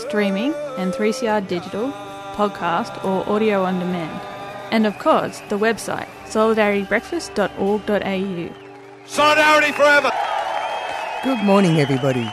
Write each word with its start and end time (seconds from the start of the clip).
streaming 0.00 0.52
and 0.78 0.92
3CR 0.92 1.46
digital, 1.46 1.92
podcast 2.34 3.04
or 3.04 3.28
audio 3.28 3.62
on 3.64 3.78
demand. 3.78 4.20
And 4.70 4.86
of 4.86 4.98
course, 4.98 5.40
the 5.48 5.58
website, 5.58 6.06
solidaritybreakfast.org.au. 6.26 8.54
Solidarity 9.06 9.72
forever. 9.72 10.10
Good 11.24 11.42
morning, 11.44 11.80
everybody. 11.80 12.30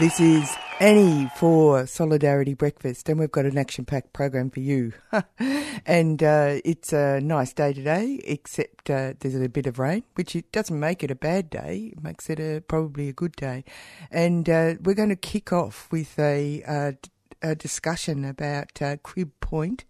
This 0.00 0.18
is 0.20 0.56
Annie 0.78 1.30
for 1.36 1.86
Solidarity 1.86 2.52
Breakfast, 2.52 3.08
and 3.08 3.18
we've 3.18 3.30
got 3.30 3.46
an 3.46 3.56
action 3.56 3.86
packed 3.86 4.12
program 4.12 4.50
for 4.50 4.60
you. 4.60 4.92
and 5.86 6.22
uh, 6.22 6.56
it's 6.66 6.92
a 6.92 7.18
nice 7.18 7.54
day 7.54 7.72
today, 7.72 8.20
except 8.24 8.90
uh, 8.90 9.14
there's 9.20 9.34
a 9.36 9.48
bit 9.48 9.66
of 9.66 9.78
rain, 9.78 10.02
which 10.16 10.36
it 10.36 10.52
doesn't 10.52 10.78
make 10.78 11.02
it 11.02 11.10
a 11.10 11.14
bad 11.14 11.48
day, 11.48 11.92
it 11.96 12.02
makes 12.02 12.28
it 12.28 12.38
a, 12.38 12.60
probably 12.60 13.08
a 13.08 13.14
good 13.14 13.32
day. 13.36 13.64
And 14.10 14.50
uh, 14.50 14.74
we're 14.82 14.94
going 14.94 15.08
to 15.08 15.16
kick 15.16 15.50
off 15.50 15.88
with 15.90 16.18
a, 16.18 16.62
uh, 16.64 16.92
a 17.40 17.54
discussion 17.54 18.22
about 18.26 18.82
uh, 18.82 18.98
Crib 18.98 19.30
Point, 19.40 19.86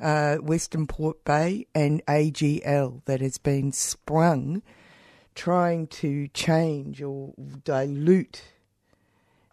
uh, 0.00 0.36
Western 0.38 0.88
Port 0.88 1.24
Bay, 1.24 1.68
and 1.76 2.04
AGL 2.06 3.04
that 3.04 3.20
has 3.20 3.38
been 3.38 3.70
sprung 3.70 4.62
trying 5.36 5.86
to 5.88 6.26
change 6.28 7.02
or 7.02 7.34
dilute 7.64 8.42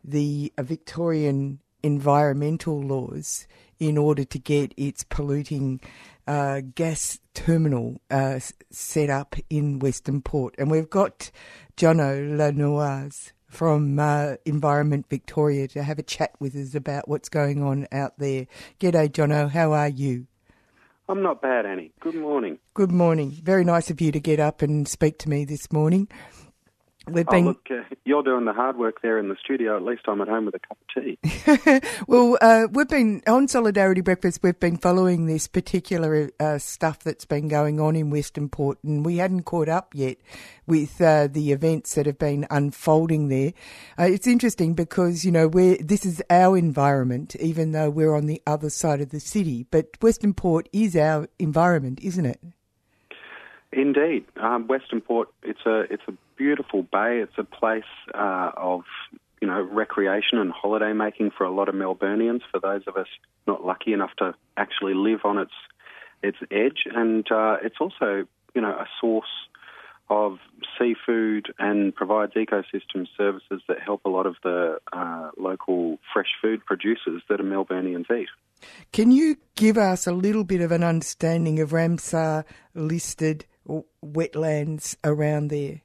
the 0.04 0.52
uh, 0.58 0.64
Victorian 0.64 1.60
environmental 1.84 2.82
laws 2.82 3.48
in 3.80 3.98
order 3.98 4.24
to 4.24 4.38
get 4.38 4.74
its 4.78 5.04
polluting 5.04 5.82
uh, 6.28 6.62
gas 6.76 7.20
terminal 7.34 8.00
uh, 8.12 8.40
set 8.70 9.10
up 9.10 9.36
in 9.50 9.80
Western 9.80 10.22
Port. 10.22 10.56
And 10.58 10.70
we've 10.70 10.90
got 10.90 11.32
Jono 11.78 12.38
La 12.38 12.52
Nauze 12.52 13.32
from 13.48 14.00
uh, 14.00 14.36
Environment 14.46 15.06
Victoria 15.10 15.68
to 15.70 15.84
have 15.84 16.00
a 16.00 16.04
chat 16.04 16.32
with 16.40 16.56
us 16.56 16.74
about 16.76 17.08
what's 17.08 17.28
going 17.28 17.62
on 17.64 17.88
out 17.92 18.18
there. 18.18 18.48
G'day, 18.80 19.10
Jono. 19.10 19.50
How 19.50 19.74
are 19.74 19.90
you? 19.90 20.28
I'm 21.10 21.22
not 21.22 21.42
bad, 21.42 21.66
Annie. 21.66 21.92
Good 22.00 22.16
morning. 22.16 22.60
Good 22.74 22.92
morning. 22.92 23.32
Very 23.32 23.66
nice 23.66 23.90
of 23.90 24.00
you 24.00 24.14
to 24.14 24.20
get 24.20 24.40
up 24.40 24.62
and 24.62 24.88
speak 24.88 25.18
to 25.20 25.30
me 25.30 25.44
this 25.44 25.70
morning. 25.72 26.08
We've 27.14 27.26
oh, 27.28 27.32
been 27.32 27.46
look, 27.46 27.68
uh, 27.70 27.84
you're 28.06 28.24
doing 28.24 28.46
the 28.46 28.54
hard 28.54 28.78
work 28.78 29.02
there 29.02 29.18
in 29.18 29.30
the 29.30 29.36
studio. 29.44 29.76
At 29.76 29.84
least 29.84 30.04
I'm 30.08 30.22
at 30.22 30.28
home 30.28 30.46
with 30.46 30.56
a 30.56 30.60
cup 30.60 30.78
of 30.82 31.04
tea. 31.04 31.18
well, 32.08 32.38
uh, 32.42 32.68
we've 32.72 32.88
been 32.88 33.22
on 33.28 33.48
Solidarity 33.48 34.02
Breakfast. 34.02 34.40
We've 34.42 34.60
been 34.60 34.78
following 34.78 35.26
this 35.26 35.48
particular 35.48 36.32
uh, 36.40 36.58
stuff 36.58 37.00
that's 37.00 37.26
been 37.26 37.48
going 37.48 37.80
on 37.80 37.96
in 37.96 38.10
Western 38.10 38.50
Port, 38.50 38.78
and 38.84 39.06
we 39.06 39.18
hadn't 39.18 39.44
caught 39.44 39.70
up 39.70 39.94
yet 39.94 40.18
with 40.68 41.02
uh, 41.02 41.28
the 41.28 41.52
events 41.52 41.96
that 41.96 42.06
have 42.06 42.20
been 42.20 42.48
unfolding 42.50 43.30
there. 43.30 43.54
Uh, 44.00 44.04
it's 44.04 44.28
interesting 44.28 44.74
because 44.74 45.26
you 45.26 45.32
know 45.32 45.48
we 45.48 45.78
this 45.78 46.06
is 46.06 46.22
our 46.30 46.58
environment, 46.58 47.36
even 47.38 47.72
though 47.72 47.90
we're 47.90 48.16
on 48.16 48.28
the 48.28 48.42
other 48.48 48.70
side 48.70 49.02
of 49.02 49.10
the 49.10 49.20
city. 49.20 49.66
But 49.72 50.02
Western 50.02 50.34
Port 50.34 50.70
is 50.72 50.96
our 50.96 51.28
environment, 51.40 52.00
isn't 52.02 52.26
it? 52.26 52.40
Indeed, 53.74 54.26
um, 54.38 54.68
Western 54.68 55.00
Port. 55.02 55.30
It's 55.44 55.66
a 55.66 55.82
it's 55.90 56.04
a 56.08 56.14
beautiful 56.42 56.82
bay. 56.82 57.20
It's 57.22 57.38
a 57.38 57.44
place 57.44 57.92
uh, 58.16 58.52
of 58.58 58.82
you 59.42 59.48
know 59.48 59.62
recreation 59.62 60.40
and 60.40 60.52
holiday 60.52 60.92
making 60.92 61.32
for 61.38 61.44
a 61.44 61.52
lot 61.52 61.70
of 61.70 61.76
Melburnians. 61.76 62.42
For 62.52 62.60
those 62.60 62.82
of 62.88 62.98
us 62.98 63.08
not 63.46 63.64
lucky 63.64 63.94
enough 63.94 64.12
to 64.18 64.34
actually 64.58 64.96
live 64.96 65.20
on 65.24 65.38
its 65.38 65.52
its 66.24 66.38
edge, 66.50 66.82
and 66.94 67.32
uh, 67.32 67.58
it's 67.64 67.76
also 67.80 68.26
you 68.56 68.62
know 68.62 68.72
a 68.72 68.88
source 69.00 69.34
of 70.10 70.40
seafood 70.78 71.54
and 71.60 71.96
provides 71.96 72.34
ecosystem 72.34 73.08
services 73.16 73.62
that 73.68 73.78
help 73.80 74.02
a 74.04 74.10
lot 74.10 74.26
of 74.26 74.36
the 74.44 74.78
uh, 74.92 75.30
local 75.38 76.00
fresh 76.12 76.34
food 76.42 76.66
producers 76.66 77.22
that 77.30 77.40
are 77.40 77.44
Melburnians 77.44 78.12
eat. 78.12 78.28
Can 78.92 79.12
you 79.12 79.38
give 79.56 79.78
us 79.78 80.08
a 80.08 80.12
little 80.12 80.44
bit 80.44 80.62
of 80.62 80.72
an 80.72 80.84
understanding 80.84 81.60
of 81.60 81.70
Ramsar 81.70 82.44
listed 82.74 83.46
wetlands 84.04 84.98
around 85.04 85.48
there? 85.50 85.82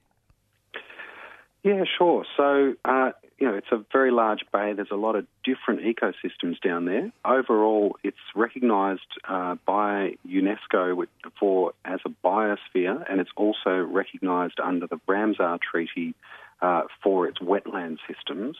Yeah, 1.66 1.82
sure. 1.98 2.24
So, 2.36 2.74
uh, 2.84 3.10
you 3.38 3.48
know, 3.48 3.54
it's 3.54 3.72
a 3.72 3.84
very 3.92 4.12
large 4.12 4.44
bay. 4.52 4.72
There's 4.72 4.92
a 4.92 4.96
lot 4.96 5.16
of 5.16 5.26
different 5.42 5.80
ecosystems 5.80 6.60
down 6.60 6.84
there. 6.84 7.10
Overall, 7.24 7.96
it's 8.04 8.16
recognised 8.36 9.00
uh, 9.28 9.56
by 9.66 10.12
UNESCO 10.24 11.06
for 11.40 11.72
as 11.84 11.98
a 12.04 12.10
biosphere, 12.24 13.04
and 13.10 13.20
it's 13.20 13.32
also 13.34 13.78
recognised 13.80 14.60
under 14.62 14.86
the 14.86 15.00
Ramsar 15.08 15.58
Treaty 15.60 16.14
uh, 16.62 16.82
for 17.02 17.26
its 17.26 17.40
wetland 17.40 17.96
systems. 18.06 18.56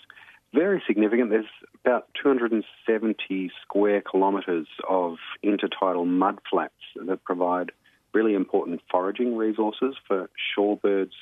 Very 0.53 0.83
significant. 0.85 1.31
There's 1.31 1.45
about 1.85 2.09
270 2.21 3.53
square 3.63 4.01
kilometres 4.03 4.67
of 4.89 5.19
intertidal 5.45 6.09
mudflats 6.09 7.07
that 7.07 7.23
provide 7.23 7.71
really 8.13 8.35
important 8.35 8.81
foraging 8.91 9.37
resources 9.37 9.95
for 10.09 10.29
shorebirds 10.59 11.13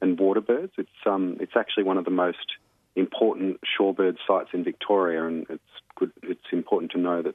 and 0.00 0.18
water 0.18 0.40
birds. 0.40 0.72
It's 0.78 0.88
um, 1.06 1.36
it's 1.40 1.56
actually 1.56 1.84
one 1.84 1.98
of 1.98 2.04
the 2.04 2.10
most 2.10 2.56
important 2.96 3.60
shorebird 3.62 4.16
sites 4.26 4.50
in 4.52 4.64
Victoria, 4.64 5.24
and 5.26 5.46
it's 5.48 5.62
good. 5.96 6.12
It's 6.22 6.40
important 6.52 6.92
to 6.92 6.98
know 6.98 7.22
that 7.22 7.34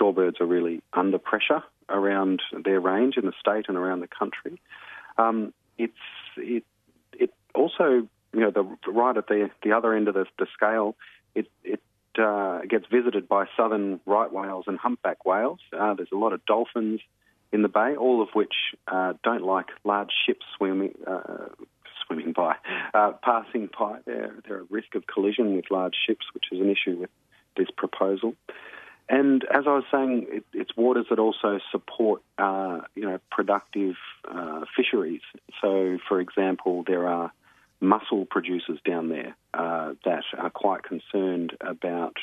shorebirds 0.00 0.40
are 0.40 0.46
really 0.46 0.82
under 0.92 1.18
pressure 1.18 1.62
around 1.88 2.40
their 2.64 2.80
range 2.80 3.16
in 3.16 3.26
the 3.26 3.32
state 3.38 3.66
and 3.68 3.76
around 3.76 4.00
the 4.00 4.08
country. 4.08 4.60
Um, 5.18 5.52
it's 5.78 5.92
it 6.36 6.64
it 7.12 7.30
also 7.54 8.08
you 8.32 8.40
know 8.40 8.50
the 8.50 8.90
right 8.90 9.16
at 9.16 9.26
the 9.26 9.50
the 9.62 9.72
other 9.72 9.94
end 9.94 10.08
of 10.08 10.14
the, 10.14 10.26
the 10.38 10.46
scale. 10.54 10.96
It 11.34 11.48
it 11.64 11.80
uh, 12.18 12.60
gets 12.68 12.86
visited 12.90 13.28
by 13.28 13.46
southern 13.56 14.00
right 14.06 14.32
whales 14.32 14.64
and 14.66 14.78
humpback 14.78 15.24
whales. 15.24 15.60
Uh, 15.72 15.94
there's 15.94 16.12
a 16.12 16.16
lot 16.16 16.32
of 16.32 16.44
dolphins 16.44 17.00
in 17.52 17.62
the 17.62 17.68
bay, 17.68 17.94
all 17.96 18.22
of 18.22 18.28
which 18.32 18.54
uh, 18.88 19.12
don't 19.22 19.42
like 19.42 19.66
large 19.84 20.10
ships 20.26 20.44
swimming 20.56 20.94
uh, 21.06 21.48
swimming 22.12 22.32
by, 22.32 22.56
uh, 22.94 23.12
passing 23.22 23.68
by. 23.78 23.98
They're, 24.04 24.34
they're 24.46 24.60
at 24.60 24.70
risk 24.70 24.94
of 24.94 25.06
collision 25.06 25.56
with 25.56 25.66
large 25.70 25.94
ships, 26.06 26.26
which 26.34 26.44
is 26.52 26.60
an 26.60 26.70
issue 26.70 26.98
with 26.98 27.10
this 27.56 27.68
proposal. 27.76 28.34
And 29.08 29.44
as 29.44 29.64
I 29.66 29.74
was 29.74 29.84
saying, 29.90 30.26
it, 30.28 30.44
it's 30.52 30.76
waters 30.76 31.06
that 31.10 31.18
also 31.18 31.58
support, 31.70 32.22
uh, 32.38 32.80
you 32.94 33.02
know, 33.02 33.18
productive 33.30 33.96
uh, 34.30 34.64
fisheries. 34.76 35.20
So, 35.60 35.98
for 36.08 36.20
example, 36.20 36.84
there 36.86 37.06
are 37.08 37.32
mussel 37.80 38.24
producers 38.24 38.78
down 38.86 39.08
there 39.08 39.36
uh, 39.54 39.94
that 40.04 40.22
are 40.38 40.50
quite 40.50 40.82
concerned 40.84 41.56
about 41.60 42.16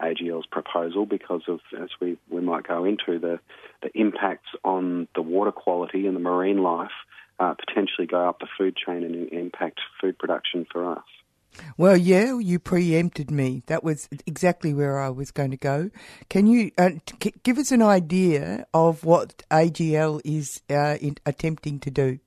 AGL's 0.00 0.46
proposal 0.46 1.06
because 1.06 1.42
of, 1.48 1.60
as 1.80 1.88
we, 2.00 2.16
we 2.28 2.40
might 2.40 2.66
go 2.66 2.84
into, 2.84 3.18
the, 3.18 3.38
the 3.82 3.90
impacts 3.94 4.48
on 4.64 5.08
the 5.14 5.22
water 5.22 5.52
quality 5.52 6.06
and 6.06 6.16
the 6.16 6.20
marine 6.20 6.62
life 6.62 6.90
uh, 7.38 7.54
potentially 7.54 8.06
go 8.06 8.28
up 8.28 8.38
the 8.40 8.46
food 8.58 8.76
chain 8.76 9.02
and 9.02 9.28
impact 9.32 9.80
food 10.00 10.18
production 10.18 10.66
for 10.70 10.92
us. 10.92 11.04
Well, 11.76 11.96
yeah, 11.96 12.38
you 12.38 12.58
preempted 12.58 13.30
me. 13.30 13.62
That 13.66 13.84
was 13.84 14.08
exactly 14.26 14.74
where 14.74 14.98
I 14.98 15.08
was 15.10 15.30
going 15.30 15.52
to 15.52 15.56
go. 15.56 15.90
Can 16.28 16.46
you 16.46 16.72
uh, 16.76 16.90
t- 17.06 17.34
give 17.42 17.58
us 17.58 17.70
an 17.70 17.82
idea 17.82 18.66
of 18.74 19.04
what 19.04 19.42
AGL 19.50 20.20
is 20.24 20.62
uh, 20.68 20.96
attempting 21.24 21.78
to 21.80 21.90
do? 21.90 22.18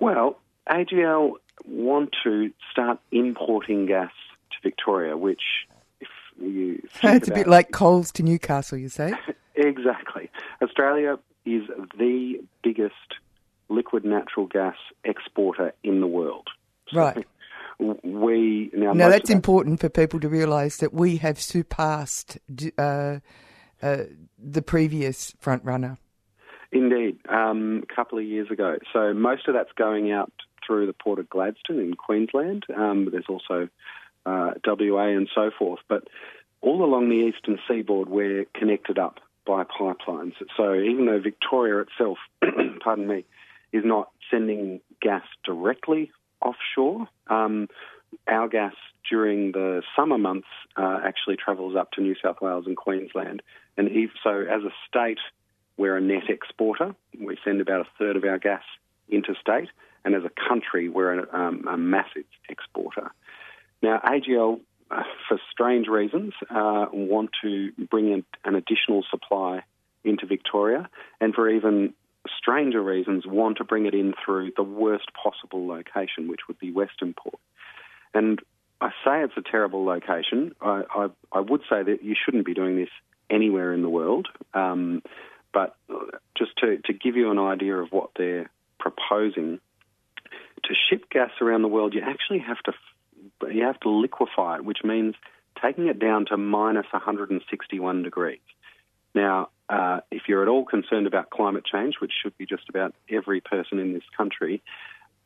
Well, 0.00 0.38
AGL 0.68 1.32
want 1.66 2.14
to 2.24 2.50
start 2.72 3.00
importing 3.10 3.86
gas 3.86 4.12
to 4.50 4.56
Victoria, 4.62 5.16
which, 5.16 5.42
you 6.40 6.82
it's 7.02 7.28
a 7.28 7.34
bit 7.34 7.46
like 7.46 7.72
coals 7.72 8.12
to 8.12 8.22
Newcastle, 8.22 8.78
you 8.78 8.88
say. 8.88 9.12
Exactly. 9.60 10.30
Australia 10.62 11.18
is 11.44 11.62
the 11.98 12.34
biggest 12.62 12.94
liquid 13.68 14.04
natural 14.04 14.46
gas 14.46 14.76
exporter 15.02 15.72
in 15.82 16.00
the 16.00 16.06
world. 16.06 16.46
Right. 16.94 17.26
we 17.78 18.70
now. 18.72 18.92
Now 18.92 19.08
that's 19.08 19.30
that- 19.30 19.34
important 19.34 19.80
for 19.80 19.88
people 19.88 20.20
to 20.20 20.28
realise 20.28 20.76
that 20.76 20.94
we 20.94 21.16
have 21.16 21.40
surpassed 21.40 22.38
uh, 22.78 23.18
uh, 23.82 23.96
the 24.38 24.62
previous 24.62 25.34
front 25.40 25.64
runner. 25.64 25.98
Indeed, 26.70 27.18
um, 27.28 27.82
a 27.90 27.94
couple 27.94 28.18
of 28.18 28.24
years 28.24 28.50
ago. 28.52 28.76
So 28.92 29.12
most 29.12 29.48
of 29.48 29.54
that's 29.54 29.72
going 29.72 30.12
out 30.12 30.32
through 30.66 30.86
the 30.86 30.92
port 30.92 31.18
of 31.18 31.28
Gladstone 31.28 31.80
in 31.80 31.94
Queensland. 31.94 32.64
Um, 32.76 33.04
but 33.04 33.12
there's 33.12 33.28
also 33.28 33.68
uh, 34.26 34.52
WA 34.66 35.08
and 35.08 35.28
so 35.34 35.50
forth. 35.56 35.80
But 35.88 36.04
all 36.60 36.84
along 36.84 37.08
the 37.08 37.16
eastern 37.16 37.58
seaboard, 37.68 38.08
we're 38.08 38.44
connected 38.54 38.98
up 38.98 39.20
by 39.46 39.64
pipelines. 39.64 40.34
So 40.56 40.74
even 40.74 41.06
though 41.06 41.20
Victoria 41.20 41.80
itself, 41.82 42.18
pardon 42.84 43.06
me, 43.06 43.24
is 43.72 43.84
not 43.84 44.10
sending 44.30 44.80
gas 45.00 45.24
directly 45.44 46.10
offshore, 46.42 47.08
um, 47.28 47.68
our 48.26 48.48
gas 48.48 48.74
during 49.08 49.52
the 49.52 49.82
summer 49.96 50.18
months 50.18 50.48
uh, 50.76 51.00
actually 51.04 51.36
travels 51.36 51.76
up 51.76 51.92
to 51.92 52.00
New 52.00 52.14
South 52.22 52.36
Wales 52.40 52.64
and 52.66 52.76
Queensland. 52.76 53.42
And 53.76 53.88
if, 53.88 54.10
so, 54.22 54.40
as 54.40 54.62
a 54.62 54.72
state, 54.88 55.18
we're 55.76 55.96
a 55.96 56.00
net 56.00 56.28
exporter. 56.28 56.94
We 57.18 57.38
send 57.44 57.60
about 57.60 57.80
a 57.80 57.88
third 57.98 58.16
of 58.16 58.24
our 58.24 58.38
gas 58.38 58.62
interstate, 59.08 59.68
and 60.04 60.14
as 60.14 60.22
a 60.24 60.48
country, 60.48 60.88
we're 60.88 61.20
a, 61.20 61.34
um, 61.34 61.66
a 61.68 61.76
massive 61.76 62.24
exporter. 62.48 63.10
Now, 63.82 64.00
AGL, 64.04 64.60
uh, 64.90 65.02
for 65.28 65.38
strange 65.50 65.86
reasons, 65.86 66.32
uh, 66.50 66.86
want 66.92 67.30
to 67.42 67.72
bring 67.90 68.10
in 68.10 68.24
an 68.44 68.54
additional 68.54 69.04
supply 69.10 69.62
into 70.04 70.26
Victoria, 70.26 70.88
and 71.20 71.34
for 71.34 71.48
even 71.48 71.94
stranger 72.36 72.82
reasons, 72.82 73.24
want 73.26 73.58
to 73.58 73.64
bring 73.64 73.86
it 73.86 73.94
in 73.94 74.14
through 74.24 74.52
the 74.56 74.62
worst 74.62 75.10
possible 75.14 75.66
location, 75.66 76.28
which 76.28 76.40
would 76.48 76.58
be 76.58 76.72
Western 76.72 77.14
Port. 77.14 77.38
And 78.14 78.40
I 78.80 78.90
say 79.04 79.22
it's 79.22 79.34
a 79.36 79.42
terrible 79.42 79.84
location. 79.84 80.54
I, 80.60 80.82
I, 80.90 81.08
I 81.32 81.40
would 81.40 81.62
say 81.68 81.82
that 81.82 82.02
you 82.02 82.14
shouldn't 82.14 82.46
be 82.46 82.54
doing 82.54 82.76
this 82.76 82.90
anywhere 83.30 83.72
in 83.72 83.82
the 83.82 83.88
world. 83.88 84.28
Um, 84.54 85.02
but 85.52 85.76
just 86.36 86.52
to, 86.58 86.78
to 86.84 86.92
give 86.92 87.16
you 87.16 87.30
an 87.30 87.38
idea 87.38 87.76
of 87.76 87.90
what 87.90 88.10
they're 88.16 88.50
proposing, 88.78 89.60
to 90.64 90.74
ship 90.88 91.10
gas 91.10 91.30
around 91.40 91.62
the 91.62 91.68
world, 91.68 91.94
you 91.94 92.02
actually 92.02 92.40
have 92.40 92.58
to 92.64 92.72
you 93.50 93.64
have 93.64 93.80
to 93.80 93.90
liquefy 93.90 94.56
it, 94.56 94.64
which 94.64 94.78
means 94.84 95.14
taking 95.62 95.88
it 95.88 95.98
down 95.98 96.26
to 96.26 96.36
minus 96.36 96.86
161 96.92 98.02
degrees. 98.02 98.38
Now, 99.14 99.48
uh, 99.68 100.00
if 100.10 100.22
you're 100.28 100.42
at 100.42 100.48
all 100.48 100.64
concerned 100.64 101.06
about 101.06 101.30
climate 101.30 101.64
change, 101.64 101.96
which 102.00 102.12
should 102.22 102.36
be 102.38 102.46
just 102.46 102.68
about 102.68 102.94
every 103.10 103.40
person 103.40 103.78
in 103.78 103.92
this 103.92 104.02
country, 104.16 104.62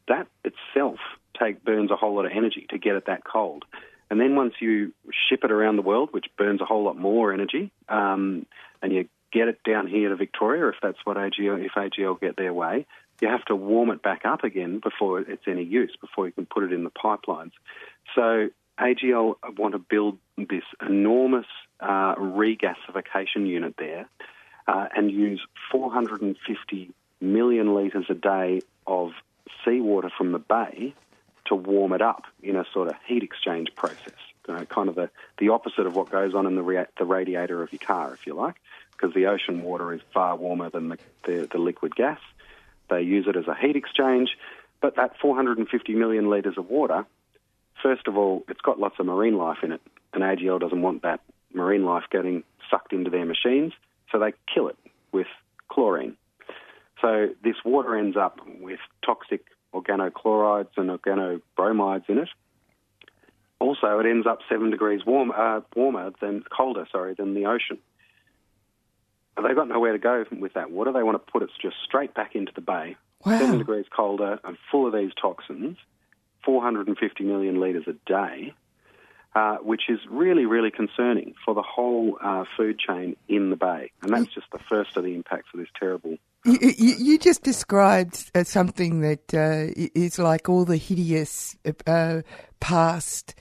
that 0.08 0.26
itself 0.44 0.98
take 1.38 1.64
burns 1.64 1.90
a 1.90 1.96
whole 1.96 2.14
lot 2.14 2.26
of 2.26 2.32
energy 2.34 2.66
to 2.70 2.78
get 2.78 2.96
it 2.96 3.06
that 3.06 3.24
cold. 3.24 3.64
And 4.10 4.20
then 4.20 4.36
once 4.36 4.54
you 4.60 4.92
ship 5.28 5.40
it 5.44 5.50
around 5.50 5.76
the 5.76 5.82
world, 5.82 6.10
which 6.12 6.26
burns 6.36 6.60
a 6.60 6.64
whole 6.64 6.84
lot 6.84 6.98
more 6.98 7.32
energy, 7.32 7.70
um, 7.88 8.46
and 8.82 8.92
you 8.92 9.08
get 9.32 9.48
it 9.48 9.62
down 9.64 9.86
here 9.86 10.10
to 10.10 10.16
Victoria, 10.16 10.68
if 10.68 10.74
that's 10.82 10.98
what 11.04 11.16
AGL, 11.16 11.64
if 11.64 11.72
AGL 11.72 12.20
get 12.20 12.36
their 12.36 12.52
way, 12.52 12.86
you 13.22 13.28
have 13.28 13.44
to 13.44 13.56
warm 13.56 13.90
it 13.90 14.02
back 14.02 14.24
up 14.24 14.42
again 14.42 14.80
before 14.80 15.20
it's 15.20 15.44
any 15.46 15.62
use, 15.62 15.96
before 16.00 16.26
you 16.26 16.32
can 16.32 16.44
put 16.44 16.64
it 16.64 16.72
in 16.72 16.82
the 16.82 16.90
pipelines. 16.90 17.52
So 18.16 18.48
AGL 18.80 19.36
want 19.56 19.72
to 19.72 19.78
build 19.78 20.18
this 20.36 20.64
enormous 20.84 21.46
uh, 21.80 22.16
regasification 22.16 23.46
unit 23.46 23.76
there 23.78 24.08
uh, 24.66 24.88
and 24.96 25.10
use 25.10 25.40
450 25.70 26.90
million 27.20 27.74
litres 27.74 28.06
a 28.08 28.14
day 28.14 28.60
of 28.88 29.12
seawater 29.64 30.10
from 30.18 30.32
the 30.32 30.40
bay 30.40 30.92
to 31.46 31.54
warm 31.54 31.92
it 31.92 32.02
up 32.02 32.24
in 32.42 32.56
a 32.56 32.64
sort 32.72 32.88
of 32.88 32.94
heat 33.06 33.22
exchange 33.22 33.68
process. 33.76 34.14
Know, 34.48 34.64
kind 34.64 34.88
of 34.88 34.96
the, 34.96 35.08
the 35.38 35.50
opposite 35.50 35.86
of 35.86 35.94
what 35.94 36.10
goes 36.10 36.34
on 36.34 36.46
in 36.46 36.56
the, 36.56 36.62
rea- 36.62 36.86
the 36.98 37.04
radiator 37.04 37.62
of 37.62 37.72
your 37.72 37.78
car, 37.78 38.12
if 38.12 38.26
you 38.26 38.34
like, 38.34 38.56
because 38.90 39.14
the 39.14 39.26
ocean 39.26 39.62
water 39.62 39.92
is 39.92 40.00
far 40.12 40.34
warmer 40.34 40.68
than 40.68 40.88
the, 40.88 40.98
the, 41.24 41.48
the 41.52 41.58
liquid 41.58 41.94
gas. 41.94 42.18
They 42.92 43.02
use 43.02 43.26
it 43.26 43.36
as 43.36 43.48
a 43.48 43.54
heat 43.54 43.76
exchange, 43.76 44.36
but 44.80 44.96
that 44.96 45.18
450 45.20 45.94
million 45.94 46.28
litres 46.28 46.58
of 46.58 46.68
water, 46.68 47.06
first 47.82 48.06
of 48.06 48.16
all, 48.16 48.44
it's 48.48 48.60
got 48.60 48.78
lots 48.78 48.96
of 48.98 49.06
marine 49.06 49.36
life 49.36 49.58
in 49.62 49.72
it, 49.72 49.80
and 50.12 50.22
AGL 50.22 50.60
doesn't 50.60 50.82
want 50.82 51.02
that 51.02 51.20
marine 51.54 51.84
life 51.84 52.04
getting 52.10 52.44
sucked 52.70 52.92
into 52.92 53.10
their 53.10 53.24
machines, 53.24 53.72
so 54.10 54.18
they 54.18 54.32
kill 54.52 54.68
it 54.68 54.76
with 55.12 55.26
chlorine. 55.68 56.16
So 57.00 57.30
this 57.42 57.56
water 57.64 57.96
ends 57.96 58.16
up 58.16 58.38
with 58.60 58.78
toxic 59.04 59.46
organochlorides 59.74 60.76
and 60.76 60.90
organobromides 60.90 62.08
in 62.08 62.18
it. 62.18 62.28
Also, 63.58 63.98
it 64.00 64.06
ends 64.06 64.26
up 64.26 64.40
seven 64.48 64.70
degrees 64.70 65.06
warm, 65.06 65.32
uh, 65.34 65.60
warmer 65.74 66.12
than 66.20 66.42
colder, 66.56 66.86
sorry, 66.90 67.14
than 67.14 67.34
the 67.34 67.46
ocean. 67.46 67.78
They've 69.36 69.56
got 69.56 69.68
nowhere 69.68 69.92
to 69.92 69.98
go 69.98 70.24
with 70.30 70.54
that 70.54 70.70
water. 70.70 70.92
They 70.92 71.02
want 71.02 71.24
to 71.24 71.32
put 71.32 71.42
it 71.42 71.50
just 71.60 71.76
straight 71.84 72.14
back 72.14 72.34
into 72.34 72.52
the 72.54 72.60
bay, 72.60 72.96
Wow. 73.24 73.38
seven 73.38 73.58
degrees 73.58 73.86
colder 73.94 74.38
and 74.44 74.56
full 74.70 74.86
of 74.86 74.92
these 74.92 75.12
toxins, 75.20 75.78
450 76.44 77.24
million 77.24 77.58
litres 77.60 77.84
a 77.86 77.94
day, 78.06 78.52
uh, 79.34 79.56
which 79.58 79.82
is 79.88 79.98
really, 80.10 80.44
really 80.44 80.70
concerning 80.70 81.34
for 81.44 81.54
the 81.54 81.62
whole 81.62 82.18
uh, 82.22 82.44
food 82.56 82.78
chain 82.78 83.16
in 83.28 83.48
the 83.50 83.56
bay. 83.56 83.90
And 84.02 84.12
that's 84.12 84.32
just 84.34 84.48
the 84.52 84.58
first 84.68 84.96
of 84.96 85.04
the 85.04 85.14
impacts 85.14 85.48
of 85.54 85.60
this 85.60 85.68
terrible. 85.78 86.16
You, 86.44 86.58
you, 86.60 86.94
you 86.98 87.18
just 87.18 87.42
described 87.42 88.30
uh, 88.34 88.44
something 88.44 89.00
that 89.00 89.32
uh, 89.32 89.72
is 89.94 90.18
like 90.18 90.48
all 90.50 90.64
the 90.66 90.76
hideous 90.76 91.56
uh, 91.86 92.20
past 92.60 93.34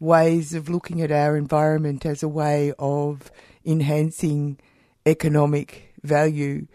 ways 0.00 0.54
of 0.54 0.68
looking 0.68 1.00
at 1.02 1.12
our 1.12 1.36
environment 1.36 2.04
as 2.04 2.22
a 2.22 2.28
way 2.28 2.72
of 2.78 3.30
enhancing 3.64 4.58
economic 5.06 5.94
value, 6.02 6.66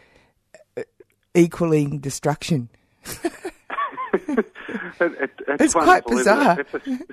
uh, 0.78 0.82
equaling 1.36 2.00
destruction. 2.00 2.70
It- 4.14 4.46
it- 5.00 5.32
It's 5.60 5.74
quite 5.74 6.06
bizarre. 6.06 6.60
it? 6.60 6.68
It's 6.74 6.88
a- 6.88 7.06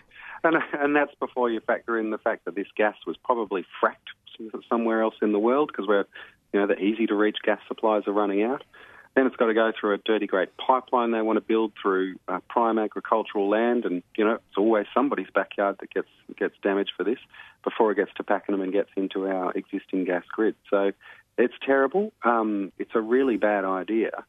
and, 0.45 0.57
and 0.73 0.95
that's 0.97 1.15
before 1.17 1.51
you 1.51 1.61
factor 1.61 1.99
in 1.99 2.11
the 2.11 2.19
fact 2.19 2.45
that 2.45 2.55
this 2.55 2.67
gas 2.77 2.95
was 3.07 3.17
probably 3.25 3.65
fracked 3.83 4.13
somewhere 4.69 5.03
else 5.03 5.15
in 5.23 5.33
the 5.33 5.39
world 5.39 5.69
because 5.73 5.87
we're, 5.89 6.05
you 6.53 6.61
know, 6.61 6.67
the 6.67 6.79
easy 6.79 7.07
to 7.07 7.15
reach 7.15 7.39
gas 7.45 7.61
supplies 7.67 8.03
are 8.07 8.13
running 8.13 8.43
out. 8.43 8.63
Then 9.17 9.27
it's 9.27 9.37
got 9.37 9.47
to 9.47 9.55
go 9.55 9.73
through 9.79 9.95
a 9.95 9.99
dirty 9.99 10.27
great 10.27 10.51
pipeline 10.59 11.11
they 11.11 11.23
want 11.23 11.39
to 11.39 11.41
build 11.41 11.73
through 11.81 12.17
uh, 12.29 12.39
prime 12.49 12.79
agricultural 12.79 13.49
land, 13.49 13.85
and 13.85 14.03
you 14.17 14.25
know 14.25 14.35
it's 14.35 14.57
always 14.57 14.87
somebody's 14.95 15.27
backyard 15.35 15.77
that 15.81 15.91
gets 15.93 16.09
gets 16.37 16.55
damaged 16.63 16.93
for 16.97 17.03
this 17.03 17.19
before 17.65 17.91
it 17.91 17.97
gets 17.97 18.13
to 18.19 18.23
Pakenham 18.23 18.61
and 18.61 18.73
gets 18.73 18.91
into 18.97 19.27
our 19.27 19.53
existing 19.55 20.05
gas 20.05 20.23
grid. 20.31 20.55
So 20.71 20.93
it's 21.39 21.55
terrible. 21.65 22.13
Um, 22.25 22.73
it's 22.79 22.91
a 22.95 23.01
really 23.01 23.37
bad 23.37 23.65
idea. 23.65 24.25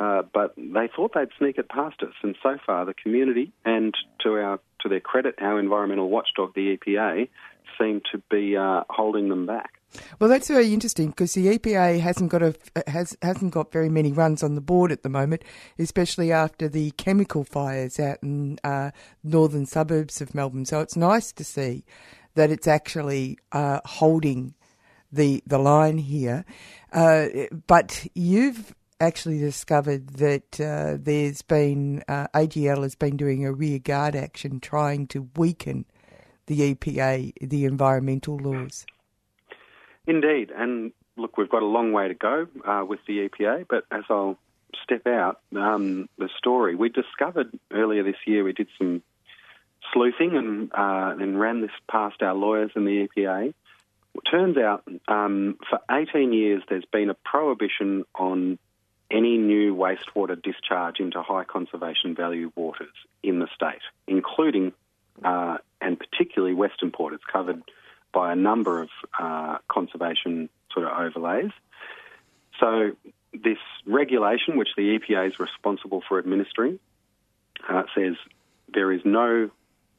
Uh, 0.00 0.22
but 0.32 0.54
they 0.56 0.88
thought 0.94 1.12
they'd 1.14 1.28
sneak 1.38 1.56
it 1.56 1.68
past 1.68 2.02
us, 2.02 2.14
and 2.22 2.34
so 2.42 2.56
far 2.66 2.84
the 2.84 2.94
community 2.94 3.52
and 3.64 3.94
to 4.20 4.34
our 4.34 4.58
to 4.80 4.88
their 4.88 5.00
credit, 5.00 5.36
our 5.40 5.60
environmental 5.60 6.10
watchdog, 6.10 6.52
the 6.54 6.76
EPA, 6.76 7.28
seem 7.78 8.00
to 8.12 8.20
be 8.30 8.56
uh, 8.56 8.82
holding 8.90 9.28
them 9.28 9.46
back. 9.46 9.74
Well, 10.18 10.28
that's 10.28 10.48
very 10.48 10.74
interesting 10.74 11.10
because 11.10 11.34
the 11.34 11.56
EPA 11.56 12.00
hasn't 12.00 12.30
got 12.30 12.42
a 12.42 12.54
has 12.88 13.16
hasn't 13.22 13.52
got 13.52 13.70
very 13.70 13.88
many 13.88 14.12
runs 14.12 14.42
on 14.42 14.56
the 14.56 14.60
board 14.60 14.90
at 14.90 15.04
the 15.04 15.08
moment, 15.08 15.44
especially 15.78 16.32
after 16.32 16.68
the 16.68 16.90
chemical 16.92 17.44
fires 17.44 18.00
out 18.00 18.18
in 18.20 18.58
uh, 18.64 18.90
northern 19.22 19.66
suburbs 19.66 20.20
of 20.20 20.34
Melbourne. 20.34 20.64
So 20.64 20.80
it's 20.80 20.96
nice 20.96 21.30
to 21.32 21.44
see 21.44 21.84
that 22.34 22.50
it's 22.50 22.66
actually 22.66 23.38
uh, 23.52 23.78
holding 23.84 24.54
the 25.14 25.42
the 25.46 25.58
line 25.58 25.98
here. 25.98 26.44
Uh, 26.92 27.26
but 27.66 28.06
you've 28.14 28.74
actually 29.00 29.38
discovered 29.38 30.08
that 30.08 30.60
uh, 30.60 30.96
there's 31.00 31.42
been 31.42 32.02
uh, 32.08 32.26
AGL 32.34 32.82
has 32.82 32.94
been 32.94 33.16
doing 33.16 33.44
a 33.44 33.52
rear 33.52 33.78
guard 33.78 34.14
action 34.14 34.60
trying 34.60 35.06
to 35.08 35.28
weaken 35.36 35.84
the 36.46 36.74
EPA, 36.74 37.32
the 37.40 37.64
environmental 37.64 38.36
laws. 38.36 38.86
Indeed, 40.06 40.50
and 40.54 40.92
look, 41.16 41.36
we've 41.38 41.48
got 41.48 41.62
a 41.62 41.66
long 41.66 41.92
way 41.92 42.08
to 42.08 42.14
go 42.14 42.46
uh, 42.66 42.84
with 42.86 43.00
the 43.06 43.28
EPA, 43.28 43.66
but 43.68 43.84
as 43.90 44.04
I'll 44.10 44.38
step 44.82 45.06
out 45.06 45.40
um, 45.56 46.08
the 46.18 46.28
story, 46.36 46.74
we 46.74 46.88
discovered 46.90 47.58
earlier 47.72 48.02
this 48.02 48.16
year 48.26 48.44
we 48.44 48.52
did 48.52 48.68
some 48.76 49.02
sleuthing 49.92 50.36
and 50.36 50.70
uh, 50.72 51.14
and 51.20 51.38
ran 51.40 51.60
this 51.60 51.70
past 51.90 52.22
our 52.22 52.34
lawyers 52.34 52.70
and 52.74 52.86
the 52.86 53.08
EPA. 53.08 53.54
It 54.14 54.22
turns 54.30 54.56
out 54.56 54.84
um, 55.08 55.58
for 55.68 55.80
18 55.90 56.32
years 56.32 56.62
there's 56.68 56.84
been 56.92 57.10
a 57.10 57.14
prohibition 57.14 58.04
on 58.14 58.58
any 59.10 59.36
new 59.38 59.74
wastewater 59.74 60.40
discharge 60.40 61.00
into 61.00 61.22
high 61.22 61.44
conservation 61.44 62.14
value 62.14 62.50
waters 62.56 62.94
in 63.22 63.38
the 63.38 63.48
state, 63.54 63.82
including 64.06 64.72
uh, 65.22 65.58
and 65.80 65.98
particularly 65.98 66.54
Western 66.54 66.90
Port. 66.90 67.14
It's 67.14 67.24
covered 67.24 67.62
by 68.12 68.32
a 68.32 68.36
number 68.36 68.82
of 68.82 68.88
uh, 69.18 69.58
conservation 69.68 70.48
sort 70.72 70.86
of 70.86 70.98
overlays. 70.98 71.50
So 72.60 72.92
this 73.32 73.58
regulation, 73.86 74.56
which 74.56 74.70
the 74.76 74.98
EPA 74.98 75.28
is 75.28 75.40
responsible 75.40 76.02
for 76.08 76.18
administering, 76.18 76.78
uh, 77.68 77.82
says 77.94 78.14
there 78.72 78.92
is 78.92 79.00
no 79.04 79.50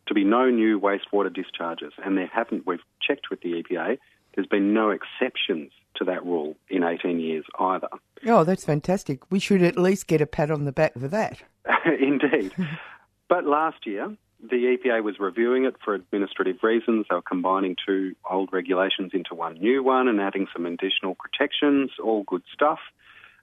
to 0.07 0.13
be 0.13 0.23
no 0.23 0.49
new 0.49 0.79
wastewater 0.79 1.33
discharges, 1.33 1.93
and 2.03 2.17
there 2.17 2.27
haven't. 2.27 2.65
We've 2.65 2.79
checked 3.01 3.29
with 3.29 3.41
the 3.41 3.63
EPA. 3.63 3.97
There's 4.35 4.47
been 4.47 4.73
no 4.73 4.89
exceptions 4.91 5.71
to 5.95 6.03
that 6.05 6.25
rule 6.25 6.55
in 6.69 6.83
18 6.83 7.19
years 7.19 7.45
either. 7.59 7.87
Oh, 8.27 8.43
that's 8.43 8.65
fantastic. 8.65 9.19
We 9.31 9.39
should 9.39 9.61
at 9.63 9.77
least 9.77 10.07
get 10.07 10.21
a 10.21 10.25
pat 10.25 10.51
on 10.51 10.65
the 10.65 10.71
back 10.71 10.93
for 10.93 11.07
that. 11.07 11.41
Indeed. 11.99 12.53
but 13.29 13.45
last 13.45 13.85
year, 13.85 14.15
the 14.41 14.77
EPA 14.77 15.03
was 15.03 15.19
reviewing 15.19 15.65
it 15.65 15.75
for 15.83 15.93
administrative 15.93 16.57
reasons. 16.61 17.05
They 17.09 17.15
were 17.15 17.21
combining 17.21 17.75
two 17.85 18.15
old 18.29 18.49
regulations 18.51 19.11
into 19.13 19.33
one 19.33 19.55
new 19.55 19.83
one 19.83 20.07
and 20.07 20.19
adding 20.19 20.47
some 20.53 20.65
additional 20.65 21.15
protections, 21.15 21.91
all 22.03 22.23
good 22.23 22.43
stuff. 22.53 22.79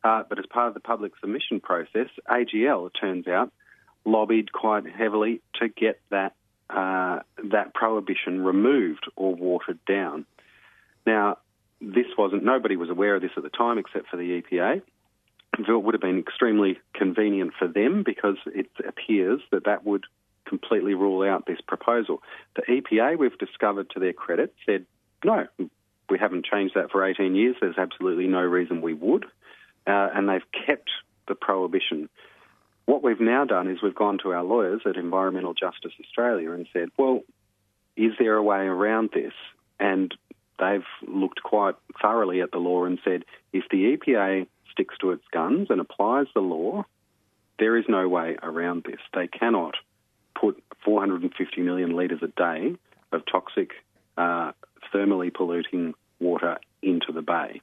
Uh, 0.04 0.23
but 0.28 0.38
as 0.38 0.47
part 0.47 0.69
of 0.69 0.75
the 0.75 0.81
public 0.81 1.12
submission 1.21 1.61
process, 1.61 2.09
AGL, 2.28 2.88
it 2.88 2.92
turns 3.00 3.26
out, 3.28 3.52
lobbied 4.04 4.52
quite 4.52 4.85
heavily 4.87 5.40
to 5.61 5.69
get 5.69 6.00
that 6.11 6.35
uh, 6.75 7.21
that 7.50 7.75
prohibition 7.75 8.43
removed 8.43 9.11
or 9.17 9.35
watered 9.35 9.79
down. 9.87 10.26
Now, 11.07 11.38
this 11.81 12.07
wasn't, 12.17 12.45
nobody 12.45 12.76
was 12.76 12.91
aware 12.91 13.17
of 13.17 13.23
this 13.23 13.33
at 13.37 13.43
the 13.43 13.50
time 13.50 13.79
except 13.79 14.09
for 14.09 14.17
the 14.17 14.43
EPA. 14.43 14.83
It 15.59 15.69
would 15.69 15.95
have 15.95 16.00
been 16.00 16.19
extremely 16.19 16.79
convenient 16.95 17.52
for 17.59 17.69
them 17.69 18.05
because 18.05 18.37
it 18.47 18.71
appears 18.87 19.41
that 19.50 19.64
that 19.64 19.85
would 19.85 20.05
completely 20.47 20.95
rule 20.95 21.29
out 21.29 21.47
this 21.47 21.61
proposal. 21.67 22.23
The 22.57 22.62
EPA, 22.62 23.19
we've 23.19 23.37
discovered 23.38 23.91
to 23.91 24.00
their 24.00 24.12
credit, 24.12 24.55
said, 24.64 24.87
no, 25.25 25.47
we 26.09 26.19
haven't 26.19 26.47
changed 26.47 26.75
that 26.75 26.91
for 26.91 27.05
18 27.05 27.35
years. 27.35 27.57
There's 27.61 27.79
absolutely 27.79 28.29
no 28.29 28.41
reason 28.41 28.83
we 28.83 28.95
would. 28.95 29.25
Uh, 29.87 30.09
and 30.14 30.29
they've 30.29 30.67
kept 30.67 30.91
the 31.29 31.35
prohibition. 31.35 32.09
What 32.87 33.03
we've 33.03 33.21
now 33.21 33.45
done 33.45 33.69
is 33.69 33.81
we've 33.83 33.95
gone 33.95 34.19
to 34.23 34.33
our 34.33 34.43
lawyers 34.43 34.83
at 34.87 34.97
Environmental 34.97 35.55
Justice 35.55 35.93
Australia 36.01 36.53
and 36.53 36.67
said, 36.73 36.89
well, 36.97 37.23
is 37.97 38.12
there 38.19 38.35
a 38.37 38.43
way 38.43 38.61
around 38.61 39.11
this? 39.15 39.33
And 39.79 40.15
they've 40.59 40.85
looked 41.07 41.43
quite 41.43 41.75
thoroughly 42.01 42.41
at 42.41 42.51
the 42.51 42.59
law 42.59 42.85
and 42.85 42.99
said 43.05 43.25
if 43.53 43.65
the 43.71 43.97
EPA 43.97 44.47
sticks 44.71 44.97
to 45.01 45.12
its 45.12 45.25
guns 45.33 45.69
and 45.71 45.81
applies 45.81 46.27
the 46.35 46.41
law, 46.41 46.85
there 47.59 47.77
is 47.77 47.85
no 47.89 48.09
way 48.09 48.37
around 48.43 48.85
this. 48.85 49.01
They 49.15 49.29
cannot 49.29 49.75
put 50.39 50.62
450 50.85 51.61
million 51.61 51.95
litres 51.95 52.23
a 52.23 52.29
day 52.29 52.77
of 53.12 53.23
toxic, 53.31 53.71
uh, 54.17 54.53
thermally 54.93 55.33
polluting 55.33 55.95
water 56.19 56.59
into 56.83 57.12
the 57.12 57.23
bay. 57.23 57.61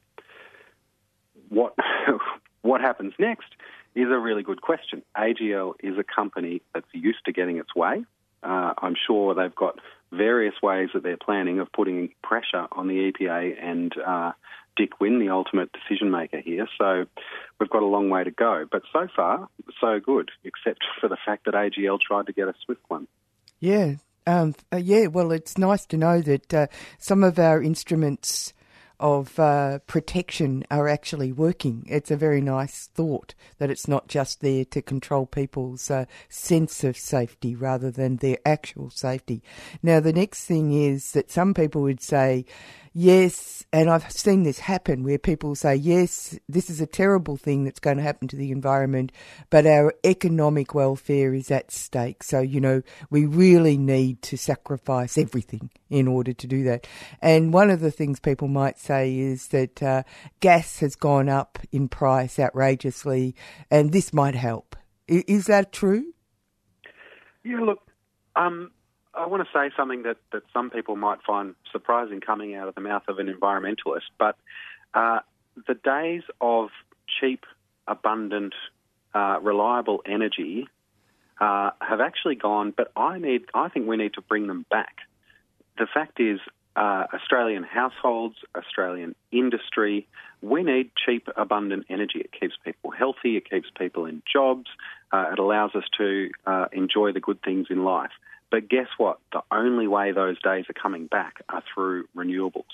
What, 1.48 1.74
what 2.62 2.80
happens 2.80 3.12
next 3.18 3.48
is 3.94 4.08
a 4.08 4.18
really 4.18 4.42
good 4.42 4.60
question. 4.60 5.02
AGL 5.16 5.74
is 5.80 5.98
a 5.98 6.04
company 6.04 6.62
that's 6.74 6.86
used 6.92 7.24
to 7.26 7.32
getting 7.32 7.58
its 7.58 7.74
way. 7.74 8.04
Uh, 8.42 8.72
I'm 8.78 8.94
sure 9.06 9.34
they've 9.34 9.54
got 9.54 9.78
various 10.12 10.54
ways 10.62 10.88
that 10.94 11.02
they're 11.02 11.16
planning 11.16 11.60
of 11.60 11.70
putting 11.72 12.10
pressure 12.22 12.66
on 12.72 12.88
the 12.88 13.12
EPA 13.12 13.62
and 13.62 13.92
uh, 13.98 14.32
Dick 14.76 15.00
Wynne, 15.00 15.18
the 15.18 15.30
ultimate 15.30 15.70
decision 15.72 16.10
maker 16.10 16.40
here. 16.40 16.66
So 16.78 17.06
we've 17.58 17.70
got 17.70 17.82
a 17.82 17.86
long 17.86 18.08
way 18.10 18.24
to 18.24 18.30
go. 18.30 18.66
But 18.70 18.82
so 18.92 19.08
far, 19.14 19.48
so 19.80 20.00
good, 20.00 20.30
except 20.44 20.84
for 21.00 21.08
the 21.08 21.18
fact 21.24 21.44
that 21.44 21.54
AGL 21.54 22.00
tried 22.00 22.26
to 22.26 22.32
get 22.32 22.48
a 22.48 22.54
swift 22.64 22.82
one. 22.88 23.06
Yeah. 23.58 23.96
Um, 24.26 24.54
uh, 24.72 24.76
yeah, 24.76 25.06
well, 25.06 25.32
it's 25.32 25.58
nice 25.58 25.86
to 25.86 25.96
know 25.96 26.20
that 26.22 26.54
uh, 26.54 26.66
some 26.98 27.24
of 27.24 27.38
our 27.38 27.62
instruments 27.62 28.52
of 29.00 29.38
uh, 29.38 29.78
protection 29.86 30.64
are 30.70 30.86
actually 30.86 31.32
working. 31.32 31.84
It's 31.88 32.10
a 32.10 32.16
very 32.16 32.40
nice 32.40 32.86
thought 32.94 33.34
that 33.58 33.70
it's 33.70 33.88
not 33.88 34.08
just 34.08 34.40
there 34.40 34.64
to 34.66 34.82
control 34.82 35.26
people's 35.26 35.90
uh, 35.90 36.04
sense 36.28 36.84
of 36.84 36.96
safety 36.96 37.56
rather 37.56 37.90
than 37.90 38.16
their 38.16 38.38
actual 38.44 38.90
safety. 38.90 39.42
Now, 39.82 40.00
the 40.00 40.12
next 40.12 40.44
thing 40.44 40.72
is 40.72 41.12
that 41.12 41.30
some 41.30 41.54
people 41.54 41.82
would 41.82 42.02
say, 42.02 42.44
yes, 42.92 43.64
and 43.72 43.88
I've 43.88 44.10
seen 44.10 44.42
this 44.42 44.58
happen 44.58 45.02
where 45.04 45.18
people 45.18 45.54
say, 45.54 45.74
yes, 45.76 46.38
this 46.48 46.68
is 46.70 46.80
a 46.80 46.86
terrible 46.86 47.36
thing 47.36 47.64
that's 47.64 47.78
going 47.78 47.96
to 47.98 48.02
happen 48.02 48.28
to 48.28 48.36
the 48.36 48.50
environment, 48.50 49.12
but 49.48 49.66
our 49.66 49.94
economic 50.04 50.74
welfare 50.74 51.32
is 51.32 51.50
at 51.50 51.70
stake. 51.70 52.22
So, 52.22 52.40
you 52.40 52.60
know, 52.60 52.82
we 53.10 53.26
really 53.26 53.76
need 53.76 54.22
to 54.22 54.36
sacrifice 54.36 55.16
everything 55.16 55.70
in 55.88 56.08
order 56.08 56.32
to 56.32 56.46
do 56.46 56.64
that. 56.64 56.86
And 57.22 57.52
one 57.52 57.70
of 57.70 57.80
the 57.80 57.90
things 57.90 58.18
people 58.18 58.48
might 58.48 58.78
say 58.78 59.16
is 59.16 59.48
that 59.48 59.82
uh, 59.82 60.02
gas 60.40 60.80
has 60.80 60.96
gone 60.96 61.28
up 61.28 61.58
in 61.70 61.88
price 61.88 62.38
outrageously, 62.38 63.34
and 63.70 63.92
this 63.92 64.12
might 64.12 64.34
help. 64.34 64.76
Is 65.06 65.46
that 65.46 65.72
true? 65.72 66.12
Yeah, 67.42 67.60
look, 67.60 67.80
um, 68.36 68.70
I 69.14 69.26
want 69.26 69.42
to 69.42 69.48
say 69.52 69.74
something 69.76 70.04
that, 70.04 70.18
that 70.32 70.42
some 70.52 70.70
people 70.70 70.96
might 70.96 71.18
find 71.26 71.54
surprising 71.72 72.20
coming 72.20 72.54
out 72.54 72.68
of 72.68 72.74
the 72.74 72.80
mouth 72.80 73.02
of 73.08 73.18
an 73.18 73.26
environmentalist, 73.32 74.08
but 74.18 74.36
uh, 74.94 75.20
the 75.66 75.74
days 75.74 76.22
of 76.40 76.68
cheap, 77.20 77.44
abundant, 77.86 78.54
uh, 79.14 79.38
reliable 79.42 80.02
energy 80.06 80.68
uh, 81.40 81.70
have 81.80 82.00
actually 82.00 82.36
gone. 82.36 82.72
But 82.76 82.92
I 82.96 83.18
need, 83.18 83.46
I 83.52 83.68
think 83.68 83.88
we 83.88 83.96
need 83.96 84.14
to 84.14 84.22
bring 84.22 84.46
them 84.46 84.64
back. 84.70 84.96
The 85.78 85.86
fact 85.92 86.20
is, 86.20 86.38
uh, 86.76 87.06
Australian 87.12 87.64
households, 87.64 88.36
Australian 88.54 89.16
industry, 89.32 90.06
we 90.40 90.62
need 90.62 90.92
cheap, 91.04 91.28
abundant 91.36 91.86
energy. 91.90 92.20
It 92.20 92.30
keeps 92.38 92.54
people 92.64 92.90
healthy. 92.90 93.36
It 93.36 93.50
keeps 93.50 93.68
people 93.76 94.06
in 94.06 94.22
jobs. 94.32 94.66
Uh, 95.12 95.30
it 95.32 95.38
allows 95.38 95.74
us 95.74 95.84
to 95.98 96.30
uh, 96.46 96.66
enjoy 96.72 97.12
the 97.12 97.20
good 97.20 97.42
things 97.42 97.66
in 97.70 97.84
life. 97.84 98.12
But 98.50 98.68
guess 98.68 98.88
what? 98.98 99.18
The 99.32 99.42
only 99.50 99.86
way 99.86 100.12
those 100.12 100.40
days 100.42 100.64
are 100.68 100.80
coming 100.80 101.06
back 101.06 101.42
are 101.48 101.62
through 101.72 102.06
renewables. 102.16 102.64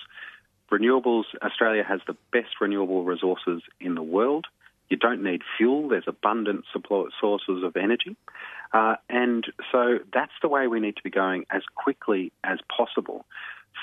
Renewables, 0.71 1.25
Australia 1.42 1.85
has 1.85 2.00
the 2.06 2.16
best 2.33 2.61
renewable 2.61 3.04
resources 3.04 3.62
in 3.80 3.95
the 3.95 4.02
world. 4.02 4.47
You 4.88 4.97
don't 4.97 5.23
need 5.23 5.42
fuel, 5.56 5.88
there's 5.88 6.06
abundant 6.06 6.64
sources 6.73 7.62
of 7.62 7.76
energy. 7.76 8.16
Uh, 8.73 8.97
and 9.09 9.45
so 9.73 9.99
that's 10.12 10.33
the 10.42 10.49
way 10.49 10.66
we 10.66 10.80
need 10.80 10.97
to 10.97 11.02
be 11.02 11.11
going 11.11 11.45
as 11.50 11.62
quickly 11.75 12.33
as 12.45 12.59
possible. 12.75 13.25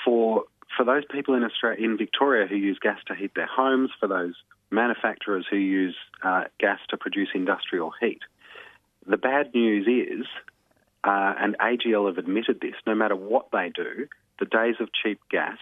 For, 0.04 0.44
for 0.76 0.84
those 0.84 1.04
people 1.10 1.34
in, 1.34 1.44
Australia, 1.44 1.84
in 1.84 1.96
Victoria 1.96 2.46
who 2.46 2.56
use 2.56 2.78
gas 2.78 2.98
to 3.06 3.14
heat 3.14 3.32
their 3.34 3.46
homes, 3.46 3.90
for 3.98 4.06
those 4.06 4.34
manufacturers 4.70 5.46
who 5.48 5.56
use 5.56 5.96
uh, 6.22 6.44
gas 6.58 6.80
to 6.88 6.96
produce 6.96 7.28
industrial 7.34 7.92
heat, 8.00 8.20
the 9.06 9.18
bad 9.18 9.54
news 9.54 9.86
is 9.86 10.26
uh, 11.04 11.34
and 11.38 11.56
AGL 11.58 12.06
have 12.06 12.18
admitted 12.18 12.60
this, 12.60 12.74
no 12.86 12.94
matter 12.94 13.14
what 13.14 13.46
they 13.52 13.70
do, 13.74 14.08
the 14.38 14.46
days 14.46 14.76
of 14.80 14.88
cheap 14.92 15.20
gas 15.30 15.58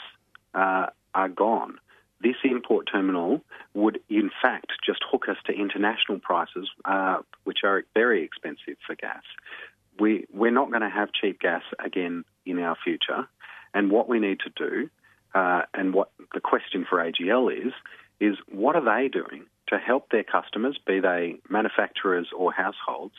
uh, 0.55 0.87
are 1.15 1.29
gone. 1.29 1.79
This 2.23 2.37
import 2.45 2.89
terminal 2.91 3.41
would, 3.75 3.99
in 4.09 4.31
fact, 4.41 4.73
just 4.87 5.01
hook 5.11 5.25
us 5.29 5.37
to 5.47 5.53
international 5.53 6.21
prices, 6.21 6.71
uh, 6.85 7.19
which 7.43 7.59
are 7.65 7.83
very 7.95 8.23
expensive 8.23 8.77
for 8.87 8.95
gas. 8.95 9.23
We, 9.99 10.27
we're 10.33 10.53
not 10.53 10.71
going 10.71 10.83
to 10.83 10.89
have 10.91 11.09
cheap 11.13 11.41
gas 11.41 11.63
again 11.85 12.25
in 12.47 12.61
our 12.61 12.77
future. 12.83 13.27
And 13.75 13.91
what 13.91 14.09
we 14.09 14.21
need 14.21 14.39
to 14.41 14.51
do, 14.57 14.91
uh, 15.35 15.63
and 15.75 15.93
what 15.93 16.13
the 16.33 16.41
question 16.41 16.87
for 16.89 16.99
AGL 16.99 17.67
is, 17.67 17.73
is 18.21 18.37
what 18.49 18.77
are 18.77 18.85
they 18.85 19.09
doing 19.09 19.47
to 19.69 19.79
help 19.79 20.11
their 20.11 20.23
customers, 20.23 20.79
be 20.87 21.01
they 21.01 21.37
manufacturers 21.49 22.29
or 22.37 22.53
households, 22.53 23.15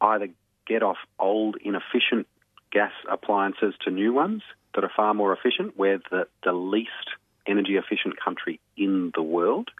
either 0.00 0.28
get 0.68 0.82
off 0.82 0.98
old, 1.18 1.56
inefficient 1.64 2.26
gas 2.70 2.92
appliances 3.10 3.74
to 3.84 3.90
new 3.90 4.12
ones 4.12 4.42
that 4.74 4.84
are 4.84 4.90
far 4.94 5.14
more 5.14 5.32
efficient. 5.32 5.78
We're 5.78 6.00
the, 6.10 6.26
the 6.44 6.52
least 6.52 6.90
energy 7.46 7.76
efficient 7.76 8.20
country 8.22 8.60
in 8.76 9.10
the 9.14 9.22
world. 9.22 9.70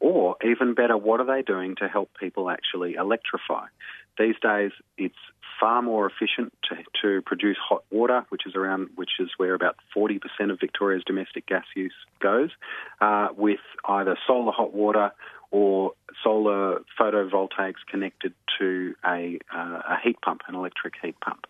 Or 0.00 0.36
even 0.42 0.74
better, 0.74 0.96
what 0.96 1.20
are 1.20 1.26
they 1.26 1.42
doing 1.42 1.76
to 1.76 1.88
help 1.88 2.10
people 2.18 2.48
actually 2.48 2.94
electrify? 2.94 3.66
These 4.18 4.36
days, 4.42 4.72
it's 4.96 5.14
far 5.60 5.82
more 5.82 6.06
efficient 6.06 6.54
to, 6.70 6.76
to 7.02 7.22
produce 7.22 7.58
hot 7.62 7.84
water, 7.90 8.24
which 8.30 8.46
is 8.46 8.54
around, 8.56 8.88
which 8.96 9.10
is 9.20 9.28
where 9.36 9.52
about 9.52 9.76
40% 9.94 10.18
of 10.50 10.58
Victoria's 10.58 11.04
domestic 11.06 11.46
gas 11.46 11.64
use 11.76 11.94
goes, 12.18 12.48
uh, 13.00 13.28
with 13.36 13.60
either 13.84 14.16
solar 14.26 14.52
hot 14.52 14.72
water 14.72 15.12
or 15.50 15.92
solar 16.22 16.80
photovoltaics 16.98 17.84
connected 17.88 18.34
to 18.58 18.94
a, 19.04 19.38
uh, 19.54 19.80
a 19.88 19.96
heat 20.02 20.20
pump, 20.20 20.42
an 20.48 20.54
electric 20.54 20.94
heat 21.02 21.16
pump. 21.20 21.46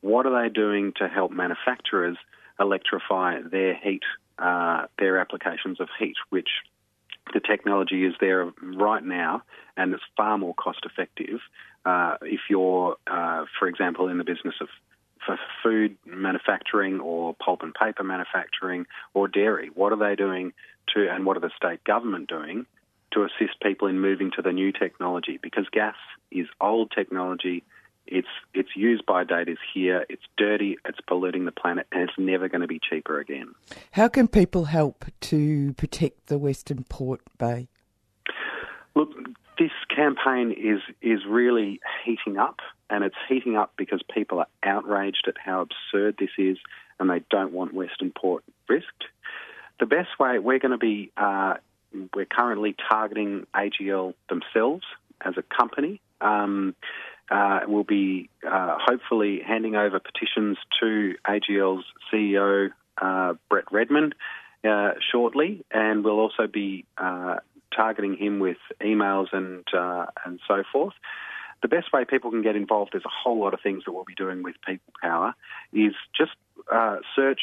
What 0.00 0.26
are 0.26 0.42
they 0.42 0.52
doing 0.52 0.92
to 0.96 1.08
help 1.08 1.30
manufacturers 1.30 2.16
electrify 2.58 3.40
their 3.42 3.74
heat, 3.74 4.02
uh, 4.38 4.86
their 4.98 5.18
applications 5.18 5.80
of 5.80 5.88
heat, 5.98 6.16
which 6.30 6.48
the 7.32 7.40
technology 7.40 8.04
is 8.04 8.14
there 8.20 8.50
right 8.62 9.04
now 9.04 9.42
and 9.76 9.94
it's 9.94 10.02
far 10.16 10.36
more 10.36 10.54
cost 10.54 10.80
effective 10.84 11.40
uh, 11.84 12.16
if 12.22 12.40
you're, 12.48 12.96
uh, 13.06 13.44
for 13.58 13.68
example, 13.68 14.08
in 14.08 14.18
the 14.18 14.24
business 14.24 14.54
of 14.60 14.68
for 15.26 15.38
food 15.62 15.96
manufacturing 16.06 16.98
or 16.98 17.34
pulp 17.34 17.62
and 17.62 17.74
paper 17.74 18.02
manufacturing 18.02 18.86
or 19.12 19.28
dairy. 19.28 19.70
What 19.74 19.92
are 19.92 19.98
they 19.98 20.16
doing 20.16 20.54
to, 20.94 21.08
and 21.10 21.26
what 21.26 21.36
are 21.36 21.40
the 21.40 21.50
state 21.56 21.84
government 21.84 22.28
doing 22.28 22.64
to 23.12 23.24
assist 23.24 23.60
people 23.60 23.88
in 23.88 24.00
moving 24.00 24.30
to 24.36 24.42
the 24.42 24.52
new 24.52 24.72
technology? 24.72 25.38
Because 25.42 25.66
gas 25.70 25.96
is 26.30 26.46
old 26.60 26.92
technology. 26.94 27.64
It's 28.06 28.28
it's 28.54 28.74
used 28.74 29.06
by 29.06 29.24
date 29.24 29.48
is 29.48 29.58
here. 29.72 30.04
It's 30.08 30.22
dirty. 30.36 30.76
It's 30.84 30.98
polluting 31.06 31.44
the 31.44 31.52
planet, 31.52 31.86
and 31.92 32.02
it's 32.02 32.18
never 32.18 32.48
going 32.48 32.62
to 32.62 32.66
be 32.66 32.80
cheaper 32.80 33.20
again. 33.20 33.54
How 33.92 34.08
can 34.08 34.26
people 34.26 34.64
help 34.64 35.04
to 35.20 35.72
protect 35.74 36.26
the 36.26 36.38
Western 36.38 36.84
Port 36.84 37.20
Bay? 37.38 37.68
Look, 38.96 39.10
this 39.58 39.70
campaign 39.94 40.52
is 40.52 40.80
is 41.02 41.20
really 41.28 41.80
heating 42.04 42.38
up, 42.38 42.60
and 42.88 43.04
it's 43.04 43.16
heating 43.28 43.56
up 43.56 43.72
because 43.76 44.00
people 44.12 44.40
are 44.40 44.48
outraged 44.64 45.26
at 45.28 45.36
how 45.38 45.60
absurd 45.60 46.16
this 46.18 46.30
is, 46.38 46.56
and 46.98 47.08
they 47.10 47.22
don't 47.30 47.52
want 47.52 47.74
Western 47.74 48.10
Port 48.10 48.42
risked. 48.68 49.04
The 49.78 49.86
best 49.86 50.18
way 50.18 50.38
we're 50.38 50.58
going 50.58 50.72
to 50.72 50.78
be 50.78 51.12
uh, 51.16 51.54
we're 52.14 52.26
currently 52.26 52.74
targeting 52.88 53.46
AGL 53.54 54.14
themselves 54.28 54.84
as 55.24 55.34
a 55.36 55.42
company. 55.42 56.00
Um, 56.20 56.74
uh, 57.30 57.60
we'll 57.66 57.84
be 57.84 58.28
uh, 58.46 58.76
hopefully 58.80 59.40
handing 59.46 59.76
over 59.76 60.00
petitions 60.00 60.58
to 60.80 61.14
AGL's 61.26 61.84
CEO, 62.12 62.70
uh, 63.00 63.34
Brett 63.48 63.70
Redman, 63.70 64.14
uh, 64.64 64.92
shortly, 65.12 65.64
and 65.70 66.04
we'll 66.04 66.18
also 66.18 66.46
be 66.46 66.84
uh, 66.98 67.36
targeting 67.74 68.16
him 68.16 68.40
with 68.40 68.58
emails 68.80 69.28
and 69.32 69.64
uh, 69.72 70.06
and 70.24 70.40
so 70.48 70.64
forth. 70.72 70.94
The 71.62 71.68
best 71.68 71.92
way 71.92 72.04
people 72.04 72.30
can 72.30 72.42
get 72.42 72.56
involved, 72.56 72.92
there's 72.92 73.04
a 73.04 73.10
whole 73.10 73.38
lot 73.38 73.54
of 73.54 73.60
things 73.60 73.84
that 73.84 73.92
we'll 73.92 74.04
be 74.04 74.14
doing 74.14 74.42
with 74.42 74.56
People 74.66 74.92
Power, 75.00 75.34
is 75.72 75.92
just 76.16 76.32
search 77.14 77.40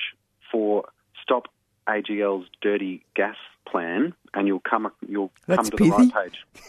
for 0.51 0.86
Stop 1.22 1.48
AGL's 1.88 2.48
Dirty 2.62 3.06
Gas 3.16 3.36
Plan, 3.70 4.14
and 4.34 4.48
you'll 4.48 4.60
come 4.60 4.92
you'll 5.08 5.32
That's 5.46 5.70
come 5.70 5.72
to 5.72 5.78
pithy. 5.78 5.90
the 5.90 6.12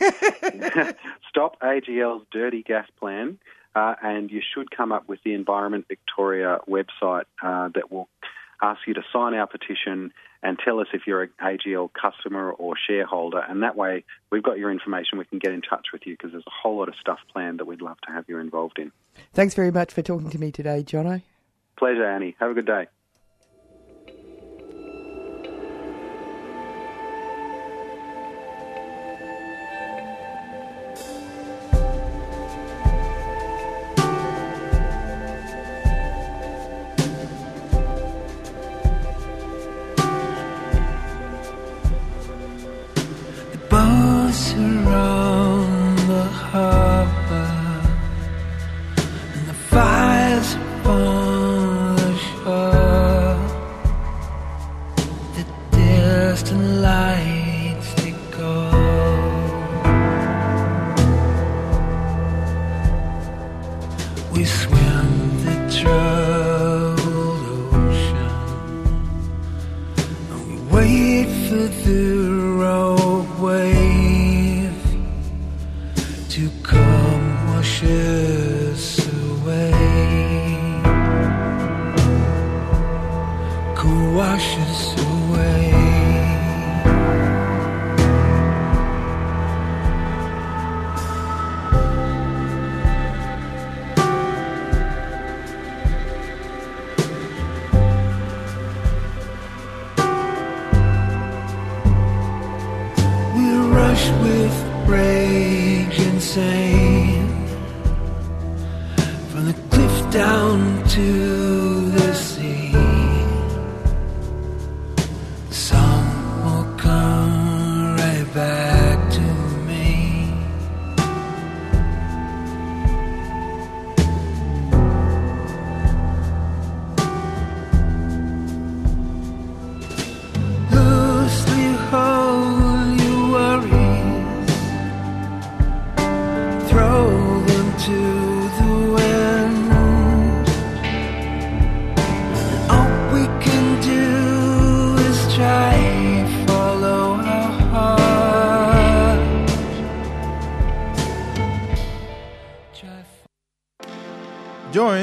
right 0.00 0.83
page. 0.83 0.97
Stop 1.28 1.61
AGL's 1.61 2.26
Dirty 2.31 2.62
Gas 2.62 2.88
Plan, 2.99 3.38
uh, 3.75 3.95
and 4.02 4.31
you 4.31 4.40
should 4.55 4.71
come 4.71 4.93
up 4.93 5.09
with 5.09 5.21
the 5.25 5.35
Environment 5.35 5.87
Victoria 5.88 6.59
website 6.69 7.25
uh, 7.43 7.69
that 7.75 7.90
will 7.90 8.09
ask 8.61 8.81
you 8.87 8.95
to 8.95 9.02
sign 9.12 9.35
our 9.35 9.47
petition 9.47 10.12
and 10.43 10.59
tell 10.64 10.81
us 10.81 10.87
if 10.93 11.02
you're 11.07 11.23
an 11.23 11.31
AGL 11.43 11.90
customer 11.93 12.50
or 12.50 12.75
shareholder. 12.76 13.38
And 13.38 13.62
that 13.62 13.76
way, 13.76 14.05
we've 14.31 14.43
got 14.43 14.59
your 14.59 14.71
information. 14.71 15.19
We 15.19 15.25
can 15.25 15.38
get 15.38 15.52
in 15.52 15.62
touch 15.62 15.88
with 15.93 16.02
you 16.07 16.14
because 16.14 16.33
there's 16.33 16.47
a 16.47 16.50
whole 16.62 16.78
lot 16.78 16.88
of 16.88 16.95
stuff 17.00 17.19
planned 17.33 17.59
that 17.59 17.67
we'd 17.67 17.83
love 17.83 18.00
to 18.07 18.12
have 18.12 18.25
you 18.28 18.38
involved 18.38 18.78
in. 18.78 18.93
Thanks 19.33 19.55
very 19.55 19.71
much 19.71 19.93
for 19.93 20.02
talking 20.02 20.31
to 20.31 20.38
me 20.38 20.52
today, 20.52 20.85
Jono. 20.85 21.23
Pleasure, 21.76 22.05
Annie. 22.05 22.37
Have 22.40 22.50
a 22.50 22.55
good 22.55 22.67
day. 22.67 22.87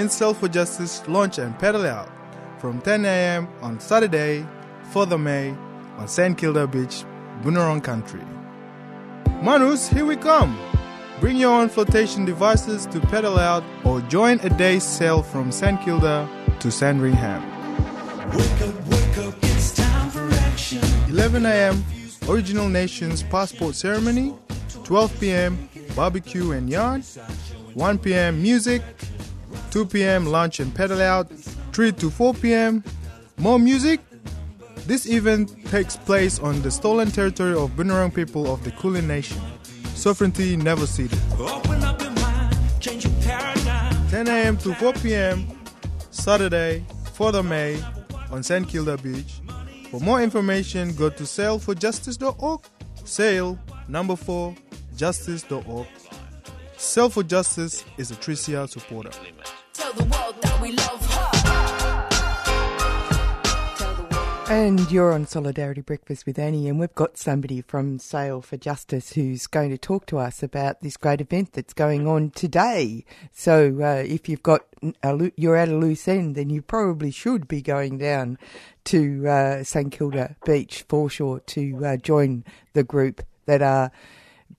Join 0.06 0.12
Sail 0.12 0.34
for 0.36 0.48
Justice 0.48 1.02
Launch 1.08 1.40
and 1.40 1.58
Pedal 1.58 1.88
Out 1.88 2.12
from 2.60 2.80
10 2.80 3.06
a.m. 3.06 3.48
on 3.64 3.80
Saturday, 3.80 4.46
4th 4.92 5.12
of 5.12 5.20
May 5.20 5.50
on 5.98 6.08
St. 6.08 6.38
Kilda 6.38 6.68
Beach, 6.68 7.04
Bunurong 7.42 7.84
Country. 7.84 8.22
Manus, 9.42 9.88
here 9.88 10.06
we 10.06 10.16
come! 10.16 10.60
Bring 11.20 11.38
your 11.38 11.60
own 11.60 11.70
flotation 11.70 12.24
devices 12.24 12.86
to 12.88 13.00
pedal 13.00 13.40
out 13.40 13.64
or 13.84 14.00
join 14.02 14.40
a 14.42 14.50
day's 14.50 14.84
sail 14.84 15.24
from 15.24 15.52
St. 15.52 15.82
Kilda 15.82 16.30
to 16.60 16.70
Sandringham. 16.70 17.42
11 21.10 21.46
a.m. 21.48 21.84
Original 22.30 22.70
Nations 22.70 23.24
Passport 23.24 23.74
Ceremony, 23.74 24.36
12 24.84 25.20
p.m. 25.20 25.68
Barbecue 25.96 26.52
and 26.52 26.70
Yard, 26.70 27.04
1 27.74 27.98
p.m. 27.98 28.40
Music, 28.44 28.84
2 29.76 29.86
p.m. 29.88 30.26
Lunch 30.28 30.62
and 30.62 30.74
Pedal 30.74 31.02
Out, 31.02 31.30
3 31.74 31.92
to 31.92 32.10
4 32.10 32.34
p.m. 32.36 32.82
More 33.36 33.60
music. 33.60 34.00
This 34.88 35.06
event 35.06 35.54
takes 35.66 35.98
place 35.98 36.40
on 36.40 36.62
the 36.62 36.72
stolen 36.72 37.12
territory 37.12 37.56
of 37.56 37.72
Bunurong 37.72 38.16
people 38.16 38.50
of 38.50 38.64
the 38.64 38.72
Kulin 38.72 39.06
Nation. 39.06 39.38
Sovereignty 39.94 40.56
never 40.56 40.88
ceded. 40.88 41.20
10 44.10 44.28
a.m. 44.30 44.56
to 44.60 44.74
4 44.76 44.94
p.m. 44.94 45.46
Saturday, 46.10 46.86
4th 47.18 47.40
of 47.40 47.46
May 47.46 47.78
on 48.32 48.44
St. 48.44 48.66
Kilda 48.70 48.96
Beach. 49.00 49.42
For 49.92 50.00
more 50.00 50.22
information, 50.22 50.96
go 50.96 51.10
to 51.10 51.24
sailforjustice.org. 51.24 52.62
Sail 53.04 53.60
number 53.90 54.16
4 54.16 54.56
justice.org. 54.96 55.88
Sail 56.78 57.10
for 57.10 57.24
Justice 57.24 57.84
is 57.98 58.12
a 58.12 58.16
3CR 58.16 58.70
supporter. 58.70 59.12
And 64.48 64.90
you're 64.92 65.12
on 65.12 65.26
Solidarity 65.26 65.82
Breakfast 65.82 66.26
with 66.26 66.38
Annie, 66.38 66.70
and 66.70 66.80
we've 66.80 66.94
got 66.94 67.18
somebody 67.18 67.62
from 67.62 67.98
Sail 67.98 68.42
for 68.42 68.58
Justice 68.58 69.14
who's 69.14 69.48
going 69.48 69.72
to 69.72 69.78
talk 69.78 70.06
to 70.06 70.20
us 70.20 70.44
about 70.44 70.82
this 70.82 70.98
great 70.98 71.20
event 71.20 71.54
that's 71.54 71.74
going 71.74 72.08
on 72.08 72.30
today. 72.30 73.06
So, 73.32 73.80
uh, 73.82 74.04
if 74.06 74.30
you've 74.30 74.44
got 74.44 74.62
a, 75.04 75.32
you're 75.36 75.56
at 75.56 75.70
a 75.70 75.76
loose 75.76 76.08
end, 76.08 76.36
then 76.36 76.52
you 76.52 76.62
probably 76.62 77.10
should 77.10 77.48
be 77.48 77.62
going 77.62 77.98
down 77.98 78.38
to 78.86 79.28
uh, 79.28 79.64
St 79.64 79.92
Kilda 79.92 80.36
Beach 80.46 80.86
foreshore 80.88 81.40
to 81.40 81.86
uh, 81.86 81.98
join 81.98 82.46
the 82.74 82.84
group 82.84 83.24
that 83.48 83.62
are 83.62 83.92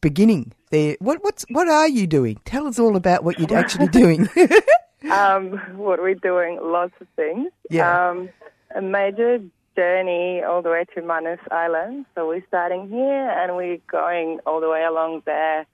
beginning 0.01 0.53
there. 0.70 0.96
What 0.99 1.22
what's 1.22 1.44
what 1.49 1.68
are 1.68 1.88
you 1.88 2.07
doing? 2.07 2.40
Tell 2.44 2.66
us 2.66 2.79
all 2.79 2.96
about 2.96 3.22
what 3.22 3.38
you're 3.38 3.57
actually 3.57 3.88
doing. 3.88 4.29
um, 5.12 5.59
what 5.77 6.01
we're 6.01 6.14
doing, 6.14 6.59
lots 6.62 6.95
of 7.01 7.07
things. 7.16 7.51
Yeah. 7.71 8.11
Um, 8.11 8.29
a 8.75 8.83
major 8.83 9.40
journey 9.77 10.42
all 10.42 10.62
the 10.62 10.71
way 10.71 10.85
to 10.95 11.03
Manus 11.03 11.40
Island. 11.51 12.07
So 12.14 12.27
we're 12.29 12.45
starting 12.49 12.88
here 12.88 13.31
and 13.31 13.57
we're 13.57 13.79
going 13.90 14.40
all 14.47 14.61
the 14.61 14.69
way 14.69 14.85
along 14.85 15.23
the 15.27 15.64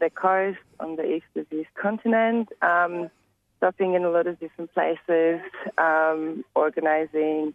the 0.00 0.10
coast 0.10 0.58
on 0.80 0.96
the 0.96 1.04
east 1.04 1.26
of 1.36 1.46
this 1.50 1.66
continent, 1.80 2.48
um, 2.60 3.08
stopping 3.58 3.94
in 3.94 4.04
a 4.04 4.10
lot 4.10 4.26
of 4.26 4.38
different 4.40 4.72
places, 4.74 5.40
um, 5.78 6.44
organizing 6.56 7.54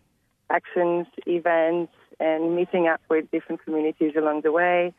actions, 0.49 1.07
events, 1.25 1.91
and 2.21 2.55
meeting 2.55 2.87
up 2.87 3.01
with 3.09 3.29
different 3.31 3.61
communities 3.65 4.13
along 4.15 4.41
the 4.41 4.51
way 4.51 4.93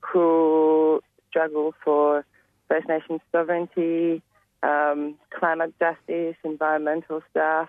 who 0.00 1.00
struggle 1.28 1.74
for 1.84 2.24
First 2.68 2.88
Nations 2.88 3.20
sovereignty, 3.32 4.22
um, 4.64 5.16
climate 5.38 5.74
justice, 5.78 6.36
environmental 6.44 7.22
stuff, 7.30 7.68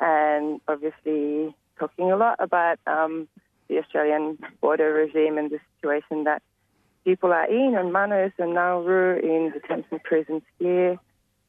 and 0.00 0.60
obviously 0.68 1.54
talking 1.78 2.12
a 2.12 2.16
lot 2.16 2.36
about 2.38 2.78
um, 2.86 3.28
the 3.68 3.78
Australian 3.78 4.38
border 4.60 4.92
regime 4.92 5.36
and 5.36 5.50
the 5.50 5.58
situation 5.76 6.24
that 6.24 6.42
people 7.04 7.32
are 7.32 7.50
in 7.50 7.74
on 7.74 7.92
Manus 7.92 8.32
and 8.38 8.54
Nauru, 8.54 9.18
in 9.18 9.52
detention 9.52 10.00
prisons 10.04 10.42
here, 10.58 10.98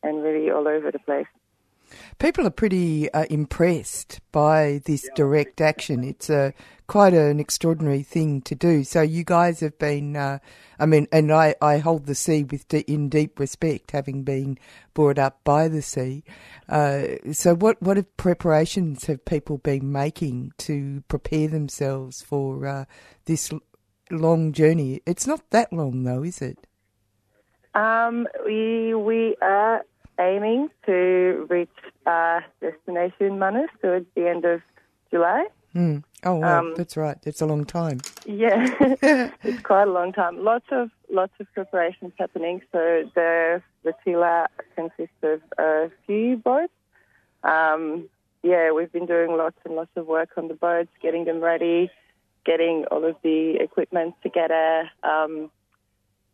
and 0.04 0.23
really 0.23 0.49
all 0.49 0.67
over 0.67 0.91
the 0.91 0.99
place. 0.99 1.28
People 2.19 2.45
are 2.45 2.52
pretty 2.52 3.12
uh, 3.12 3.25
impressed 3.30 4.19
by 4.32 4.82
this 4.86 5.08
direct 5.15 5.62
action. 5.62 6.04
It's 6.04 6.30
a 6.30 6.54
quite 6.88 7.13
an 7.13 7.39
extraordinary 7.39 8.02
thing 8.02 8.41
to 8.41 8.56
do. 8.56 8.84
So 8.84 9.02
you 9.02 9.23
guys 9.23 9.60
have 9.60 9.78
been, 9.78 10.15
uh, 10.15 10.39
I 10.80 10.88
mean, 10.88 11.08
and 11.12 11.32
I, 11.32 11.56
I 11.62 11.78
hold 11.78 12.08
the 12.08 12.15
sea 12.15 12.43
with 12.43 12.67
de- 12.67 12.91
in 12.91 13.10
deep 13.10 13.39
respect, 13.39 13.91
having 13.91 14.23
been 14.23 14.58
brought 14.93 15.19
up 15.19 15.43
by 15.43 15.67
the 15.67 15.84
sea. 15.84 16.23
Uh, 16.67 17.04
so 17.32 17.56
what 17.56 17.82
what 17.82 18.17
preparations 18.17 19.06
have 19.06 19.23
people 19.23 19.60
been 19.60 19.91
making 19.91 20.52
to 20.60 21.04
prepare 21.08 21.47
themselves 21.47 22.21
for 22.21 22.65
uh, 22.65 22.86
this 23.25 23.52
long 24.10 24.52
journey? 24.52 25.02
It's 25.06 25.28
not 25.28 25.49
that 25.52 25.71
long 25.71 26.04
though, 26.04 26.23
is 26.23 26.41
it? 26.41 26.65
Um, 27.75 28.28
we 28.45 28.95
we 28.95 29.36
are 29.41 29.86
aiming 30.19 30.69
to 30.86 31.47
reach 31.49 31.69
our 32.05 32.45
destination 32.62 33.39
Manus 33.39 33.69
towards 33.82 34.05
the 34.15 34.27
end 34.27 34.45
of 34.45 34.62
July. 35.12 35.45
Mm. 35.75 36.03
Oh, 36.23 36.36
wow, 36.36 36.60
Um, 36.60 36.73
that's 36.75 36.97
right. 36.97 37.21
That's 37.21 37.41
a 37.41 37.45
long 37.45 37.63
time. 37.65 38.01
Yeah, 38.25 38.67
it's 39.43 39.62
quite 39.62 39.88
a 39.88 39.91
long 39.91 40.12
time. 40.12 40.43
Lots 40.43 40.65
of 40.71 40.89
lots 41.12 41.34
of 41.39 41.47
preparations 41.53 42.13
happening. 42.17 42.62
So 42.71 43.10
the 43.15 43.62
the 43.84 43.93
tila 44.05 44.47
consists 44.75 45.23
of 45.23 45.41
a 45.58 45.89
few 46.05 46.38
boats. 46.38 46.73
Um, 47.43 48.10
yeah, 48.43 48.71
we've 48.71 48.91
been 48.91 49.05
doing 49.05 49.38
lots 49.38 49.58
and 49.65 49.75
lots 49.75 49.91
of 49.95 50.08
work 50.08 50.29
on 50.38 50.47
the 50.47 50.53
boats, 50.53 50.89
getting 51.01 51.25
them 51.25 51.39
ready, 51.39 51.89
getting 52.45 52.86
all 52.91 53.05
of 53.05 53.15
the 53.21 53.58
equipment 53.60 54.15
together. 54.23 54.89
Um, 55.03 55.51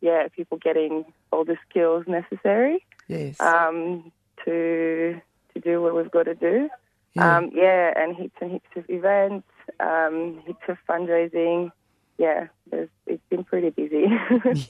yeah, 0.01 0.27
people 0.35 0.57
getting 0.57 1.05
all 1.31 1.45
the 1.45 1.57
skills 1.69 2.05
necessary 2.07 2.85
Yes. 3.07 3.39
um, 3.39 4.11
to 4.45 5.21
to 5.53 5.59
do 5.59 5.81
what 5.81 5.95
we've 5.95 6.11
got 6.11 6.23
to 6.23 6.35
do. 6.35 6.69
Yeah. 7.13 7.37
Um, 7.37 7.51
yeah, 7.53 7.93
and 7.95 8.15
heaps 8.15 8.35
and 8.41 8.51
heaps 8.51 8.67
of 8.75 8.89
events, 8.89 9.47
um, 9.79 10.41
heaps 10.45 10.63
of 10.67 10.77
fundraising. 10.87 11.71
Yeah, 12.17 12.47
it's 12.71 13.23
been 13.29 13.43
pretty 13.43 13.69
busy. 13.69 14.05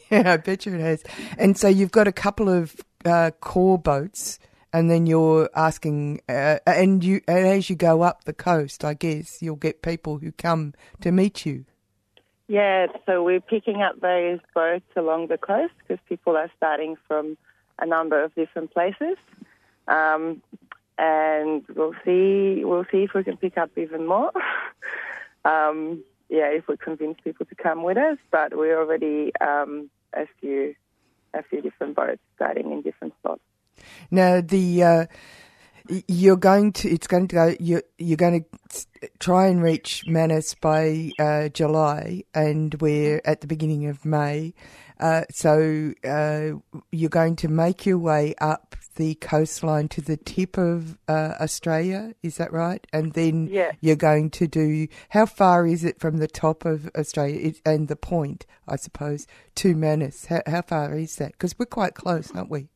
yeah, 0.11 0.33
I 0.33 0.37
bet 0.37 0.65
you 0.65 0.75
it 0.75 0.81
has. 0.81 1.03
And 1.37 1.57
so 1.57 1.67
you've 1.67 1.91
got 1.91 2.07
a 2.07 2.11
couple 2.11 2.49
of 2.49 2.75
uh, 3.03 3.31
core 3.39 3.77
boats, 3.77 4.39
and 4.73 4.89
then 4.89 5.05
you're 5.05 5.49
asking, 5.55 6.21
uh, 6.27 6.57
and 6.65 7.03
you, 7.03 7.21
and 7.27 7.47
as 7.47 7.69
you 7.69 7.75
go 7.75 8.01
up 8.01 8.25
the 8.25 8.33
coast, 8.33 8.83
I 8.83 8.93
guess 8.93 9.41
you'll 9.41 9.55
get 9.55 9.81
people 9.81 10.17
who 10.17 10.31
come 10.31 10.73
to 11.01 11.11
meet 11.11 11.45
you. 11.45 11.65
yeah, 12.47 12.87
so 13.05 13.23
we're 13.23 13.41
picking 13.41 13.81
up 13.81 13.99
various 13.99 14.41
boats 14.53 14.85
along 14.95 15.27
the 15.27 15.37
coast 15.37 15.73
because 15.79 16.03
people 16.07 16.35
are 16.35 16.51
starting 16.57 16.95
from 17.07 17.37
a 17.79 17.85
number 17.85 18.23
of 18.23 18.33
different 18.35 18.71
places. 18.73 19.17
Um, 19.87 20.41
and 20.97 21.63
we'll 21.75 21.95
see. 22.05 22.63
We'll 22.63 22.85
see 22.91 23.03
if 23.03 23.13
we 23.13 23.23
can 23.23 23.37
pick 23.37 23.57
up 23.57 23.71
even 23.77 24.07
more. 24.07 24.31
um, 25.45 26.03
yeah, 26.29 26.47
if 26.47 26.67
we 26.67 26.77
convince 26.77 27.17
people 27.23 27.45
to 27.45 27.55
come 27.55 27.83
with 27.83 27.97
us. 27.97 28.17
But 28.31 28.57
we're 28.57 28.79
already 28.79 29.31
um, 29.41 29.89
a 30.13 30.25
few, 30.39 30.75
a 31.33 31.43
few 31.43 31.61
different 31.61 31.95
boats 31.95 32.21
starting 32.35 32.71
in 32.71 32.81
different 32.81 33.13
spots. 33.19 33.41
Now 34.09 34.41
the 34.41 34.83
uh, 34.83 35.05
you're 36.07 36.37
going 36.37 36.71
to 36.73 36.89
it's 36.89 37.07
going 37.07 37.27
to 37.27 37.35
go 37.35 37.55
you're 37.59 37.83
you're 37.97 38.17
going 38.17 38.45
to 38.69 38.85
try 39.19 39.47
and 39.47 39.61
reach 39.61 40.03
Manus 40.07 40.55
by 40.55 41.11
uh, 41.19 41.49
July, 41.49 42.23
and 42.33 42.73
we're 42.75 43.21
at 43.25 43.41
the 43.41 43.47
beginning 43.47 43.87
of 43.87 44.05
May. 44.05 44.53
Uh, 44.99 45.23
so 45.31 45.93
uh, 46.03 46.51
you're 46.91 47.09
going 47.09 47.35
to 47.37 47.47
make 47.47 47.85
your 47.85 47.97
way 47.97 48.33
up 48.39 48.75
the 48.95 49.15
coastline 49.15 49.89
to 49.89 50.01
the 50.01 50.15
tip 50.15 50.57
of 50.57 50.97
uh, 51.09 51.33
Australia, 51.41 52.13
is 52.23 52.37
that 52.37 52.53
right? 52.53 52.85
And 52.93 53.13
then 53.13 53.47
Yeah. 53.47 53.73
you're 53.81 53.97
going 53.97 54.29
to 54.31 54.47
do 54.47 54.87
how 55.09 55.25
far 55.25 55.67
is 55.67 55.83
it 55.83 55.99
from 55.99 56.17
the 56.17 56.27
top 56.27 56.63
of 56.65 56.89
Australia 56.97 57.49
it, 57.49 57.61
and 57.65 57.87
the 57.89 57.97
point, 57.97 58.45
I 58.67 58.77
suppose, 58.77 59.27
to 59.55 59.75
Manus? 59.75 60.27
How, 60.27 60.41
how 60.47 60.61
far 60.61 60.95
is 60.95 61.17
that? 61.17 61.33
Because 61.33 61.59
we're 61.59 61.65
quite 61.65 61.93
close, 61.93 62.33
aren't 62.33 62.49
we? 62.49 62.69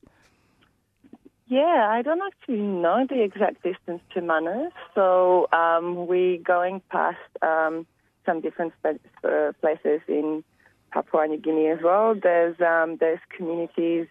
Yeah, 1.47 1.88
I 1.89 2.01
don't 2.03 2.21
actually 2.21 2.60
know 2.62 3.08
the 3.10 3.23
exact 3.23 3.63
distance 3.63 4.01
to 4.13 4.21
Manus. 4.21 4.73
So 4.93 5.47
um, 5.51 6.05
we're 6.05 6.38
going 6.38 6.82
past 6.91 7.17
um, 7.41 7.88
some 8.25 8.41
different 8.41 8.73
uh, 8.84 9.53
places 9.60 10.01
in 10.08 10.43
Papua 10.91 11.28
New 11.28 11.38
Guinea 11.38 11.67
as 11.67 11.80
well. 11.84 12.15
There's 12.15 12.60
um, 12.62 12.97
there's 12.99 13.19
communities 13.36 14.08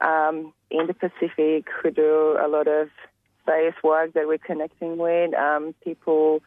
um, 0.00 0.52
in 0.70 0.86
the 0.86 0.94
Pacific 0.94 1.66
who 1.82 1.90
do 1.90 2.38
a 2.40 2.48
lot 2.48 2.68
of 2.68 2.88
various 3.46 3.74
work 3.82 4.12
that 4.14 4.26
we're 4.26 4.38
connecting 4.38 4.98
with. 4.98 5.34
Um, 5.34 5.74
people 5.84 6.42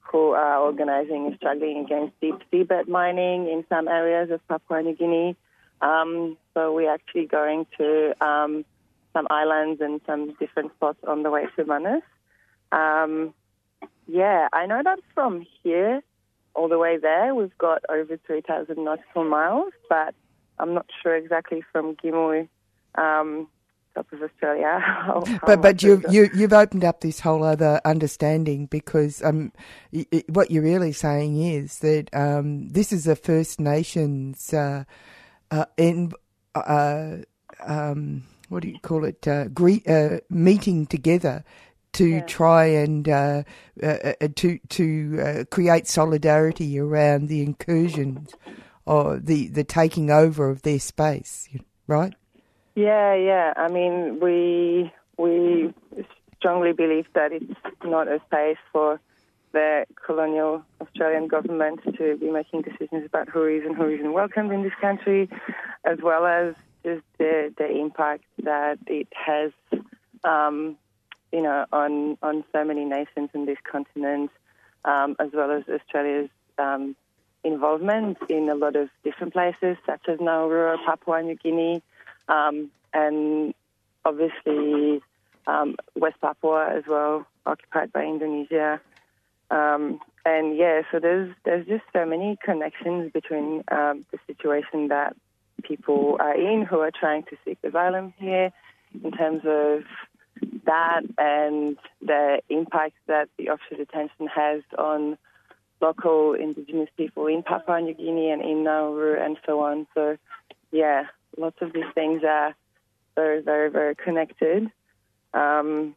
who 0.00 0.30
are 0.30 0.58
organizing 0.58 1.26
and 1.26 1.36
struggling 1.36 1.84
against 1.84 2.18
deep 2.20 2.34
seabed 2.52 2.88
mining 2.88 3.48
in 3.48 3.64
some 3.68 3.86
areas 3.86 4.30
of 4.30 4.46
Papua 4.48 4.82
New 4.82 4.96
Guinea. 4.96 5.36
Um, 5.80 6.36
so 6.52 6.72
we're 6.74 6.92
actually 6.92 7.26
going 7.26 7.66
to 7.78 8.14
um, 8.24 8.64
some 9.12 9.26
islands 9.30 9.80
and 9.80 10.00
some 10.06 10.34
different 10.40 10.72
spots 10.74 10.98
on 11.06 11.22
the 11.22 11.30
way 11.30 11.46
to 11.56 11.64
Manus. 11.64 12.02
Um, 12.72 13.34
yeah, 14.06 14.48
I 14.52 14.66
know 14.66 14.80
that 14.82 14.98
from 15.14 15.46
here 15.62 16.02
all 16.54 16.68
the 16.68 16.78
way 16.78 16.98
there 16.98 17.34
we've 17.34 17.56
got 17.58 17.82
over 17.88 18.18
3,000 18.26 18.76
nautical 18.84 19.24
miles, 19.24 19.72
but 19.88 20.14
I'm 20.58 20.74
not 20.74 20.86
sure 21.02 21.16
exactly 21.16 21.62
from 21.72 21.96
Gimuy, 21.96 22.48
um, 22.96 23.48
top 23.94 24.12
of 24.12 24.22
Australia. 24.22 24.78
How, 24.80 25.24
how 25.26 25.38
but 25.46 25.62
but 25.62 25.82
you've 25.82 26.04
is 26.04 26.10
it. 26.10 26.12
you, 26.12 26.30
you've 26.34 26.52
opened 26.52 26.84
up 26.84 27.00
this 27.00 27.20
whole 27.20 27.42
other 27.42 27.80
understanding 27.84 28.66
because 28.66 29.22
um 29.22 29.52
y- 29.92 30.06
y- 30.12 30.24
what 30.28 30.50
you're 30.50 30.62
really 30.62 30.92
saying 30.92 31.40
is 31.40 31.78
that 31.80 32.08
um 32.12 32.68
this 32.68 32.92
is 32.92 33.06
a 33.06 33.16
First 33.16 33.58
Nations 33.60 34.52
uh, 34.54 34.84
uh 35.50 35.64
in 35.76 36.12
uh 36.54 37.16
um 37.66 38.24
what 38.48 38.62
do 38.62 38.68
you 38.68 38.78
call 38.80 39.04
it 39.04 39.26
uh, 39.26 39.44
gre- 39.48 39.86
uh 39.88 40.18
meeting 40.28 40.86
together 40.86 41.44
to 41.92 42.20
try 42.22 42.64
and 42.66 43.08
uh, 43.08 43.42
uh, 43.82 43.86
uh, 44.20 44.28
to 44.36 44.58
to 44.68 45.18
uh, 45.20 45.44
create 45.50 45.86
solidarity 45.86 46.78
around 46.78 47.28
the 47.28 47.42
incursions 47.42 48.34
or 48.86 49.18
the 49.18 49.48
the 49.48 49.64
taking 49.64 50.10
over 50.10 50.48
of 50.48 50.62
their 50.62 50.78
space 50.78 51.48
right 51.86 52.14
Yeah, 52.74 53.14
yeah. 53.14 53.52
I 53.56 53.68
mean, 53.68 54.20
we 54.20 54.92
we 55.18 55.74
strongly 56.36 56.72
believe 56.72 57.06
that 57.14 57.32
it's 57.32 57.52
not 57.84 58.08
a 58.08 58.20
space 58.26 58.56
for 58.72 59.00
the 59.52 59.84
colonial 60.06 60.62
Australian 60.80 61.26
government 61.26 61.80
to 61.98 62.16
be 62.16 62.30
making 62.30 62.62
decisions 62.62 63.04
about 63.04 63.28
who 63.28 63.44
is 63.46 63.64
and 63.66 63.76
who 63.76 63.88
isn't 63.88 64.12
welcomed 64.12 64.52
in 64.52 64.62
this 64.62 64.72
country, 64.80 65.28
as 65.84 65.98
well 66.02 66.24
as 66.26 66.54
just 66.84 67.02
the 67.18 67.52
the 67.58 67.68
impact 67.68 68.24
that 68.44 68.78
it 68.86 69.08
has, 69.12 69.52
um, 70.24 70.76
you 71.32 71.42
know, 71.42 71.66
on 71.72 72.18
on 72.22 72.44
so 72.52 72.64
many 72.64 72.84
nations 72.84 73.30
in 73.34 73.46
this 73.46 73.58
continent. 73.70 74.30
um, 74.84 75.16
as 75.18 75.30
well 75.32 75.50
as 75.50 75.64
Australia's 75.68 76.30
um, 76.58 76.96
involvement 77.44 78.18
in 78.28 78.48
a 78.48 78.54
lot 78.54 78.76
of 78.76 78.88
different 79.04 79.32
places, 79.32 79.76
such 79.86 80.02
as 80.08 80.18
Nauru, 80.20 80.76
Papua 80.84 81.22
New 81.22 81.36
Guinea, 81.36 81.82
um, 82.28 82.70
and 82.92 83.54
obviously 84.04 85.02
um, 85.46 85.76
West 85.94 86.20
Papua 86.20 86.68
as 86.70 86.84
well, 86.88 87.26
occupied 87.46 87.92
by 87.92 88.04
Indonesia. 88.04 88.80
Um, 89.50 90.00
and 90.24 90.56
yeah, 90.56 90.82
so 90.92 91.00
there's 91.00 91.34
there's 91.44 91.66
just 91.66 91.82
so 91.92 92.04
many 92.04 92.38
connections 92.44 93.10
between 93.12 93.64
um, 93.72 94.04
the 94.12 94.18
situation 94.26 94.88
that 94.88 95.16
people 95.62 96.16
are 96.20 96.34
in 96.34 96.62
who 96.62 96.78
are 96.80 96.90
trying 96.90 97.24
to 97.24 97.36
seek 97.44 97.58
asylum 97.64 98.14
here, 98.18 98.52
in 99.02 99.10
terms 99.12 99.42
of 99.44 99.82
that 100.64 101.02
and 101.18 101.76
the 102.00 102.40
impact 102.48 102.94
that 103.06 103.28
the 103.38 103.50
offshore 103.50 103.78
detention 103.78 104.28
has 104.28 104.62
on 104.78 105.18
local 105.80 106.34
indigenous 106.34 106.88
people 106.96 107.26
in 107.26 107.42
Papua 107.42 107.80
New 107.80 107.94
Guinea 107.94 108.30
and 108.30 108.42
in 108.42 108.64
Nauru 108.64 109.18
and 109.20 109.36
so 109.46 109.60
on. 109.60 109.86
So, 109.94 110.16
yeah, 110.70 111.04
lots 111.36 111.56
of 111.60 111.72
these 111.72 111.84
things 111.94 112.22
are 112.24 112.54
very, 113.14 113.42
very, 113.42 113.70
very 113.70 113.94
connected. 113.94 114.70
Um, 115.32 115.94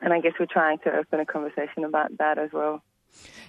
and 0.00 0.12
I 0.12 0.20
guess 0.20 0.32
we're 0.38 0.46
trying 0.46 0.78
to 0.80 0.96
open 0.96 1.20
a 1.20 1.26
conversation 1.26 1.84
about 1.84 2.16
that 2.18 2.38
as 2.38 2.50
well. 2.52 2.82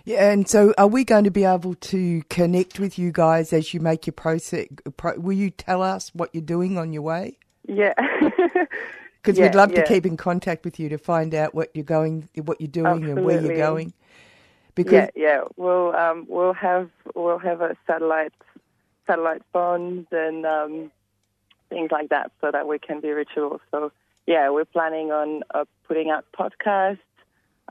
Yeah, 0.06 0.32
and 0.32 0.48
so 0.50 0.74
are 0.78 0.88
we 0.88 1.04
going 1.04 1.26
to 1.26 1.32
be 1.32 1.44
able 1.44 1.76
to 1.76 2.24
connect 2.30 2.80
with 2.80 2.98
you 2.98 3.12
guys 3.12 3.54
as 3.54 3.74
you 3.74 3.80
make 3.80 4.08
your 4.08 4.13
process? 4.13 4.67
Pro, 4.98 5.20
will 5.20 5.38
you 5.38 5.52
tell 5.52 5.84
us 5.84 6.10
what 6.15 6.32
you're 6.34 6.41
doing 6.41 6.78
on 6.78 6.94
your 6.94 7.04
way? 7.04 7.38
Yeah. 7.67 7.94
Because 9.21 9.38
Yeah, 9.38 9.45
we'd 9.45 9.55
love 9.55 9.71
yeah. 9.71 9.84
to 9.84 9.88
keep 9.88 10.05
in 10.05 10.17
contact 10.17 10.65
with 10.65 10.79
you 10.79 10.89
to 10.89 10.97
find 10.97 11.36
out 11.36 11.53
what 11.53 11.69
you're 11.75 11.84
going, 11.84 12.27
what 12.43 12.60
you're 12.60 12.67
doing, 12.67 13.05
and 13.05 13.23
where 13.23 13.39
you're 13.39 13.57
going. 13.57 13.93
Because 14.73 14.93
yeah, 14.93 15.10
yeah, 15.15 15.41
we'll 15.57 15.95
um, 15.95 16.25
we'll 16.27 16.53
have 16.53 16.89
we'll 17.13 17.38
have 17.38 17.62
a 17.62 17.75
satellite 17.86 18.34
satellite 19.05 19.43
phones 19.53 20.07
and 20.12 20.45
um, 20.45 20.91
things 21.69 21.91
like 21.91 22.10
that, 22.10 22.31
so 22.41 22.49
that 22.51 22.67
we 22.67 22.79
can 22.79 22.99
be 22.99 23.12
reachable. 23.12 23.62
So 23.69 23.91
yeah, 24.25 24.49
we're 24.49 24.65
planning 24.65 25.12
on 25.12 25.43
uh, 25.53 25.65
putting 25.88 26.10
out 26.10 26.25
podcasts, 26.31 26.99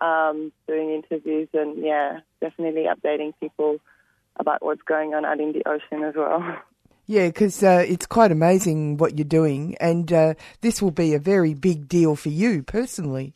um, 0.01 0.53
doing 0.69 0.91
interviews, 0.91 1.49
and 1.53 1.83
yeah, 1.83 2.21
definitely 2.41 2.85
updating 2.85 3.33
people 3.41 3.81
about 4.37 4.63
what's 4.65 4.83
going 4.83 5.15
on 5.15 5.25
out 5.25 5.41
in 5.41 5.53
the 5.53 5.67
ocean 5.67 6.05
as 6.05 6.15
well. 6.15 6.59
Yeah, 7.11 7.27
because 7.27 7.61
uh, 7.65 7.85
it's 7.89 8.07
quite 8.07 8.31
amazing 8.31 8.97
what 8.97 9.19
you're 9.19 9.25
doing, 9.25 9.77
and 9.81 10.13
uh, 10.13 10.35
this 10.61 10.81
will 10.81 10.93
be 10.93 11.13
a 11.13 11.19
very 11.19 11.55
big 11.55 11.89
deal 11.89 12.15
for 12.15 12.29
you 12.29 12.63
personally. 12.63 13.35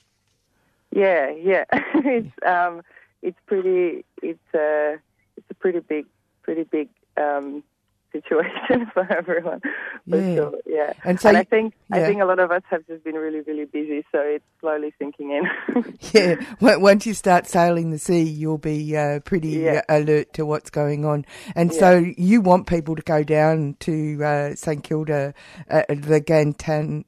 Yeah, 0.93 1.31
yeah. 1.31 1.65
it's 1.73 2.31
um, 2.47 2.83
it's 3.21 3.37
pretty. 3.47 4.05
It's 4.23 4.55
a 4.55 4.99
it's 5.37 5.51
a 5.51 5.55
pretty 5.55 5.81
big, 5.81 6.07
pretty 6.45 6.63
big 6.63 6.89
um, 7.17 7.65
situation 8.15 8.87
for 8.95 9.07
everyone. 9.13 9.61
For 10.09 10.17
Yeah. 10.21 10.35
sure. 10.37 10.53
Yeah. 10.65 10.93
And 11.05 11.21
so 11.21 11.29
I 11.31 11.41
you- 11.41 11.45
think 11.45 11.75
I 11.93 12.01
think 12.07 12.23
a 12.23 12.25
lot 12.25 12.39
of 12.39 12.51
us 12.51 12.63
have 12.71 12.87
just 12.87 13.05
been 13.05 13.17
really, 13.17 13.41
really 13.43 13.67
busy, 13.67 14.05
so 14.13 14.21
it's 14.21 14.45
slowly 14.61 14.95
sinking 14.99 15.31
in. 15.31 15.45
Yeah, 16.15 16.37
once 16.61 17.07
you 17.07 17.13
start 17.15 17.47
sailing 17.47 17.91
the 17.91 17.99
sea, 17.99 18.23
you'll 18.23 18.59
be 18.59 18.97
uh, 18.97 19.21
pretty 19.21 19.49
Yeah. 19.67 19.83
uh, 19.89 19.99
alert 19.99 20.33
to 20.35 20.47
what's 20.47 20.71
going 20.71 21.05
on. 21.05 21.27
And 21.57 21.73
so 21.75 22.05
you 22.17 22.41
want 22.41 22.67
people 22.67 22.95
to 22.97 23.03
go 23.03 23.23
down 23.25 23.77
to 23.81 24.23
uh, 24.25 24.55
St 24.55 24.83
Kilda, 24.85 25.35
uh, 25.71 25.83
the 25.89 26.21
Gantan, 26.21 27.05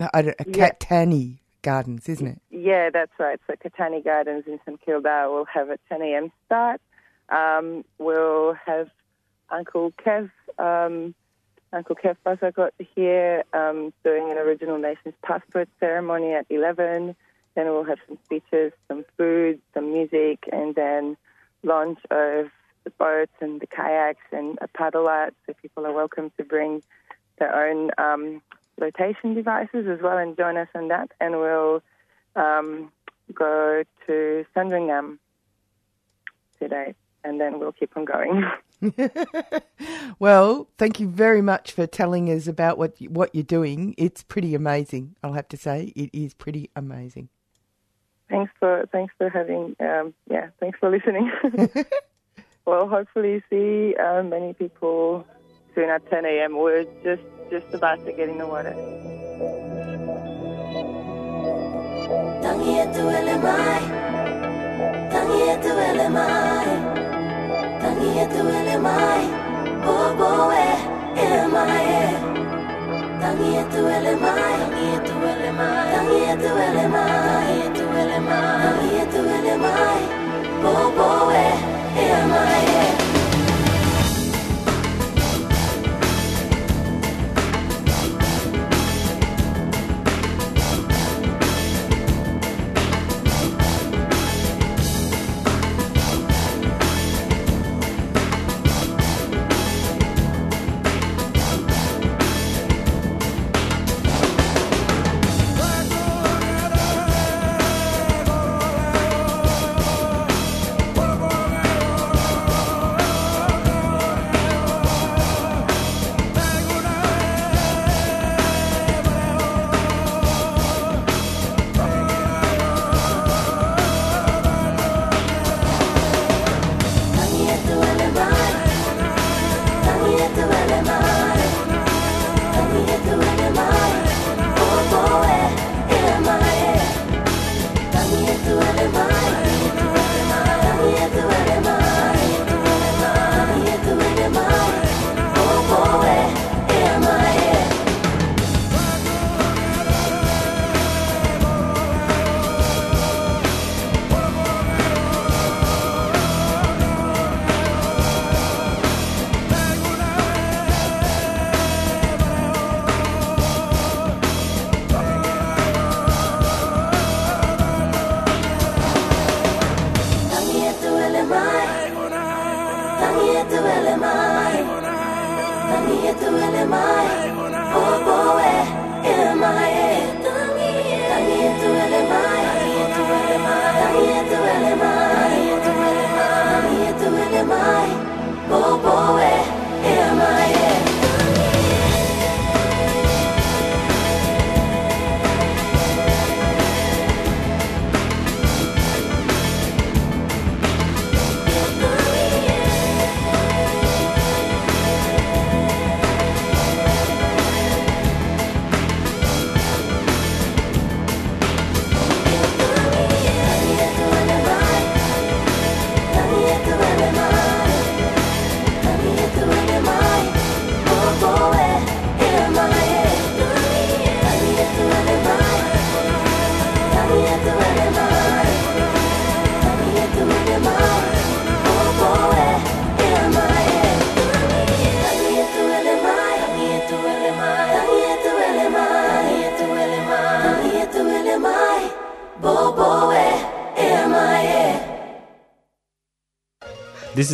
I 0.00 0.20
Yeah. 0.22 0.32
Catani 0.44 1.38
Gardens, 1.62 2.08
isn't 2.08 2.26
it? 2.26 2.38
Yeah, 2.50 2.90
that's 2.92 3.12
right. 3.18 3.40
So 3.46 3.54
Catani 3.54 4.04
Gardens 4.04 4.44
in 4.46 4.60
St 4.66 4.80
Kilda 4.84 5.26
will 5.30 5.46
have 5.52 5.70
a 5.70 5.78
10 5.88 6.02
a.m. 6.02 6.30
start. 6.46 6.80
Um, 7.30 7.84
we'll 7.98 8.54
have 8.66 8.88
Uncle 9.54 9.92
Kev, 9.92 10.30
um, 10.58 11.14
Uncle 11.72 11.96
Kev 11.96 12.16
Fasakot 12.26 12.70
here 12.94 13.44
um, 13.52 13.92
doing 14.02 14.30
an 14.30 14.38
Original 14.38 14.78
Nations 14.78 15.14
passport 15.22 15.68
ceremony 15.78 16.34
at 16.34 16.46
11. 16.50 17.14
Then 17.54 17.66
we'll 17.66 17.84
have 17.84 17.98
some 18.08 18.18
speeches, 18.24 18.72
some 18.88 19.04
food, 19.16 19.60
some 19.72 19.92
music, 19.92 20.48
and 20.52 20.74
then 20.74 21.16
launch 21.62 22.00
of 22.10 22.50
the 22.82 22.90
boats 22.98 23.32
and 23.40 23.60
the 23.60 23.66
kayaks 23.66 24.26
and 24.32 24.58
a 24.60 24.68
paddle 24.68 25.08
out. 25.08 25.34
So 25.46 25.54
people 25.62 25.86
are 25.86 25.92
welcome 25.92 26.32
to 26.36 26.44
bring 26.44 26.82
their 27.38 27.54
own 27.54 27.90
um, 27.96 28.42
flotation 28.76 29.34
devices 29.34 29.86
as 29.86 30.00
well 30.02 30.18
and 30.18 30.36
join 30.36 30.56
us 30.56 30.68
on 30.74 30.88
that. 30.88 31.12
And 31.20 31.38
we'll 31.38 31.82
um, 32.34 32.90
go 33.32 33.84
to 34.06 34.44
Sandringham 34.52 35.20
today, 36.60 36.94
and 37.22 37.40
then 37.40 37.60
we'll 37.60 37.72
keep 37.72 37.96
on 37.96 38.04
going. 38.04 38.44
Well, 40.20 40.68
thank 40.78 41.00
you 41.00 41.08
very 41.08 41.42
much 41.42 41.72
for 41.72 41.86
telling 41.86 42.30
us 42.30 42.46
about 42.46 42.78
what 42.78 43.00
you- 43.00 43.10
what 43.10 43.34
you're 43.34 43.42
doing. 43.58 43.94
It's 43.98 44.22
pretty 44.22 44.54
amazing. 44.54 45.16
I'll 45.22 45.32
have 45.32 45.48
to 45.48 45.56
say, 45.56 45.92
it 45.96 46.10
is 46.12 46.34
pretty 46.34 46.70
amazing. 46.76 47.28
thanks 48.30 48.52
for 48.58 48.86
thanks 48.90 49.12
for 49.18 49.28
having 49.28 49.76
um, 49.80 50.14
yeah 50.30 50.48
thanks 50.60 50.78
for 50.78 50.88
listening. 50.90 51.30
well, 52.66 52.88
hopefully 52.88 53.42
see 53.50 53.94
uh, 53.96 54.22
many 54.22 54.52
people 54.54 55.26
soon 55.74 55.90
at 55.90 56.08
10 56.10 56.24
a.m. 56.24 56.56
We're 56.56 56.84
just 57.02 57.22
just 57.50 57.74
about 57.74 58.04
to 58.06 58.12
get 58.12 58.28
in 58.28 58.38
the 58.38 58.46
water. 58.46 58.74
Tangi 62.42 62.72
e 62.80 62.84
tu 62.94 63.02
ele 63.18 63.36
mai 63.44 63.80
Tangi 65.12 65.40
e 65.52 65.54
tu 65.62 67.03
ele 68.04 68.18
mai 68.18 68.20
Tangi 68.20 68.20
e 68.20 68.26
tu 68.28 68.48
ele 68.48 68.76
mai 68.78 69.24
Bobo 69.84 70.52
e 70.52 70.68
e 71.20 71.46
mai 71.46 71.86
e. 71.86 72.16
Tangi 73.20 73.56
e 73.56 73.64
tu 73.70 73.80
ele 73.86 74.14
mai 74.16 74.58
Tangi 74.58 74.86
e 74.88 75.00
ele 75.30 75.50
mai 75.52 75.90
Tangi 75.92 76.18
e 76.22 76.36
ele 76.64 76.88
mai 76.88 77.08
Tangi 77.24 77.60
e 77.60 77.70
tu 77.70 77.84
ele 78.00 78.18
mai 78.20 78.62
Tangi 78.62 78.96
e 78.96 79.06
tu 79.12 79.20
ele 79.36 79.56
mai 79.56 80.02
Bobo 80.62 81.30
e 81.32 81.48
e 81.96 82.24
mai 82.30 82.64
e. 82.64 83.14
Tangi 83.14 83.23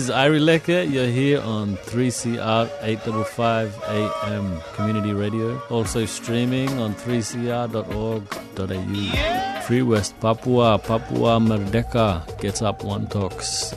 is 0.01 0.09
Irie 0.09 0.41
Lecker. 0.41 0.91
You're 0.91 1.07
here 1.07 1.41
on 1.43 1.77
3CR 1.77 2.71
855 2.81 3.83
AM 3.89 4.61
Community 4.75 5.13
Radio. 5.13 5.61
Also 5.69 6.07
streaming 6.07 6.71
on 6.79 6.95
3cr.org.au. 6.95 9.63
Free 9.63 9.83
West 9.83 10.19
Papua, 10.21 10.79
Papua 10.79 11.39
Merdeka 11.39 12.41
gets 12.41 12.63
up 12.63 12.83
one 12.83 13.09
talks. 13.09 13.75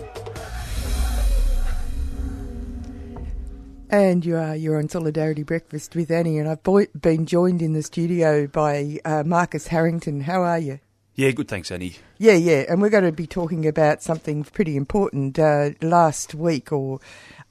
And 3.90 4.26
you 4.26 4.38
are 4.38 4.56
you're 4.56 4.78
on 4.78 4.88
Solidarity 4.88 5.44
Breakfast 5.44 5.94
with 5.94 6.10
Annie, 6.10 6.40
and 6.40 6.48
I've 6.48 6.64
been 7.02 7.26
joined 7.26 7.62
in 7.62 7.74
the 7.74 7.84
studio 7.84 8.48
by 8.48 9.00
uh, 9.04 9.24
Marcus 9.26 9.68
Harrington. 9.68 10.22
How 10.22 10.44
are 10.44 10.60
you? 10.60 10.80
Yeah, 11.16 11.30
good. 11.30 11.48
Thanks, 11.48 11.72
Annie. 11.72 11.98
Yeah, 12.18 12.34
yeah, 12.34 12.66
and 12.68 12.82
we're 12.82 12.90
going 12.90 13.04
to 13.04 13.12
be 13.12 13.28
talking 13.28 13.68
about 13.68 14.02
something 14.02 14.44
pretty 14.44 14.76
important. 14.76 15.38
Uh, 15.38 15.72
last 15.82 16.34
week, 16.34 16.72
or 16.72 17.00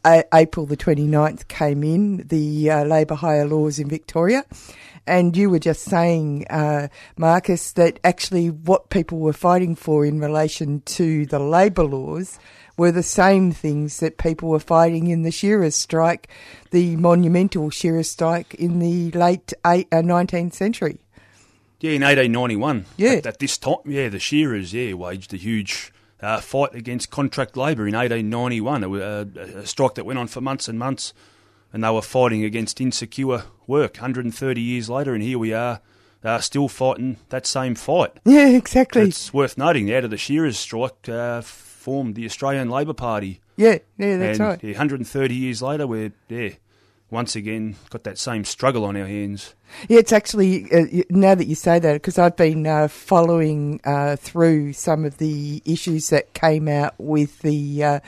uh, 0.05 0.23
April 0.35 0.67
the 0.67 0.77
29th, 0.77 1.47
came 1.47 1.85
in 1.85 2.27
the 2.27 2.71
uh, 2.71 2.85
labour 2.85 3.15
hire 3.15 3.47
laws 3.47 3.79
in 3.79 3.89
Victoria. 3.89 4.45
And 5.07 5.37
you 5.37 5.49
were 5.49 5.61
just 5.61 5.83
saying, 5.83 6.47
uh, 6.49 6.89
Marcus, 7.17 7.73
that 7.73 8.01
actually 8.03 8.51
what 8.51 8.91
people 8.91 9.19
were 9.19 9.33
fighting 9.33 9.77
for 9.77 10.05
in 10.05 10.19
relation 10.21 10.81
to 10.81 11.27
the 11.27 11.39
labour 11.39 11.85
laws 11.85 12.41
were 12.77 12.93
the 12.93 13.03
same 13.03 13.53
things 13.53 14.01
that 14.01 14.19
people 14.19 14.49
were 14.49 14.61
fighting 14.61 15.07
in 15.07 15.23
the 15.23 15.31
shearers' 15.31 15.77
strike, 15.77 16.29
the 16.73 16.97
monumental 16.97 17.71
shearers' 17.71 18.11
strike 18.11 18.55
in 18.55 18.81
the 18.81 19.11
late 19.13 19.53
eight, 19.67 19.87
uh, 19.93 19.97
19th 19.97 20.55
century. 20.55 20.99
Yeah, 21.83 21.93
in 21.93 22.03
1891. 22.03 22.87
Yeah. 22.97 23.11
At, 23.11 23.27
at 23.27 23.39
this 23.41 23.59
time, 23.59 23.79
yeah, 23.87 24.09
the 24.09 24.21
shearers, 24.21 24.73
yeah, 24.73 24.95
waged 24.95 25.35
a 25.35 25.37
huge 25.37 25.93
uh, 26.21 26.41
fight 26.41 26.77
against 26.77 27.11
contract 27.11 27.57
labour 27.57 27.89
in 27.89 27.95
1891. 27.95 28.85
It 28.85 28.87
was 28.87 29.03
a, 29.03 29.29
a 29.59 29.67
strike 29.67 29.97
that 29.97 30.07
went 30.07 30.21
on 30.21 30.29
for 30.29 30.41
months 30.41 30.69
and 30.69 30.79
months, 30.79 31.13
and 31.73 31.83
they 31.83 31.91
were 31.91 32.01
fighting 32.01 32.45
against 32.45 32.81
insecure 32.81 33.43
work. 33.67 33.97
130 33.97 34.61
years 34.61 34.89
later, 34.89 35.13
and 35.13 35.25
here 35.25 35.41
we 35.41 35.53
are, 35.53 35.81
uh, 36.23 36.39
still 36.39 36.69
fighting 36.69 37.17
that 37.31 37.47
same 37.47 37.75
fight. 37.75 38.13
Yeah, 38.25 38.47
exactly. 38.47 39.03
It's 39.03 39.35
worth 39.35 39.59
noting, 39.59 39.93
out 39.93 40.05
of 40.05 40.11
the 40.11 40.17
shearers' 40.17 40.61
strike, 40.61 41.09
uh, 41.09 41.41
formed 41.41 42.15
the 42.15 42.25
Australian 42.27 42.71
Labor 42.71 42.95
Party. 42.95 43.41
Yeah, 43.57 43.79
yeah, 43.99 44.19
that's 44.19 44.39
and, 44.39 44.49
right. 44.49 44.63
Yeah, 44.63 44.71
130 44.71 45.35
years 45.35 45.61
later, 45.61 45.89
we're, 45.89 46.13
yeah, 46.29 46.51
once 47.13 47.37
again 47.37 47.77
got 47.91 48.05
that 48.05 48.19
same 48.19 48.43
struggle 48.43 48.85
on 48.85 48.97
our 48.97 49.07
hands. 49.07 49.55
Yeah, 49.89 49.99
it's 49.99 50.13
actually 50.13 50.73
uh, 50.73 51.05
now 51.11 51.35
that 51.35 51.47
you 51.47 51.55
say 51.55 51.79
that 51.79 51.93
because 51.93 52.19
I've 52.19 52.37
been 52.37 52.67
uh, 52.67 52.89
following 52.89 53.81
uh, 53.85 54.17
through 54.17 54.73
some 54.73 55.05
of 55.05 55.19
the 55.19 55.63
issues 55.67 56.09
that 56.09 56.33
came 56.33 56.69
out 56.69 56.95
with 56.99 57.41
the 57.41 57.85
uh, 57.85 58.01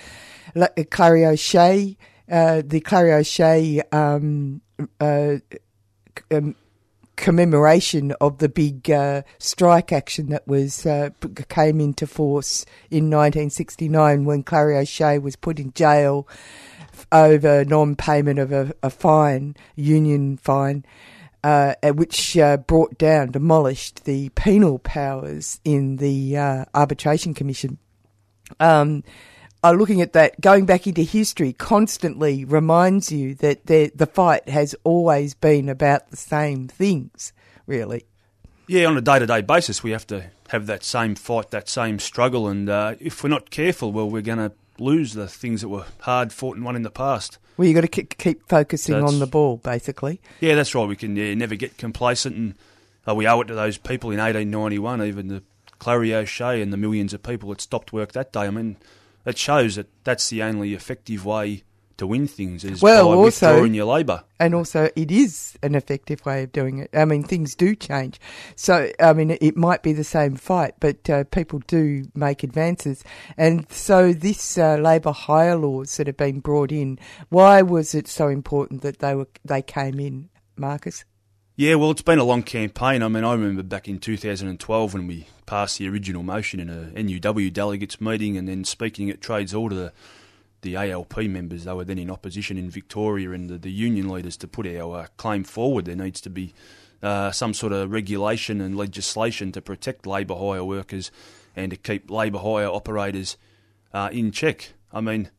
Clarrie 0.56 1.26
O'Shea, 1.26 1.96
uh, 2.30 2.62
the 2.64 2.80
Clarrie 2.80 3.12
O'Shea 3.20 3.82
um, 3.92 4.62
uh, 4.98 5.36
um, 6.30 6.56
commemoration 7.16 8.12
of 8.22 8.38
the 8.38 8.48
big 8.48 8.90
uh, 8.90 9.22
strike 9.38 9.92
action 9.92 10.30
that 10.30 10.48
was 10.48 10.86
came 11.50 11.80
into 11.80 12.06
force 12.06 12.64
in 12.90 13.10
1969 13.10 14.24
when 14.24 14.42
Clarrie 14.42 14.80
O'Shea 14.80 15.18
was 15.18 15.36
put 15.36 15.60
in 15.60 15.72
jail 15.74 16.26
over 17.12 17.64
non-payment 17.64 18.38
of 18.38 18.52
a, 18.52 18.72
a 18.82 18.90
fine, 18.90 19.56
union 19.76 20.36
fine, 20.36 20.84
uh, 21.42 21.74
which 21.92 22.36
uh, 22.38 22.56
brought 22.56 22.96
down, 22.98 23.30
demolished 23.30 24.04
the 24.04 24.30
penal 24.30 24.78
powers 24.78 25.60
in 25.64 25.96
the 25.96 26.36
uh, 26.36 26.64
arbitration 26.74 27.34
commission. 27.34 27.78
Um, 28.60 29.04
uh, 29.62 29.72
looking 29.72 30.02
at 30.02 30.12
that, 30.12 30.38
going 30.40 30.66
back 30.66 30.86
into 30.86 31.02
history, 31.02 31.52
constantly 31.52 32.44
reminds 32.44 33.10
you 33.10 33.34
that 33.36 33.66
the 33.66 33.90
the 33.94 34.06
fight 34.06 34.48
has 34.48 34.74
always 34.84 35.34
been 35.34 35.68
about 35.68 36.10
the 36.10 36.16
same 36.16 36.68
things, 36.68 37.32
really. 37.66 38.04
Yeah, 38.66 38.86
on 38.86 38.96
a 38.96 39.00
day 39.00 39.18
to 39.18 39.26
day 39.26 39.40
basis, 39.40 39.82
we 39.82 39.92
have 39.92 40.06
to 40.08 40.30
have 40.48 40.66
that 40.66 40.84
same 40.84 41.14
fight, 41.14 41.50
that 41.50 41.68
same 41.68 41.98
struggle, 41.98 42.46
and 42.48 42.68
uh, 42.68 42.94
if 43.00 43.22
we're 43.24 43.30
not 43.30 43.50
careful, 43.50 43.90
well, 43.90 44.08
we're 44.08 44.22
going 44.22 44.38
to 44.38 44.52
lose 44.78 45.14
the 45.14 45.28
things 45.28 45.60
that 45.60 45.68
were 45.68 45.86
hard 46.00 46.32
fought 46.32 46.56
and 46.56 46.64
won 46.64 46.76
in 46.76 46.82
the 46.82 46.90
past. 46.90 47.38
Well, 47.56 47.66
you've 47.68 47.76
got 47.76 47.82
to 47.82 47.88
keep, 47.88 48.18
keep 48.18 48.48
focusing 48.48 48.96
on 48.96 49.20
the 49.20 49.26
ball, 49.26 49.58
basically. 49.58 50.20
Yeah, 50.40 50.56
that's 50.56 50.74
right. 50.74 50.88
We 50.88 50.96
can 50.96 51.14
yeah, 51.14 51.34
never 51.34 51.54
get 51.54 51.78
complacent, 51.78 52.36
and 52.36 52.54
uh, 53.06 53.14
we 53.14 53.28
owe 53.28 53.40
it 53.40 53.46
to 53.46 53.54
those 53.54 53.78
people 53.78 54.10
in 54.10 54.18
1891, 54.18 55.02
even 55.02 55.28
the 55.28 55.42
Clarrie 55.78 56.12
O'Shea 56.12 56.60
and 56.60 56.72
the 56.72 56.76
millions 56.76 57.14
of 57.14 57.22
people 57.22 57.50
that 57.50 57.60
stopped 57.60 57.92
work 57.92 58.12
that 58.12 58.32
day. 58.32 58.40
I 58.40 58.50
mean, 58.50 58.76
it 59.24 59.38
shows 59.38 59.76
that 59.76 59.86
that's 60.02 60.28
the 60.30 60.42
only 60.42 60.74
effective 60.74 61.24
way 61.24 61.62
to 61.98 62.06
win 62.06 62.26
things 62.26 62.64
is 62.64 62.82
Well, 62.82 63.08
by 63.08 63.14
also- 63.14 63.46
withdrawing 63.48 63.74
your 63.74 63.86
labour. 63.86 64.24
And 64.40 64.54
also, 64.54 64.90
it 64.96 65.10
is 65.10 65.56
an 65.62 65.74
effective 65.74 66.24
way 66.26 66.42
of 66.42 66.52
doing 66.52 66.78
it. 66.78 66.90
I 66.92 67.04
mean, 67.04 67.22
things 67.22 67.54
do 67.54 67.74
change. 67.74 68.20
So, 68.56 68.90
I 69.00 69.12
mean, 69.12 69.36
it 69.40 69.56
might 69.56 69.82
be 69.82 69.92
the 69.92 70.04
same 70.04 70.34
fight, 70.36 70.74
but 70.80 71.08
uh, 71.08 71.24
people 71.24 71.60
do 71.66 72.04
make 72.14 72.42
advances. 72.42 73.04
And 73.36 73.70
so, 73.70 74.12
this 74.12 74.58
uh, 74.58 74.76
labour 74.76 75.12
hire 75.12 75.56
laws 75.56 75.96
that 75.96 76.06
have 76.06 76.16
been 76.16 76.40
brought 76.40 76.72
in, 76.72 76.98
why 77.28 77.62
was 77.62 77.94
it 77.94 78.08
so 78.08 78.28
important 78.28 78.82
that 78.82 78.98
they 78.98 79.14
were 79.14 79.28
they 79.44 79.62
came 79.62 79.98
in, 80.00 80.28
Marcus? 80.56 81.04
Yeah, 81.56 81.76
well, 81.76 81.92
it's 81.92 82.02
been 82.02 82.18
a 82.18 82.24
long 82.24 82.42
campaign. 82.42 83.00
I 83.00 83.06
mean, 83.06 83.22
I 83.22 83.32
remember 83.32 83.62
back 83.62 83.86
in 83.86 84.00
2012 84.00 84.92
when 84.92 85.06
we 85.06 85.28
passed 85.46 85.78
the 85.78 85.88
original 85.88 86.24
motion 86.24 86.58
in 86.58 86.68
a 86.68 86.90
NUW 87.00 87.52
delegates 87.52 88.00
meeting 88.00 88.36
and 88.36 88.48
then 88.48 88.64
speaking 88.64 89.08
at 89.08 89.20
Trades 89.20 89.52
to 89.52 89.92
the, 90.64 90.76
ALP 90.76 91.16
members. 91.18 91.64
They 91.64 91.72
were 91.72 91.84
then 91.84 91.98
in 91.98 92.10
opposition 92.10 92.58
in 92.58 92.70
Victoria 92.70 93.30
and 93.30 93.48
the, 93.48 93.58
the 93.58 93.70
union 93.70 94.08
leaders 94.08 94.36
to 94.38 94.48
put 94.48 94.66
our 94.66 95.00
uh, 95.00 95.06
claim 95.16 95.44
forward. 95.44 95.84
There 95.84 95.94
needs 95.94 96.20
to 96.22 96.30
be 96.30 96.52
uh, 97.02 97.30
some 97.30 97.54
sort 97.54 97.72
of 97.72 97.92
regulation 97.92 98.60
and 98.60 98.76
legislation 98.76 99.52
to 99.52 99.60
protect 99.60 100.06
labour 100.06 100.34
hire 100.34 100.64
workers 100.64 101.10
and 101.54 101.70
to 101.70 101.76
keep 101.76 102.10
labour 102.10 102.38
hire 102.38 102.66
operators 102.66 103.36
uh, 103.92 104.08
in 104.12 104.32
check. 104.32 104.72
I 104.92 105.00
mean, 105.00 105.30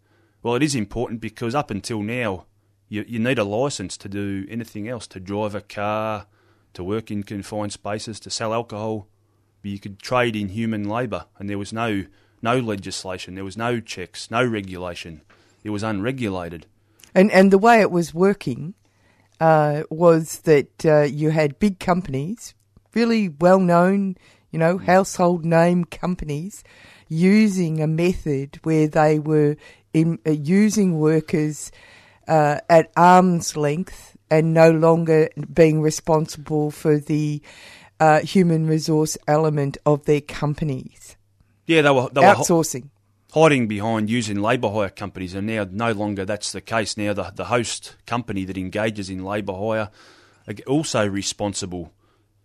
well, 0.43 0.55
it 0.55 0.63
is 0.63 0.75
important 0.75 1.21
because 1.21 1.55
up 1.55 1.71
until 1.71 2.01
now, 2.01 2.45
you, 2.88 3.03
you 3.07 3.19
need 3.19 3.39
a 3.39 3.43
license 3.43 3.97
to 3.97 4.07
do 4.07 4.45
anything 4.49 4.88
else, 4.88 5.07
to 5.07 5.19
drive 5.19 5.55
a 5.55 5.61
car, 5.61 6.27
to 6.73 6.83
work 6.83 7.09
in 7.09 7.23
confined 7.23 7.73
spaces, 7.73 8.19
to 8.21 8.29
sell 8.29 8.53
alcohol. 8.53 9.07
You 9.63 9.80
could 9.80 9.99
trade 9.99 10.36
in 10.36 10.49
human 10.49 10.88
labour, 10.88 11.26
and 11.39 11.49
there 11.49 11.57
was 11.57 11.73
no 11.73 12.05
no 12.46 12.60
legislation, 12.60 13.36
there 13.36 13.43
was 13.43 13.58
no 13.58 13.80
checks, 13.80 14.32
no 14.32 14.46
regulation. 14.46 15.22
It 15.64 15.72
was 15.72 15.84
unregulated. 15.84 16.66
And 17.14 17.32
and 17.32 17.52
the 17.52 17.58
way 17.58 17.82
it 17.82 17.91
was 17.91 18.14
working 18.14 18.76
uh, 19.39 19.84
was 19.89 20.39
that 20.39 20.86
uh, 20.86 21.02
you 21.02 21.32
had 21.32 21.60
big 21.60 21.80
companies, 21.80 22.54
really 22.93 23.30
well 23.30 23.60
known, 23.60 24.16
you 24.52 24.60
know, 24.60 24.78
household 24.78 25.43
name 25.43 25.86
companies, 25.86 26.64
using 27.10 27.82
a 27.82 27.88
method 27.88 28.60
where 28.64 28.88
they 28.88 29.20
were 29.20 29.58
in, 29.93 30.20
uh, 30.26 30.32
using 30.32 31.00
workers 31.00 31.72
uh, 32.28 32.60
at 32.70 32.91
arm's 32.96 33.58
length 33.58 34.18
and 34.30 34.54
no 34.54 34.72
longer 34.72 35.30
being 35.54 35.82
responsible 35.82 36.72
for 36.72 36.98
the 36.98 37.41
uh, 38.00 38.20
human 38.22 38.68
resource 38.68 39.18
element 39.28 39.78
of 39.86 40.06
their 40.06 40.22
companies. 40.22 41.14
Yeah, 41.68 41.82
they 41.82 41.91
were 41.91 42.09
they 42.09 42.22
were 42.22 42.34
Outsourcing. 42.36 42.89
hiding 43.34 43.68
behind 43.68 44.09
using 44.09 44.41
labour 44.41 44.72
hire 44.72 44.89
companies, 44.89 45.34
and 45.34 45.47
now 45.47 45.66
no 45.70 45.91
longer 45.91 46.26
that's 46.26 46.51
the 46.51 46.61
case. 46.61 46.97
Now 46.97 47.13
the 47.13 47.32
the 47.36 47.45
host 47.45 47.95
company 48.05 48.45
that 48.45 48.57
engages 48.57 49.09
in 49.09 49.24
labour 49.24 49.53
hire 49.53 49.89
are 50.47 50.55
also 50.68 51.07
responsible, 51.07 51.91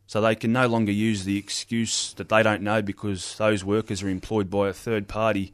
so 0.07 0.21
they 0.21 0.35
can 0.35 0.53
no 0.53 0.67
longer 0.67 0.93
use 0.93 1.25
the 1.25 1.37
excuse 1.37 2.15
that 2.15 2.29
they 2.29 2.43
don't 2.43 2.63
know 2.63 2.83
because 2.83 3.37
those 3.37 3.65
workers 3.65 4.03
are 4.03 4.09
employed 4.09 4.49
by 4.51 4.69
a 4.69 4.73
third 4.73 5.07
party. 5.07 5.53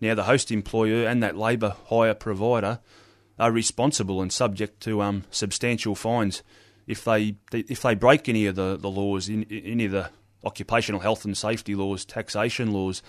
Now 0.00 0.14
the 0.14 0.24
host 0.24 0.50
employer 0.50 1.06
and 1.06 1.22
that 1.22 1.36
labour 1.36 1.76
hire 1.88 2.14
provider 2.14 2.80
are 3.38 3.52
responsible 3.52 4.20
and 4.20 4.32
subject 4.32 4.80
to 4.80 5.02
um, 5.02 5.24
substantial 5.30 5.94
fines 5.94 6.42
if 6.86 7.04
they 7.04 7.36
if 7.52 7.82
they 7.82 7.94
break 7.94 8.28
any 8.28 8.46
of 8.46 8.56
the, 8.56 8.76
the 8.76 8.90
laws, 8.90 9.28
in, 9.28 9.44
any 9.44 9.84
of 9.84 9.92
the 9.92 10.10
occupational 10.44 11.00
health 11.00 11.24
and 11.24 11.36
safety 11.36 11.74
laws, 11.74 12.04
taxation 12.04 12.72
laws. 12.72 13.02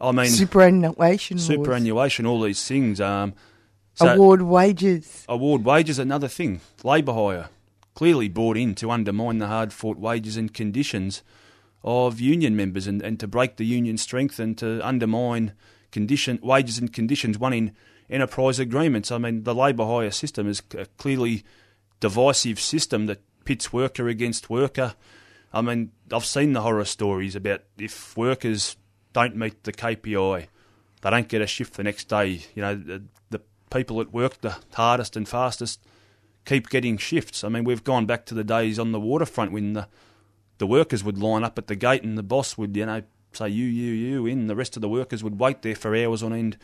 I 0.00 0.12
mean, 0.12 0.26
superannuation, 0.26 1.36
laws. 1.36 1.46
superannuation, 1.46 2.26
all 2.26 2.40
these 2.42 2.66
things. 2.66 3.00
Um, 3.00 3.34
so 3.94 4.08
award 4.08 4.42
wages. 4.42 5.24
Award 5.28 5.64
wages, 5.64 5.98
another 5.98 6.28
thing. 6.28 6.60
Labour 6.82 7.12
hire 7.12 7.48
clearly 7.94 8.28
brought 8.28 8.56
in 8.56 8.74
to 8.76 8.90
undermine 8.90 9.38
the 9.38 9.46
hard 9.46 9.72
fought 9.72 9.98
wages 9.98 10.36
and 10.36 10.52
conditions 10.52 11.22
of 11.84 12.20
union 12.20 12.56
members 12.56 12.86
and, 12.86 13.02
and 13.02 13.18
to 13.20 13.26
break 13.26 13.56
the 13.56 13.66
union 13.66 13.98
strength 13.98 14.38
and 14.38 14.56
to 14.58 14.80
undermine 14.86 15.52
condition 15.90 16.38
wages 16.42 16.78
and 16.78 16.92
conditions 16.92 17.38
won 17.38 17.52
in 17.52 17.72
enterprise 18.08 18.58
agreements. 18.58 19.10
I 19.10 19.18
mean, 19.18 19.42
the 19.42 19.54
labour 19.54 19.84
hire 19.84 20.10
system 20.10 20.48
is 20.48 20.62
a 20.76 20.86
clearly 20.96 21.44
divisive 22.00 22.58
system 22.58 23.06
that 23.06 23.20
pits 23.44 23.72
worker 23.72 24.08
against 24.08 24.48
worker. 24.48 24.94
I 25.52 25.60
mean, 25.60 25.92
I've 26.10 26.24
seen 26.24 26.52
the 26.52 26.62
horror 26.62 26.84
stories 26.84 27.36
about 27.36 27.62
if 27.78 28.16
workers 28.16 28.76
don't 29.12 29.36
meet 29.36 29.64
the 29.64 29.72
KPI, 29.72 30.46
they 31.02 31.10
don't 31.10 31.28
get 31.28 31.42
a 31.42 31.46
shift 31.46 31.74
the 31.74 31.82
next 31.82 32.08
day. 32.08 32.40
You 32.54 32.62
know, 32.62 32.74
the, 32.74 33.02
the 33.30 33.40
people 33.70 33.98
that 33.98 34.12
work 34.12 34.40
the 34.40 34.56
hardest 34.74 35.16
and 35.16 35.28
fastest 35.28 35.84
keep 36.44 36.70
getting 36.70 36.96
shifts. 36.96 37.44
I 37.44 37.48
mean, 37.48 37.64
we've 37.64 37.84
gone 37.84 38.06
back 38.06 38.26
to 38.26 38.34
the 38.34 38.44
days 38.44 38.78
on 38.78 38.92
the 38.92 39.00
waterfront 39.00 39.52
when 39.52 39.74
the 39.74 39.88
the 40.58 40.66
workers 40.66 41.02
would 41.02 41.18
line 41.18 41.42
up 41.42 41.58
at 41.58 41.66
the 41.66 41.74
gate 41.74 42.04
and 42.04 42.16
the 42.16 42.22
boss 42.22 42.56
would, 42.56 42.76
you 42.76 42.86
know, 42.86 43.02
say 43.32 43.48
you, 43.48 43.64
you, 43.64 43.92
you 43.92 44.26
in. 44.26 44.46
The 44.46 44.54
rest 44.54 44.76
of 44.76 44.80
the 44.82 44.88
workers 44.88 45.24
would 45.24 45.40
wait 45.40 45.62
there 45.62 45.74
for 45.74 45.96
hours 45.96 46.22
on 46.22 46.32
end, 46.32 46.56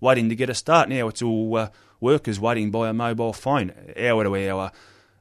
waiting 0.00 0.28
to 0.28 0.34
get 0.34 0.50
a 0.50 0.54
start. 0.54 0.88
Now 0.88 1.06
it's 1.06 1.22
all 1.22 1.56
uh, 1.56 1.68
workers 2.00 2.40
waiting 2.40 2.72
by 2.72 2.88
a 2.88 2.92
mobile 2.92 3.32
phone, 3.32 3.72
hour 3.96 4.24
to 4.24 4.50
hour. 4.50 4.72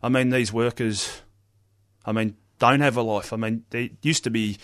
I 0.02 0.10
mean, 0.10 0.30
these 0.30 0.52
workers, 0.52 1.22
I 2.06 2.12
mean, 2.12 2.36
don't 2.64 2.80
have 2.80 2.96
a 2.96 3.02
life. 3.02 3.34
I 3.34 3.36
mean, 3.36 3.66
there 3.72 3.90
used 4.02 4.24
to 4.24 4.30
be 4.30 4.58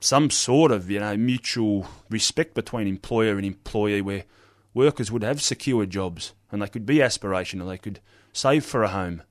some 0.00 0.30
sort 0.30 0.72
of 0.72 0.90
you 0.90 1.00
know 1.00 1.16
mutual 1.18 1.86
respect 2.08 2.54
between 2.54 2.86
employer 2.86 3.36
and 3.36 3.44
employee 3.44 4.00
where 4.00 4.24
workers 4.72 5.12
would 5.12 5.22
have 5.22 5.42
secure 5.42 5.84
jobs 5.84 6.32
and 6.50 6.62
they 6.62 6.68
could 6.68 6.86
be 6.86 6.96
aspirational, 6.96 7.68
they 7.68 7.76
could 7.76 8.00
save 8.32 8.64
for 8.64 8.82
a 8.82 8.88
home. 8.88 9.22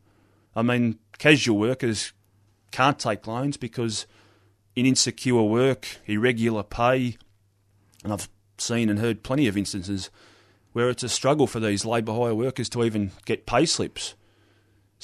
I 0.56 0.62
mean, 0.62 0.99
casual 1.18 1.58
workers 1.58 2.14
can't 2.72 2.99
take 2.99 3.26
loans 3.26 3.58
because 3.58 4.06
in 4.76 4.86
insecure 4.86 5.41
work, 5.41 5.88
irregular 6.06 6.62
pay, 6.64 7.18
and 8.03 8.14
I've 8.14 8.30
seen 8.60 8.89
and 8.89 8.99
heard 8.99 9.24
plenty 9.24 9.47
of 9.47 9.58
instances 9.58 10.12
where 10.74 10.89
it's 10.89 11.03
a 11.03 11.10
struggle 11.10 11.47
for 11.47 11.60
these 11.60 11.86
labour 11.86 12.14
hire 12.14 12.36
workers 12.36 12.70
to 12.70 12.84
even 12.84 13.12
get 13.26 13.47
pay 13.47 13.66
slips. 13.66 14.14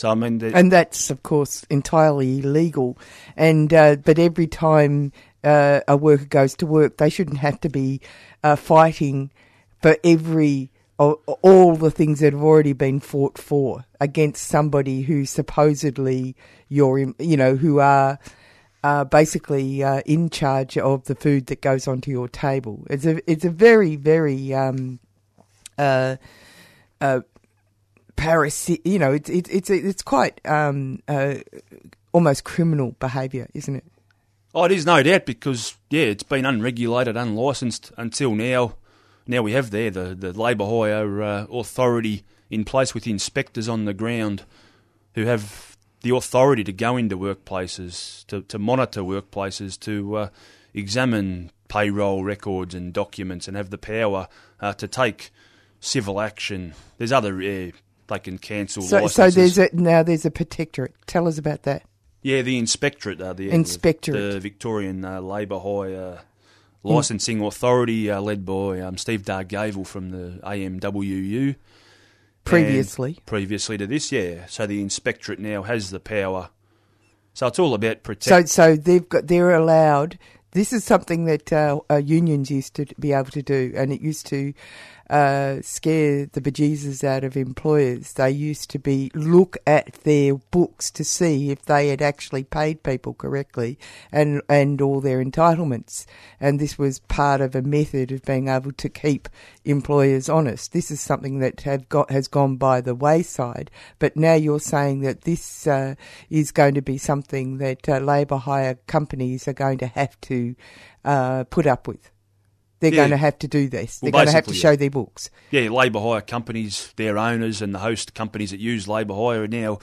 So 0.02 0.10
I 0.10 0.16
mean, 0.16 0.41
and 0.41 0.72
that's 0.72 1.12
of 1.12 1.22
course 1.22 1.64
entirely 1.70 2.39
illegal. 2.39 2.97
And 3.38 3.72
uh, 3.72 3.97
but 3.97 4.18
every 4.18 4.47
time 4.47 5.12
uh, 5.43 5.82
a 5.88 5.95
worker 5.95 6.26
goes 6.26 6.56
to 6.56 6.66
work, 6.66 6.97
they 6.97 7.12
shouldn't 7.12 7.38
have 7.38 7.62
to 7.62 7.70
be 7.70 8.02
uh, 8.43 8.56
fighting 8.56 9.30
for 9.80 9.95
every 10.04 10.72
all 10.97 11.76
the 11.76 11.91
things 11.91 12.20
that 12.22 12.34
have 12.34 12.41
already 12.41 12.74
been 12.74 12.99
fought 12.99 13.38
for 13.38 13.86
against 13.99 14.47
somebody 14.47 15.04
who 15.04 15.24
supposedly 15.24 16.36
you're, 16.68 16.97
you 17.20 17.38
know, 17.38 17.56
who 17.56 17.80
are. 17.80 18.18
Uh, 18.84 19.04
basically 19.04 19.84
uh, 19.84 20.02
in 20.08 20.28
charge 20.28 20.76
of 20.76 21.04
the 21.04 21.14
food 21.14 21.45
that 21.45 21.62
goes 21.62 21.88
onto 21.88 22.10
your 22.10 22.28
table. 22.28 22.84
It's 22.89 23.06
a 23.06 23.22
it's 23.32 23.45
a 23.45 23.52
very 23.52 23.95
very 23.95 24.56
um, 24.56 24.97
uh, 25.78 26.16
parasi- 28.22 28.82
You 28.86 28.99
know, 28.99 29.11
it's 29.11 29.30
it's 29.30 29.49
it's 29.49 29.69
it's 29.69 30.01
quite 30.01 30.39
um, 30.45 31.01
uh, 31.07 31.36
almost 32.11 32.43
criminal 32.43 32.95
behaviour, 32.99 33.47
isn't 33.53 33.76
it? 33.76 33.86
Oh, 34.53 34.65
it 34.65 34.72
is 34.72 34.86
no 34.86 35.01
doubt 35.01 35.26
because 35.26 35.78
yeah, 35.89 36.03
it's 36.03 36.24
been 36.24 36.45
unregulated, 36.45 37.15
unlicensed 37.15 37.91
until 37.97 38.36
now. 38.36 38.76
Now 39.28 39.41
we 39.41 39.53
have 39.53 39.72
there 39.72 39.89
the 39.89 40.15
the 40.15 40.34
labour 40.34 40.65
hire 40.65 41.22
uh, 41.22 41.45
authority 41.51 42.24
in 42.49 42.65
place 42.65 42.93
with 42.93 43.07
inspectors 43.07 43.69
on 43.69 43.86
the 43.86 43.93
ground 43.93 44.43
who 45.15 45.26
have 45.26 45.78
the 46.01 46.15
authority 46.15 46.63
to 46.63 46.74
go 46.74 46.97
into 46.97 47.17
workplaces, 47.17 48.26
to, 48.28 48.41
to 48.41 48.57
monitor 48.57 49.01
workplaces, 49.01 49.80
to 49.80 50.15
uh, 50.15 50.30
examine 50.74 51.51
payroll 51.67 52.24
records 52.24 52.74
and 52.74 52.91
documents, 52.91 53.47
and 53.47 53.55
have 53.55 53.69
the 53.69 53.78
power 53.78 54.28
uh, 54.59 54.74
to 54.74 54.88
take 54.88 55.32
civil 55.80 56.19
action. 56.19 56.74
There's 56.97 57.11
other 57.11 57.41
they 58.12 58.20
can 58.20 58.38
cancel. 58.38 58.84
So, 58.84 59.07
so 59.07 59.30
there's 59.30 59.57
a, 59.57 59.70
now 59.74 60.03
there's 60.03 60.26
a 60.26 60.32
protectorate. 60.32 60.93
Tell 61.07 61.28
us 61.28 61.38
about 61.38 61.64
that. 61.64 61.84
Yeah, 62.22 62.43
the 62.43 62.57
inspectorate, 62.59 63.20
uh, 63.20 63.34
the 63.34 63.49
inspectorate, 63.49 64.22
the, 64.22 64.34
the 64.34 64.39
Victorian 64.39 65.03
uh, 65.03 65.22
Labour 65.22 65.59
Hire 65.59 66.20
Licensing 66.84 67.39
mm. 67.39 67.47
Authority, 67.47 68.12
uh, 68.12 68.22
led 68.22 68.45
by 68.45 68.80
um, 68.80 68.97
Steve 68.97 69.24
Dargavel 69.24 69.88
from 69.88 70.12
the 70.12 70.39
AMWU. 70.43 71.55
Previously, 72.43 73.14
and 73.18 73.26
previously 73.26 73.78
to 73.78 73.88
this, 73.88 74.12
yeah. 74.12 74.45
So 74.47 74.68
the 74.68 74.82
inspectorate 74.82 75.39
now 75.39 75.64
has 75.64 75.91
the 75.91 75.99
power. 75.99 76.49
So 77.34 77.47
it's 77.47 77.59
all 77.59 77.74
about 77.74 78.03
protecting. 78.03 78.47
So, 78.47 78.74
so 78.74 78.76
they've 78.76 79.07
got 79.07 79.28
they're 79.28 79.53
allowed. 79.53 80.18
This 80.51 80.74
is 80.74 80.84
something 80.84 81.26
that 81.26 81.53
uh, 81.53 81.80
uh, 81.89 81.95
unions 81.97 82.51
used 82.51 82.74
to 82.76 82.86
be 82.99 83.14
able 83.14 83.32
to 83.32 83.41
do, 83.41 83.74
and 83.76 83.93
it 83.93 84.01
used 84.01 84.26
to 84.28 84.53
uh, 85.12 85.62
scare 85.62 86.26
the 86.28 86.39
bejesus 86.39 87.03
out 87.03 87.26
of 87.26 87.36
employers. 87.36 88.14
They 88.14 88.32
used 88.32 88.70
to 88.70 88.80
be 88.80 89.12
look 89.14 89.57
at 89.68 89.91
their 90.03 90.36
books 90.36 90.89
to 90.91 91.03
see 91.03 91.51
if 91.51 91.64
they 91.64 91.89
had 91.89 92.01
actually 92.01 92.45
paid 92.45 92.82
people 92.82 93.14
correctly 93.14 93.78
and 94.09 94.41
and 94.47 94.82
all 94.82 95.01
their 95.01 95.24
entitlements. 95.24 96.05
And 96.39 96.59
this 96.62 96.78
was 96.78 96.99
part 96.99 97.41
of 97.41 97.55
a 97.55 97.62
method 97.62 98.14
of 98.14 98.24
being 98.24 98.47
able 98.47 98.72
to 98.72 98.88
keep 98.88 99.28
employers 99.66 100.30
honest. 100.30 100.72
This 100.72 100.89
is 100.89 101.01
something 101.01 101.39
that 101.39 101.62
have 101.62 101.89
got 101.89 102.09
has 102.09 102.30
gone 102.30 102.55
by 102.55 102.80
the 102.80 102.95
wayside. 102.95 103.70
But 103.99 104.16
now 104.16 104.36
you're 104.36 104.62
saying 104.62 105.01
that 105.01 105.22
this 105.22 105.68
uh, 105.68 105.95
is 106.30 106.53
going 106.53 106.76
to 106.76 106.82
be 106.82 106.97
something 106.97 107.57
that 107.57 107.89
uh, 107.89 107.99
labour 107.99 108.38
hire 108.38 108.76
companies 108.88 109.45
are 109.49 109.53
going 109.53 109.80
to 109.80 109.88
have 109.88 110.20
to 110.22 110.55
uh, 111.03 111.43
put 111.43 111.68
up 111.68 111.86
with 111.86 112.12
they're 112.82 112.92
yeah. 112.92 112.98
going 112.98 113.12
to 113.12 113.18
have 113.18 113.38
to 113.40 113.48
do 113.48 113.70
this. 113.70 114.00
They're 114.00 114.12
well, 114.12 114.26
going 114.26 114.28
to 114.28 114.34
have 114.34 114.48
to 114.48 114.54
show 114.54 114.76
their 114.76 114.90
books. 114.90 115.30
Yeah, 115.52 115.70
labour 115.70 116.00
hire 116.00 116.22
companies, 116.22 116.92
their 116.98 117.18
owners, 117.18 117.62
and 117.62 117.74
the 117.74 117.80
host 117.80 118.14
companies 118.14 118.52
that 118.52 118.60
use 118.60 118.88
labour 118.88 119.14
hire 119.14 119.44
are 119.44 119.48
now 119.48 119.80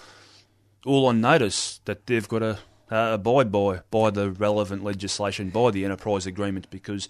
all 0.84 1.06
on 1.06 1.20
notice 1.20 1.80
that 1.84 2.06
they've 2.06 2.28
got 2.28 2.40
to 2.40 2.58
uh, 2.90 3.12
abide 3.14 3.52
by 3.52 3.80
by 3.90 4.10
the 4.10 4.30
relevant 4.30 4.82
legislation, 4.82 5.50
by 5.50 5.70
the 5.70 5.84
enterprise 5.84 6.26
agreement, 6.26 6.68
because 6.70 7.08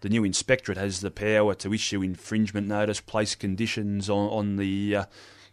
the 0.00 0.10
new 0.10 0.22
inspectorate 0.22 0.78
has 0.78 1.00
the 1.00 1.10
power 1.10 1.54
to 1.54 1.72
issue 1.72 2.02
infringement 2.02 2.68
notice, 2.68 3.00
place 3.00 3.34
conditions 3.34 4.10
on, 4.10 4.28
on 4.28 4.56
the 4.56 4.96
uh, 4.96 5.04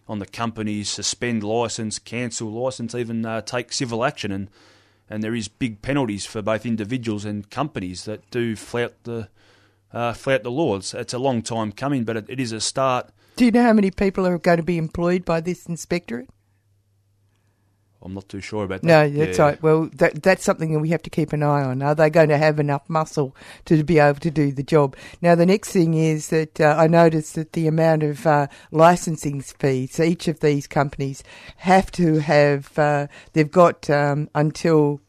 on 0.09 0.20
the 0.20 0.26
companies, 0.26 0.89
suspend 0.89 1.41
license, 1.41 1.99
cancel 1.99 2.51
license, 2.51 2.93
even 2.93 3.26
uh, 3.26 3.39
take 3.39 3.72
civil 3.72 4.03
action, 4.03 4.32
and 4.34 4.49
and 5.09 5.24
there 5.24 5.36
is 5.36 5.47
big 5.47 5.82
penalties 5.82 6.26
for 6.26 6.41
both 6.41 6.66
individuals 6.66 7.24
and 7.24 7.49
companies 7.49 8.03
that 8.03 8.30
do 8.30 8.57
flout 8.57 8.95
the 9.03 9.30
uh, 9.93 10.13
flout 10.13 10.43
the 10.43 10.51
law. 10.51 10.75
It's, 10.75 10.93
it's, 10.93 11.13
a 11.13 11.19
long 11.19 11.41
time 11.41 11.71
coming, 11.71 12.03
but 12.03 12.17
it, 12.17 12.25
it 12.27 12.39
is 12.39 12.51
a 12.51 12.59
start. 12.59 13.09
Do 13.35 13.45
you 13.45 13.51
know 13.51 13.63
how 13.63 13.73
many 13.73 13.91
people 13.91 14.25
are 14.27 14.37
going 14.37 14.57
to 14.57 14.63
be 14.63 14.77
employed 14.77 15.25
by 15.25 15.41
this 15.41 15.65
inspectorate? 15.65 16.29
I'm 18.05 18.13
not 18.13 18.27
too 18.27 18.41
sure 18.41 18.65
about 18.65 18.81
that. 18.81 18.87
No, 18.87 19.09
that's 19.09 19.37
yeah. 19.37 19.45
right. 19.45 19.63
Well, 19.63 19.89
that, 19.93 20.21
that's 20.21 20.43
something 20.43 20.73
that 20.73 20.79
we 20.79 20.89
have 20.89 21.03
to 21.03 21.09
keep 21.09 21.31
an 21.31 21.41
eye 21.41 21.63
on. 21.63 21.81
Are 21.81 21.95
they 21.95 22.09
going 22.09 22.29
to 22.29 22.37
have 22.37 22.59
enough 22.59 22.89
muscle 22.89 23.33
to 23.65 23.81
be 23.83 23.97
able 23.97 24.19
to 24.19 24.29
do 24.29 24.51
the 24.51 24.63
job? 24.63 24.97
Now, 25.21 25.35
the 25.35 25.45
next 25.45 25.71
thing 25.71 25.93
is 25.93 26.27
that 26.27 26.59
uh, 26.59 26.75
I 26.77 26.87
noticed 26.87 27.35
that 27.35 27.53
the 27.53 27.65
amount 27.65 28.03
of 28.03 28.27
uh, 28.27 28.47
licensing 28.71 29.41
fees, 29.41 30.01
each 30.01 30.27
of 30.27 30.41
these 30.41 30.67
companies 30.67 31.23
have 31.57 31.91
to 31.91 32.19
have, 32.19 32.77
uh, 32.77 33.07
they've 33.31 33.49
got 33.49 33.89
um, 33.89 34.29
until 34.35 34.99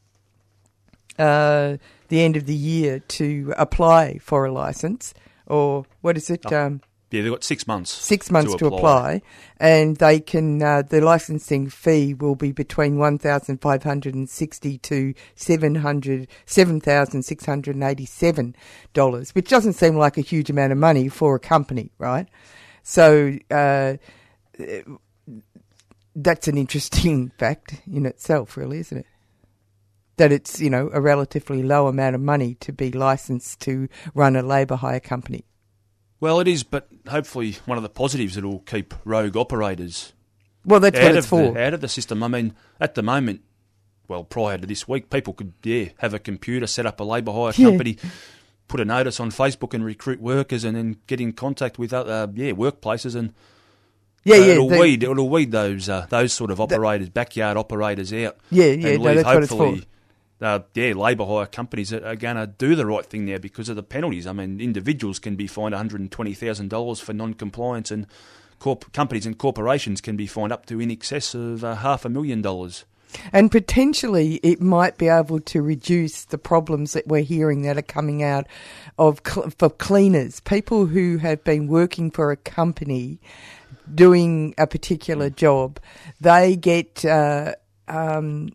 uh, 1.19 1.79
the 2.15 2.23
end 2.23 2.37
of 2.37 2.47
the 2.47 2.55
year 2.55 3.01
to 3.01 3.53
apply 3.57 4.19
for 4.19 4.45
a 4.47 4.53
license, 4.53 5.15
or 5.47 5.85
what 6.01 6.17
is 6.17 6.31
it? 6.31 6.43
Oh, 6.47 6.57
um, 6.67 6.81
Yeah, 7.11 7.23
they've 7.23 7.33
got 7.33 7.43
six 7.43 7.67
months. 7.67 7.91
Six 7.91 8.31
months 8.31 8.55
to, 8.55 8.69
apply. 8.69 9.21
and 9.59 9.97
they 9.97 10.21
can. 10.21 10.63
Uh, 10.63 10.83
the 10.83 11.01
licensing 11.01 11.69
fee 11.69 12.15
will 12.15 12.37
be 12.37 12.53
between 12.53 12.99
one 12.99 13.19
thousand 13.19 13.61
five 13.61 13.83
hundred 13.83 14.15
and 14.15 14.31
sixty 14.31 14.79
to 14.79 15.13
seven 15.35 15.75
hundred 15.75 16.29
seven 16.47 16.81
thousand 16.81 17.25
six 17.25 17.45
hundred 17.45 17.75
and 17.75 17.83
eighty-seven 17.83 18.55
dollars, 18.93 19.35
which 19.35 19.49
doesn't 19.49 19.73
seem 19.73 19.97
like 19.97 20.17
a 20.17 20.21
huge 20.21 20.49
amount 20.51 20.71
of 20.71 20.79
money 20.79 21.09
for 21.09 21.35
a 21.35 21.41
company, 21.41 21.91
right? 21.99 22.29
So. 22.85 23.37
Uh, 23.51 23.97
that's 26.17 26.47
an 26.47 26.57
interesting 26.57 27.33
fact 27.39 27.83
in 27.91 28.07
itself, 28.07 28.57
really, 28.57 28.79
isn't 28.79 28.99
it? 28.99 29.07
That 30.17 30.31
it's, 30.31 30.61
you 30.61 30.71
know, 30.71 30.91
a 30.93 31.01
relatively 31.01 31.63
low 31.63 31.89
amount 31.89 32.15
of 32.15 32.21
money 32.21 32.55
to 32.61 32.73
be 32.73 32.93
licensed 32.93 33.61
to 33.63 33.89
run 34.15 34.37
a 34.37 34.43
labour 34.43 34.77
hire 34.77 35.01
company. 35.01 35.45
Well, 36.21 36.39
it 36.41 36.47
is, 36.49 36.63
but 36.63 36.89
hopefully 37.09 37.57
one 37.67 37.77
of 37.79 37.83
the 37.83 37.89
positives 37.91 38.37
it'll 38.37 38.61
keep 38.61 38.95
rogue 39.05 39.37
operators. 39.37 40.13
Well, 40.65 40.81
that's 40.81 40.97
out 40.99 41.05
what 41.05 41.17
it's 41.17 41.27
for. 41.27 41.53
The, 41.53 41.67
out 41.67 41.75
of 41.75 41.81
the 41.81 41.89
system. 41.89 42.23
I 42.23 42.29
mean, 42.29 42.55
at 42.81 42.95
the 42.95 43.03
moment, 43.03 43.43
well, 44.09 44.23
prior 44.25 44.57
to 44.57 44.67
this 44.67 44.87
week, 44.87 45.11
people 45.11 45.33
could 45.35 45.53
yeah 45.65 45.87
have 45.99 46.15
a 46.15 46.19
computer, 46.19 46.67
set 46.67 46.87
up 46.87 47.01
a 47.01 47.05
labour 47.05 47.33
hire 47.33 47.53
Yeah. 47.57 47.69
company, 47.71 47.99
put 48.69 48.81
a 48.81 48.85
notice 48.85 49.19
on 49.21 49.31
Facebook, 49.33 49.75
and 49.75 49.85
recruit 49.85 50.21
workers, 50.21 50.63
and 50.65 50.77
then 50.77 50.97
get 51.09 51.21
in 51.21 51.33
contact 51.33 51.79
with 51.79 51.93
other 51.93 52.31
yeah 52.35 52.53
workplaces 52.53 53.17
and. 53.17 53.35
Yeah, 54.27 54.37
uh, 54.37 54.39
yeah, 54.39 54.53
It'll 54.53 54.69
the- 54.71 54.79
weed. 54.79 55.03
It'll 55.03 55.29
weed 55.29 55.51
those 55.51 55.89
uh, 55.91 56.07
those 56.09 56.33
sort 56.33 56.51
of 56.51 56.59
operators, 56.61 57.11
backyard 57.11 57.59
operators 57.59 58.11
out. 58.15 58.39
Yeah, 58.51 58.67
yeah, 58.67 58.89
and 58.93 59.03
no, 59.03 59.11
leave 59.11 59.17
that's 59.17 59.27
what 59.27 59.43
it's 59.43 59.53
for. 59.53 59.59
hopefully, 59.59 59.85
Uh, 60.45 60.61
yeah, 60.75 60.93
labour 60.93 61.25
hire 61.25 61.47
companies 61.47 61.89
that 61.89 62.05
are 62.05 62.17
going 62.17 62.37
to 62.37 62.47
do 62.47 62.75
the 62.77 62.85
right 62.85 63.07
thing 63.07 63.25
now 63.25 63.39
because 63.39 63.71
of 63.71 63.77
the 63.77 63.83
penalties. 63.83 64.27
I 64.27 64.33
mean, 64.33 64.61
individuals 64.61 65.19
can 65.19 65.37
be 65.37 65.47
fined 65.47 65.73
one 65.73 65.79
hundred 65.79 66.01
and 66.03 66.11
twenty 66.11 66.35
thousand 66.35 66.69
dollars 66.69 67.01
for 67.01 67.15
non-compliance, 67.15 67.91
and 67.91 68.07
corp- 68.59 68.93
companies 68.93 69.25
and 69.27 69.39
corporations 69.39 70.03
can 70.03 70.17
be 70.17 70.27
fined 70.27 70.53
up 70.53 70.67
to 70.67 70.81
in 70.81 70.91
excess 70.91 71.35
of 71.35 71.65
uh, 71.65 71.77
half 71.77 72.05
a 72.05 72.11
million 72.11 72.43
dollars. 72.43 72.85
And 73.33 73.51
potentially 73.51 74.41
it 74.43 74.61
might 74.61 74.99
be 74.99 75.09
able 75.09 75.41
to 75.41 75.63
reduce 75.63 76.27
the 76.27 76.37
problems 76.37 76.93
that 76.93 77.07
we're 77.07 77.23
hearing 77.23 77.63
that 77.63 77.79
are 77.79 77.83
coming 77.83 78.23
out 78.23 78.47
of 78.99 79.21
cl- 79.25 79.51
for 79.59 79.71
cleaners, 79.71 80.41
people 80.41 80.87
who 80.87 81.19
have 81.19 81.43
been 81.45 81.69
working 81.69 82.11
for 82.11 82.33
a 82.33 82.37
company 82.37 83.19
doing 83.95 84.55
a 84.59 84.67
particular 84.67 85.31
job. 85.31 85.79
They 86.21 86.57
get 86.57 87.05
uh, 87.05 87.55
um, 87.89 88.51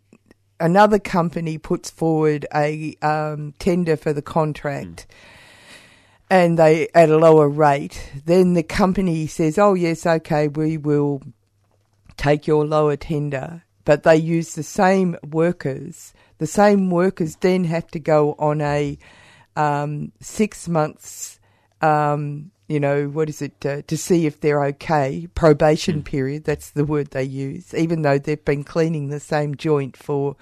another 0.59 0.99
company 0.99 1.57
puts 1.57 1.89
forward 1.89 2.45
a 2.53 2.95
um, 3.01 3.53
tender 3.59 3.97
for 3.97 4.13
the 4.13 4.21
contract. 4.21 5.07
And 6.29 6.59
they 6.59 6.87
at 6.93 7.09
a 7.09 7.17
lower 7.17 7.49
rate, 7.49 8.11
then 8.25 8.53
the 8.53 8.61
company 8.61 9.25
says, 9.25 9.57
"Oh 9.57 9.73
yes, 9.73 10.05
okay, 10.05 10.47
we 10.47 10.77
will 10.77 11.23
take 12.17 12.45
your 12.45 12.65
lower 12.65 12.95
tender, 12.95 13.63
but 13.83 14.03
they 14.03 14.17
use 14.17 14.53
the 14.53 14.61
same 14.63 15.17
workers. 15.27 16.13
The 16.37 16.45
same 16.45 16.91
workers 16.91 17.37
then 17.37 17.63
have 17.63 17.87
to 17.87 17.99
go 17.99 18.35
on 18.37 18.61
a 18.61 18.99
um, 19.55 20.11
six 20.19 20.67
months, 20.67 21.39
um, 21.81 22.51
you 22.69 22.79
know, 22.79 23.07
what 23.07 23.27
is 23.27 23.41
it, 23.41 23.65
uh, 23.65 23.81
to 23.87 23.97
see 23.97 24.25
if 24.27 24.39
they're 24.39 24.63
okay, 24.63 25.27
probation 25.33 26.03
period, 26.03 26.43
that's 26.45 26.69
the 26.71 26.85
word 26.85 27.09
they 27.11 27.23
use, 27.23 27.73
even 27.73 28.03
though 28.03 28.19
they've 28.19 28.45
been 28.45 28.63
cleaning 28.63 29.09
the 29.09 29.19
same 29.19 29.55
joint 29.55 29.97
for 29.97 30.35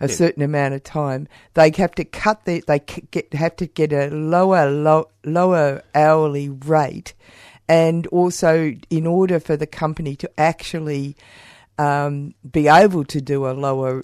a 0.00 0.08
Yeah. 0.08 0.14
certain 0.14 0.42
amount 0.42 0.74
of 0.74 0.82
time. 0.82 1.28
They 1.54 1.70
have 1.76 1.94
to 1.96 2.04
cut 2.04 2.44
their, 2.46 2.62
they 2.66 2.80
get, 2.80 3.32
have 3.34 3.56
to 3.56 3.66
get 3.66 3.92
a 3.92 4.08
lower, 4.08 4.70
low, 4.70 5.10
lower 5.24 5.82
hourly 5.94 6.48
rate. 6.48 7.14
And 7.68 8.06
also, 8.08 8.72
in 8.90 9.06
order 9.06 9.38
for 9.38 9.56
the 9.56 9.66
company 9.66 10.16
to 10.16 10.30
actually 10.40 11.14
um, 11.78 12.34
be 12.50 12.68
able 12.68 13.04
to 13.04 13.20
do 13.20 13.46
a 13.46 13.52
lower 13.52 14.02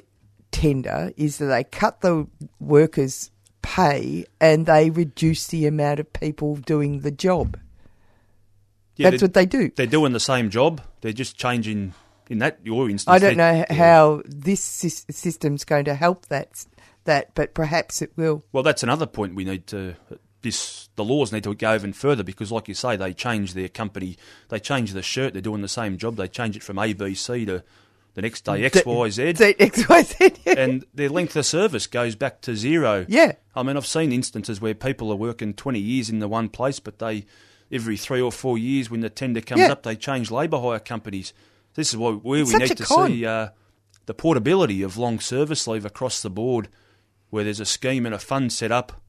tender, 0.51 1.12
is 1.16 1.39
that 1.39 1.47
they 1.47 1.64
cut 1.64 2.03
the 2.03 2.27
workers' 2.61 3.31
pay 3.62 4.27
and 4.41 4.66
they 4.66 4.91
reduce 4.91 5.47
the 5.47 5.66
amount 5.66 6.01
of 6.01 6.12
people 6.12 6.57
doing 6.57 7.01
the 7.01 7.11
job. 7.12 7.57
That's 8.97 9.22
what 9.22 9.34
they 9.34 9.47
do. 9.47 9.70
They're 9.74 9.86
doing 9.86 10.12
the 10.12 10.20
same 10.20 10.51
job. 10.51 10.80
They're 11.01 11.12
just 11.12 11.36
changing. 11.36 11.95
In 12.30 12.38
that 12.38 12.61
your 12.62 12.88
instance, 12.88 13.14
I 13.14 13.18
don't 13.18 13.36
know 13.36 13.64
how 13.68 14.22
this 14.24 14.64
sys- 14.64 15.12
system's 15.12 15.64
going 15.64 15.84
to 15.84 15.95
help 15.95 16.26
that, 16.26 16.64
that, 17.05 17.34
but 17.34 17.53
perhaps 17.53 18.01
it 18.01 18.12
will. 18.16 18.43
Well, 18.53 18.62
that's 18.62 18.82
another 18.82 19.07
point 19.07 19.34
we 19.34 19.45
need 19.45 19.66
to. 19.66 19.97
This 20.40 20.88
the 20.97 21.05
laws 21.05 21.32
need 21.32 21.45
to 21.45 21.55
go 21.55 21.74
even 21.74 21.93
further 21.93 22.22
because, 22.22 22.51
like 22.51 22.68
you 22.68 22.74
say, 22.74 22.97
they 22.97 23.12
change 23.12 23.55
their 23.55 23.68
company. 23.68 24.16
They 24.49 24.61
change 24.61 24.93
the 24.93 25.03
shirt. 25.03 25.34
They're 25.34 25.43
doing 25.43 25.62
the 25.62 25.68
same 25.68 25.99
job. 25.99 26.16
They 26.16 26.28
change 26.28 26.57
it 26.57 26.62
from 26.62 26.76
ABC 26.76 27.47
to 27.47 27.62
the 28.14 28.22
next 28.22 28.45
day 28.45 28.61
mm, 28.61 28.64
X 28.64 28.84
Y 28.84 29.11
Z. 29.11 29.34
Z- 29.36 29.55
X, 29.59 29.88
Y, 29.88 30.03
Z, 30.03 30.32
yeah. 30.45 30.55
and 30.59 30.84
their 30.95 31.09
length 31.09 31.36
of 31.36 31.47
service 31.47 31.86
goes 31.86 32.14
back 32.14 32.40
to 32.43 32.57
zero. 32.57 33.07
Yeah. 33.09 33.32
I 33.55 33.62
mean, 33.62 33.76
I've 33.76 33.86
seen 33.86 34.12
instances 34.12 34.61
where 34.61 34.74
people 34.74 35.11
are 35.11 35.16
working 35.16 35.55
20 35.55 35.78
years 35.78 36.11
in 36.11 36.18
the 36.18 36.28
one 36.28 36.49
place, 36.49 36.80
but 36.80 36.99
they, 36.99 37.26
every 37.73 37.97
three 37.97 38.20
or 38.20 38.31
four 38.31 38.59
years 38.59 38.91
when 38.91 39.01
the 39.01 39.11
tender 39.11 39.41
comes 39.41 39.61
Yeah. 39.62 39.73
up, 39.73 39.83
they 39.83 39.97
change 39.97 40.31
labour 40.31 40.61
hire 40.61 40.79
companies. 40.79 41.33
This 41.75 41.89
is 41.91 41.97
where 41.97 42.14
It's 42.14 42.25
we 42.53 42.59
need 42.59 42.77
to 42.77 42.85
con. 42.85 43.09
see 43.11 43.25
uh, 43.25 43.49
the 44.07 44.14
portability 44.14 44.83
of 44.83 44.99
long 44.99 45.18
service 45.20 45.66
leave 45.66 45.87
across 45.87 46.20
the 46.20 46.31
board, 46.31 46.68
where 47.31 47.45
there's 47.45 47.61
a 47.61 47.64
scheme 47.64 48.05
and 48.05 48.14
a 48.14 48.18
fund 48.18 48.53
set 48.53 48.70
up 48.70 49.01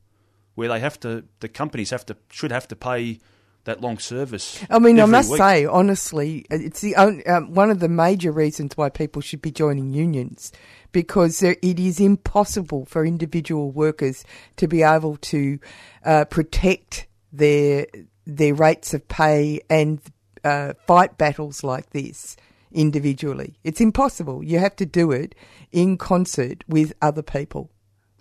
where 0.55 0.69
they 0.69 0.79
have 0.79 0.99
to, 1.01 1.25
the 1.41 1.49
companies 1.49 1.89
have 1.89 2.05
to, 2.05 2.15
should 2.31 2.51
have 2.51 2.67
to 2.69 2.75
pay 2.75 3.19
that 3.65 3.81
long 3.81 3.97
service. 3.97 4.63
I 4.69 4.77
mean, 4.79 4.99
I 4.99 5.05
must 5.05 5.31
week. 5.31 5.39
say, 5.39 5.65
honestly, 5.65 6.45
it's 6.49 6.81
the 6.81 6.95
only, 6.95 7.25
um, 7.25 7.53
one 7.53 7.71
of 7.71 7.79
the 7.79 7.87
major 7.89 8.31
reasons 8.31 8.77
why 8.77 8.89
people 8.89 9.21
should 9.21 9.41
be 9.41 9.51
joining 9.51 9.93
unions 9.93 10.51
because 10.91 11.39
there, 11.39 11.55
it 11.61 11.79
is 11.79 11.99
impossible 11.99 12.85
for 12.85 13.05
individual 13.05 13.71
workers 13.71 14.23
to 14.57 14.67
be 14.67 14.83
able 14.83 15.15
to 15.17 15.59
uh, 16.05 16.25
protect 16.25 17.07
their 17.31 17.87
their 18.25 18.53
rates 18.53 18.93
of 18.93 19.07
pay 19.07 19.61
and 19.69 20.01
uh, 20.43 20.73
fight 20.87 21.17
battles 21.17 21.63
like 21.63 21.89
this 21.91 22.35
individually. 22.71 23.55
It's 23.63 23.81
impossible. 23.81 24.43
You 24.43 24.59
have 24.59 24.75
to 24.77 24.85
do 24.85 25.11
it 25.11 25.35
in 25.71 25.97
concert 25.97 26.63
with 26.67 26.93
other 27.01 27.21
people. 27.21 27.69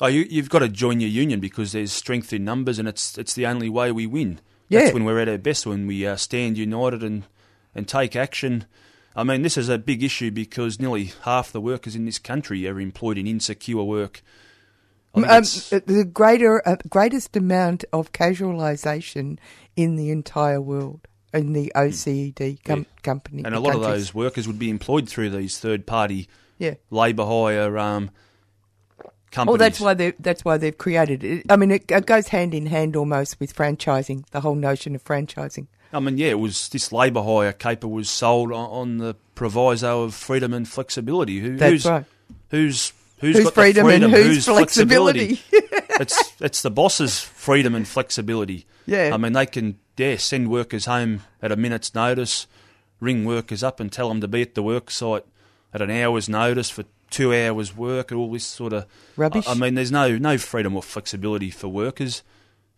Oh, 0.00 0.08
you, 0.08 0.26
you've 0.28 0.50
got 0.50 0.60
to 0.60 0.68
join 0.68 1.00
your 1.00 1.10
union 1.10 1.40
because 1.40 1.72
there's 1.72 1.92
strength 1.92 2.32
in 2.32 2.44
numbers, 2.44 2.78
and 2.78 2.88
it's 2.88 3.16
it's 3.16 3.34
the 3.34 3.46
only 3.46 3.68
way 3.68 3.92
we 3.92 4.06
win. 4.06 4.40
Yeah. 4.68 4.80
That's 4.80 4.94
when 4.94 5.04
we're 5.04 5.20
at 5.20 5.28
our 5.28 5.38
best, 5.38 5.66
when 5.66 5.86
we 5.86 6.06
uh, 6.06 6.16
stand 6.16 6.58
united 6.58 7.02
and 7.02 7.24
and 7.74 7.86
take 7.86 8.16
action. 8.16 8.66
I 9.14 9.24
mean, 9.24 9.42
this 9.42 9.56
is 9.58 9.68
a 9.68 9.78
big 9.78 10.02
issue 10.02 10.30
because 10.30 10.80
nearly 10.80 11.12
half 11.22 11.52
the 11.52 11.60
workers 11.60 11.94
in 11.94 12.06
this 12.06 12.18
country 12.18 12.66
are 12.66 12.80
employed 12.80 13.18
in 13.18 13.26
insecure 13.26 13.82
work. 13.82 14.22
Think 15.14 15.28
Um, 15.28 15.42
the 15.86 16.04
greater 16.10 16.66
uh, 16.66 16.76
greatest 16.88 17.36
amount 17.36 17.84
of 17.92 18.12
casualisation 18.12 19.38
in 19.76 19.96
the 19.96 20.10
entire 20.10 20.60
world 20.60 21.06
in 21.34 21.52
the 21.52 21.70
OECD 21.74 22.62
com- 22.64 22.86
company 23.02 23.42
and 23.44 23.54
a 23.54 23.60
lot 23.60 23.74
of 23.74 23.82
those 23.82 24.14
workers 24.14 24.46
would 24.46 24.58
be 24.58 24.68
employed 24.70 25.08
through 25.08 25.30
these 25.30 25.58
third 25.58 25.86
party 25.86 26.28
Yeah. 26.58 26.74
labour 26.90 27.24
hire 27.24 27.76
um, 27.78 28.10
companies. 29.30 29.54
Oh, 29.54 29.56
that's 29.58 29.80
why 29.80 29.94
they 29.94 30.12
that's 30.18 30.44
why 30.44 30.56
they've 30.58 30.76
created 30.76 31.24
it. 31.24 31.46
I 31.50 31.56
mean, 31.56 31.70
it, 31.70 31.90
it 31.90 32.06
goes 32.06 32.28
hand 32.28 32.54
in 32.54 32.66
hand 32.66 32.96
almost 32.96 33.40
with 33.40 33.54
franchising. 33.54 34.24
The 34.30 34.40
whole 34.40 34.54
notion 34.54 34.94
of 34.94 35.04
franchising. 35.04 35.66
I 35.92 36.00
mean, 36.00 36.16
yeah, 36.16 36.28
it 36.28 36.38
was 36.38 36.68
this 36.70 36.90
labour 36.90 37.22
hire 37.22 37.52
caper 37.52 37.88
was 37.88 38.08
sold 38.08 38.50
on, 38.52 38.70
on 38.70 38.96
the 38.98 39.14
proviso 39.34 40.02
of 40.04 40.14
freedom 40.14 40.54
and 40.54 40.66
flexibility. 40.66 41.40
Who, 41.40 41.56
That's 41.58 41.72
who's, 41.72 41.86
right. 41.86 42.04
Who's 42.50 42.92
who's 43.22 43.36
Whose 43.36 43.44
got 43.44 43.54
freedom 43.54 43.86
the 43.86 43.94
and 43.94 44.04
freedom? 44.04 44.26
whose 44.28 44.44
flexibility? 44.44 45.36
flexibility? 45.36 45.86
it's 46.00 46.32
it's 46.42 46.60
the 46.62 46.70
boss's 46.70 47.18
freedom 47.20 47.74
and 47.74 47.88
flexibility. 47.88 48.66
Yeah. 48.84 49.12
I 49.14 49.16
mean, 49.16 49.32
they 49.32 49.46
can 49.46 49.78
yeah 49.96 50.16
send 50.16 50.50
workers 50.50 50.84
home 50.84 51.22
at 51.40 51.50
a 51.52 51.56
minute's 51.56 51.94
notice, 51.94 52.46
ring 53.00 53.24
workers 53.24 53.62
up 53.62 53.80
and 53.80 53.90
tell 53.90 54.08
them 54.08 54.20
to 54.20 54.28
be 54.28 54.42
at 54.42 54.54
the 54.54 54.62
work 54.62 54.90
site 54.90 55.24
at 55.72 55.80
an 55.80 55.90
hour's 55.90 56.28
notice 56.28 56.68
for 56.68 56.84
two 57.10 57.32
hours 57.34 57.76
work 57.76 58.10
and 58.10 58.18
all 58.20 58.30
this 58.30 58.44
sort 58.44 58.72
of 58.72 58.86
Rubbish. 59.16 59.46
I, 59.46 59.52
I 59.52 59.54
mean, 59.54 59.74
there's 59.74 59.92
no 59.92 60.18
no 60.18 60.36
freedom 60.36 60.76
or 60.76 60.82
flexibility 60.82 61.50
for 61.50 61.68
workers. 61.68 62.22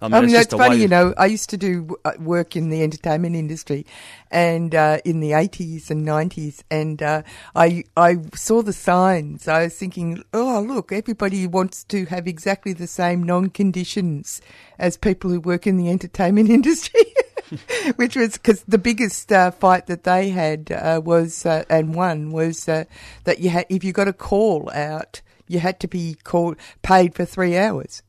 I 0.00 0.08
mean, 0.08 0.14
I 0.14 0.20
mean, 0.20 0.30
it's 0.30 0.50
that's 0.50 0.54
funny, 0.54 0.76
you 0.82 0.88
know. 0.88 1.14
I 1.16 1.26
used 1.26 1.50
to 1.50 1.56
do 1.56 1.96
uh, 2.04 2.12
work 2.18 2.56
in 2.56 2.68
the 2.68 2.82
entertainment 2.82 3.36
industry, 3.36 3.86
and 4.30 4.74
uh, 4.74 4.98
in 5.04 5.20
the 5.20 5.32
eighties 5.32 5.90
and 5.90 6.04
nineties, 6.04 6.64
and 6.70 7.02
uh, 7.02 7.22
I 7.54 7.84
I 7.96 8.18
saw 8.34 8.62
the 8.62 8.72
signs. 8.72 9.46
I 9.46 9.64
was 9.64 9.76
thinking, 9.76 10.22
oh 10.34 10.60
look, 10.60 10.90
everybody 10.92 11.46
wants 11.46 11.84
to 11.84 12.06
have 12.06 12.26
exactly 12.26 12.72
the 12.72 12.88
same 12.88 13.22
non 13.22 13.50
conditions 13.50 14.42
as 14.78 14.96
people 14.96 15.30
who 15.30 15.40
work 15.40 15.66
in 15.66 15.76
the 15.76 15.90
entertainment 15.90 16.50
industry. 16.58 17.04
Which 17.96 18.16
was 18.16 18.32
because 18.32 18.64
the 18.64 18.78
biggest 18.78 19.30
uh, 19.30 19.50
fight 19.52 19.86
that 19.86 20.04
they 20.04 20.30
had 20.30 20.72
uh, 20.72 21.00
was 21.04 21.46
uh, 21.46 21.64
and 21.68 21.94
won 21.94 22.32
was 22.32 22.68
uh, 22.68 22.84
that 23.24 23.38
you 23.40 23.50
had 23.50 23.66
if 23.68 23.84
you 23.84 23.92
got 23.92 24.08
a 24.08 24.12
call 24.12 24.70
out, 24.74 25.20
you 25.46 25.60
had 25.60 25.78
to 25.80 25.88
be 25.88 26.16
called 26.24 26.56
paid 26.82 27.14
for 27.14 27.24
three 27.24 27.56
hours. 27.56 28.02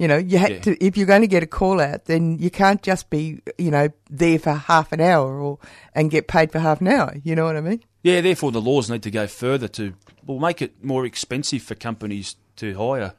You 0.00 0.08
know, 0.08 0.16
you 0.16 0.38
had 0.38 0.50
Yeah. 0.50 0.60
to 0.60 0.84
if 0.84 0.96
you're 0.96 1.06
going 1.06 1.20
to 1.20 1.26
get 1.36 1.42
a 1.42 1.46
call 1.46 1.78
out, 1.78 2.06
then 2.06 2.38
you 2.38 2.50
can't 2.50 2.82
just 2.82 3.10
be 3.10 3.40
you 3.58 3.70
know 3.70 3.88
there 4.08 4.38
for 4.38 4.54
half 4.54 4.92
an 4.92 5.00
hour 5.00 5.38
or 5.38 5.58
and 5.94 6.10
get 6.10 6.26
paid 6.26 6.50
for 6.50 6.58
half 6.58 6.80
an 6.80 6.88
hour. 6.88 7.14
You 7.22 7.34
know 7.36 7.44
what 7.44 7.56
I 7.56 7.60
mean? 7.60 7.82
Yeah, 8.02 8.22
therefore 8.22 8.50
the 8.50 8.62
laws 8.62 8.88
need 8.88 9.02
to 9.02 9.10
go 9.10 9.26
further 9.26 9.68
to 9.68 9.92
well 10.26 10.38
make 10.38 10.62
it 10.62 10.82
more 10.82 11.04
expensive 11.04 11.62
for 11.62 11.74
companies 11.74 12.36
to 12.56 12.74
hire 12.78 13.12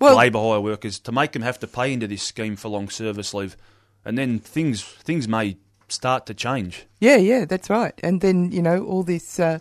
Well- 0.00 0.16
labour 0.16 0.40
hire 0.40 0.60
workers 0.60 0.98
to 1.00 1.12
make 1.12 1.30
them 1.32 1.42
have 1.42 1.58
to 1.60 1.66
pay 1.68 1.92
into 1.92 2.08
this 2.08 2.22
scheme 2.24 2.56
for 2.56 2.68
long 2.68 2.88
service 2.88 3.32
leave, 3.32 3.56
and 4.04 4.18
then 4.18 4.40
things 4.40 4.82
things 4.82 5.28
may 5.28 5.58
start 5.88 6.26
to 6.26 6.34
change. 6.34 6.86
Yeah, 7.00 7.16
yeah, 7.18 7.44
that's 7.44 7.70
right. 7.70 7.94
And 8.02 8.20
then 8.20 8.50
you 8.50 8.62
know 8.62 8.84
all 8.84 9.04
this. 9.04 9.38
Uh, 9.38 9.58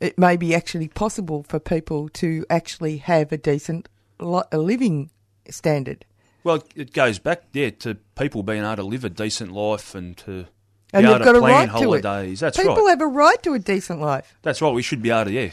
it 0.00 0.18
may 0.18 0.38
be 0.38 0.54
actually 0.54 0.88
possible 0.88 1.44
for 1.46 1.58
people 1.60 2.08
to 2.08 2.46
actually 2.48 2.96
have 2.96 3.30
a 3.30 3.36
decent 3.36 3.90
li- 4.18 4.48
a 4.50 4.56
living 4.56 5.10
standard. 5.54 6.04
Well, 6.42 6.62
it 6.74 6.92
goes 6.92 7.18
back 7.18 7.42
yeah 7.52 7.70
to 7.80 7.96
people 8.18 8.42
being 8.42 8.64
able 8.64 8.76
to 8.76 8.82
live 8.82 9.04
a 9.04 9.10
decent 9.10 9.52
life 9.52 9.94
and 9.94 10.16
to 10.18 10.46
And 10.92 11.02
be 11.02 11.02
they've 11.02 11.16
able 11.16 11.24
got 11.24 11.32
to 11.32 11.38
a 11.38 11.40
plan 11.40 11.52
right 11.52 11.68
holidays. 11.68 12.40
to 12.40 12.46
it. 12.46 12.46
That's 12.46 12.56
people 12.56 12.76
right. 12.76 12.90
have 12.90 13.00
a 13.02 13.06
right 13.06 13.42
to 13.42 13.54
a 13.54 13.58
decent 13.58 14.00
life. 14.00 14.36
That's 14.42 14.62
right. 14.62 14.72
We 14.72 14.82
should 14.82 15.02
be 15.02 15.10
able 15.10 15.26
to 15.26 15.32
yeah 15.32 15.50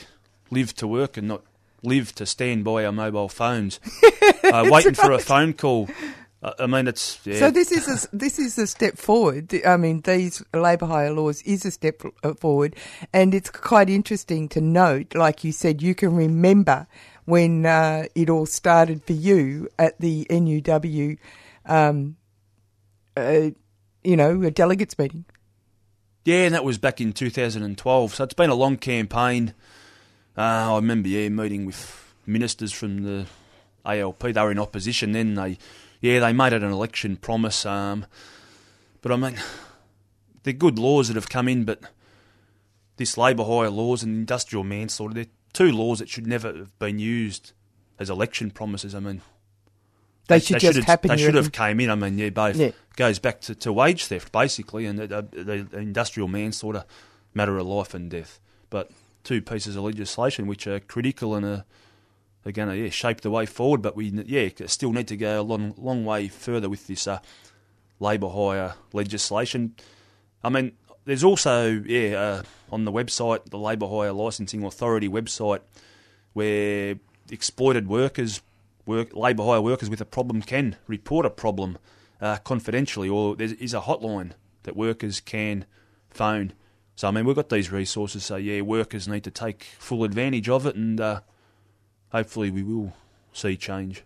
live 0.50 0.74
to 0.76 0.88
work 0.88 1.18
and 1.18 1.28
not 1.28 1.42
live 1.84 2.14
to 2.16 2.26
stand 2.26 2.64
by 2.64 2.86
our 2.86 2.92
mobile 2.92 3.30
phones, 3.30 3.80
uh, 4.44 4.68
waiting 4.70 4.94
for 4.94 5.12
a 5.12 5.20
phone 5.20 5.54
call. 5.54 5.90
Uh, 6.42 6.54
I 6.60 6.68
mean, 6.68 6.88
it's 6.88 7.20
yeah. 7.26 7.40
So 7.40 7.52
this 7.52 7.72
is 7.72 8.06
a, 8.06 8.16
this 8.16 8.40
is 8.40 8.58
a 8.58 8.68
step 8.68 8.98
forward. 8.98 9.54
I 9.66 9.76
mean, 9.78 10.02
these 10.02 10.44
labour 10.54 10.86
hire 10.86 11.12
laws 11.12 11.42
is 11.42 11.66
a 11.66 11.72
step 11.72 12.02
uh, 12.24 12.34
forward, 12.36 12.76
and 13.12 13.34
it's 13.34 13.50
quite 13.50 13.90
interesting 13.90 14.48
to 14.50 14.62
note. 14.62 15.16
Like 15.16 15.44
you 15.44 15.52
said, 15.52 15.82
you 15.82 15.96
can 15.96 16.16
remember 16.16 16.88
when 17.28 17.66
uh, 17.66 18.06
it 18.16 18.30
all 18.30 18.46
started 18.46 19.04
for 19.04 19.12
you 19.12 19.68
at 19.78 20.00
the 20.00 20.26
NUW, 20.30 21.18
um, 21.66 22.16
uh, 23.18 23.50
you 24.02 24.16
know, 24.16 24.42
a 24.44 24.50
delegates 24.50 24.98
meeting. 24.98 25.26
Yeah, 26.24 26.46
and 26.46 26.56
that 26.56 26.64
was 26.64 26.78
back 26.78 27.02
in 27.02 27.12
2012. 27.12 28.16
So 28.16 28.24
it's 28.24 28.34
been 28.34 28.50
a 28.50 28.56
long 28.56 28.78
campaign. 28.78 29.54
Uh, 30.38 30.72
I 30.72 30.76
remember, 30.78 31.10
yeah, 31.10 31.28
meeting 31.28 31.66
with 31.66 32.14
ministers 32.26 32.72
from 32.72 33.04
the 33.04 33.26
ALP. 33.86 34.20
They 34.20 34.42
were 34.42 34.52
in 34.52 34.60
opposition 34.60 35.12
then. 35.12 35.36
They, 35.36 35.58
yeah, 36.00 36.22
they 36.22 36.32
made 36.32 36.54
it 36.54 36.64
an 36.64 36.72
election 36.72 37.18
promise. 37.18 37.66
Um, 37.66 38.06
but 39.02 39.12
I 39.12 39.18
mean, 39.18 39.36
they're 40.44 40.54
good 40.54 40.80
laws 40.80 41.10
that 41.10 41.16
have 41.16 41.28
come 41.28 41.50
in, 41.50 41.66
but 41.66 41.82
this 42.96 43.18
labour 43.18 43.44
hire 43.44 43.70
laws 43.70 44.02
and 44.02 44.16
industrial 44.16 44.64
manslaughter, 44.64 45.14
they're 45.14 45.26
two 45.58 45.72
laws 45.72 45.98
that 45.98 46.08
should 46.08 46.28
never 46.28 46.56
have 46.56 46.78
been 46.78 47.00
used 47.00 47.54
as 47.98 48.12
election 48.12 48.52
promises. 48.52 48.94
I 48.94 49.00
mean, 49.00 49.22
They 50.28 50.40
should 50.40 50.60
just 50.60 50.76
have, 50.76 50.86
happen, 50.86 51.10
They 51.10 51.18
should 51.18 51.34
have 51.34 51.52
came 51.52 51.80
in. 51.80 51.90
I 51.90 51.96
mean, 51.96 52.18
yeah, 52.20 52.30
both 52.30 52.58
Yeah. 52.58 52.72
goes 52.96 53.18
back 53.18 53.42
to, 53.42 53.56
to 53.56 53.74
wage 53.74 54.06
theft 54.06 54.32
basically, 54.32 54.86
and 54.86 55.00
the, 55.00 55.08
the, 55.08 55.68
the 55.72 55.78
industrial 55.80 56.28
manslaughter 56.28 56.86
matter 57.34 57.58
of 57.58 57.66
life 57.66 57.96
and 57.96 58.12
death. 58.12 58.40
But 58.70 58.92
two 59.24 59.42
pieces 59.42 59.76
of 59.76 59.84
legislation 59.84 60.46
which 60.46 60.68
are 60.68 60.80
critical 60.80 61.34
and 61.34 61.44
are, 61.44 61.66
are 62.46 62.52
going 62.52 62.70
to 62.70 62.78
yeah, 62.78 62.90
shape 62.90 63.22
the 63.22 63.32
way 63.32 63.48
forward. 63.48 63.82
But 63.82 63.96
we 63.96 64.10
yeah 64.26 64.50
still 64.68 64.92
need 64.94 65.08
to 65.08 65.18
go 65.18 65.42
a 65.42 65.44
long 65.44 65.74
long 65.78 66.06
way 66.06 66.28
further 66.28 66.70
with 66.70 66.86
this 66.86 67.08
uh, 67.08 67.20
labour 68.00 68.30
hire 68.30 68.76
legislation. 68.94 69.74
I 70.44 70.50
mean, 70.50 70.74
there's 71.08 71.24
also 71.24 71.82
yeah 71.86 72.20
uh, 72.20 72.44
on 72.72 72.86
the 72.86 72.92
website, 72.92 73.50
the 73.50 73.58
Labour 73.58 73.88
Hire 73.88 74.12
Licensing 74.12 74.64
Authority 74.64 75.08
website, 75.08 75.62
where 76.34 77.00
exploited 77.32 77.88
workers, 77.88 78.42
work 78.86 79.16
labour 79.16 79.44
hire 79.44 79.62
workers 79.62 79.90
with 79.90 80.02
a 80.02 80.06
problem 80.06 80.42
can 80.42 80.76
report 80.86 81.26
a 81.26 81.30
problem 81.30 81.78
uh, 82.22 82.38
confidentially, 82.38 83.10
or 83.10 83.36
there 83.36 83.50
is 83.60 83.74
a 83.74 83.82
hotline 83.82 84.32
that 84.64 84.76
workers 84.76 85.20
can 85.22 85.66
phone. 86.10 86.54
So 86.96 87.08
I 87.08 87.12
mean, 87.12 87.26
we've 87.26 87.36
got 87.36 87.50
these 87.50 87.72
resources. 87.72 88.26
So 88.26 88.36
yeah, 88.36 88.62
workers 88.62 89.08
need 89.08 89.24
to 89.24 89.32
take 89.32 89.64
full 89.80 90.04
advantage 90.04 90.50
of 90.50 90.66
it, 90.66 90.76
and 90.76 91.00
uh, 91.00 91.22
hopefully 92.12 92.52
we 92.52 92.64
will 92.64 92.94
see 93.32 93.56
change. 93.56 94.04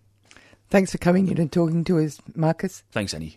Thanks 0.69 0.91
for 0.91 0.99
coming 0.99 1.27
in 1.29 1.37
and 1.39 1.51
talking 1.51 1.83
to 1.85 1.99
us, 1.99 2.21
Marcus. 2.35 2.83
Thanks, 2.91 3.13
Annie. 3.13 3.35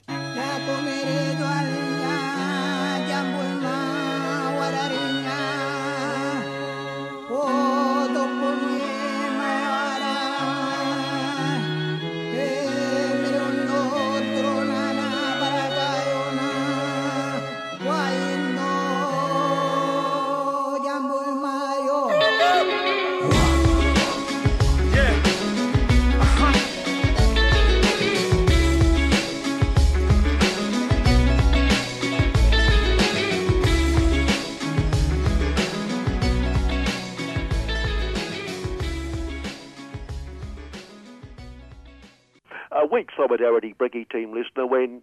Solidarity 43.27 43.75
Breggy 43.79 44.09
team 44.09 44.35
listener 44.35 44.67
when. 44.67 45.03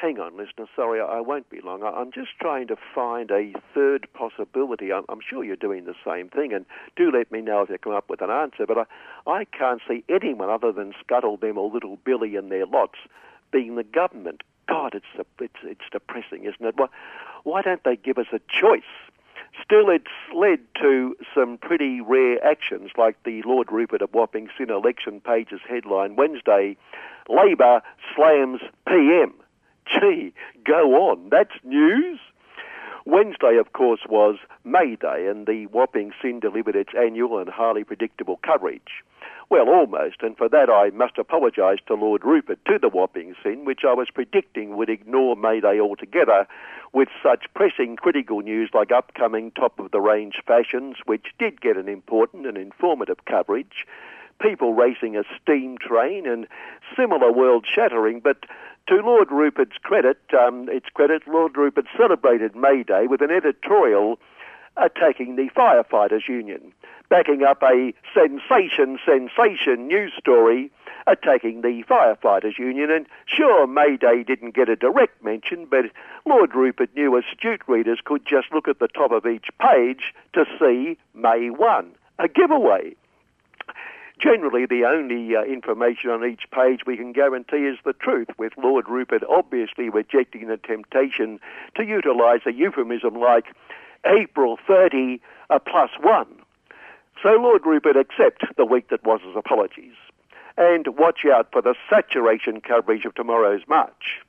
Hang 0.00 0.18
on, 0.18 0.36
listener. 0.36 0.66
Sorry, 0.74 1.00
I 1.00 1.20
won't 1.20 1.48
be 1.48 1.60
long. 1.60 1.82
I'm 1.82 2.10
just 2.10 2.30
trying 2.40 2.66
to 2.68 2.76
find 2.94 3.30
a 3.30 3.52
third 3.74 4.06
possibility. 4.14 4.92
I'm, 4.92 5.04
sure 5.26 5.44
you're 5.44 5.56
doing 5.56 5.84
the 5.84 5.94
same 6.04 6.28
thing, 6.28 6.52
and 6.52 6.66
do 6.96 7.10
let 7.10 7.30
me 7.30 7.40
know 7.40 7.62
if 7.62 7.70
you 7.70 7.78
come 7.78 7.94
up 7.94 8.10
with 8.10 8.20
an 8.20 8.30
answer. 8.30 8.66
But 8.66 8.78
I, 9.26 9.30
I 9.30 9.44
can't 9.44 9.80
see 9.88 10.02
anyone 10.08 10.50
other 10.50 10.72
than 10.72 10.92
Scuttle 11.00 11.36
them 11.36 11.56
or 11.56 11.70
Little 11.70 11.98
Billy 12.04 12.36
and 12.36 12.50
their 12.50 12.66
lots 12.66 12.98
being 13.52 13.76
the 13.76 13.84
government. 13.84 14.42
God, 14.68 14.94
it's 14.94 15.28
it's 15.40 15.54
it's 15.62 15.90
depressing, 15.92 16.44
isn't 16.44 16.66
it? 16.66 16.74
Why, 16.76 16.88
why 17.44 17.62
don't 17.62 17.84
they 17.84 17.96
give 17.96 18.18
us 18.18 18.26
a 18.32 18.40
choice? 18.48 18.82
Still, 19.62 19.88
it's 19.90 20.04
led 20.34 20.60
to 20.80 21.16
some 21.34 21.58
pretty 21.58 22.00
rare 22.00 22.44
actions, 22.44 22.90
like 22.96 23.16
the 23.24 23.42
Lord 23.42 23.72
Rupert 23.72 24.02
of 24.02 24.12
Wapping 24.14 24.48
Sin 24.56 24.70
election 24.70 25.20
page's 25.20 25.60
headline 25.68 26.16
Wednesday 26.16 26.76
Labor 27.28 27.82
slams 28.14 28.60
PM. 28.86 29.34
Gee, 29.86 30.32
go 30.64 31.10
on. 31.10 31.28
That's 31.30 31.54
news. 31.64 32.18
Wednesday, 33.06 33.56
of 33.56 33.72
course, 33.72 34.00
was 34.08 34.34
May 34.64 34.96
Day, 34.96 35.28
and 35.30 35.46
the 35.46 35.66
Wapping 35.66 36.10
Sin 36.20 36.40
delivered 36.40 36.74
its 36.74 36.90
annual 36.98 37.38
and 37.38 37.48
highly 37.48 37.84
predictable 37.84 38.40
coverage. 38.44 39.04
Well, 39.48 39.68
almost, 39.68 40.22
and 40.22 40.36
for 40.36 40.48
that 40.48 40.68
I 40.68 40.90
must 40.90 41.16
apologise 41.16 41.78
to 41.86 41.94
Lord 41.94 42.24
Rupert, 42.24 42.58
to 42.66 42.80
the 42.80 42.88
Wapping 42.88 43.36
Sin, 43.44 43.64
which 43.64 43.82
I 43.88 43.94
was 43.94 44.08
predicting 44.12 44.76
would 44.76 44.90
ignore 44.90 45.36
May 45.36 45.60
Day 45.60 45.78
altogether, 45.78 46.48
with 46.92 47.08
such 47.22 47.46
pressing 47.54 47.94
critical 47.94 48.40
news 48.40 48.70
like 48.74 48.90
upcoming 48.90 49.52
top 49.52 49.78
of 49.78 49.92
the 49.92 50.00
range 50.00 50.42
fashions, 50.44 50.96
which 51.04 51.26
did 51.38 51.60
get 51.60 51.76
an 51.76 51.88
important 51.88 52.44
and 52.44 52.58
informative 52.58 53.24
coverage, 53.24 53.86
people 54.40 54.74
racing 54.74 55.16
a 55.16 55.24
steam 55.40 55.78
train, 55.78 56.26
and 56.26 56.46
similar 56.96 57.32
world 57.32 57.66
shattering, 57.66 58.20
but 58.20 58.44
to 58.88 58.96
Lord 58.96 59.32
Rupert's 59.32 59.78
credit, 59.82 60.18
um, 60.38 60.68
its 60.68 60.86
credit, 60.94 61.26
Lord 61.26 61.56
Rupert 61.56 61.86
celebrated 61.96 62.54
May 62.54 62.82
Day 62.84 63.06
with 63.08 63.20
an 63.20 63.30
editorial 63.30 64.18
attacking 64.76 65.36
the 65.36 65.50
firefighters 65.56 66.28
union, 66.28 66.72
backing 67.08 67.42
up 67.42 67.62
a 67.62 67.92
sensation, 68.14 68.98
sensation 69.04 69.88
news 69.88 70.12
story 70.18 70.70
attacking 71.06 71.62
the 71.62 71.82
firefighters 71.88 72.58
union. 72.58 72.90
And 72.90 73.06
sure, 73.26 73.66
May 73.66 73.96
Day 73.96 74.22
didn't 74.22 74.54
get 74.54 74.68
a 74.68 74.76
direct 74.76 75.24
mention, 75.24 75.66
but 75.66 75.86
Lord 76.24 76.54
Rupert 76.54 76.90
knew 76.94 77.16
astute 77.16 77.62
readers 77.66 78.00
could 78.04 78.26
just 78.26 78.52
look 78.52 78.68
at 78.68 78.78
the 78.78 78.88
top 78.88 79.12
of 79.12 79.26
each 79.26 79.48
page 79.60 80.14
to 80.34 80.44
see 80.58 80.98
May 81.14 81.50
1, 81.50 81.90
a 82.18 82.28
giveaway. 82.28 82.94
Generally, 84.18 84.66
the 84.66 84.84
only 84.84 85.36
uh, 85.36 85.42
information 85.42 86.10
on 86.10 86.24
each 86.24 86.50
page 86.50 86.80
we 86.86 86.96
can 86.96 87.12
guarantee 87.12 87.66
is 87.66 87.78
the 87.84 87.92
truth, 87.92 88.28
with 88.38 88.52
Lord 88.56 88.88
Rupert 88.88 89.22
obviously 89.28 89.90
rejecting 89.90 90.48
the 90.48 90.56
temptation 90.56 91.38
to 91.74 91.84
utilise 91.84 92.40
a 92.46 92.52
euphemism 92.52 93.14
like 93.14 93.54
April 94.06 94.58
30 94.66 95.20
uh, 95.50 95.58
plus 95.58 95.90
one. 96.00 96.28
So 97.22 97.30
Lord 97.30 97.66
Rupert 97.66 97.96
accept 97.96 98.44
the 98.56 98.64
week 98.64 98.88
that 98.88 99.04
was 99.04 99.20
his 99.20 99.36
apologies. 99.36 99.94
And 100.56 100.96
watch 100.96 101.26
out 101.26 101.52
for 101.52 101.60
the 101.60 101.74
saturation 101.90 102.62
coverage 102.62 103.04
of 103.04 103.14
tomorrow's 103.14 103.62
march. 103.68 104.22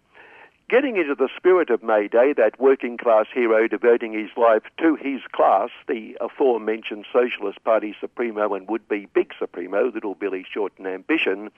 Getting 0.69 0.97
into 0.97 1.15
the 1.15 1.29
spirit 1.33 1.69
of 1.69 1.81
May 1.81 2.09
Day, 2.09 2.33
that 2.33 2.59
working 2.59 2.97
class 2.97 3.27
hero 3.33 3.69
devoting 3.69 4.11
his 4.11 4.31
life 4.35 4.63
to 4.79 4.95
his 4.95 5.21
class, 5.31 5.69
the 5.87 6.17
aforementioned 6.19 7.05
Socialist 7.09 7.63
Party 7.63 7.95
Supremo 8.01 8.53
and 8.53 8.67
would-be 8.67 9.07
Big 9.13 9.31
Supremo, 9.39 9.89
Little 9.89 10.13
Billy 10.13 10.45
Shorten 10.53 10.85
Ambition, 10.85 11.51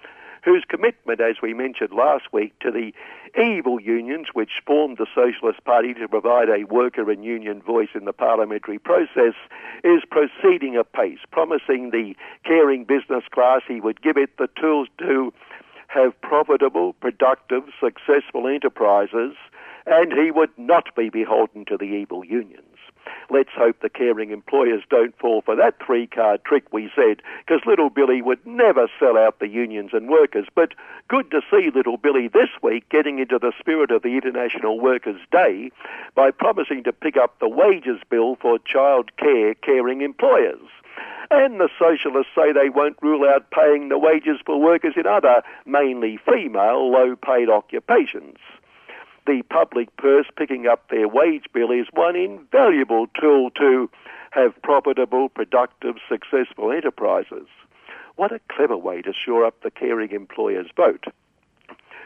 whose 0.46 0.64
commitment, 0.70 1.22
as 1.22 1.38
we 1.42 1.56
mentioned 1.56 1.92
last 1.92 2.32
week, 2.32 2.54
to 2.60 2.70
the 2.70 2.94
evil 3.36 3.82
unions 3.82 4.28
which 4.34 4.62
formed 4.64 5.00
the 5.00 5.08
Socialist 5.16 5.64
Party 5.64 5.96
to 5.96 6.08
provide 6.08 6.50
a 6.50 6.66
worker 6.66 7.10
and 7.10 7.26
union 7.26 7.64
voice 7.64 7.90
in 7.96 8.06
the 8.06 8.14
parliamentary 8.14 8.78
process, 8.78 9.34
is 9.84 10.04
proceeding 10.12 10.78
apace, 10.78 11.18
promising 11.32 11.90
the 11.90 12.16
caring 12.46 12.84
business 12.84 13.24
class 13.32 13.62
he 13.68 13.82
would 13.82 14.04
give 14.04 14.18
it 14.18 14.38
the 14.38 14.50
tools 14.56 14.88
to 15.00 15.34
have 15.90 16.20
profitable, 16.22 16.94
productive, 16.94 17.64
successful 17.80 18.48
enterprises, 18.48 19.36
and 19.86 20.14
he 20.14 20.32
would 20.32 20.52
not 20.58 20.96
be 20.96 21.10
beholden 21.10 21.66
to 21.66 21.78
the 21.78 21.86
evil 21.86 22.24
unions. 22.24 22.64
Let's 23.32 23.50
hope 23.56 23.80
the 23.82 23.90
caring 23.90 24.32
employers 24.32 24.84
don't 24.90 25.18
fall 25.18 25.42
for 25.42 25.56
that 25.56 25.76
three 25.84 26.06
card 26.08 26.44
trick 26.44 26.72
we 26.72 26.92
said, 26.96 27.22
because 27.40 27.66
little 27.66 27.90
Billy 27.90 28.22
would 28.22 28.46
never 28.46 28.88
sell 29.00 29.18
out 29.18 29.40
the 29.40 29.48
unions 29.48 29.92
and 29.94 30.10
workers. 30.10 30.48
But 30.54 30.74
good 31.08 31.32
to 31.32 31.42
see 31.50 31.72
little 31.74 31.98
Billy 31.98 32.28
this 32.28 32.50
week 32.62 32.88
getting 32.90 33.20
into 33.20 33.40
the 33.40 33.54
spirit 33.60 33.92
of 33.92 34.04
the 34.04 34.16
International 34.16 34.80
Workers' 34.80 35.22
Day 35.32 35.72
by 36.16 36.32
promising 36.32 36.84
to 36.84 36.94
pick 36.94 37.18
up 37.18 37.40
the 37.40 37.50
wages 37.50 38.00
bill 38.10 38.36
for 38.36 38.60
child 38.60 39.16
care 39.18 39.56
caring 39.56 40.02
employers. 40.02 40.70
And 41.32 41.60
the 41.60 41.70
socialists 41.78 42.32
say 42.36 42.52
they 42.52 42.70
won't 42.70 42.98
rule 43.02 43.28
out 43.28 43.52
paying 43.52 43.90
the 43.90 44.00
wages 44.00 44.40
for 44.46 44.60
workers 44.60 44.96
in 44.98 45.06
other, 45.06 45.44
mainly 45.66 46.18
female, 46.18 46.92
low 46.92 47.16
paid 47.16 47.50
occupations. 47.50 48.38
The 49.28 49.44
public 49.44 49.96
purse 49.98 50.26
picking 50.36 50.66
up 50.66 50.90
their 50.90 51.08
wage 51.08 51.46
bill 51.54 51.72
is 51.72 51.86
one 51.94 52.16
invaluable 52.16 53.08
tool 53.20 53.52
to 53.52 53.90
have 54.32 54.60
profitable, 54.64 55.30
productive, 55.30 55.98
successful 56.08 56.72
enterprises. 56.72 57.48
What 58.16 58.32
a 58.32 58.42
clever 58.50 58.78
way 58.78 59.02
to 59.04 59.14
shore 59.14 59.46
up 59.46 59.62
the 59.62 59.72
caring 59.72 60.12
employer's 60.12 60.70
vote 60.76 61.06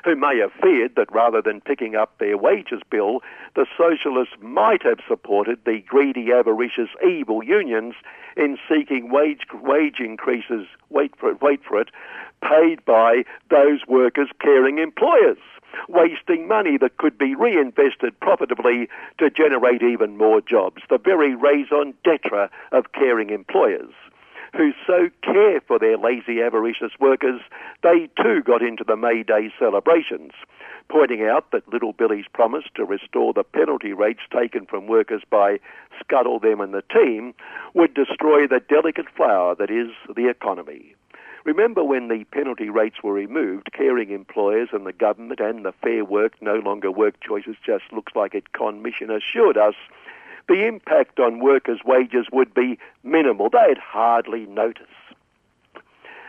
who 0.03 0.15
may 0.15 0.37
have 0.39 0.51
feared 0.61 0.95
that 0.95 1.11
rather 1.11 1.41
than 1.41 1.61
picking 1.61 1.95
up 1.95 2.17
their 2.17 2.37
wages 2.37 2.81
bill, 2.89 3.21
the 3.55 3.65
socialists 3.77 4.35
might 4.41 4.83
have 4.83 4.99
supported 5.07 5.59
the 5.65 5.83
greedy, 5.87 6.31
avaricious, 6.31 6.89
evil 7.07 7.43
unions 7.43 7.95
in 8.35 8.57
seeking 8.69 9.11
wage 9.11 9.45
wage 9.53 9.99
increases. 9.99 10.67
Wait 10.89 11.15
for 11.17 11.29
it, 11.29 11.41
wait 11.41 11.61
for 11.63 11.79
it, 11.79 11.89
paid 12.41 12.83
by 12.85 13.23
those 13.49 13.81
workers' 13.87 14.29
caring 14.39 14.77
employers. 14.77 15.37
Wasting 15.89 16.47
money 16.47 16.77
that 16.77 16.97
could 16.97 17.17
be 17.17 17.33
reinvested 17.33 18.19
profitably 18.19 18.87
to 19.17 19.31
generate 19.31 19.81
even 19.81 20.17
more 20.17 20.39
jobs, 20.39 20.83
the 20.87 20.99
very 20.99 21.33
raison 21.33 21.95
d'etre 22.03 22.47
of 22.71 22.91
caring 22.91 23.31
employers 23.31 23.91
who 24.55 24.71
so 24.85 25.09
care 25.23 25.61
for 25.61 25.79
their 25.79 25.97
lazy, 25.97 26.41
avaricious 26.41 26.91
workers, 26.99 27.41
they 27.81 28.09
too 28.21 28.41
got 28.43 28.61
into 28.61 28.83
the 28.83 28.95
May 28.95 29.23
Day 29.23 29.51
celebrations, 29.57 30.31
pointing 30.89 31.23
out 31.23 31.51
that 31.51 31.67
Little 31.71 31.93
Billy's 31.93 32.27
promise 32.33 32.65
to 32.75 32.85
restore 32.85 33.33
the 33.33 33.43
penalty 33.43 33.93
rates 33.93 34.21
taken 34.31 34.65
from 34.65 34.87
workers 34.87 35.23
by 35.29 35.59
Scuttle 35.99 36.39
them 36.39 36.61
and 36.61 36.73
the 36.73 36.83
team 36.93 37.33
would 37.73 37.93
destroy 37.93 38.47
the 38.47 38.61
delicate 38.69 39.07
flower 39.15 39.55
that 39.55 39.71
is 39.71 39.89
the 40.15 40.29
economy. 40.29 40.95
Remember 41.45 41.83
when 41.83 42.07
the 42.07 42.23
penalty 42.31 42.69
rates 42.69 43.03
were 43.03 43.11
removed, 43.11 43.73
caring 43.73 44.11
employers 44.11 44.69
and 44.71 44.85
the 44.85 44.93
government 44.93 45.41
and 45.41 45.65
the 45.65 45.73
Fair 45.83 46.05
Work 46.05 46.41
No 46.41 46.55
Longer 46.55 46.89
Work 46.91 47.15
Choices 47.19 47.57
Just 47.65 47.83
Looks 47.91 48.13
Like 48.15 48.33
It 48.33 48.53
Commission 48.53 49.09
assured 49.11 49.57
us 49.57 49.75
the 50.47 50.65
impact 50.65 51.19
on 51.19 51.39
workers' 51.39 51.81
wages 51.85 52.27
would 52.31 52.53
be 52.53 52.77
minimal. 53.03 53.49
They'd 53.49 53.77
hardly 53.77 54.45
notice. 54.45 54.87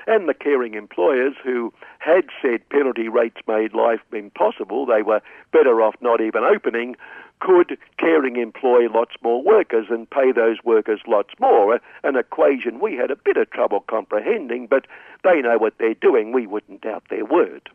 And 0.07 0.29
the 0.29 0.35
caring 0.35 0.75
employers 0.75 1.35
who 1.43 1.73
had 1.99 2.27
said 2.43 2.69
penalty 2.69 3.09
rates 3.09 3.41
made 3.49 3.73
life 3.73 4.01
impossible, 4.13 4.85
they 4.85 5.03
were 5.03 5.23
better 5.51 5.81
off 5.81 5.95
not 6.03 6.21
even 6.21 6.45
opening, 6.45 6.97
could 7.41 7.79
caring 7.99 8.37
employ 8.37 8.89
lots 8.89 9.15
more 9.23 9.43
workers 9.43 9.87
and 9.91 10.09
pay 10.09 10.33
those 10.33 10.59
workers 10.65 11.01
lots 11.07 11.35
more? 11.39 11.81
An 12.03 12.17
equation 12.17 12.81
we 12.81 12.97
had 12.97 13.11
a 13.11 13.17
bit 13.17 13.37
of 13.37 13.51
trouble 13.51 13.81
comprehending, 13.81 14.67
but 14.67 14.87
they 15.25 15.41
know 15.41 15.59
what 15.59 15.75
they're 15.79 15.95
doing. 15.95 16.33
We 16.33 16.47
wouldn't 16.47 16.83
doubt 16.83 17.05
their 17.11 17.25
word. 17.25 17.69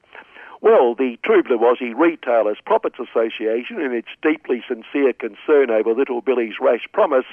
Well, 0.61 0.93
the 0.93 1.17
True 1.23 1.41
Blue 1.41 1.57
Aussie 1.59 1.95
Retailers 1.95 2.57
Profits 2.65 2.97
Association, 2.99 3.79
in 3.79 3.93
its 3.93 4.09
deeply 4.21 4.61
sincere 4.67 5.13
concern 5.13 5.71
over 5.71 5.93
Little 5.93 6.21
Billy's 6.21 6.55
rash 6.59 6.85
promise, 6.91 7.25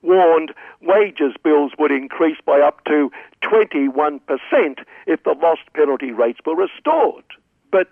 warned 0.00 0.52
wages 0.80 1.34
bills 1.42 1.72
would 1.78 1.92
increase 1.92 2.38
by 2.44 2.60
up 2.60 2.84
to 2.86 3.10
21% 3.42 4.20
if 5.06 5.22
the 5.22 5.34
lost 5.40 5.62
penalty 5.74 6.12
rates 6.12 6.40
were 6.44 6.56
restored. 6.56 7.24
But 7.70 7.88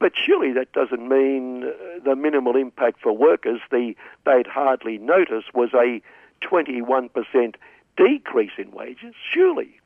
but 0.00 0.12
surely 0.16 0.52
that 0.52 0.72
doesn't 0.72 1.08
mean 1.08 1.64
uh, 1.64 1.70
the 2.04 2.16
minimal 2.16 2.56
impact 2.56 3.00
for 3.00 3.16
workers, 3.16 3.60
the 3.70 3.94
they'd 4.26 4.46
hardly 4.46 4.98
notice, 4.98 5.44
was 5.54 5.70
a 5.72 6.02
21% 6.42 7.54
decrease 7.96 8.50
in 8.58 8.70
wages. 8.72 9.14
Surely 9.32 9.80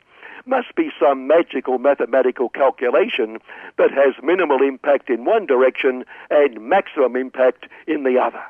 must 0.48 0.74
be 0.74 0.90
some 0.98 1.26
magical 1.26 1.78
mathematical 1.78 2.48
calculation 2.48 3.38
that 3.76 3.90
has 3.90 4.14
minimal 4.22 4.62
impact 4.62 5.10
in 5.10 5.24
one 5.24 5.46
direction 5.46 6.04
and 6.30 6.60
maximum 6.60 7.16
impact 7.16 7.66
in 7.86 8.02
the 8.04 8.18
other. 8.18 8.42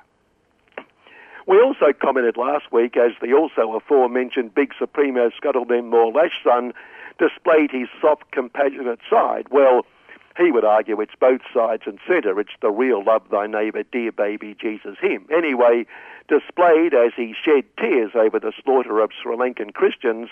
We 1.46 1.61
also 1.61 1.92
commented 1.92 2.36
last 2.36 2.70
week 2.72 2.96
as 2.96 3.12
the 3.20 3.32
also 3.32 3.72
aforementioned 3.74 4.55
Big 4.55 4.74
Supremo 4.78 5.30
Scuttleman 5.30 6.14
Lash 6.14 6.44
son 6.44 6.72
displayed 7.18 7.70
his 7.70 7.88
soft, 8.01 8.30
compassionate 8.32 9.01
side. 9.09 9.46
Well, 9.51 9.86
he 10.36 10.53
would 10.53 10.64
argue 10.64 11.01
it's 11.01 11.14
both 11.18 11.40
sides 11.53 11.82
and 11.86 11.99
centre. 12.07 12.38
It's 12.38 12.53
the 12.61 12.70
real 12.70 13.03
love 13.03 13.22
thy 13.30 13.46
neighbour, 13.46 13.82
dear 13.82 14.12
baby 14.12 14.55
Jesus 14.61 14.96
him. 15.01 15.26
Anyway, 15.34 15.86
displayed 16.28 16.94
as 16.94 17.12
he 17.16 17.34
shed 17.34 17.64
tears 17.76 18.12
over 18.14 18.38
the 18.38 18.53
slaughter 18.62 19.01
of 19.01 19.11
Sri 19.20 19.34
Lankan 19.36 19.74
Christians, 19.74 20.28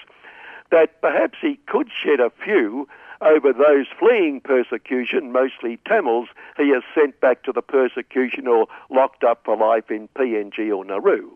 that 0.70 1.00
perhaps 1.00 1.38
he 1.40 1.58
could 1.66 1.88
shed 1.90 2.20
a 2.20 2.30
few 2.44 2.88
over 3.20 3.52
those 3.52 3.86
fleeing 3.98 4.40
persecution, 4.40 5.32
mostly 5.32 5.78
Tamils, 5.86 6.28
he 6.56 6.70
has 6.70 6.82
sent 6.94 7.20
back 7.20 7.42
to 7.44 7.52
the 7.52 7.62
persecution 7.62 8.46
or 8.46 8.66
locked 8.90 9.24
up 9.24 9.42
for 9.44 9.56
life 9.56 9.90
in 9.90 10.08
PNG 10.08 10.74
or 10.76 10.84
Nauru. 10.84 11.30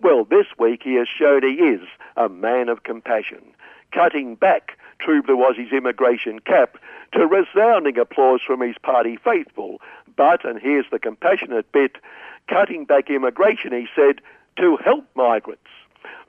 Well, 0.00 0.24
this 0.24 0.46
week 0.58 0.82
he 0.84 0.94
has 0.94 1.08
shown 1.08 1.42
he 1.42 1.54
is 1.54 1.80
a 2.16 2.28
man 2.28 2.68
of 2.68 2.84
compassion, 2.84 3.42
cutting 3.92 4.34
back 4.34 4.78
True 5.00 5.22
Blue 5.22 5.36
Aussie's 5.36 5.72
immigration 5.72 6.38
cap 6.40 6.78
to 7.12 7.26
resounding 7.26 7.98
applause 7.98 8.40
from 8.46 8.60
his 8.60 8.76
party 8.82 9.16
faithful. 9.16 9.80
But, 10.16 10.44
and 10.44 10.60
here's 10.60 10.86
the 10.90 10.98
compassionate 10.98 11.70
bit, 11.72 11.96
cutting 12.48 12.84
back 12.84 13.10
immigration, 13.10 13.72
he 13.72 13.86
said, 13.94 14.20
to 14.58 14.76
help 14.78 15.04
migrants 15.14 15.70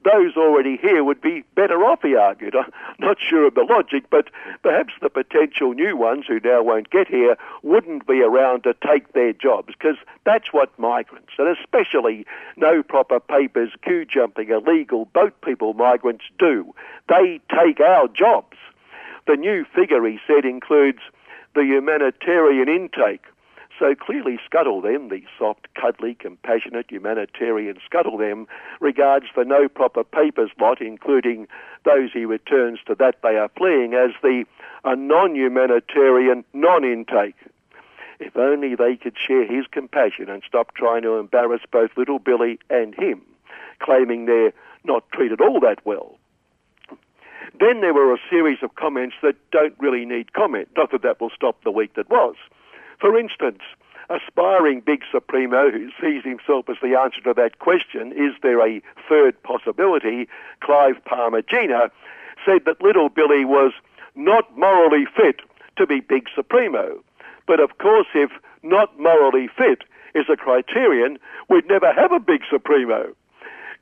those 0.07 0.37
already 0.37 0.77
here 0.77 1.03
would 1.03 1.21
be 1.21 1.43
better 1.55 1.83
off, 1.83 1.99
he 2.01 2.15
argued. 2.15 2.55
I'm 2.55 2.71
not 2.99 3.17
sure 3.19 3.47
of 3.47 3.55
the 3.55 3.63
logic, 3.63 4.05
but 4.09 4.29
perhaps 4.63 4.93
the 5.01 5.09
potential 5.09 5.73
new 5.73 5.97
ones 5.97 6.25
who 6.27 6.39
now 6.39 6.63
won't 6.63 6.89
get 6.89 7.07
here 7.07 7.37
wouldn't 7.63 8.07
be 8.07 8.21
around 8.21 8.63
to 8.63 8.73
take 8.73 9.13
their 9.13 9.33
jobs, 9.33 9.73
because 9.77 9.97
that's 10.25 10.53
what 10.53 10.77
migrants, 10.79 11.33
and 11.37 11.47
especially 11.57 12.25
no 12.55 12.83
proper 12.83 13.19
papers, 13.19 13.71
queue 13.83 14.05
jumping, 14.05 14.49
illegal 14.49 15.05
boat 15.05 15.39
people 15.41 15.73
migrants 15.73 16.25
do. 16.39 16.73
They 17.09 17.41
take 17.53 17.79
our 17.79 18.07
jobs. 18.07 18.57
The 19.25 19.35
new 19.35 19.65
figure, 19.75 20.05
he 20.07 20.19
said, 20.25 20.45
includes 20.45 20.99
the 21.53 21.65
humanitarian 21.65 22.69
intake 22.69 23.25
so 23.79 23.95
clearly, 23.95 24.39
Scuttle 24.45 24.81
them, 24.81 25.09
the 25.09 25.21
soft, 25.37 25.67
cuddly, 25.75 26.15
compassionate, 26.15 26.87
humanitarian 26.89 27.77
Scuttle 27.85 28.17
them, 28.17 28.47
regards 28.79 29.27
the 29.35 29.43
no 29.43 29.67
proper 29.67 30.03
papers 30.03 30.51
lot, 30.59 30.81
including 30.81 31.47
those 31.85 32.11
he 32.13 32.25
returns 32.25 32.79
to 32.87 32.95
that 32.95 33.17
they 33.23 33.37
are 33.37 33.49
fleeing, 33.57 33.93
as 33.93 34.11
the 34.21 34.45
a 34.83 34.95
non-humanitarian 34.95 36.43
non-intake. 36.53 37.35
If 38.19 38.35
only 38.35 38.75
they 38.75 38.95
could 38.95 39.15
share 39.17 39.45
his 39.45 39.65
compassion 39.69 40.29
and 40.29 40.41
stop 40.47 40.73
trying 40.73 41.03
to 41.03 41.17
embarrass 41.17 41.61
both 41.71 41.91
little 41.97 42.19
Billy 42.19 42.59
and 42.69 42.95
him, 42.95 43.21
claiming 43.79 44.25
they're 44.25 44.53
not 44.83 45.03
treated 45.11 45.41
all 45.41 45.59
that 45.59 45.85
well. 45.85 46.17
Then 47.59 47.81
there 47.81 47.93
were 47.93 48.13
a 48.13 48.19
series 48.29 48.59
of 48.61 48.75
comments 48.75 49.15
that 49.21 49.35
don't 49.51 49.75
really 49.79 50.05
need 50.05 50.33
comment. 50.33 50.69
Not 50.77 50.91
that 50.91 51.01
that 51.01 51.19
will 51.19 51.31
stop 51.31 51.63
the 51.63 51.71
week 51.71 51.95
that 51.95 52.09
was. 52.09 52.35
For 52.99 53.17
instance, 53.17 53.61
aspiring 54.09 54.81
big 54.81 55.03
supremo 55.11 55.69
who 55.69 55.89
sees 56.01 56.23
himself 56.23 56.69
as 56.69 56.77
the 56.81 56.97
answer 56.97 57.21
to 57.21 57.33
that 57.35 57.59
question, 57.59 58.11
is 58.13 58.33
there 58.41 58.65
a 58.65 58.81
third 59.07 59.41
possibility, 59.43 60.27
Clive 60.61 61.03
Palmer-Gina, 61.05 61.91
said 62.45 62.65
that 62.65 62.81
little 62.81 63.09
Billy 63.09 63.45
was 63.45 63.73
not 64.15 64.57
morally 64.57 65.05
fit 65.15 65.41
to 65.77 65.85
be 65.85 65.99
big 65.99 66.27
supremo. 66.33 66.99
But 67.45 67.59
of 67.59 67.77
course, 67.77 68.07
if 68.15 68.31
not 68.63 68.99
morally 68.99 69.47
fit, 69.47 69.83
is 70.15 70.25
a 70.29 70.35
criterion, 70.35 71.19
we'd 71.49 71.67
never 71.67 71.93
have 71.93 72.11
a 72.11 72.19
big 72.19 72.41
Supremo. 72.49 73.13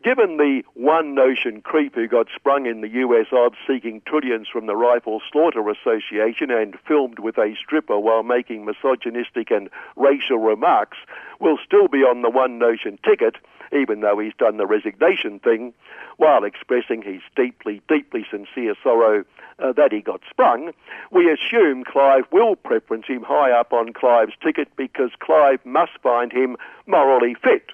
Given 0.04 0.38
the 0.38 0.64
one 0.76 1.16
notion 1.16 1.62
creep 1.62 1.96
who 1.96 2.08
got 2.08 2.28
sprung 2.36 2.66
in 2.66 2.82
the 2.82 2.89
US 2.89 3.28
of 3.32 3.54
seeking 3.66 4.02
trillions 4.06 4.48
from 4.48 4.68
the 4.68 4.76
Rifle 4.76 5.22
Slaughter 5.32 5.68
Association 5.70 6.52
and 6.52 6.78
filmed 6.88 7.20
with 7.20 7.38
a 7.38 7.56
stripper 7.56 8.00
while 8.00 8.22
making 8.22 8.66
misogynistic 8.66 9.50
and 9.52 9.70
racial 9.96 10.38
remarks 10.38 10.98
will 11.39 11.58
still 11.64 11.88
be 11.88 12.00
on 12.00 12.22
the 12.22 12.30
one 12.30 12.60
notion 12.60 13.00
ticket, 13.04 13.38
even 13.72 14.02
though 14.02 14.20
he's 14.20 14.36
done 14.38 14.58
the 14.58 14.68
resignation 14.68 15.39
thing, 15.39 15.74
while 16.18 16.43
expressing 16.43 17.02
his 17.02 17.22
deeply, 17.36 17.82
deeply 17.88 18.26
sincere 18.30 18.76
sorrow 18.84 19.24
uh, 19.60 19.72
that 19.74 19.91
he 19.91 20.02
got 20.02 20.22
sprung, 20.30 20.72
we 21.12 21.32
assume 21.32 21.84
Clive 21.84 22.26
will 22.32 22.56
preference 22.56 23.08
him 23.08 23.24
high 23.24 23.52
up 23.52 23.74
on 23.74 23.93
Clive's 23.93 24.34
ticket 24.43 24.68
because 24.76 25.12
Clive 25.20 25.66
must 25.66 25.93
find 26.04 26.32
him 26.32 26.58
morally 26.86 27.34
fit. 27.34 27.72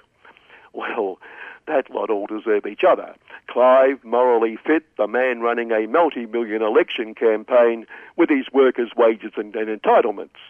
Well, 0.72 1.18
that 1.66 1.90
lot 1.90 2.10
all 2.10 2.26
deserve 2.26 2.66
each 2.66 2.84
other. 2.84 3.14
Clive, 3.48 4.02
morally 4.04 4.56
fit, 4.56 4.84
the 4.96 5.06
man 5.06 5.40
running 5.40 5.72
a 5.72 5.86
multi-million 5.86 6.62
election 6.62 7.14
campaign 7.14 7.86
with 8.16 8.28
his 8.28 8.46
workers' 8.52 8.92
wages 8.96 9.32
and, 9.36 9.54
and 9.54 9.68
entitlements. 9.80 10.40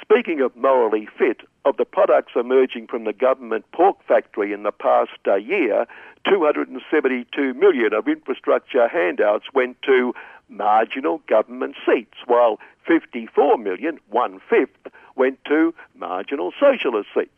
Speaking 0.00 0.40
of 0.40 0.54
morally 0.54 1.08
fit, 1.18 1.42
of 1.64 1.76
the 1.78 1.84
products 1.84 2.32
emerging 2.36 2.86
from 2.86 3.04
the 3.04 3.12
government 3.12 3.64
pork 3.72 3.96
factory 4.06 4.52
in 4.52 4.62
the 4.62 4.70
past 4.70 5.18
uh, 5.26 5.34
year, 5.34 5.86
272 6.28 7.54
million 7.54 7.92
of 7.92 8.06
infrastructure 8.06 8.86
handouts 8.86 9.46
went 9.52 9.80
to 9.82 10.14
marginal 10.48 11.20
government 11.28 11.74
seats, 11.84 12.18
while 12.26 12.58
54 12.86 13.58
million, 13.58 13.98
one 14.08 14.40
fifth, 14.48 14.92
went 15.16 15.44
to 15.46 15.74
marginal 15.96 16.52
socialist 16.58 17.08
seats. 17.14 17.32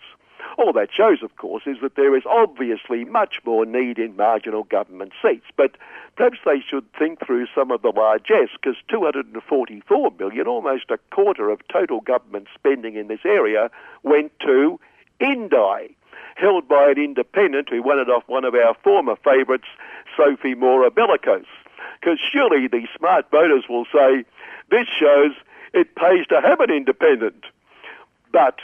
All 0.56 0.72
that 0.72 0.90
shows, 0.92 1.22
of 1.22 1.36
course, 1.36 1.64
is 1.66 1.78
that 1.82 1.94
there 1.94 2.16
is 2.16 2.24
obviously 2.26 3.04
much 3.04 3.40
more 3.44 3.64
need 3.64 3.98
in 3.98 4.16
marginal 4.16 4.64
government 4.64 5.12
seats, 5.22 5.46
but 5.56 5.76
perhaps 6.16 6.38
they 6.44 6.60
should 6.60 6.90
think 6.92 7.24
through 7.24 7.46
some 7.54 7.70
of 7.70 7.82
the 7.82 7.92
largesse, 7.94 8.50
because 8.52 8.76
244 8.88 10.12
million, 10.18 10.46
almost 10.46 10.90
a 10.90 10.98
quarter 11.10 11.50
of 11.50 11.60
total 11.68 12.00
government 12.00 12.48
spending 12.54 12.96
in 12.96 13.08
this 13.08 13.24
area, 13.24 13.70
went 14.02 14.32
to 14.40 14.80
Indi, 15.20 15.96
held 16.36 16.68
by 16.68 16.90
an 16.90 16.98
independent 16.98 17.68
who 17.68 17.82
won 17.82 17.98
it 17.98 18.08
off 18.08 18.22
one 18.26 18.44
of 18.44 18.54
our 18.54 18.74
former 18.82 19.16
favourites, 19.16 19.68
Sophie 20.16 20.54
Mora 20.54 20.90
Bellicose. 20.90 21.46
Because 22.00 22.18
surely 22.20 22.68
the 22.68 22.86
smart 22.96 23.30
voters 23.30 23.64
will 23.68 23.86
say, 23.92 24.24
this 24.70 24.86
shows 24.98 25.32
it 25.74 25.94
pays 25.96 26.26
to 26.28 26.40
have 26.40 26.60
an 26.60 26.70
independent. 26.70 27.44
But 28.32 28.60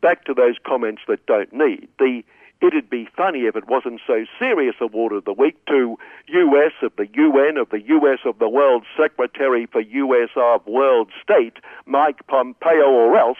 back 0.00 0.24
to 0.24 0.34
those 0.34 0.56
comments 0.64 1.02
that 1.08 1.26
don't 1.26 1.52
need. 1.52 1.88
The 1.98 2.22
it'd 2.62 2.88
be 2.88 3.06
funny 3.16 3.40
if 3.40 3.54
it 3.54 3.68
wasn't 3.68 4.00
so 4.06 4.24
serious 4.38 4.76
award 4.80 5.12
of 5.12 5.24
the 5.24 5.32
week 5.32 5.62
to 5.66 5.98
US 6.28 6.72
of 6.82 6.92
the 6.96 7.06
UN 7.12 7.58
of 7.58 7.68
the 7.70 7.82
US 7.82 8.20
of 8.24 8.38
the 8.38 8.48
World 8.48 8.84
Secretary 8.96 9.66
for 9.66 9.80
US 9.80 10.30
of 10.36 10.66
World 10.66 11.10
State, 11.22 11.58
Mike 11.84 12.26
Pompeo 12.26 12.90
or 12.90 13.16
else, 13.18 13.38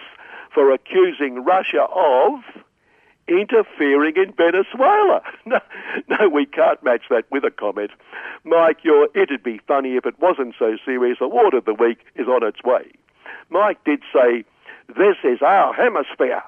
for 0.53 0.71
accusing 0.73 1.45
Russia 1.45 1.83
of 1.95 2.41
interfering 3.29 4.15
in 4.17 4.33
Venezuela. 4.33 5.23
No, 5.47 5.61
no, 6.09 6.29
we 6.29 6.45
can't 6.45 6.83
match 6.83 7.03
that 7.11 7.25
with 7.31 7.45
a 7.45 7.53
comment. 7.53 7.93
Mike, 8.43 8.79
your 8.83 9.09
it'd 9.15 9.45
be 9.45 9.61
funny 9.69 9.97
if 9.97 10.05
it 10.05 10.19
wasn't 10.19 10.57
so 10.59 10.77
serious 10.85 11.19
award 11.21 11.55
of 11.55 11.65
the 11.65 11.75
week 11.75 11.99
is 12.17 12.27
on 12.27 12.45
its 12.45 12.63
way. 12.65 12.91
Mike 13.49 13.79
did 13.85 14.01
say, 14.13 14.45
this 14.89 15.17
is 15.25 15.43
our 15.43 15.73
hemisphere, 15.73 16.43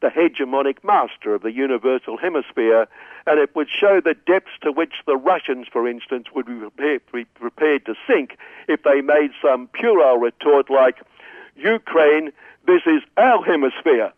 the 0.00 0.08
hegemonic 0.08 0.84
master 0.84 1.34
of 1.34 1.42
the 1.42 1.52
universal 1.52 2.16
hemisphere, 2.16 2.86
and 3.26 3.38
it 3.38 3.54
would 3.56 3.68
show 3.68 4.00
the 4.00 4.14
depths 4.26 4.52
to 4.62 4.72
which 4.72 4.94
the 5.06 5.16
Russians, 5.16 5.66
for 5.70 5.88
instance, 5.88 6.26
would 6.34 6.46
be 6.46 7.24
prepared, 7.34 7.86
to 7.86 7.94
sink 8.06 8.36
if 8.68 8.82
they 8.82 9.00
made 9.00 9.30
some 9.42 9.68
puerile 9.68 10.18
retort 10.18 10.70
like, 10.70 11.00
Ukraine, 11.56 12.30
this 12.66 12.82
is 12.86 13.02
our 13.16 13.42
hemisphere. 13.42 14.12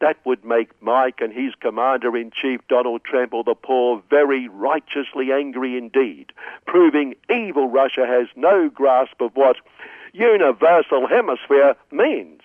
That 0.00 0.18
would 0.26 0.44
make 0.44 0.70
Mike 0.82 1.20
and 1.22 1.32
his 1.32 1.54
commander 1.58 2.14
in 2.16 2.30
chief, 2.30 2.60
Donald 2.68 3.02
Trump, 3.04 3.32
or 3.32 3.44
the 3.44 3.54
poor, 3.54 4.02
very 4.10 4.46
righteously 4.48 5.32
angry 5.32 5.78
indeed, 5.78 6.32
proving 6.66 7.14
evil 7.30 7.68
Russia 7.68 8.06
has 8.06 8.26
no 8.36 8.68
grasp 8.68 9.20
of 9.20 9.34
what 9.34 9.56
universal 10.12 11.06
hemisphere 11.06 11.74
means. 11.90 12.42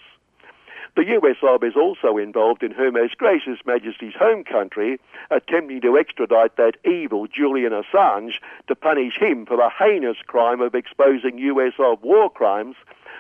The 0.94 1.08
US 1.22 1.38
Ob 1.42 1.64
is 1.64 1.78
also 1.78 2.18
involved 2.18 2.64
in 2.64 2.72
Her 2.72 2.92
Most 2.92 3.18
Gracious 3.18 3.60
Majesty's 3.66 4.14
home 4.14 4.44
country, 4.44 5.00
attempting 5.30 5.80
to 5.82 5.98
extradite 5.98 6.58
that 6.58 6.76
evil 6.84 7.28
Julian 7.28 7.72
Assange 7.72 8.34
to 8.68 8.76
punish 8.76 9.18
him 9.18 9.46
for 9.46 9.56
the 9.56 9.70
heinous 9.70 10.18
crime 10.28 10.60
of 10.60 10.76
exposing 10.76 11.38
US 11.38 11.80
Ob 11.80 12.04
war 12.04 12.30
crimes, 12.30 12.76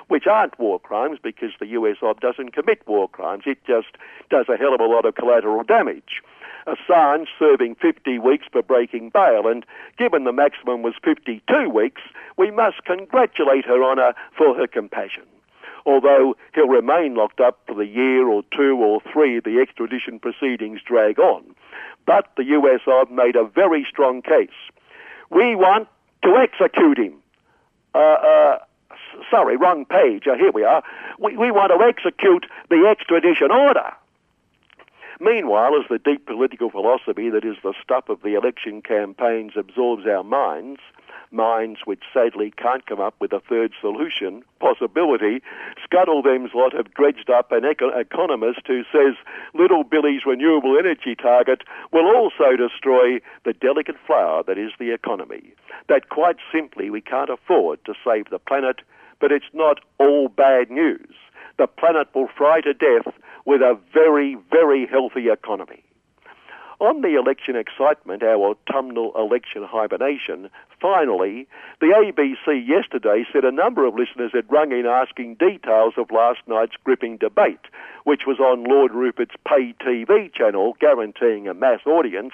which 0.09 0.27
aren't 0.27 0.59
war 0.59 0.81
crimes 0.81 1.17
because 1.23 1.51
the 1.61 1.67
US 1.67 1.97
Ob 2.01 2.19
doesn't 2.19 2.51
commit 2.51 2.85
war 2.85 3.07
crimes. 3.07 3.43
It 3.45 3.63
just 3.65 3.95
does 4.29 4.49
a 4.49 4.57
hell 4.57 4.75
of 4.75 4.81
a 4.81 4.85
lot 4.85 5.05
of 5.05 5.15
collateral 5.15 5.63
damage. 5.63 6.21
Assange 6.67 7.27
serving 7.39 7.75
50 7.75 8.19
weeks 8.19 8.47
for 8.51 8.61
breaking 8.61 9.11
bail, 9.11 9.47
and 9.47 9.65
given 9.97 10.25
the 10.25 10.33
maximum 10.33 10.81
was 10.81 10.95
52 11.05 11.69
weeks, 11.69 12.01
we 12.37 12.51
must 12.51 12.83
congratulate 12.83 13.63
her 13.63 13.81
Honour 13.81 14.13
for 14.37 14.53
her 14.55 14.67
compassion 14.67 15.23
although 15.85 16.35
he'll 16.53 16.67
remain 16.67 17.15
locked 17.15 17.39
up 17.39 17.59
for 17.67 17.75
the 17.75 17.85
year 17.85 18.27
or 18.27 18.43
two 18.55 18.75
or 18.77 19.01
three 19.11 19.39
the 19.39 19.59
extradition 19.59 20.19
proceedings 20.19 20.81
drag 20.85 21.19
on. 21.19 21.43
But 22.05 22.27
the 22.37 22.43
US 22.45 22.81
have 22.85 23.11
made 23.11 23.35
a 23.35 23.45
very 23.45 23.85
strong 23.89 24.21
case. 24.21 24.49
We 25.29 25.55
want 25.55 25.87
to 26.23 26.35
execute 26.35 26.97
him. 26.97 27.13
Uh, 27.93 27.97
uh, 27.97 28.57
sorry, 29.29 29.57
wrong 29.57 29.85
page. 29.85 30.23
Uh, 30.27 30.35
here 30.35 30.51
we 30.51 30.63
are. 30.63 30.83
We, 31.19 31.37
we 31.37 31.51
want 31.51 31.71
to 31.71 31.85
execute 31.85 32.45
the 32.69 32.87
extradition 32.89 33.51
order. 33.51 33.91
Meanwhile, 35.19 35.75
as 35.79 35.85
the 35.87 35.99
deep 35.99 36.25
political 36.25 36.71
philosophy 36.71 37.29
that 37.29 37.45
is 37.45 37.55
the 37.63 37.73
stuff 37.83 38.09
of 38.09 38.23
the 38.23 38.33
election 38.33 38.81
campaigns 38.81 39.53
absorbs 39.55 40.07
our 40.07 40.23
minds, 40.23 40.79
minds 41.31 41.81
which 41.85 42.03
sadly 42.13 42.53
can't 42.57 42.85
come 42.85 42.99
up 42.99 43.15
with 43.19 43.31
a 43.33 43.39
third 43.39 43.71
solution, 43.79 44.43
possibility, 44.59 45.41
Scuttle 45.83 46.21
them's 46.21 46.51
lot 46.53 46.73
have 46.73 46.93
dredged 46.93 47.29
up 47.29 47.51
an 47.51 47.65
eco- 47.65 47.97
economist 47.97 48.61
who 48.67 48.83
says 48.91 49.15
little 49.53 49.83
Billy's 49.83 50.25
renewable 50.25 50.77
energy 50.77 51.15
target 51.15 51.63
will 51.91 52.07
also 52.15 52.55
destroy 52.55 53.19
the 53.45 53.53
delicate 53.53 53.97
flower 54.05 54.43
that 54.43 54.57
is 54.57 54.71
the 54.79 54.93
economy. 54.93 55.53
That 55.87 56.09
quite 56.09 56.37
simply 56.51 56.89
we 56.89 57.01
can't 57.01 57.29
afford 57.29 57.83
to 57.85 57.93
save 58.05 58.29
the 58.29 58.39
planet, 58.39 58.81
but 59.19 59.31
it's 59.31 59.53
not 59.53 59.79
all 59.99 60.27
bad 60.27 60.69
news. 60.69 61.15
The 61.57 61.67
planet 61.67 62.07
will 62.13 62.29
fry 62.35 62.61
to 62.61 62.73
death 62.73 63.13
with 63.45 63.61
a 63.61 63.77
very, 63.93 64.37
very 64.49 64.85
healthy 64.85 65.29
economy. 65.29 65.83
On 66.81 67.01
the 67.01 67.13
election 67.13 67.55
excitement, 67.55 68.23
our 68.23 68.55
autumnal 68.55 69.11
election 69.15 69.63
hibernation, 69.63 70.49
finally, 70.81 71.47
the 71.79 71.93
ABC 71.93 72.67
yesterday 72.67 73.23
said 73.31 73.45
a 73.45 73.51
number 73.51 73.85
of 73.85 73.93
listeners 73.93 74.31
had 74.33 74.51
rung 74.51 74.71
in 74.71 74.87
asking 74.87 75.35
details 75.35 75.93
of 75.97 76.09
last 76.09 76.39
night's 76.47 76.75
gripping 76.83 77.17
debate, 77.17 77.61
which 78.03 78.21
was 78.25 78.39
on 78.39 78.63
Lord 78.63 78.93
Rupert's 78.93 79.35
pay 79.47 79.75
TV 79.79 80.33
channel, 80.33 80.75
guaranteeing 80.79 81.47
a 81.47 81.53
mass 81.53 81.81
audience, 81.85 82.33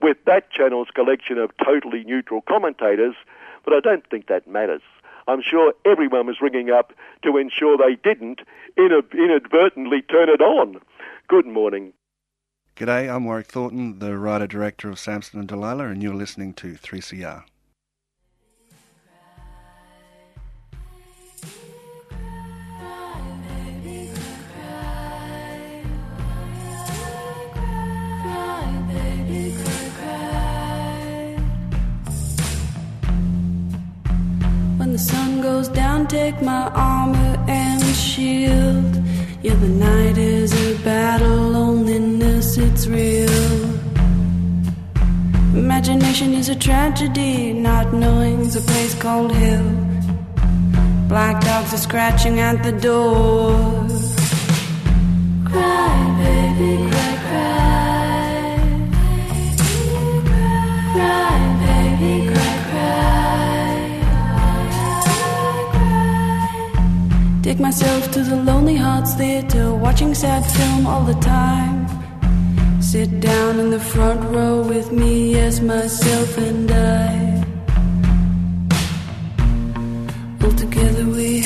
with 0.00 0.16
that 0.24 0.50
channel's 0.50 0.88
collection 0.94 1.36
of 1.36 1.50
totally 1.62 2.04
neutral 2.04 2.40
commentators, 2.40 3.16
but 3.66 3.74
I 3.74 3.80
don't 3.80 4.08
think 4.08 4.28
that 4.28 4.48
matters. 4.48 4.80
I'm 5.28 5.42
sure 5.42 5.74
everyone 5.84 6.26
was 6.26 6.40
ringing 6.40 6.70
up 6.70 6.94
to 7.22 7.36
ensure 7.36 7.76
they 7.76 7.96
didn't 7.96 8.40
inadvertently 8.78 10.00
turn 10.00 10.30
it 10.30 10.40
on. 10.40 10.80
Good 11.28 11.46
morning. 11.46 11.92
G'day, 12.76 13.08
I'm 13.08 13.24
Warwick 13.24 13.46
Thornton, 13.46 14.00
the 14.00 14.18
writer 14.18 14.48
director 14.48 14.90
of 14.90 14.98
Samson 14.98 15.38
and 15.38 15.46
Delilah, 15.46 15.86
and 15.90 16.02
you're 16.02 16.12
listening 16.12 16.54
to 16.54 16.74
3CR. 16.74 17.44
When 34.78 34.90
the 34.90 34.98
sun 34.98 35.42
goes 35.42 35.68
down, 35.68 36.08
take 36.08 36.42
my 36.42 36.72
armor 36.74 37.44
and 37.46 37.80
shield. 37.94 38.93
Yeah, 39.44 39.56
the 39.56 39.68
night 39.68 40.16
is 40.16 40.54
a 40.54 40.82
battle, 40.82 41.36
loneliness, 41.50 42.56
it's 42.56 42.86
real. 42.86 43.28
Imagination 45.54 46.32
is 46.32 46.48
a 46.48 46.56
tragedy, 46.56 47.52
not 47.52 47.92
knowing's 47.92 48.56
a 48.56 48.62
place 48.62 48.94
called 48.94 49.32
hell. 49.32 49.68
Black 51.08 51.44
dogs 51.44 51.74
are 51.74 51.82
scratching 51.88 52.40
at 52.40 52.62
the 52.62 52.72
door. 52.72 53.52
Cry, 55.44 55.94
baby, 56.22 56.88
cry, 56.90 57.16
cry. 57.28 58.56
Cry, 60.94 61.53
Take 67.44 67.60
myself 67.60 68.10
to 68.12 68.22
the 68.22 68.36
Lonely 68.36 68.74
Hearts 68.74 69.12
Theatre, 69.16 69.74
watching 69.74 70.14
sad 70.14 70.42
film 70.56 70.86
all 70.86 71.04
the 71.04 71.20
time. 71.20 71.76
Sit 72.80 73.20
down 73.20 73.60
in 73.60 73.68
the 73.68 73.78
front 73.78 74.22
row 74.34 74.62
with 74.62 74.90
me, 74.90 75.32
yes, 75.32 75.60
myself 75.60 76.38
and 76.38 76.70
I. 76.70 77.44
All 80.42 80.52
together 80.52 81.04
we 81.04 81.42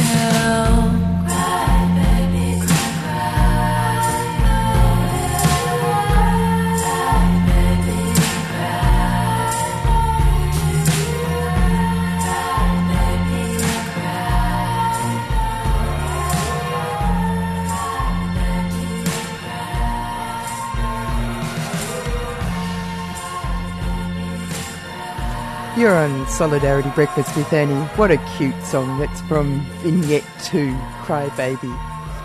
You're 25.78 25.94
on 25.94 26.26
Solidarity 26.26 26.90
Breakfast 26.96 27.36
with 27.36 27.52
Annie. 27.52 27.72
What 27.94 28.10
a 28.10 28.16
cute 28.36 28.60
song. 28.64 28.98
That's 28.98 29.20
from 29.28 29.60
Vignette 29.80 30.24
2, 30.42 30.76
Cry 31.02 31.28
Baby. 31.36 31.68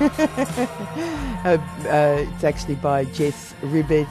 uh, 1.46 1.60
uh, 1.88 2.26
it's 2.34 2.44
actually 2.44 2.74
by 2.74 3.06
Jess 3.06 3.54
Ribe- 3.62 4.08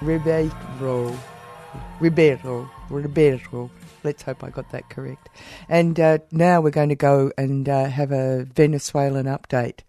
Ribeiro. 0.00 1.14
Ribeiro. 2.00 2.70
Ribeiro. 2.88 3.70
Let's 4.04 4.22
hope 4.22 4.42
I 4.42 4.48
got 4.48 4.72
that 4.72 4.88
correct. 4.88 5.28
And 5.68 6.00
uh, 6.00 6.18
now 6.30 6.62
we're 6.62 6.70
going 6.70 6.88
to 6.88 6.94
go 6.94 7.30
and 7.36 7.68
uh, 7.68 7.90
have 7.90 8.10
a 8.10 8.44
Venezuelan 8.44 9.26
update 9.26 9.80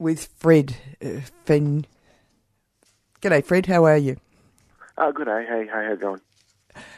with 0.00 0.28
Fred. 0.38 0.74
Uh, 1.00 1.20
Fen- 1.44 1.86
G'day, 3.22 3.44
Fred. 3.44 3.66
How 3.66 3.84
are 3.84 3.96
you? 3.96 4.16
Oh, 4.98 5.12
good. 5.12 5.28
Hey, 5.28 5.46
hey, 5.48 5.68
how 5.72 5.82
you 5.82 5.94
going? 5.94 6.20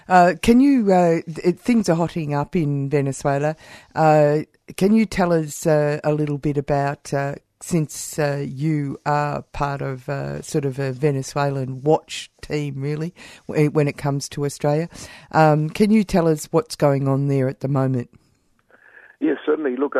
Uh, 0.08 0.34
can 0.42 0.60
you? 0.60 0.92
Uh, 0.92 1.20
th- 1.22 1.56
things 1.56 1.88
are 1.88 1.94
hotting 1.94 2.34
up 2.34 2.56
in 2.56 2.90
Venezuela. 2.90 3.56
Uh, 3.94 4.40
can 4.76 4.94
you 4.94 5.06
tell 5.06 5.32
us 5.32 5.66
uh, 5.66 6.00
a 6.04 6.12
little 6.12 6.38
bit 6.38 6.56
about? 6.56 7.12
Uh, 7.12 7.36
since 7.60 8.18
you 8.18 8.98
are 9.06 9.42
part 9.52 9.82
of 9.82 10.06
sort 10.44 10.64
of 10.64 10.80
a 10.80 10.90
Venezuelan 10.90 11.80
watch 11.82 12.28
team, 12.40 12.80
really, 12.80 13.14
when 13.46 13.86
it 13.86 13.96
comes 13.96 14.28
to 14.30 14.44
Australia, 14.44 14.88
um, 15.30 15.70
can 15.70 15.92
you 15.92 16.02
tell 16.02 16.26
us 16.26 16.46
what's 16.50 16.74
going 16.74 17.06
on 17.06 17.28
there 17.28 17.48
at 17.48 17.60
the 17.60 17.68
moment? 17.68 18.10
Yeah, 19.20 19.34
certainly. 19.46 19.76
Look, 19.76 19.94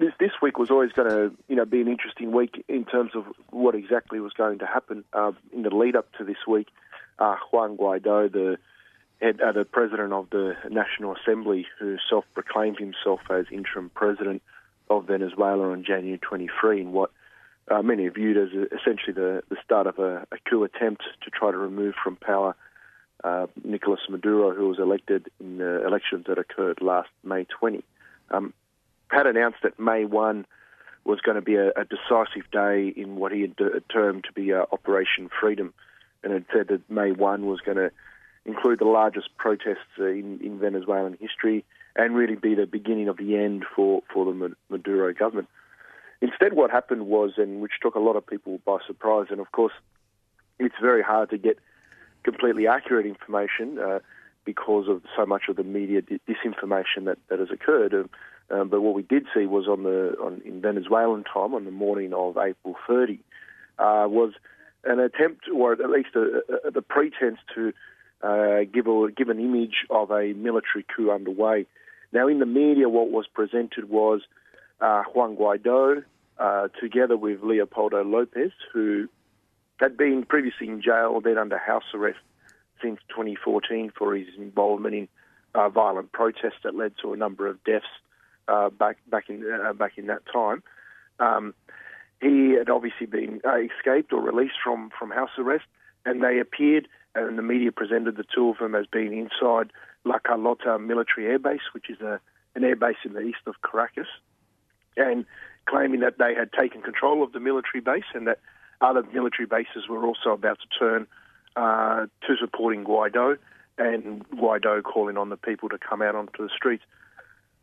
this 0.00 0.12
this 0.18 0.32
week 0.42 0.58
was 0.58 0.70
always 0.70 0.90
going 0.92 1.08
to, 1.08 1.30
you 1.48 1.54
know, 1.54 1.64
be 1.64 1.80
an 1.80 1.86
interesting 1.86 2.32
week 2.32 2.64
in 2.68 2.84
terms 2.84 3.12
of 3.14 3.24
what 3.50 3.74
exactly 3.74 4.18
was 4.18 4.32
going 4.32 4.58
to 4.58 4.66
happen 4.66 5.04
uh, 5.12 5.32
in 5.52 5.62
the 5.62 5.70
lead 5.70 5.94
up 5.94 6.10
to 6.18 6.24
this 6.24 6.38
week. 6.48 6.68
Uh, 7.18 7.36
Juan 7.52 7.76
Guaido, 7.76 8.32
the 8.32 8.56
head, 9.20 9.40
uh, 9.40 9.52
the 9.52 9.64
president 9.64 10.12
of 10.12 10.30
the 10.30 10.54
National 10.70 11.14
Assembly, 11.16 11.66
who 11.78 11.96
self-proclaimed 12.08 12.78
himself 12.78 13.20
as 13.30 13.46
interim 13.50 13.90
president 13.94 14.42
of 14.88 15.06
Venezuela 15.06 15.70
on 15.70 15.84
January 15.84 16.18
23, 16.18 16.80
in 16.80 16.92
what 16.92 17.10
uh, 17.70 17.82
many 17.82 18.08
viewed 18.08 18.36
as 18.36 18.48
essentially 18.72 19.12
the, 19.12 19.42
the 19.48 19.56
start 19.64 19.86
of 19.86 19.98
a, 19.98 20.26
a 20.32 20.36
coup 20.48 20.64
attempt 20.64 21.02
to 21.22 21.30
try 21.30 21.50
to 21.50 21.56
remove 21.56 21.94
from 22.02 22.16
power 22.16 22.56
uh, 23.22 23.46
Nicolas 23.62 24.00
Maduro, 24.08 24.54
who 24.54 24.68
was 24.68 24.78
elected 24.78 25.30
in 25.38 25.58
the 25.58 25.86
elections 25.86 26.24
that 26.26 26.38
occurred 26.38 26.80
last 26.80 27.10
May 27.22 27.44
20. 27.44 27.84
Um, 28.30 28.54
had 29.08 29.26
announced 29.26 29.58
that 29.62 29.78
May 29.78 30.04
1 30.04 30.46
was 31.04 31.20
going 31.20 31.34
to 31.34 31.42
be 31.42 31.56
a, 31.56 31.68
a 31.70 31.84
decisive 31.84 32.50
day 32.50 32.88
in 32.88 33.16
what 33.16 33.32
he 33.32 33.42
had 33.42 33.56
termed 33.92 34.24
to 34.24 34.32
be 34.32 34.52
uh, 34.52 34.64
Operation 34.72 35.28
Freedom, 35.40 35.72
and 36.22 36.32
had 36.32 36.46
said 36.52 36.68
that 36.68 36.90
May 36.90 37.12
1 37.12 37.46
was 37.46 37.60
going 37.60 37.76
to 37.76 37.90
include 38.44 38.78
the 38.78 38.86
largest 38.86 39.28
protests 39.36 39.98
in, 39.98 40.40
in 40.42 40.58
Venezuelan 40.58 41.16
history 41.20 41.64
and 41.96 42.14
really 42.14 42.36
be 42.36 42.54
the 42.54 42.66
beginning 42.66 43.08
of 43.08 43.16
the 43.16 43.36
end 43.36 43.64
for, 43.74 44.02
for 44.12 44.24
the 44.24 44.54
Maduro 44.68 45.12
government. 45.12 45.48
Instead, 46.22 46.52
what 46.52 46.70
happened 46.70 47.06
was, 47.06 47.32
and 47.36 47.60
which 47.60 47.72
took 47.82 47.94
a 47.94 47.98
lot 47.98 48.16
of 48.16 48.26
people 48.26 48.60
by 48.64 48.78
surprise, 48.86 49.26
and 49.30 49.40
of 49.40 49.52
course, 49.52 49.72
it's 50.58 50.74
very 50.80 51.02
hard 51.02 51.30
to 51.30 51.38
get 51.38 51.58
completely 52.22 52.66
accurate 52.66 53.06
information 53.06 53.78
uh, 53.78 53.98
because 54.44 54.86
of 54.88 55.02
so 55.16 55.24
much 55.24 55.42
of 55.48 55.56
the 55.56 55.64
media 55.64 56.02
disinformation 56.02 57.04
that, 57.04 57.18
that 57.28 57.38
has 57.38 57.48
occurred. 57.50 57.94
Um, 57.94 58.10
um, 58.50 58.68
but 58.68 58.80
what 58.80 58.94
we 58.94 59.02
did 59.02 59.26
see 59.34 59.46
was 59.46 59.68
on 59.68 59.84
the 59.84 60.16
on, 60.20 60.42
in 60.44 60.60
Venezuelan 60.60 61.24
time 61.24 61.54
on 61.54 61.64
the 61.64 61.70
morning 61.70 62.12
of 62.12 62.36
April 62.36 62.74
30 62.86 63.20
uh, 63.78 64.06
was 64.08 64.32
an 64.84 64.98
attempt, 64.98 65.44
or 65.54 65.72
at 65.72 65.90
least 65.90 66.10
a, 66.14 66.42
a, 66.66 66.70
the 66.70 66.82
pretense 66.82 67.38
to 67.54 67.72
uh, 68.22 68.60
give 68.72 68.86
a 68.86 69.08
give 69.16 69.28
an 69.28 69.40
image 69.40 69.86
of 69.88 70.10
a 70.10 70.32
military 70.32 70.84
coup 70.94 71.10
underway. 71.10 71.66
Now, 72.12 72.28
in 72.28 72.38
the 72.38 72.46
media, 72.46 72.88
what 72.88 73.10
was 73.10 73.26
presented 73.32 73.88
was 73.88 74.20
uh, 74.80 75.04
Juan 75.14 75.36
Guaido, 75.36 76.02
uh, 76.38 76.68
together 76.80 77.16
with 77.16 77.42
Leopoldo 77.42 78.02
Lopez, 78.02 78.52
who 78.72 79.08
had 79.78 79.96
been 79.96 80.24
previously 80.24 80.68
in 80.68 80.82
jail, 80.82 81.20
then 81.20 81.38
under 81.38 81.58
house 81.58 81.84
arrest 81.94 82.18
since 82.82 82.98
2014 83.10 83.92
for 83.96 84.14
his 84.14 84.26
involvement 84.36 84.94
in 84.94 85.08
uh, 85.54 85.68
violent 85.68 86.12
protests 86.12 86.60
that 86.64 86.74
led 86.74 86.92
to 87.02 87.12
a 87.12 87.16
number 87.16 87.46
of 87.46 87.62
deaths 87.64 87.86
uh, 88.48 88.70
back 88.70 88.98
back 89.08 89.28
in 89.28 89.44
uh, 89.48 89.72
back 89.72 89.98
in 89.98 90.06
that 90.06 90.22
time. 90.32 90.62
Um, 91.18 91.54
he 92.20 92.54
had 92.58 92.68
obviously 92.68 93.06
been 93.06 93.40
escaped 93.46 94.12
or 94.12 94.20
released 94.20 94.56
from, 94.62 94.90
from 94.98 95.10
house 95.10 95.30
arrest, 95.38 95.64
and 96.04 96.22
they 96.22 96.38
appeared, 96.38 96.86
and 97.14 97.38
the 97.38 97.42
media 97.42 97.72
presented 97.72 98.16
the 98.16 98.24
two 98.34 98.48
of 98.50 98.58
them 98.58 98.74
as 98.74 98.86
being 98.86 99.16
inside 99.16 99.72
La 100.04 100.18
Carlota 100.18 100.78
military 100.78 101.26
airbase, 101.26 101.60
which 101.72 101.90
is 101.90 102.00
a, 102.00 102.20
an 102.54 102.62
airbase 102.62 103.04
in 103.04 103.12
the 103.12 103.20
east 103.20 103.40
of 103.46 103.54
Caracas, 103.62 104.06
and 104.96 105.24
claiming 105.66 106.00
that 106.00 106.18
they 106.18 106.34
had 106.34 106.52
taken 106.52 106.82
control 106.82 107.22
of 107.22 107.32
the 107.32 107.40
military 107.40 107.80
base 107.80 108.04
and 108.14 108.26
that 108.26 108.40
other 108.80 109.02
military 109.12 109.46
bases 109.46 109.88
were 109.88 110.04
also 110.04 110.30
about 110.30 110.58
to 110.60 110.78
turn 110.78 111.06
uh, 111.56 112.06
to 112.26 112.36
supporting 112.40 112.84
Guaido, 112.84 113.36
and 113.76 114.28
Guaido 114.30 114.82
calling 114.82 115.16
on 115.16 115.28
the 115.28 115.36
people 115.36 115.68
to 115.68 115.78
come 115.78 116.02
out 116.02 116.14
onto 116.14 116.42
the 116.42 116.50
streets 116.54 116.84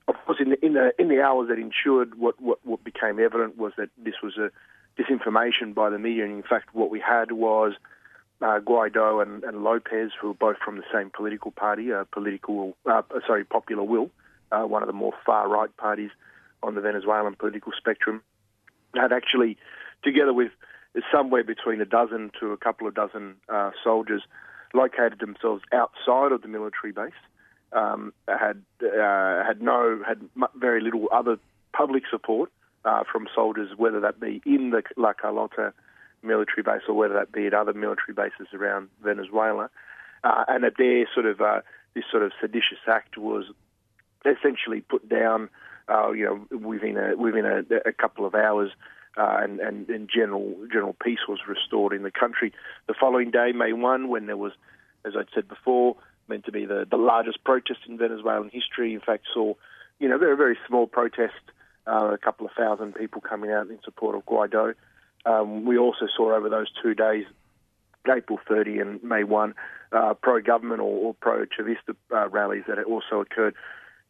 of 0.08 0.16
course, 0.26 0.40
in 0.40 0.52
the, 0.52 0.66
in 0.66 0.74
the 0.74 0.94
in 0.98 1.10
the 1.10 1.22
hours 1.22 1.50
that 1.50 1.60
ensued, 1.60 2.16
what, 2.16 2.40
what 2.42 2.60
what 2.66 2.84
became 2.84 3.20
evident 3.20 3.58
was 3.58 3.74
that 3.78 3.90
this 3.98 4.16
was 4.24 4.38
a 4.38 4.52
disinformation 5.00 5.74
by 5.74 5.90
the 5.90 6.00
media. 6.00 6.24
And 6.24 6.34
in 6.34 6.44
fact, 6.44 6.74
what 6.74 6.90
we 6.90 7.00
had 7.00 7.32
was 7.34 7.74
uh, 8.42 8.60
Guaido 8.60 9.22
and, 9.22 9.44
and 9.44 9.64
Lopez, 9.64 10.12
who 10.20 10.32
are 10.32 10.36
both 10.36 10.58
from 10.64 10.78
the 10.78 10.84
same 10.94 11.10
political 11.10 11.52
party, 11.52 11.92
uh, 11.92 12.04
political 12.12 12.78
uh, 12.90 13.02
sorry, 13.26 13.44
Popular 13.44 13.84
Will, 13.84 14.10
uh, 14.52 14.64
one 14.64 14.84
of 14.84 14.88
the 14.88 14.94
more 14.94 15.14
far 15.26 15.48
right 15.50 15.76
parties 15.78 16.12
on 16.64 16.76
the 16.76 16.82
Venezuelan 16.82 17.36
political 17.36 17.72
spectrum, 17.76 18.22
had 18.96 19.12
actually, 19.12 19.58
together 20.04 20.34
with 20.34 20.52
somewhere 21.12 21.44
between 21.44 21.82
a 21.82 21.86
dozen 21.86 22.32
to 22.40 22.52
a 22.52 22.58
couple 22.58 22.88
of 22.88 22.94
dozen 22.94 23.36
uh, 23.50 23.72
soldiers, 23.84 24.24
located 24.74 25.20
themselves 25.20 25.64
outside 25.74 26.32
of 26.32 26.42
the 26.42 26.48
military 26.48 26.92
base. 26.92 27.14
Um, 27.74 28.14
had 28.30 28.64
uh, 28.82 29.44
had 29.44 29.62
no 29.62 30.02
had 30.08 30.22
very 30.56 30.80
little 30.80 31.10
other 31.12 31.38
public 31.74 32.04
support 32.10 32.50
from 33.12 33.28
soldiers, 33.36 33.72
whether 33.76 34.00
that 34.00 34.22
be 34.22 34.42
in 34.46 34.70
the 34.70 34.82
La 34.96 35.12
Carlota 35.12 35.74
military 36.24 36.64
base 36.64 36.82
or 36.88 36.96
whether 36.96 37.14
that 37.14 37.32
be 37.32 37.48
at 37.48 37.54
other 37.54 37.74
military 37.74 38.14
bases 38.14 38.48
around 38.54 38.90
Venezuela, 39.04 39.70
uh, 40.24 40.46
and 40.48 40.64
that 40.64 40.74
their 40.78 41.06
sort 41.14 41.26
of 41.26 41.42
uh, 41.42 41.62
this 41.94 42.04
sort 42.12 42.24
of 42.24 42.32
seditious 42.40 42.80
act 42.88 43.18
was 43.18 43.46
essentially 44.26 44.82
put 44.82 45.08
down, 45.08 45.50
uh, 45.90 46.12
you 46.12 46.26
know, 46.26 46.58
within 46.58 46.98
a 46.98 47.16
within 47.16 47.46
a, 47.46 47.64
a 47.88 47.94
couple 47.94 48.26
of 48.26 48.36
hours. 48.36 48.72
Uh, 49.20 49.40
and, 49.42 49.60
and, 49.60 49.90
and 49.90 50.08
general 50.14 50.56
general 50.72 50.96
peace 51.04 51.22
was 51.28 51.40
restored 51.48 51.92
in 51.92 52.04
the 52.04 52.12
country. 52.12 52.54
The 52.88 52.94
following 52.94 53.32
day, 53.32 53.52
May 53.52 53.74
1, 53.74 54.10
when 54.10 54.28
there 54.28 54.38
was, 54.38 54.52
as 55.04 55.14
I 55.16 55.24
said 55.34 55.48
before, 55.48 55.96
meant 56.28 56.46
to 56.46 56.52
be 56.52 56.66
the, 56.66 56.86
the 56.88 56.98
largest 56.98 57.44
protest 57.44 57.80
in 57.88 57.98
Venezuelan 57.98 58.52
history. 58.54 58.94
In 58.94 59.00
fact, 59.00 59.26
saw 59.34 59.56
you 60.00 60.08
know 60.08 60.18
very 60.18 60.38
very 60.38 60.58
small 60.68 60.86
protest, 60.86 61.34
uh, 61.88 62.12
a 62.14 62.18
couple 62.18 62.46
of 62.46 62.52
thousand 62.54 62.94
people 62.94 63.22
coming 63.22 63.52
out 63.52 63.70
in 63.70 63.80
support 63.84 64.16
of 64.16 64.26
Guaido. 64.26 64.76
Um, 65.28 65.66
we 65.66 65.78
also 65.78 66.08
saw 66.16 66.34
over 66.36 66.50
those 66.50 66.68
two 66.82 66.94
days, 66.94 67.26
April 68.10 68.40
30 68.48 68.80
and 68.80 69.04
May 69.04 69.24
1, 69.24 69.54
uh, 69.92 70.14
pro-government 70.22 70.80
or, 70.80 71.08
or 71.08 71.14
pro-Chavista 71.16 71.96
uh, 72.14 72.30
rallies 72.30 72.64
that 72.68 72.82
also 72.86 73.20
occurred 73.20 73.54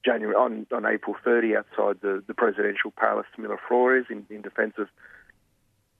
January 0.05 0.36
on, 0.36 0.68
on 0.72 0.86
April 0.86 1.15
30 1.24 1.55
outside 1.55 1.97
the, 2.01 2.24
the 2.28 2.34
presidential 2.34 2.91
palace, 2.91 3.26
Miraflores, 3.39 4.09
in, 4.11 4.26
in 4.30 4.41
defence 4.41 4.76
of 4.78 4.88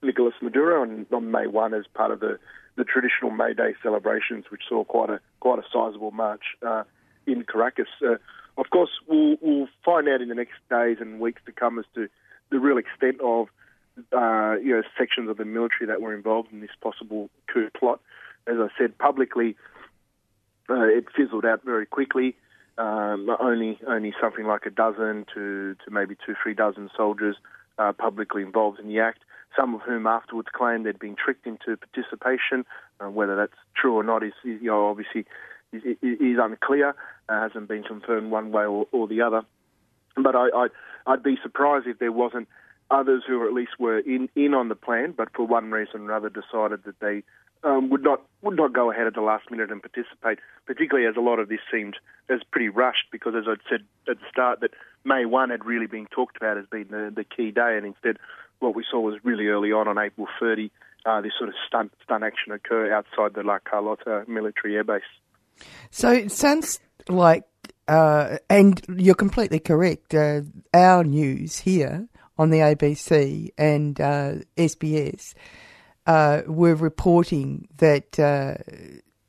Nicolas 0.02 0.34
Maduro 0.40 0.82
on, 0.82 1.06
on 1.12 1.30
May 1.30 1.48
1 1.48 1.74
as 1.74 1.84
part 1.92 2.12
of 2.12 2.20
the, 2.20 2.38
the 2.76 2.84
traditional 2.84 3.32
May 3.32 3.54
Day 3.54 3.74
celebrations, 3.82 4.44
which 4.50 4.62
saw 4.68 4.84
quite 4.84 5.10
a 5.10 5.20
quite 5.40 5.58
a 5.58 5.64
sizable 5.72 6.12
march 6.12 6.44
uh, 6.64 6.84
in 7.26 7.44
Caracas. 7.44 7.88
Uh, 8.00 8.14
of 8.56 8.70
course, 8.70 8.90
we'll, 9.08 9.36
we'll 9.40 9.68
find 9.84 10.08
out 10.08 10.20
in 10.20 10.28
the 10.28 10.34
next 10.34 10.54
days 10.70 10.98
and 11.00 11.20
weeks 11.20 11.42
to 11.46 11.52
come 11.52 11.78
as 11.78 11.84
to 11.96 12.08
the 12.50 12.58
real 12.60 12.78
extent 12.78 13.20
of 13.20 13.48
uh, 14.12 14.56
you 14.62 14.74
know 14.74 14.82
sections 14.98 15.28
of 15.28 15.36
the 15.36 15.44
military 15.44 15.86
that 15.86 16.00
were 16.00 16.14
involved 16.14 16.52
in 16.52 16.60
this 16.60 16.70
possible 16.80 17.30
coup 17.52 17.70
plot. 17.78 18.00
As 18.46 18.56
I 18.58 18.68
said 18.78 18.96
publicly, 18.98 19.56
uh, 20.70 20.82
it 20.82 21.06
fizzled 21.16 21.44
out 21.44 21.64
very 21.64 21.86
quickly. 21.86 22.36
Um, 22.78 23.28
only 23.40 23.78
only 23.88 24.14
something 24.20 24.46
like 24.46 24.64
a 24.66 24.70
dozen 24.70 25.26
to, 25.34 25.74
to 25.84 25.90
maybe 25.90 26.16
two, 26.24 26.34
three 26.40 26.54
dozen 26.54 26.90
soldiers 26.96 27.36
uh, 27.78 27.92
publicly 27.92 28.42
involved 28.42 28.78
in 28.78 28.88
the 28.88 29.00
act. 29.00 29.20
Some 29.56 29.74
of 29.74 29.80
whom 29.80 30.06
afterwards 30.06 30.48
claimed 30.52 30.86
they'd 30.86 30.98
been 30.98 31.16
tricked 31.16 31.46
into 31.46 31.76
participation. 31.76 32.64
Uh, 33.00 33.10
whether 33.10 33.34
that's 33.36 33.58
true 33.74 33.94
or 33.94 34.04
not 34.04 34.22
is, 34.22 34.32
is 34.44 34.60
you 34.62 34.68
know, 34.68 34.88
obviously 34.88 35.24
is, 35.72 35.96
is 36.02 36.38
unclear. 36.40 36.94
Uh, 37.28 37.40
hasn't 37.40 37.68
been 37.68 37.82
confirmed 37.82 38.30
one 38.30 38.52
way 38.52 38.64
or, 38.64 38.86
or 38.92 39.08
the 39.08 39.22
other. 39.22 39.42
But 40.16 40.34
I, 40.34 40.48
I, 40.54 40.66
I'd 41.06 41.22
be 41.22 41.36
surprised 41.42 41.86
if 41.86 41.98
there 41.98 42.12
wasn't 42.12 42.48
others 42.90 43.22
who 43.26 43.46
at 43.46 43.52
least 43.52 43.72
were 43.78 43.98
in, 43.98 44.28
in 44.34 44.54
on 44.54 44.68
the 44.68 44.74
plan, 44.74 45.14
but 45.16 45.28
for 45.34 45.46
one 45.46 45.70
reason 45.70 46.02
or 46.02 46.04
another 46.04 46.28
decided 46.30 46.84
that 46.84 46.98
they 47.00 47.22
um, 47.64 47.90
would 47.90 48.04
not 48.04 48.22
would 48.42 48.56
not 48.56 48.72
go 48.72 48.90
ahead 48.90 49.06
at 49.06 49.14
the 49.14 49.20
last 49.20 49.50
minute 49.50 49.70
and 49.70 49.82
participate. 49.82 50.38
Particularly 50.66 51.08
as 51.08 51.16
a 51.16 51.20
lot 51.20 51.38
of 51.38 51.48
this 51.48 51.60
seemed 51.72 51.96
as 52.28 52.40
pretty 52.50 52.68
rushed, 52.68 53.06
because 53.10 53.34
as 53.36 53.44
I'd 53.48 53.58
said 53.68 53.84
at 54.08 54.18
the 54.20 54.26
start, 54.30 54.60
that 54.60 54.70
May 55.04 55.24
one 55.24 55.50
had 55.50 55.64
really 55.64 55.86
been 55.86 56.06
talked 56.06 56.36
about 56.36 56.56
as 56.56 56.64
being 56.70 56.88
the, 56.90 57.12
the 57.14 57.24
key 57.24 57.50
day, 57.50 57.76
and 57.76 57.84
instead 57.84 58.18
what 58.60 58.74
we 58.74 58.84
saw 58.88 59.00
was 59.00 59.18
really 59.24 59.46
early 59.46 59.72
on 59.72 59.88
on 59.88 59.98
April 59.98 60.26
30, 60.40 60.70
uh, 61.06 61.20
this 61.20 61.32
sort 61.38 61.48
of 61.48 61.54
stunt 61.66 61.92
stunt 62.02 62.24
action 62.24 62.52
occur 62.52 62.92
outside 62.92 63.34
the 63.34 63.42
La 63.42 63.58
Carlota 63.58 64.24
military 64.28 64.74
airbase. 64.74 65.00
So 65.90 66.12
it 66.12 66.30
sounds 66.30 66.80
like, 67.08 67.44
uh, 67.88 68.38
and 68.48 68.80
you're 68.96 69.14
completely 69.14 69.58
correct. 69.58 70.14
Uh, 70.14 70.42
our 70.72 71.02
news 71.02 71.58
here 71.58 72.08
on 72.38 72.50
the 72.50 72.58
ABC 72.58 73.50
and 73.58 74.00
uh, 74.00 74.34
SBS 74.56 75.34
uh, 76.06 76.42
were 76.46 76.74
reporting 76.74 77.68
that 77.78 78.18
uh, 78.18 78.54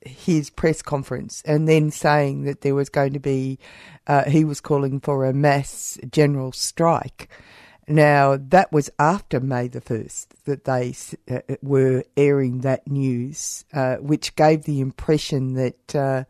his 0.02 0.48
press 0.50 0.80
conference 0.80 1.42
and 1.44 1.68
then 1.68 1.90
saying 1.90 2.44
that 2.44 2.62
there 2.62 2.74
was 2.74 2.88
going 2.88 3.12
to 3.12 3.20
be, 3.20 3.58
uh, 4.06 4.24
he 4.24 4.44
was 4.44 4.60
calling 4.60 5.00
for 5.00 5.24
a 5.24 5.32
mass 5.32 5.98
general 6.10 6.52
strike. 6.52 7.28
Now, 7.86 8.36
that 8.36 8.70
was 8.70 8.88
after 8.98 9.40
May 9.40 9.66
the 9.66 9.80
1st 9.80 10.26
that 10.44 10.64
they 10.64 10.94
uh, 11.28 11.56
were 11.60 12.04
airing 12.16 12.60
that 12.60 12.86
news, 12.86 13.64
uh, 13.74 13.96
which 13.96 14.36
gave 14.36 14.62
the 14.62 14.80
impression 14.80 15.54
that 15.54 16.26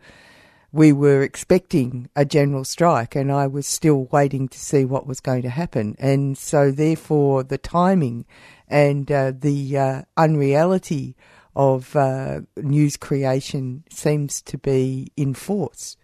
we 0.73 0.93
were 0.93 1.23
expecting 1.23 2.09
a 2.15 2.25
general 2.25 2.65
strike, 2.65 3.17
and 3.17 3.33
I 3.33 3.47
was 3.47 3.67
still 3.67 4.05
waiting 4.13 4.49
to 4.49 4.59
see 4.59 4.85
what 4.85 5.07
was 5.07 5.21
going 5.21 5.43
to 5.43 5.51
happen. 5.51 5.97
And 5.99 6.39
so, 6.39 6.71
therefore, 6.71 7.43
the 7.43 7.59
timing 7.59 8.25
and 8.69 9.11
uh, 9.11 9.33
the 9.37 9.77
uh, 9.77 10.03
unreality 10.17 11.17
of 11.57 11.97
uh, 11.97 12.41
news 12.57 12.97
creation 12.97 13.85
seems 13.91 14.41
to 14.43 14.57
be 14.57 15.11
in 15.17 15.35
force. 15.35 15.97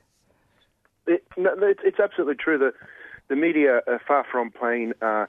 It, 1.06 1.24
no, 1.36 1.50
it's, 1.62 1.80
it's, 1.84 2.00
absolutely 2.00 2.34
true. 2.34 2.58
that 2.58 2.72
the 3.28 3.36
media 3.36 3.80
are 3.86 4.00
far 4.06 4.24
from 4.30 4.50
playing 4.50 4.92
uh, 5.00 5.26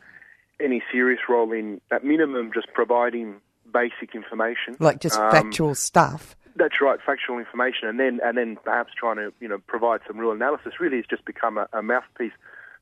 any 0.59 0.81
serious 0.91 1.19
role 1.29 1.51
in, 1.51 1.79
at 1.91 2.03
minimum, 2.03 2.51
just 2.53 2.67
providing 2.73 3.35
basic 3.71 4.15
information, 4.15 4.75
like 4.79 4.99
just 4.99 5.19
um, 5.19 5.29
factual 5.29 5.75
stuff. 5.75 6.35
That's 6.57 6.81
right, 6.81 6.99
factual 7.05 7.37
information, 7.37 7.87
and 7.87 7.99
then 7.99 8.19
and 8.23 8.37
then 8.37 8.57
perhaps 8.63 8.91
trying 8.97 9.17
to 9.17 9.31
you 9.39 9.47
know 9.47 9.59
provide 9.67 10.01
some 10.07 10.17
real 10.17 10.31
analysis. 10.31 10.73
Really, 10.79 10.97
has 10.97 11.05
just 11.05 11.25
become 11.25 11.57
a, 11.57 11.67
a 11.71 11.81
mouthpiece 11.81 12.31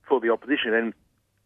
for 0.08 0.20
the 0.20 0.30
opposition. 0.30 0.74
And 0.74 0.94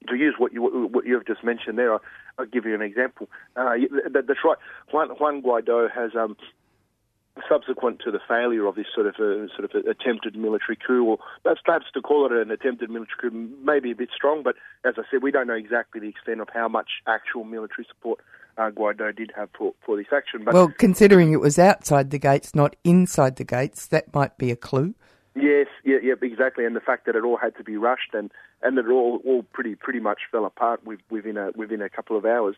to 0.07 0.15
use 0.15 0.35
what 0.37 0.53
you 0.53 0.61
what 0.91 1.05
you 1.05 1.15
have 1.15 1.25
just 1.25 1.43
mentioned 1.43 1.77
there, 1.77 1.93
I'll, 1.93 2.01
I'll 2.37 2.45
give 2.45 2.65
you 2.65 2.75
an 2.75 2.81
example. 2.81 3.29
Uh, 3.55 3.75
that, 4.11 4.25
that's 4.27 4.39
right. 4.45 4.57
Juan, 4.91 5.09
Juan 5.09 5.41
Guaido 5.41 5.89
has 5.91 6.11
um, 6.15 6.37
subsequent 7.47 7.99
to 8.01 8.11
the 8.11 8.19
failure 8.27 8.65
of 8.65 8.75
this 8.75 8.87
sort 8.93 9.07
of 9.07 9.15
a, 9.15 9.47
sort 9.55 9.65
of 9.65 9.85
attempted 9.85 10.35
military 10.35 10.77
coup, 10.77 11.05
or 11.05 11.17
perhaps 11.43 11.85
to 11.93 12.01
call 12.01 12.25
it 12.25 12.31
an 12.31 12.51
attempted 12.51 12.89
military 12.89 13.17
coup 13.21 13.49
maybe 13.63 13.91
a 13.91 13.95
bit 13.95 14.09
strong, 14.15 14.43
but 14.43 14.55
as 14.83 14.95
I 14.97 15.03
said, 15.09 15.23
we 15.23 15.31
don't 15.31 15.47
know 15.47 15.53
exactly 15.53 16.01
the 16.01 16.09
extent 16.09 16.41
of 16.41 16.49
how 16.53 16.67
much 16.67 16.89
actual 17.07 17.43
military 17.43 17.85
support 17.87 18.19
uh, 18.59 18.69
Guaido 18.71 19.15
did 19.15 19.31
have 19.35 19.49
for, 19.57 19.73
for 19.85 19.97
this 19.97 20.07
action. 20.13 20.43
But 20.43 20.53
well, 20.53 20.73
considering 20.77 21.31
it 21.31 21.39
was 21.39 21.57
outside 21.57 22.11
the 22.11 22.19
gates, 22.19 22.53
not 22.53 22.75
inside 22.83 23.37
the 23.37 23.43
gates, 23.43 23.87
that 23.87 24.13
might 24.13 24.37
be 24.37 24.51
a 24.51 24.55
clue. 24.55 24.93
Yes, 25.35 25.67
yeah, 25.85 25.97
yeah, 26.03 26.15
exactly, 26.21 26.65
and 26.65 26.75
the 26.75 26.81
fact 26.81 27.05
that 27.05 27.15
it 27.15 27.23
all 27.23 27.37
had 27.37 27.55
to 27.57 27.63
be 27.63 27.77
rushed 27.77 28.13
and, 28.13 28.31
and 28.61 28.77
that 28.77 28.85
it 28.85 28.91
all 28.91 29.21
all 29.25 29.43
pretty 29.43 29.75
pretty 29.75 29.99
much 29.99 30.19
fell 30.31 30.45
apart 30.45 30.81
within 31.09 31.37
a 31.37 31.51
within 31.55 31.81
a 31.81 31.89
couple 31.89 32.17
of 32.17 32.25
hours. 32.25 32.55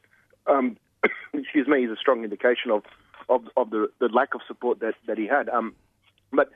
Um, 0.47 0.78
excuse 1.34 1.68
me, 1.68 1.86
is 1.86 1.91
a 1.91 1.97
strong 1.97 2.24
indication 2.24 2.72
of 2.72 2.84
of, 3.30 3.43
of 3.56 3.70
the, 3.70 3.89
the 3.99 4.08
lack 4.08 4.34
of 4.34 4.41
support 4.47 4.80
that, 4.80 4.95
that 5.08 5.18
he 5.18 5.28
had. 5.28 5.47
Um, 5.49 5.76
but 6.34 6.49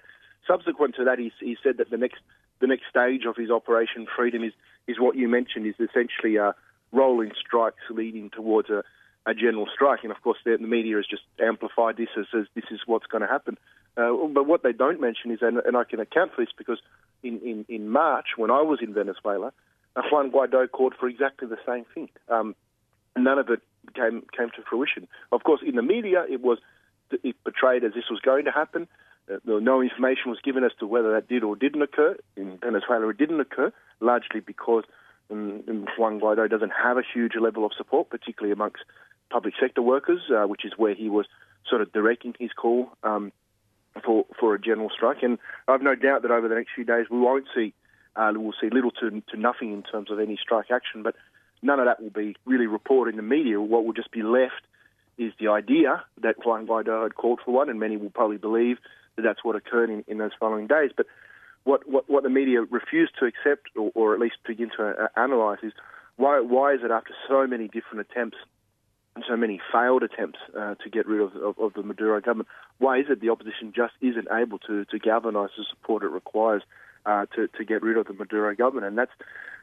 subsequent 0.47 0.95
to 0.95 1.03
that, 1.05 1.19
he, 1.19 1.31
he 1.39 1.57
said 1.63 1.77
that 1.77 1.89
the 1.89 1.97
next 1.97 2.21
the 2.61 2.67
next 2.67 2.83
stage 2.89 3.25
of 3.25 3.35
his 3.35 3.51
Operation 3.51 4.07
Freedom 4.15 4.43
is 4.43 4.53
is 4.87 4.99
what 4.99 5.15
you 5.15 5.27
mentioned 5.27 5.67
is 5.67 5.75
essentially 5.75 6.37
uh, 6.37 6.53
rolling 6.91 7.31
strikes 7.39 7.83
leading 7.89 8.29
towards 8.29 8.69
a, 8.69 8.83
a 9.25 9.33
general 9.33 9.67
strike. 9.73 10.01
And 10.03 10.11
of 10.11 10.21
course, 10.21 10.37
the, 10.45 10.57
the 10.59 10.67
media 10.67 10.97
has 10.97 11.05
just 11.05 11.23
amplified 11.39 11.97
this 11.97 12.09
as, 12.17 12.25
as 12.37 12.45
this 12.53 12.65
is 12.71 12.81
what's 12.85 13.07
going 13.07 13.21
to 13.21 13.27
happen. 13.27 13.57
Uh, 13.97 14.13
but 14.33 14.45
what 14.45 14.63
they 14.63 14.73
don't 14.73 14.99
mention 14.99 15.31
is, 15.31 15.39
and, 15.41 15.57
and, 15.59 15.77
I 15.77 15.85
can 15.85 15.99
account 16.01 16.33
for 16.35 16.43
this 16.43 16.53
because 16.57 16.79
in, 17.23 17.39
in, 17.39 17.65
in 17.69 17.89
March, 17.89 18.27
when 18.35 18.51
I 18.51 18.61
was 18.61 18.79
in 18.81 18.93
Venezuela, 18.93 19.53
Juan 20.11 20.31
Guaido 20.31 20.69
called 20.69 20.93
for 20.99 21.07
exactly 21.07 21.47
the 21.47 21.57
same 21.65 21.85
thing. 21.93 22.09
Um, 22.27 22.55
none 23.17 23.39
of 23.39 23.49
it 23.49 23.61
came 23.93 24.23
came 24.35 24.49
to 24.51 24.61
fruition. 24.69 25.07
Of 25.31 25.43
course, 25.43 25.61
in 25.65 25.75
the 25.75 25.81
media, 25.81 26.25
it 26.29 26.41
was 26.41 26.57
it 27.11 27.35
portrayed 27.43 27.83
as 27.83 27.93
this 27.93 28.09
was 28.09 28.19
going 28.19 28.45
to 28.45 28.51
happen. 28.51 28.87
Uh, 29.31 29.37
no 29.45 29.81
information 29.81 30.29
was 30.29 30.39
given 30.43 30.63
as 30.63 30.71
to 30.79 30.85
whether 30.85 31.13
that 31.13 31.27
did 31.27 31.43
or 31.43 31.55
didn't 31.55 31.81
occur. 31.81 32.17
In 32.35 32.57
Venezuela, 32.57 33.07
it 33.09 33.17
didn't 33.17 33.39
occur, 33.39 33.71
largely 33.99 34.39
because 34.39 34.83
um, 35.31 35.63
Juan 35.97 36.19
Guaido 36.19 36.49
doesn't 36.49 36.71
have 36.71 36.97
a 36.97 37.03
huge 37.13 37.33
level 37.39 37.65
of 37.65 37.71
support, 37.77 38.09
particularly 38.09 38.51
amongst 38.51 38.83
public 39.29 39.53
sector 39.59 39.81
workers, 39.81 40.21
uh, 40.29 40.47
which 40.47 40.65
is 40.65 40.73
where 40.77 40.93
he 40.93 41.09
was 41.09 41.25
sort 41.69 41.81
of 41.81 41.91
directing 41.91 42.33
his 42.39 42.51
call 42.51 42.89
um, 43.03 43.31
for 44.03 44.25
for 44.39 44.55
a 44.55 44.59
general 44.59 44.89
strike. 44.89 45.23
And 45.23 45.37
I've 45.67 45.81
no 45.81 45.95
doubt 45.95 46.21
that 46.23 46.31
over 46.31 46.47
the 46.47 46.55
next 46.55 46.71
few 46.75 46.85
days 46.85 47.07
we 47.09 47.19
won't 47.19 47.47
see 47.55 47.73
uh, 48.15 48.31
we'll 48.35 48.53
see 48.61 48.69
little 48.71 48.91
to, 48.91 49.21
to 49.29 49.37
nothing 49.37 49.73
in 49.73 49.83
terms 49.83 50.09
of 50.11 50.19
any 50.19 50.37
strike 50.41 50.71
action. 50.71 51.03
But 51.03 51.15
none 51.61 51.79
of 51.79 51.85
that 51.85 52.01
will 52.01 52.11
be 52.11 52.35
really 52.45 52.67
reported 52.67 53.11
in 53.11 53.17
the 53.17 53.23
media. 53.23 53.59
What 53.59 53.85
will 53.85 53.93
just 53.93 54.11
be 54.11 54.23
left 54.23 54.61
is 55.17 55.33
the 55.39 55.47
idea 55.47 56.03
that 56.21 56.35
Juan 56.45 56.67
Guaido 56.67 57.03
had 57.03 57.15
called 57.15 57.39
for 57.43 57.51
one, 57.51 57.69
and 57.69 57.79
many 57.79 57.97
will 57.97 58.09
probably 58.09 58.37
believe 58.37 58.77
that 59.15 59.21
that's 59.21 59.43
what 59.43 59.55
occurred 59.55 59.89
in, 59.89 60.03
in 60.07 60.17
those 60.17 60.31
following 60.39 60.67
days. 60.67 60.91
But 60.95 61.07
what, 61.63 61.87
what, 61.89 62.09
what 62.09 62.23
the 62.23 62.29
media 62.29 62.61
refused 62.61 63.13
to 63.19 63.25
accept, 63.25 63.69
or, 63.75 63.91
or 63.95 64.13
at 64.13 64.19
least 64.19 64.35
begin 64.45 64.69
to 64.77 64.83
uh, 64.83 65.07
analyse, 65.15 65.59
is 65.63 65.73
why, 66.17 66.39
why 66.41 66.73
is 66.73 66.81
it 66.83 66.91
after 66.91 67.13
so 67.27 67.47
many 67.47 67.67
different 67.67 68.07
attempts 68.09 68.37
so 69.27 69.37
many 69.37 69.61
failed 69.71 70.03
attempts 70.03 70.39
uh, 70.57 70.75
to 70.75 70.89
get 70.89 71.07
rid 71.07 71.21
of, 71.21 71.35
of, 71.35 71.57
of, 71.57 71.73
the 71.73 71.83
Maduro 71.83 72.19
government, 72.19 72.49
why 72.79 72.99
is 72.99 73.05
it 73.09 73.21
the 73.21 73.29
opposition 73.29 73.71
just 73.73 73.93
isn't 74.01 74.27
able 74.31 74.59
to, 74.59 74.85
to 74.85 74.99
galvanise 74.99 75.51
the 75.57 75.63
support 75.69 76.03
it 76.03 76.09
requires 76.09 76.63
uh, 77.05 77.25
to, 77.35 77.47
to 77.47 77.63
get 77.63 77.81
rid 77.81 77.97
of 77.97 78.07
the 78.07 78.13
Maduro 78.13 78.53
government? 78.55 78.87
And 78.87 78.97
that's 78.97 79.11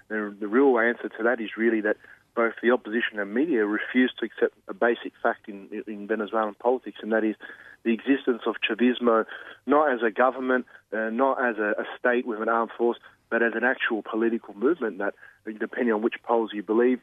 the, 0.08 0.34
the 0.38 0.48
real 0.48 0.78
answer 0.78 1.08
to 1.08 1.22
that 1.24 1.40
is 1.40 1.50
really 1.56 1.82
that 1.82 1.96
both 2.34 2.54
the 2.62 2.70
opposition 2.70 3.18
and 3.18 3.34
media 3.34 3.66
refuse 3.66 4.12
to 4.18 4.24
accept 4.24 4.54
a 4.68 4.74
basic 4.74 5.12
fact 5.22 5.48
in, 5.48 5.68
in 5.86 6.06
Venezuelan 6.06 6.54
politics, 6.54 6.98
and 7.02 7.12
that 7.12 7.24
is 7.24 7.36
the 7.84 7.92
existence 7.92 8.42
of 8.46 8.54
Chavismo, 8.66 9.26
not 9.66 9.92
as 9.92 10.00
a 10.02 10.10
government, 10.10 10.66
uh, 10.92 11.10
not 11.10 11.44
as 11.44 11.58
a, 11.58 11.74
a, 11.78 11.84
state 11.98 12.26
with 12.26 12.40
an 12.40 12.48
armed 12.48 12.70
force, 12.78 12.96
but 13.28 13.42
as 13.42 13.52
an 13.54 13.64
actual 13.64 14.02
political 14.02 14.54
movement 14.54 14.98
that, 14.98 15.14
depending 15.58 15.92
on 15.92 16.00
which 16.00 16.14
polls 16.22 16.52
you 16.54 16.62
believe, 16.62 17.00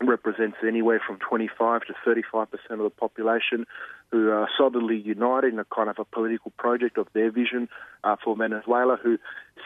represents 0.00 0.56
anywhere 0.66 1.00
from 1.06 1.18
25 1.18 1.82
to 1.82 1.94
35 2.04 2.50
percent 2.50 2.80
of 2.80 2.84
the 2.84 2.90
population 2.90 3.66
who 4.10 4.30
are 4.30 4.48
solidly 4.56 4.96
united 4.96 5.52
in 5.52 5.58
a 5.58 5.64
kind 5.64 5.88
of 5.88 5.98
a 5.98 6.04
political 6.04 6.52
project 6.58 6.98
of 6.98 7.06
their 7.12 7.30
vision 7.30 7.68
uh, 8.04 8.16
for 8.22 8.36
Venezuela, 8.36 8.98
who 9.02 9.18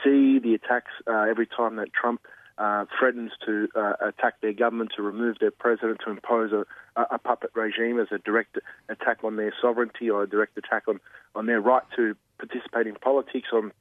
see 0.02 0.39
the 0.39 0.55
attacks 0.55 0.90
uh, 1.06 1.23
every 1.23 1.47
time 1.47 1.77
that 1.77 1.93
Trump 1.93 2.20
uh, 2.59 2.85
threatens 2.98 3.32
to 3.44 3.69
uh, 3.74 3.94
attack 4.01 4.40
their 4.40 4.52
government, 4.52 4.93
to 4.97 5.02
remove 5.02 5.36
their 5.40 5.51
president, 5.51 6.01
to 6.05 6.11
impose 6.11 6.52
a, 6.52 6.65
a, 7.11 7.19
puppet 7.19 7.51
regime 7.55 7.98
as 7.98 8.06
a 8.12 8.19
direct 8.19 8.59
attack 8.89 9.24
on 9.24 9.35
their 9.35 9.52
sovereignty 9.61 10.09
or 10.09 10.23
a 10.23 10.28
direct 10.28 10.56
attack 10.56 10.85
on, 10.86 11.01
on 11.35 11.47
their 11.47 11.61
right 11.61 11.82
to 11.97 12.15
participate 12.39 12.86
in 12.86 12.94
politics, 12.94 13.48
on 13.52 13.73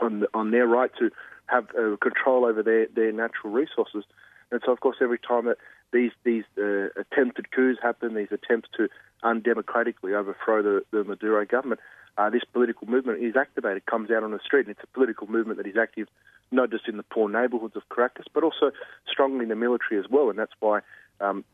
on, 0.00 0.24
on 0.34 0.50
their 0.50 0.66
right 0.66 0.90
to 0.98 1.10
have 1.46 1.68
uh, 1.70 1.96
control 1.96 2.44
over 2.44 2.62
their, 2.62 2.86
their 2.94 3.12
natural 3.12 3.52
resources. 3.52 4.04
And 4.50 4.60
so, 4.64 4.72
of 4.72 4.80
course, 4.80 4.96
every 5.00 5.18
time 5.18 5.46
that 5.46 5.58
these 5.92 6.12
these 6.24 6.44
uh, 6.58 6.88
attempted 6.96 7.50
coups 7.50 7.78
happen, 7.82 8.14
these 8.14 8.32
attempts 8.32 8.68
to 8.76 8.88
undemocratically 9.22 10.14
overthrow 10.14 10.62
the, 10.62 10.82
the 10.90 11.04
Maduro 11.04 11.44
government, 11.44 11.80
uh, 12.18 12.30
this 12.30 12.42
political 12.52 12.86
movement 12.88 13.22
is 13.22 13.36
activated, 13.36 13.86
comes 13.86 14.10
out 14.10 14.22
on 14.22 14.32
the 14.32 14.40
street, 14.44 14.66
and 14.66 14.70
it's 14.70 14.84
a 14.84 14.94
political 14.94 15.26
movement 15.26 15.58
that 15.58 15.66
is 15.66 15.76
active 15.76 16.08
not 16.50 16.70
just 16.70 16.86
in 16.86 16.96
the 16.96 17.02
poor 17.02 17.28
neighbourhoods 17.28 17.76
of 17.76 17.82
Caracas, 17.88 18.26
but 18.32 18.44
also 18.44 18.72
strongly 19.10 19.44
in 19.44 19.48
the 19.48 19.56
military 19.56 19.98
as 19.98 20.06
well, 20.10 20.30
and 20.30 20.38
that's 20.38 20.52
why. 20.60 20.80
Um, 21.20 21.44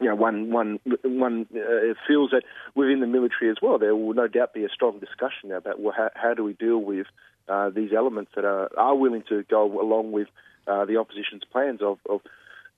you 0.00 0.08
know, 0.08 0.14
one 0.14 0.50
one 0.50 0.80
one 1.02 1.46
uh, 1.54 1.92
feels 2.08 2.30
that 2.30 2.44
within 2.74 3.00
the 3.00 3.06
military 3.06 3.50
as 3.50 3.58
well, 3.60 3.78
there 3.78 3.94
will 3.94 4.14
no 4.14 4.28
doubt 4.28 4.54
be 4.54 4.64
a 4.64 4.70
strong 4.70 4.98
discussion 4.98 5.50
now 5.50 5.58
about 5.58 5.78
well, 5.78 5.92
how, 5.94 6.08
how 6.14 6.32
do 6.32 6.42
we 6.42 6.54
deal 6.54 6.78
with 6.78 7.06
uh, 7.50 7.68
these 7.68 7.92
elements 7.92 8.30
that 8.34 8.46
are 8.46 8.70
are 8.78 8.94
willing 8.94 9.24
to 9.28 9.42
go 9.50 9.78
along 9.78 10.12
with 10.12 10.28
uh, 10.66 10.86
the 10.86 10.96
opposition's 10.96 11.42
plans 11.52 11.82
of, 11.82 11.98
of 12.08 12.22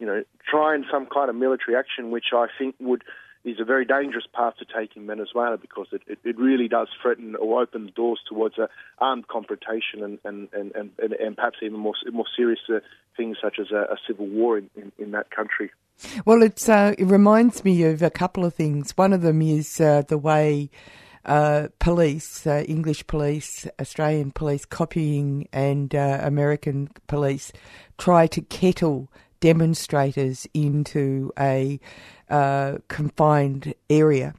you 0.02 0.08
know 0.08 0.24
trying 0.50 0.84
some 0.90 1.06
kind 1.06 1.30
of 1.30 1.36
military 1.36 1.76
action, 1.76 2.10
which 2.10 2.34
I 2.34 2.46
think 2.58 2.74
would 2.80 3.04
is 3.44 3.60
a 3.60 3.64
very 3.64 3.84
dangerous 3.84 4.24
path 4.34 4.54
to 4.58 4.64
take 4.64 4.96
in 4.96 5.06
Venezuela 5.06 5.56
because 5.56 5.86
it, 5.92 6.02
it, 6.08 6.18
it 6.24 6.36
really 6.38 6.66
does 6.66 6.88
threaten 7.00 7.36
or 7.36 7.62
open 7.62 7.92
doors 7.94 8.20
towards 8.28 8.58
a 8.58 8.68
armed 8.98 9.28
confrontation 9.28 10.02
and, 10.02 10.18
and, 10.24 10.48
and, 10.52 10.72
and, 10.74 11.12
and 11.12 11.36
perhaps 11.36 11.58
even 11.62 11.78
more 11.78 11.94
more 12.12 12.24
serious 12.36 12.60
uh, 12.68 12.80
things 13.16 13.36
such 13.40 13.58
as 13.60 13.70
a, 13.70 13.92
a 13.94 13.96
civil 14.06 14.26
war 14.26 14.58
in, 14.58 14.68
in, 14.74 14.90
in, 14.98 15.10
that 15.12 15.30
country. 15.30 15.70
Well, 16.24 16.42
it's 16.42 16.68
uh, 16.68 16.94
it 16.98 17.04
reminds 17.04 17.64
me 17.64 17.84
of 17.84 18.02
a 18.02 18.10
couple 18.10 18.44
of 18.44 18.54
things. 18.54 18.96
One 18.96 19.12
of 19.12 19.22
them 19.22 19.40
is 19.40 19.80
uh, 19.80 20.02
the 20.02 20.18
way. 20.18 20.68
Uh, 21.24 21.68
police, 21.78 22.44
uh, 22.48 22.64
English 22.66 23.06
police, 23.06 23.68
Australian 23.80 24.32
police, 24.32 24.64
copying, 24.64 25.46
and 25.52 25.94
uh, 25.94 26.18
American 26.20 26.90
police 27.06 27.52
try 27.96 28.26
to 28.26 28.40
kettle 28.40 29.08
demonstrators 29.42 30.46
into 30.54 31.32
a 31.38 31.78
uh, 32.30 32.78
confined 32.88 33.74
area. 33.90 34.34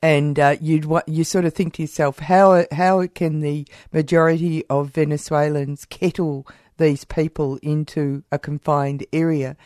And 0.00 0.38
uh, 0.38 0.56
you'd 0.60 0.86
you 1.06 1.24
sort 1.24 1.46
of 1.46 1.54
think 1.54 1.74
to 1.74 1.82
yourself, 1.82 2.18
how 2.18 2.66
how 2.70 3.06
can 3.06 3.40
the 3.40 3.66
majority 3.90 4.62
of 4.68 4.90
Venezuelans 4.90 5.86
kettle 5.86 6.46
these 6.76 7.04
people 7.06 7.58
into 7.62 8.22
a 8.30 8.38
confined 8.38 9.06
area? 9.12 9.56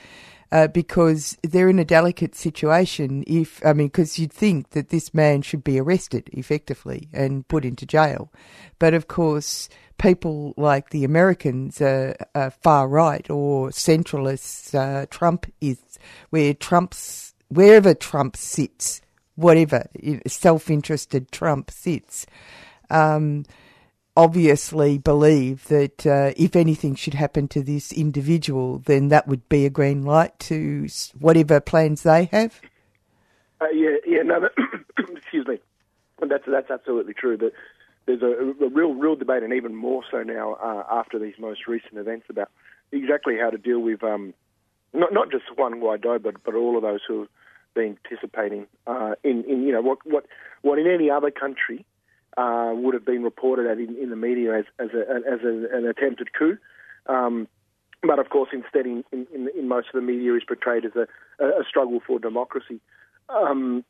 Uh, 0.51 0.67
because 0.67 1.37
they're 1.43 1.69
in 1.69 1.79
a 1.79 1.85
delicate 1.85 2.35
situation. 2.35 3.25
If 3.27 3.61
I 3.67 3.73
mean, 3.73 3.89
because 3.89 4.19
you'd 4.19 4.33
think 4.33 4.71
that 4.71 4.91
this 4.91 5.13
man 5.13 5.43
should 5.43 5.65
be 5.65 5.79
arrested 5.79 6.31
effectively 6.33 7.09
and 7.13 7.47
put 7.49 7.65
into 7.65 7.85
jail, 7.85 8.33
but 8.79 8.95
of 8.95 9.09
course, 9.09 9.69
people 9.99 10.55
like 10.57 10.91
the 10.91 11.05
Americans 11.05 11.81
are, 11.81 12.17
are 12.35 12.51
far 12.51 12.89
right 12.89 13.29
or 13.29 13.69
centralists. 13.71 14.75
Uh, 14.75 15.07
Trump 15.11 15.47
is 15.61 15.79
where 16.31 16.55
Trump's 16.55 17.35
wherever 17.49 17.95
Trump 17.95 18.37
sits, 18.37 19.01
whatever 19.37 19.87
self-interested 20.27 21.31
Trump 21.33 21.71
sits. 21.71 22.27
Um, 22.91 23.45
obviously 24.17 24.99
believe 24.99 25.69
that 25.69 26.05
uh, 26.05 26.33
if 26.37 26.57
anything 26.57 26.97
should 26.97 27.15
happen 27.15 27.47
to 27.49 27.63
this 27.63 27.93
individual, 27.93 28.81
then 28.81 29.09
that 29.09 29.29
would 29.29 29.49
be 29.49 29.65
a 29.65 29.71
green 29.71 30.03
light 30.03 30.37
to 30.41 30.89
whatever 31.19 31.61
plans 31.61 32.03
they 32.03 32.25
have. 32.27 32.61
Uh, 33.61 33.69
yeah, 33.73 33.97
yeah, 34.07 34.23
no, 34.23 34.49
excuse 35.17 35.47
me. 35.47 35.59
That's 36.21 36.45
that's 36.49 36.71
absolutely 36.71 37.15
true. 37.15 37.37
That 37.37 37.53
there's 38.09 38.23
a, 38.23 38.65
a, 38.65 38.69
real, 38.71 38.95
real 38.95 39.17
debate, 39.17 39.43
and 39.43 39.53
even 39.53 39.75
more 39.75 40.03
so 40.11 40.23
now 40.23 40.55
uh, 40.55 40.83
after 40.91 41.19
these 41.19 41.35
most 41.39 41.67
recent 41.69 41.99
events 41.99 42.27
about 42.31 42.51
exactly 42.91 43.37
how 43.39 43.51
to 43.51 43.59
deal 43.59 43.81
with 43.81 44.03
um, 44.03 44.33
not 44.95 45.13
not 45.13 45.31
just 45.31 45.45
Juan 45.57 45.75
Guaido, 45.81 46.21
but 46.21 46.43
but 46.43 46.55
all 46.55 46.77
of 46.77 46.83
those 46.83 47.01
who 47.07 47.21
have 47.21 47.29
been 47.75 47.99
participating 48.03 48.67
uh, 48.87 49.15
in 49.23 49.45
in 49.45 49.63
you 49.63 49.73
know 49.73 49.83
what 49.83 49.99
what 50.05 50.25
what 50.63 50.79
in 50.79 50.87
any 50.87 51.11
other 51.11 51.31
country 51.31 51.85
uh, 52.39 52.73
would 52.75 52.95
have 52.95 53.05
been 53.05 53.23
reported 53.23 53.67
at 53.67 53.79
in, 53.79 53.95
in 53.97 54.09
the 54.09 54.17
media 54.17 54.59
as 54.59 54.65
as, 54.79 54.89
a, 54.95 55.01
as 55.31 55.41
a, 55.45 55.77
an 55.77 55.87
attempted 55.87 56.33
coup. 56.33 56.57
Um, 57.07 57.47
but 58.03 58.19
of 58.19 58.31
course, 58.31 58.51
instead, 58.53 58.87
in, 58.87 59.05
in, 59.13 59.51
in, 59.57 59.67
most 59.67 59.89
of 59.89 59.95
the 59.95 60.01
media, 60.01 60.35
is 60.35 60.45
portrayed 60.47 60.85
as 60.85 60.93
a, 60.95 61.09
a 61.45 61.65
struggle 61.69 62.01
for 62.07 62.21
democracy. 62.21 62.81
Um, 63.29 63.85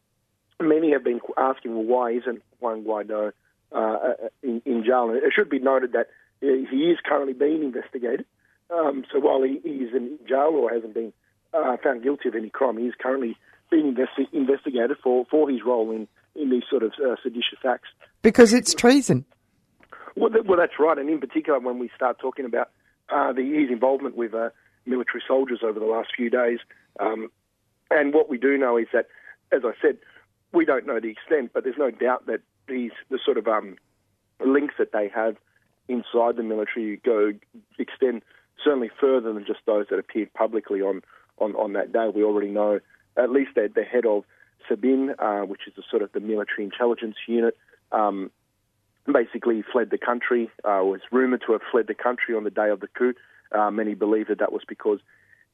many 0.58 0.92
have 0.92 1.04
been 1.04 1.20
asking, 1.36 1.74
well, 1.74 1.84
why 1.84 2.12
isn't 2.12 2.42
Juan 2.58 2.84
Guaido 2.84 3.32
uh, 3.72 4.14
in, 4.42 4.62
in, 4.64 4.84
jail. 4.84 5.10
And 5.10 5.18
it 5.18 5.32
should 5.34 5.50
be 5.50 5.58
noted 5.58 5.92
that 5.92 6.08
he 6.40 6.90
is 6.90 6.98
currently 7.04 7.34
being 7.34 7.62
investigated. 7.62 8.24
Um, 8.70 9.04
so 9.12 9.18
while 9.18 9.42
he, 9.42 9.54
is 9.68 9.94
in 9.94 10.18
jail 10.28 10.52
or 10.54 10.70
hasn't 10.70 10.94
been 10.94 11.12
uh, 11.54 11.76
found 11.82 12.02
guilty 12.02 12.28
of 12.28 12.34
any 12.34 12.50
crime, 12.50 12.78
he 12.78 12.86
is 12.86 12.94
currently 13.00 13.36
being 13.70 13.94
investi- 13.94 14.32
investigated 14.32 14.96
for, 15.02 15.24
for 15.30 15.50
his 15.50 15.60
role 15.64 15.90
in, 15.90 16.06
in 16.34 16.50
these 16.50 16.64
sort 16.68 16.82
of 16.82 16.92
uh, 17.04 17.16
seditious 17.22 17.58
acts. 17.66 17.88
Because 18.22 18.52
it's 18.52 18.74
treason. 18.74 19.24
Well, 20.16 20.30
th- 20.30 20.44
well, 20.46 20.58
that's 20.58 20.78
right. 20.78 20.98
And 20.98 21.08
in 21.08 21.20
particular, 21.20 21.58
when 21.58 21.78
we 21.78 21.90
start 21.94 22.18
talking 22.18 22.44
about 22.44 22.70
uh, 23.08 23.32
the, 23.32 23.42
his 23.42 23.70
involvement 23.70 24.16
with 24.16 24.34
uh, 24.34 24.50
military 24.86 25.22
soldiers 25.26 25.60
over 25.62 25.78
the 25.78 25.86
last 25.86 26.08
few 26.16 26.30
days, 26.30 26.58
um, 27.00 27.30
and 27.90 28.12
what 28.12 28.28
we 28.28 28.38
do 28.38 28.58
know 28.58 28.76
is 28.76 28.86
that, 28.92 29.06
as 29.52 29.62
I 29.64 29.72
said, 29.80 29.98
we 30.52 30.64
don't 30.64 30.86
know 30.86 31.00
the 31.00 31.08
extent, 31.08 31.52
but 31.54 31.64
there's 31.64 31.78
no 31.78 31.90
doubt 31.90 32.26
that 32.26 32.40
the 32.68 33.18
sort 33.24 33.38
of 33.38 33.48
um, 33.48 33.76
links 34.44 34.74
that 34.78 34.92
they 34.92 35.08
have 35.08 35.36
inside 35.88 36.36
the 36.36 36.42
military 36.42 36.96
go 37.04 37.32
extend 37.78 38.22
certainly 38.62 38.90
further 39.00 39.32
than 39.32 39.44
just 39.46 39.60
those 39.66 39.86
that 39.90 39.98
appeared 39.98 40.32
publicly 40.34 40.80
on, 40.80 41.02
on, 41.38 41.54
on 41.54 41.72
that 41.72 41.92
day. 41.92 42.10
We 42.14 42.22
already 42.22 42.50
know 42.50 42.80
at 43.16 43.30
least 43.30 43.50
the, 43.54 43.70
the 43.74 43.84
head 43.84 44.04
of 44.06 44.24
SEBIN, 44.68 45.14
uh, 45.18 45.46
which 45.46 45.62
is 45.66 45.74
the 45.76 45.82
sort 45.90 46.02
of 46.02 46.12
the 46.12 46.20
military 46.20 46.64
intelligence 46.64 47.16
unit, 47.26 47.56
um, 47.92 48.30
basically 49.10 49.62
fled 49.72 49.90
the 49.90 49.98
country. 49.98 50.50
Uh, 50.64 50.82
was 50.84 51.00
rumoured 51.10 51.42
to 51.46 51.52
have 51.52 51.62
fled 51.70 51.86
the 51.86 51.94
country 51.94 52.34
on 52.34 52.44
the 52.44 52.50
day 52.50 52.68
of 52.68 52.80
the 52.80 52.88
coup. 52.88 53.14
Uh, 53.50 53.70
many 53.70 53.94
believe 53.94 54.28
that 54.28 54.38
that 54.38 54.52
was 54.52 54.62
because 54.68 54.98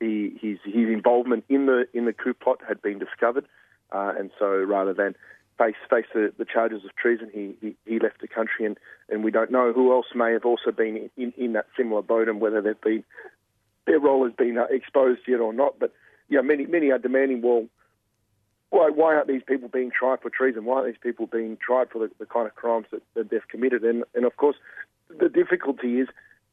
he, 0.01 0.37
his 0.41 0.59
his 0.65 0.89
involvement 0.89 1.45
in 1.49 1.67
the 1.67 1.87
in 1.95 2.07
the 2.07 2.13
coup 2.13 2.35
plot 2.35 2.59
had 2.67 2.83
been 2.83 2.99
discovered, 2.99 3.47
uh, 3.93 4.13
and 4.19 4.31
so 4.39 4.47
rather 4.47 4.93
than 4.93 5.15
face 5.59 5.75
face 5.89 6.07
the, 6.15 6.33
the 6.37 6.45
charges 6.45 6.85
of 6.85 6.95
treason. 6.97 7.31
He, 7.33 7.55
he, 7.61 7.77
he 7.87 7.99
left 7.99 8.21
the 8.21 8.29
country, 8.29 8.67
and, 8.67 8.79
and 9.09 9.25
we 9.25 9.31
don't 9.31 9.51
know 9.51 9.73
who 9.73 9.93
else 9.93 10.07
may 10.15 10.33
have 10.33 10.45
also 10.45 10.71
been 10.71 10.97
in, 10.97 11.11
in 11.17 11.33
in 11.37 11.53
that 11.55 11.67
similar 11.77 12.03
boat, 12.03 12.29
and 12.29 12.41
whether 12.41 12.61
they've 12.61 12.81
been 12.81 13.05
their 13.87 14.01
role 14.01 14.25
has 14.25 14.35
been 14.35 14.59
uh, 14.59 14.67
exposed 14.71 15.21
yet 15.27 15.41
or 15.41 15.53
not. 15.53 15.79
But 15.79 15.93
you 16.29 16.37
know, 16.37 16.43
many 16.43 16.67
many 16.67 16.91
are 16.91 16.99
demanding, 16.99 17.43
well, 17.43 17.67
why 18.71 18.91
why 18.91 19.15
aren't 19.15 19.29
these 19.29 19.43
people 19.47 19.69
being 19.69 19.91
tried 19.91 20.21
for 20.21 20.31
treason? 20.31 20.65
Why 20.65 20.77
aren't 20.77 20.87
these 20.87 21.03
people 21.03 21.27
being 21.27 21.57
tried 21.65 21.91
for 21.91 21.99
the, 22.01 22.11
the 22.19 22.27
kind 22.27 22.47
of 22.47 22.55
crimes 22.55 22.87
that, 22.91 23.03
that 23.15 23.31
they've 23.31 23.49
committed? 23.49 23.85
And 23.85 24.05
and 24.15 24.25
of 24.25 24.37
course, 24.37 24.57
the 25.09 25.29
difficulty 25.29 26.01
is 26.01 26.09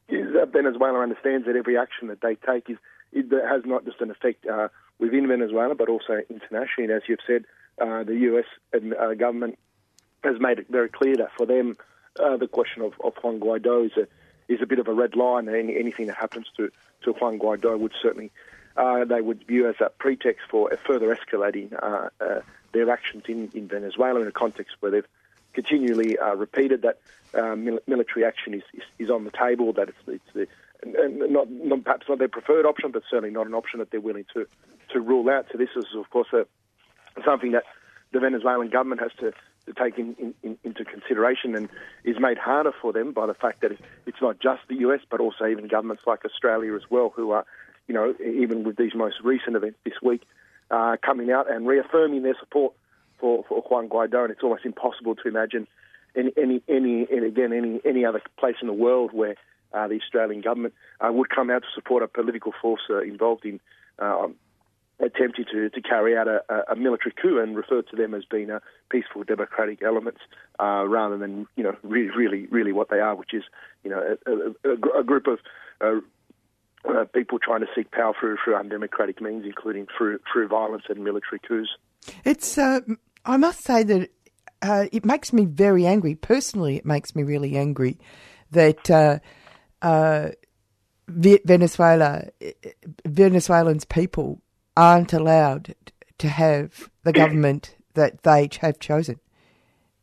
is 0.08 0.32
that 0.34 0.52
Venezuela 0.52 1.00
understands 1.00 1.46
that 1.46 1.56
every 1.56 1.78
action 1.78 2.08
that 2.08 2.20
they 2.20 2.34
take 2.34 2.68
is 2.68 2.76
it 3.12 3.26
has 3.46 3.62
not 3.64 3.84
just 3.84 4.00
an 4.00 4.10
effect 4.10 4.46
uh, 4.46 4.68
within 4.98 5.28
Venezuela, 5.28 5.74
but 5.74 5.88
also 5.88 6.20
internationally. 6.30 6.84
And 6.84 6.92
as 6.92 7.02
you've 7.08 7.18
said, 7.26 7.44
uh, 7.82 8.04
the 8.04 8.16
US 8.30 8.44
and, 8.72 8.94
uh, 8.94 9.14
government 9.14 9.58
has 10.22 10.38
made 10.38 10.58
it 10.58 10.68
very 10.70 10.88
clear 10.88 11.16
that 11.16 11.30
for 11.36 11.46
them, 11.46 11.76
uh, 12.22 12.36
the 12.36 12.46
question 12.46 12.82
of, 12.82 12.92
of 13.02 13.14
Juan 13.22 13.40
Guaido 13.40 13.86
is 13.86 13.92
a, 13.96 14.06
is 14.52 14.60
a 14.62 14.66
bit 14.66 14.78
of 14.78 14.86
a 14.86 14.92
red 14.92 15.16
line. 15.16 15.48
And 15.48 15.70
anything 15.70 16.06
that 16.06 16.16
happens 16.16 16.46
to, 16.56 16.70
to 17.04 17.12
Juan 17.12 17.38
Guaido 17.38 17.78
would 17.78 17.92
certainly 18.00 18.30
uh, 18.76 19.04
they 19.04 19.20
would 19.20 19.46
view 19.46 19.68
as 19.68 19.74
a 19.80 19.90
pretext 19.90 20.42
for 20.48 20.70
further 20.86 21.14
escalating 21.14 21.72
uh, 21.82 22.40
their 22.72 22.88
actions 22.90 23.24
in, 23.28 23.50
in 23.52 23.68
Venezuela 23.68 24.20
in 24.20 24.28
a 24.28 24.32
context 24.32 24.76
where 24.80 24.90
they've 24.92 25.08
continually 25.52 26.16
repeated 26.36 26.82
that 26.82 26.98
mil- 27.58 27.80
military 27.86 28.24
action 28.24 28.54
is, 28.54 28.62
is, 28.72 28.82
is, 28.98 29.10
on 29.10 29.24
the 29.24 29.30
table, 29.30 29.74
that 29.74 29.90
it's, 29.90 29.98
it's 30.06 30.32
the, 30.32 30.48
not, 31.28 31.50
not, 31.50 31.84
perhaps 31.84 32.08
not 32.08 32.18
their 32.18 32.28
preferred 32.28 32.64
option, 32.64 32.92
but 32.92 33.02
certainly 33.10 33.30
not 33.30 33.46
an 33.46 33.52
option 33.52 33.80
that 33.80 33.90
they're 33.90 34.00
willing 34.00 34.24
to, 34.32 34.46
to 34.90 35.00
rule 35.00 35.28
out. 35.28 35.46
So 35.52 35.58
this 35.58 35.68
is, 35.76 35.84
of 35.94 36.08
course, 36.08 36.28
a, 36.32 36.46
something 37.24 37.52
that 37.52 37.64
the 38.12 38.20
Venezuelan 38.20 38.70
government 38.70 39.00
has 39.00 39.10
to, 39.20 39.32
to 39.66 39.72
take 39.74 39.98
in, 39.98 40.34
in, 40.42 40.58
into 40.64 40.84
consideration 40.84 41.54
and 41.54 41.68
is 42.04 42.16
made 42.18 42.38
harder 42.38 42.72
for 42.80 42.92
them 42.92 43.12
by 43.12 43.26
the 43.26 43.34
fact 43.34 43.62
that 43.62 43.72
it's 44.06 44.20
not 44.20 44.38
just 44.38 44.60
the 44.68 44.76
US, 44.86 45.00
but 45.10 45.20
also 45.20 45.46
even 45.46 45.68
governments 45.68 46.02
like 46.06 46.24
Australia 46.24 46.74
as 46.74 46.82
well, 46.90 47.12
who 47.14 47.30
are, 47.30 47.44
you 47.88 47.94
know, 47.94 48.14
even 48.24 48.64
with 48.64 48.76
these 48.76 48.94
most 48.94 49.16
recent 49.22 49.56
events 49.56 49.78
this 49.84 49.94
week, 50.02 50.22
uh, 50.70 50.96
coming 51.04 51.30
out 51.30 51.50
and 51.50 51.66
reaffirming 51.66 52.22
their 52.22 52.36
support 52.38 52.74
for, 53.18 53.44
for 53.48 53.62
Juan 53.62 53.88
Guaido. 53.88 54.22
And 54.22 54.30
it's 54.30 54.42
almost 54.42 54.64
impossible 54.64 55.14
to 55.16 55.28
imagine 55.28 55.66
any, 56.14 56.32
any, 56.36 56.62
any 56.68 57.06
and 57.10 57.24
again, 57.24 57.52
any, 57.52 57.80
any 57.84 58.04
other 58.04 58.22
place 58.38 58.56
in 58.60 58.66
the 58.66 58.74
world 58.74 59.12
where 59.12 59.36
uh, 59.72 59.88
the 59.88 59.98
Australian 60.00 60.42
government 60.42 60.74
uh, 61.00 61.10
would 61.10 61.30
come 61.30 61.50
out 61.50 61.62
to 61.62 61.68
support 61.74 62.02
a 62.02 62.08
political 62.08 62.52
force 62.60 62.82
uh, 62.90 63.00
involved 63.00 63.44
in 63.46 63.60
attempting 65.00 65.44
to, 65.52 65.70
to 65.70 65.80
carry 65.80 66.16
out 66.16 66.28
a, 66.28 66.42
a, 66.70 66.76
military 66.76 67.12
coup 67.20 67.38
and 67.40 67.56
refer 67.56 67.82
to 67.82 67.96
them 67.96 68.14
as 68.14 68.24
being 68.24 68.50
a 68.50 68.60
peaceful 68.90 69.24
democratic 69.24 69.82
elements 69.82 70.20
uh, 70.60 70.84
rather 70.86 71.18
than 71.18 71.46
you 71.56 71.64
know 71.64 71.76
really 71.82 72.10
really 72.10 72.46
really 72.46 72.72
what 72.72 72.88
they 72.88 73.00
are, 73.00 73.14
which 73.14 73.34
is 73.34 73.42
you 73.84 73.90
know 73.90 74.16
a, 74.26 74.68
a, 74.70 75.00
a 75.00 75.04
group 75.04 75.26
of 75.26 75.38
uh, 75.80 76.00
uh, 76.88 77.04
people 77.14 77.38
trying 77.38 77.60
to 77.60 77.68
seek 77.74 77.90
power 77.90 78.14
through 78.18 78.36
through 78.44 78.56
undemocratic 78.56 79.20
means, 79.20 79.44
including 79.44 79.86
through 79.96 80.18
through 80.32 80.48
violence 80.48 80.84
and 80.88 81.02
military 81.04 81.40
coups. 81.46 81.70
It's. 82.24 82.58
Uh, 82.58 82.80
I 83.24 83.36
must 83.36 83.62
say 83.62 83.84
that 83.84 84.10
uh, 84.62 84.86
it 84.90 85.04
makes 85.04 85.32
me 85.32 85.44
very 85.44 85.86
angry. 85.86 86.16
Personally, 86.16 86.76
it 86.76 86.84
makes 86.84 87.14
me 87.14 87.22
really 87.22 87.56
angry 87.56 87.98
that 88.50 88.90
uh, 88.90 89.18
uh, 89.80 90.30
Venezuela, 91.08 92.24
Venezuelans 93.06 93.84
people 93.84 94.41
aren't 94.76 95.12
allowed 95.12 95.74
to 96.18 96.28
have 96.28 96.90
the 97.04 97.12
government 97.22 97.76
that 97.94 98.22
they 98.22 98.48
have 98.60 98.78
chosen. 98.78 99.20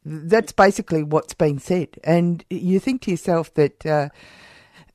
That's 0.05 0.51
basically 0.51 1.03
what's 1.03 1.33
been 1.33 1.59
said, 1.59 1.99
and 2.03 2.43
you 2.49 2.79
think 2.79 3.01
to 3.01 3.11
yourself 3.11 3.53
that 3.55 3.85
uh, 3.85 4.09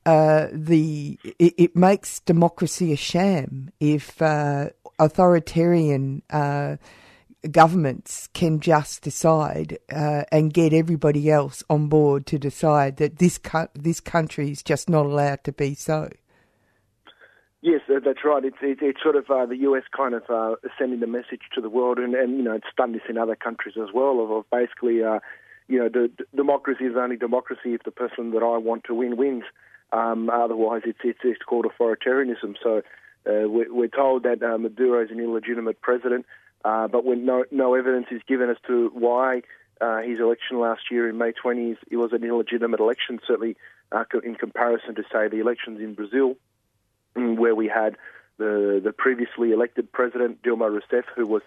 uh, 0.05 0.47
the 0.51 1.19
it, 1.23 1.53
it, 1.57 1.75
makes 1.75 2.19
democracy 2.21 2.91
a 2.91 2.95
sham 2.95 3.71
if 3.79 4.21
uh, 4.21 4.69
authoritarian 4.99 6.21
uh, 6.29 6.77
governments 7.51 8.27
can 8.33 8.59
just 8.59 9.01
decide 9.01 9.77
uh, 9.91 10.23
and 10.31 10.53
get 10.53 10.73
everybody 10.73 11.29
else 11.29 11.63
on 11.69 11.87
board 11.87 12.25
to 12.27 12.39
decide 12.39 12.97
that 12.97 13.17
this 13.17 13.37
co- 13.37 13.69
this 13.73 13.99
country 13.99 14.51
is 14.51 14.63
just 14.63 14.89
not 14.89 15.05
allowed 15.05 15.43
to 15.43 15.51
be 15.51 15.73
so. 15.73 16.09
Yes, 17.65 17.81
that's 17.89 18.23
right. 18.23 18.45
It's 18.45 18.57
it's, 18.61 19.01
sort 19.01 19.15
of 19.15 19.27
uh, 19.27 19.47
the 19.47 19.57
US 19.69 19.81
kind 19.91 20.13
of 20.13 20.21
uh, 20.29 20.55
sending 20.77 20.99
the 20.99 21.07
message 21.07 21.41
to 21.55 21.61
the 21.61 21.69
world, 21.69 21.97
and, 21.97 22.13
and 22.13 22.37
you 22.37 22.43
know 22.43 22.53
it's 22.53 22.67
done 22.77 22.91
this 22.91 23.01
in 23.09 23.17
other 23.17 23.35
countries 23.35 23.73
as 23.81 23.89
well. 23.91 24.23
Of, 24.23 24.29
of 24.29 24.45
basically, 24.51 25.03
uh, 25.03 25.17
you 25.67 25.79
know, 25.79 25.89
the, 25.89 26.11
democracy 26.35 26.83
is 26.83 26.95
only 26.95 27.17
democracy 27.17 27.73
if 27.73 27.81
the 27.81 27.89
person 27.89 28.29
that 28.33 28.43
I 28.43 28.59
want 28.59 28.83
to 28.83 28.93
win 28.93 29.17
wins. 29.17 29.45
Um, 29.91 30.29
otherwise, 30.29 30.83
it's 30.85 30.99
it's 31.03 31.17
it's 31.23 31.41
called 31.41 31.65
authoritarianism. 31.65 32.53
So 32.61 32.83
uh, 33.25 33.49
we're, 33.49 33.73
we're 33.73 33.87
told 33.87 34.21
that 34.23 34.43
uh, 34.43 34.59
Maduro 34.59 35.03
is 35.03 35.09
an 35.09 35.19
illegitimate 35.19 35.81
president. 35.81 36.27
Uh, 36.63 36.87
but 36.87 37.03
when 37.03 37.25
no, 37.25 37.45
no 37.49 37.73
evidence 37.73 38.05
is 38.11 38.21
given 38.27 38.51
as 38.51 38.57
to 38.67 38.91
why 38.93 39.41
his 40.03 40.19
election 40.19 40.59
last 40.59 40.81
year 40.91 41.09
in 41.09 41.17
May 41.17 41.31
20s 41.31 41.77
it 41.89 41.97
was 41.97 42.13
an 42.13 42.23
illegitimate 42.23 42.79
election, 42.79 43.19
certainly 43.27 43.57
in 44.23 44.35
comparison 44.35 44.93
to, 44.95 45.03
say, 45.11 45.27
the 45.29 45.39
elections 45.39 45.79
in 45.79 45.95
Brazil, 45.95 46.37
where 47.15 47.55
we 47.55 47.67
had 47.67 47.97
the, 48.37 48.81
the 48.83 48.91
previously 48.91 49.51
elected 49.51 49.91
president, 49.91 50.41
Dilma 50.43 50.69
Rousseff, 50.69 51.05
who 51.15 51.25
was 51.25 51.41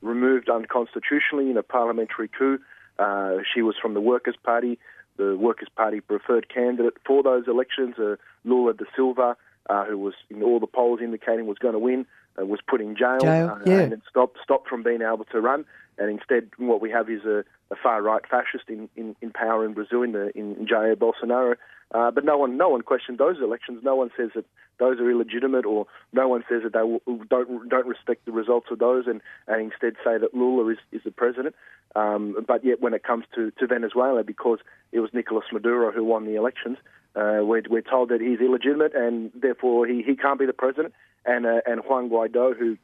removed 0.00 0.48
unconstitutionally 0.48 1.50
in 1.50 1.56
a 1.56 1.62
parliamentary 1.62 2.28
coup. 2.28 2.58
Uh, 2.98 3.38
she 3.54 3.62
was 3.62 3.76
from 3.80 3.94
the 3.94 4.00
Workers' 4.00 4.36
Party, 4.42 4.78
the 5.16 5.36
Workers' 5.36 5.68
Party 5.74 6.00
preferred 6.00 6.48
candidate 6.52 6.94
for 7.06 7.22
those 7.22 7.46
elections, 7.46 7.98
uh, 7.98 8.16
Lula 8.44 8.74
da 8.74 8.84
Silva, 8.96 9.36
uh, 9.70 9.84
who 9.84 9.96
was 9.96 10.14
in 10.28 10.42
all 10.42 10.58
the 10.58 10.66
polls 10.66 11.00
indicating 11.00 11.46
was 11.46 11.58
going 11.58 11.74
to 11.74 11.78
win 11.78 12.06
uh, 12.40 12.46
was 12.46 12.60
put 12.66 12.80
in 12.80 12.96
jail, 12.96 13.18
jail 13.20 13.50
uh, 13.50 13.58
yeah. 13.66 13.80
and 13.80 14.02
stopped 14.08 14.38
stopped 14.42 14.68
from 14.68 14.82
being 14.82 15.02
able 15.02 15.24
to 15.24 15.40
run. 15.40 15.64
And 15.98 16.10
instead, 16.10 16.50
what 16.56 16.80
we 16.80 16.90
have 16.90 17.10
is 17.10 17.24
a, 17.24 17.44
a 17.70 17.76
far 17.82 18.00
right 18.00 18.22
fascist 18.28 18.64
in, 18.68 18.88
in, 18.96 19.14
in, 19.20 19.30
power 19.30 19.64
in 19.66 19.74
Brazil, 19.74 20.02
in, 20.02 20.12
the, 20.12 20.36
in 20.36 20.66
Jair 20.66 20.96
Bolsonaro. 20.96 21.56
Uh, 21.92 22.10
but 22.10 22.24
no 22.24 22.38
one 22.38 22.56
no 22.56 22.70
one 22.70 22.82
questioned 22.82 23.18
those 23.18 23.36
elections. 23.42 23.80
No 23.84 23.94
one 23.94 24.10
says 24.16 24.30
that 24.34 24.46
those 24.78 24.98
are 24.98 25.10
illegitimate, 25.10 25.66
or 25.66 25.86
no 26.12 26.26
one 26.26 26.42
says 26.48 26.62
that 26.64 26.72
they 26.72 26.82
will, 26.82 27.24
don't 27.28 27.68
don't 27.68 27.86
respect 27.86 28.24
the 28.24 28.32
results 28.32 28.68
of 28.70 28.78
those, 28.78 29.06
and, 29.06 29.20
and 29.46 29.60
instead 29.60 29.94
say 30.04 30.16
that 30.18 30.34
Lula 30.34 30.72
is, 30.72 30.78
is 30.90 31.02
the 31.04 31.10
president. 31.10 31.54
Um, 31.94 32.44
but 32.46 32.64
yet, 32.64 32.80
when 32.80 32.94
it 32.94 33.02
comes 33.02 33.24
to, 33.34 33.50
to 33.58 33.66
Venezuela, 33.66 34.24
because 34.24 34.58
it 34.92 35.00
was 35.00 35.10
Nicolas 35.12 35.44
Maduro 35.52 35.92
who 35.92 36.04
won 36.04 36.24
the 36.24 36.36
elections, 36.36 36.78
uh, 37.14 37.40
we're, 37.42 37.62
we're 37.68 37.82
told 37.82 38.08
that 38.08 38.20
he's 38.20 38.40
illegitimate 38.40 38.94
and 38.94 39.30
therefore 39.34 39.86
he, 39.86 40.02
he 40.02 40.16
can't 40.16 40.38
be 40.38 40.46
the 40.46 40.52
president. 40.52 40.94
And, 41.24 41.46
uh, 41.46 41.60
and 41.66 41.82
Juan 41.84 42.08
Guaido, 42.08 42.56
who 42.56 42.78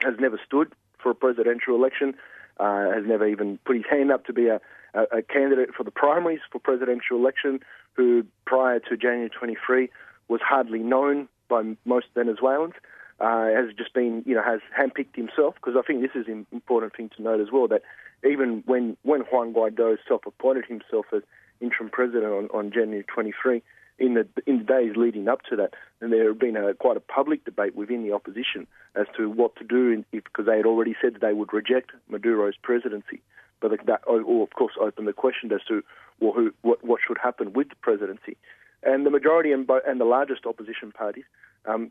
has 0.00 0.14
never 0.18 0.40
stood 0.44 0.72
for 0.98 1.10
a 1.10 1.14
presidential 1.14 1.74
election, 1.74 2.14
uh, 2.58 2.90
has 2.90 3.04
never 3.06 3.26
even 3.26 3.58
put 3.64 3.76
his 3.76 3.84
hand 3.88 4.10
up 4.10 4.24
to 4.26 4.32
be 4.32 4.46
a, 4.48 4.60
a, 4.94 5.18
a, 5.18 5.22
candidate 5.22 5.74
for 5.76 5.84
the 5.84 5.90
primaries 5.90 6.40
for 6.50 6.58
presidential 6.58 7.18
election, 7.18 7.60
who 7.96 8.24
prior 8.44 8.78
to 8.80 8.96
January 8.96 9.30
23 9.30 9.88
was 10.28 10.40
hardly 10.46 10.80
known 10.80 11.28
by 11.48 11.62
most 11.84 12.06
Venezuelans. 12.14 12.74
Uh, 13.18 13.46
has 13.46 13.72
just 13.78 13.94
been, 13.94 14.22
you 14.26 14.34
know, 14.34 14.42
has 14.42 14.60
handpicked 14.78 15.16
himself 15.16 15.54
because 15.54 15.74
I 15.74 15.80
think 15.80 16.02
this 16.02 16.10
is 16.14 16.28
an 16.28 16.46
important 16.52 16.94
thing 16.94 17.10
to 17.16 17.22
note 17.22 17.40
as 17.40 17.48
well 17.50 17.66
that 17.68 17.80
even 18.28 18.62
when 18.66 18.98
when 19.04 19.22
Juan 19.22 19.54
Guaido 19.54 19.96
self-appointed 20.06 20.66
himself 20.66 21.06
as 21.14 21.22
interim 21.58 21.88
president 21.88 22.26
on, 22.26 22.48
on 22.52 22.70
January 22.70 23.04
23, 23.04 23.62
in 23.98 24.14
the 24.14 24.26
in 24.46 24.58
the 24.58 24.64
days 24.64 24.92
leading 24.96 25.28
up 25.28 25.42
to 25.48 25.56
that, 25.56 25.74
and 26.00 26.12
there 26.12 26.28
had 26.28 26.38
been 26.38 26.56
a 26.56 26.74
quite 26.74 26.96
a 26.96 27.00
public 27.00 27.44
debate 27.44 27.74
within 27.74 28.02
the 28.02 28.12
opposition 28.12 28.66
as 28.94 29.06
to 29.16 29.30
what 29.30 29.56
to 29.56 29.64
do 29.64 30.04
because 30.10 30.46
they 30.46 30.56
had 30.56 30.66
already 30.66 30.94
said 31.00 31.14
that 31.14 31.20
they 31.22 31.32
would 31.32 31.52
reject 31.52 31.90
Maduro's 32.10 32.56
presidency, 32.62 33.22
but 33.60 33.72
that 33.86 34.02
or 34.06 34.42
of 34.42 34.50
course 34.50 34.74
opened 34.80 35.08
the 35.08 35.12
question 35.12 35.52
as 35.52 35.60
to 35.68 35.82
well, 36.20 36.32
who 36.32 36.52
what 36.62 36.84
what 36.84 37.00
should 37.06 37.18
happen 37.22 37.52
with 37.52 37.68
the 37.68 37.76
presidency, 37.76 38.36
and 38.82 39.06
the 39.06 39.10
majority 39.10 39.52
and, 39.52 39.68
and 39.86 40.00
the 40.00 40.04
largest 40.04 40.46
opposition 40.46 40.92
parties 40.92 41.24
um, 41.66 41.90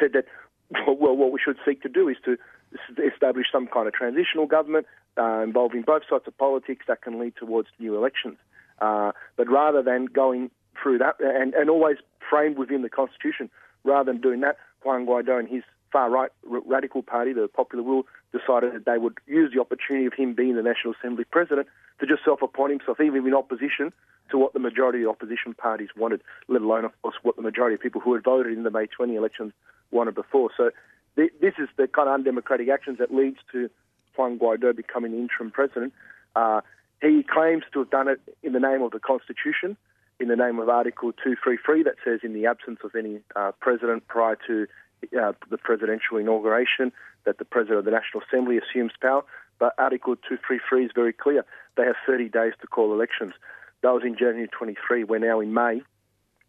said 0.00 0.12
that 0.12 0.26
well 0.86 1.16
what 1.16 1.32
we 1.32 1.40
should 1.42 1.56
seek 1.64 1.82
to 1.82 1.88
do 1.88 2.08
is 2.08 2.16
to 2.24 2.36
establish 3.04 3.46
some 3.50 3.66
kind 3.66 3.86
of 3.86 3.94
transitional 3.94 4.46
government 4.46 4.86
uh, 5.18 5.40
involving 5.42 5.82
both 5.82 6.02
sides 6.08 6.24
of 6.26 6.36
politics 6.36 6.84
that 6.88 7.02
can 7.02 7.18
lead 7.18 7.34
towards 7.36 7.68
new 7.78 7.96
elections. 7.96 8.36
Uh, 8.80 9.12
but 9.36 9.48
rather 9.48 9.82
than 9.82 10.06
going 10.06 10.50
through 10.80 10.98
that 10.98 11.16
and, 11.20 11.54
and 11.54 11.70
always 11.70 11.96
framed 12.28 12.58
within 12.58 12.82
the 12.82 12.88
Constitution, 12.88 13.48
rather 13.84 14.12
than 14.12 14.20
doing 14.20 14.40
that, 14.40 14.58
Juan 14.84 15.06
Guaido 15.06 15.38
and 15.38 15.48
his 15.48 15.62
far 15.92 16.10
right 16.10 16.30
radical 16.44 17.02
party, 17.02 17.32
the 17.32 17.48
Popular 17.48 17.82
Will, 17.84 18.06
decided 18.32 18.74
that 18.74 18.84
they 18.84 18.98
would 18.98 19.18
use 19.26 19.52
the 19.54 19.60
opportunity 19.60 20.06
of 20.06 20.12
him 20.14 20.34
being 20.34 20.56
the 20.56 20.62
National 20.62 20.94
Assembly 20.98 21.24
president 21.24 21.68
to 22.00 22.06
just 22.06 22.24
self 22.24 22.42
appoint 22.42 22.72
himself, 22.72 23.00
even 23.00 23.26
in 23.26 23.34
opposition 23.34 23.92
to 24.30 24.38
what 24.38 24.52
the 24.52 24.58
majority 24.58 25.02
of 25.02 25.10
opposition 25.10 25.54
parties 25.54 25.88
wanted, 25.96 26.20
let 26.48 26.62
alone, 26.62 26.84
of 26.84 26.92
course, 27.02 27.14
what 27.22 27.36
the 27.36 27.42
majority 27.42 27.74
of 27.74 27.80
people 27.80 28.00
who 28.00 28.14
had 28.14 28.24
voted 28.24 28.52
in 28.52 28.64
the 28.64 28.70
May 28.70 28.86
20 28.86 29.14
elections 29.14 29.52
wanted 29.90 30.14
before. 30.14 30.50
So 30.56 30.70
th- 31.14 31.32
this 31.40 31.54
is 31.58 31.68
the 31.76 31.86
kind 31.86 32.08
of 32.08 32.14
undemocratic 32.14 32.68
actions 32.68 32.98
that 32.98 33.14
leads 33.14 33.38
to 33.52 33.70
Juan 34.16 34.38
Guaido 34.38 34.74
becoming 34.74 35.12
interim 35.12 35.50
president. 35.50 35.92
Uh, 36.34 36.60
he 37.02 37.22
claims 37.22 37.64
to 37.72 37.80
have 37.80 37.90
done 37.90 38.08
it 38.08 38.20
in 38.42 38.52
the 38.52 38.60
name 38.60 38.82
of 38.82 38.90
the 38.90 38.98
Constitution, 38.98 39.76
in 40.18 40.28
the 40.28 40.36
name 40.36 40.58
of 40.58 40.68
Article 40.68 41.12
233 41.12 41.82
that 41.84 41.96
says 42.04 42.20
in 42.22 42.32
the 42.32 42.46
absence 42.46 42.78
of 42.82 42.94
any 42.94 43.20
uh, 43.34 43.52
president 43.60 44.06
prior 44.08 44.36
to 44.46 44.66
uh, 45.18 45.32
the 45.50 45.58
presidential 45.58 46.16
inauguration 46.16 46.92
that 47.24 47.38
the 47.38 47.44
president 47.44 47.80
of 47.80 47.84
the 47.84 47.90
National 47.90 48.22
Assembly 48.26 48.58
assumes 48.58 48.92
power. 49.00 49.22
But 49.58 49.74
Article 49.78 50.16
233 50.16 50.84
is 50.84 50.90
very 50.94 51.12
clear. 51.12 51.44
They 51.76 51.84
have 51.84 51.96
30 52.06 52.28
days 52.28 52.52
to 52.60 52.66
call 52.66 52.92
elections. 52.92 53.32
That 53.82 53.90
was 53.90 54.02
in 54.04 54.16
January 54.16 54.48
23. 54.48 55.04
We're 55.04 55.18
now 55.18 55.40
in 55.40 55.52
May. 55.52 55.82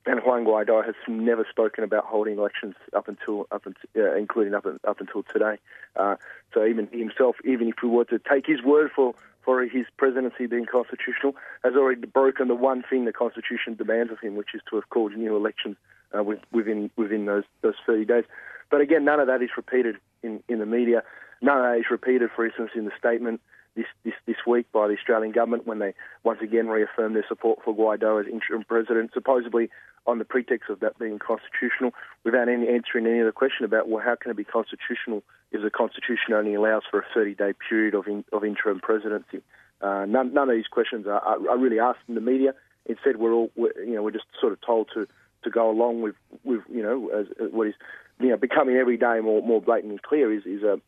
And 0.05 0.21
Juan 0.21 0.45
Guaido 0.45 0.85
has 0.85 0.95
never 1.07 1.45
spoken 1.49 1.84
about 1.84 2.05
holding 2.05 2.38
elections 2.38 2.75
up 2.95 3.09
until, 3.09 3.45
up 3.51 3.65
until 3.65 3.89
uh, 3.97 4.15
including 4.15 4.53
up, 4.53 4.65
up 4.88 5.01
until 5.01 5.23
today. 5.23 5.57
Uh, 5.97 6.15
so 6.53 6.65
even 6.65 6.88
himself, 6.88 7.35
even 7.43 7.67
if 7.67 7.75
we 7.84 7.89
were 7.89 8.05
to 8.05 8.19
take 8.19 8.45
his 8.45 8.61
word 8.63 8.91
for 8.95 9.13
for 9.43 9.63
his 9.63 9.85
presidency 9.95 10.45
being 10.45 10.65
constitutional, 10.65 11.34
has 11.63 11.73
already 11.73 12.05
broken 12.05 12.49
the 12.49 12.55
one 12.55 12.84
thing 12.84 13.05
the 13.05 13.13
Constitution 13.13 13.75
demands 13.75 14.11
of 14.11 14.19
him, 14.19 14.35
which 14.35 14.53
is 14.53 14.59
to 14.69 14.75
have 14.75 14.89
called 14.89 15.15
new 15.15 15.38
elections 15.38 15.77
uh, 16.17 16.23
within 16.51 16.89
within 16.95 17.25
those 17.25 17.43
those 17.61 17.75
30 17.85 18.05
days. 18.05 18.23
But 18.69 18.81
again, 18.81 19.05
none 19.05 19.19
of 19.19 19.27
that 19.27 19.41
is 19.41 19.49
repeated 19.55 19.95
in, 20.23 20.43
in 20.49 20.59
the 20.59 20.65
media. 20.65 21.03
None 21.41 21.57
of 21.57 21.63
that 21.63 21.79
is 21.79 21.85
repeated, 21.89 22.29
for 22.35 22.45
instance, 22.45 22.71
in 22.75 22.85
the 22.85 22.91
statement 22.97 23.41
this, 23.77 23.85
this, 24.03 24.13
this 24.25 24.35
week 24.45 24.69
by 24.73 24.88
the 24.88 24.95
Australian 24.95 25.31
government 25.31 25.67
when 25.67 25.79
they 25.79 25.93
once 26.23 26.39
again 26.41 26.67
reaffirmed 26.67 27.15
their 27.15 27.25
support 27.27 27.59
for 27.63 27.73
Guaido 27.75 28.19
as 28.19 28.27
interim 28.27 28.63
president, 28.63 29.11
supposedly 29.13 29.69
on 30.05 30.19
the 30.19 30.25
pretext 30.25 30.69
of 30.69 30.79
that 30.79 30.97
being 30.97 31.19
constitutional, 31.19 31.91
without 32.23 32.49
any 32.49 32.67
answering 32.67 33.05
any 33.05 33.21
other 33.21 33.31
question 33.31 33.65
about 33.65 33.88
well, 33.88 34.03
how 34.03 34.15
can 34.15 34.31
it 34.31 34.38
be 34.38 34.43
constitutional 34.43 35.21
if 35.51 35.61
the 35.61 35.69
constitution 35.69 36.34
only 36.34 36.55
allows 36.55 36.84
for 36.89 36.99
a 36.99 37.17
30-day 37.17 37.53
period 37.69 37.93
of 37.93 38.07
in, 38.07 38.25
of 38.34 38.43
interim 38.43 38.79
presidency? 38.79 39.41
Uh, 39.79 40.05
none, 40.07 40.34
none 40.34 40.49
of 40.49 40.55
these 40.55 40.67
questions 40.67 41.05
are, 41.05 41.19
are, 41.19 41.49
are, 41.49 41.57
really 41.57 41.79
asked 41.79 41.99
in 42.07 42.15
the 42.15 42.21
media. 42.21 42.53
Instead, 42.88 43.17
we're 43.17 43.34
all 43.34 43.51
we're, 43.55 43.77
you 43.84 43.93
know 43.93 44.01
we're 44.01 44.11
just 44.11 44.25
sort 44.41 44.53
of 44.53 44.59
told 44.65 44.89
to 44.93 45.07
to 45.48 45.53
go 45.53 45.69
along 45.69 46.02
with 46.02 46.15
with 46.44 46.61
you 46.69 46.84
know 46.84 47.10
as, 47.10 47.28
as 47.41 47.52
what 47.52 47.68
is 47.68 47.76
you 48.19 48.30
know 48.30 48.38
becoming 48.38 48.76
every 48.76 48.98
day 48.98 49.19
more 49.22 49.41
more 49.41 49.61
blatantly 49.61 49.99
clear 50.07 50.34
is 50.34 50.45
is 50.45 50.64
a, 50.64 50.80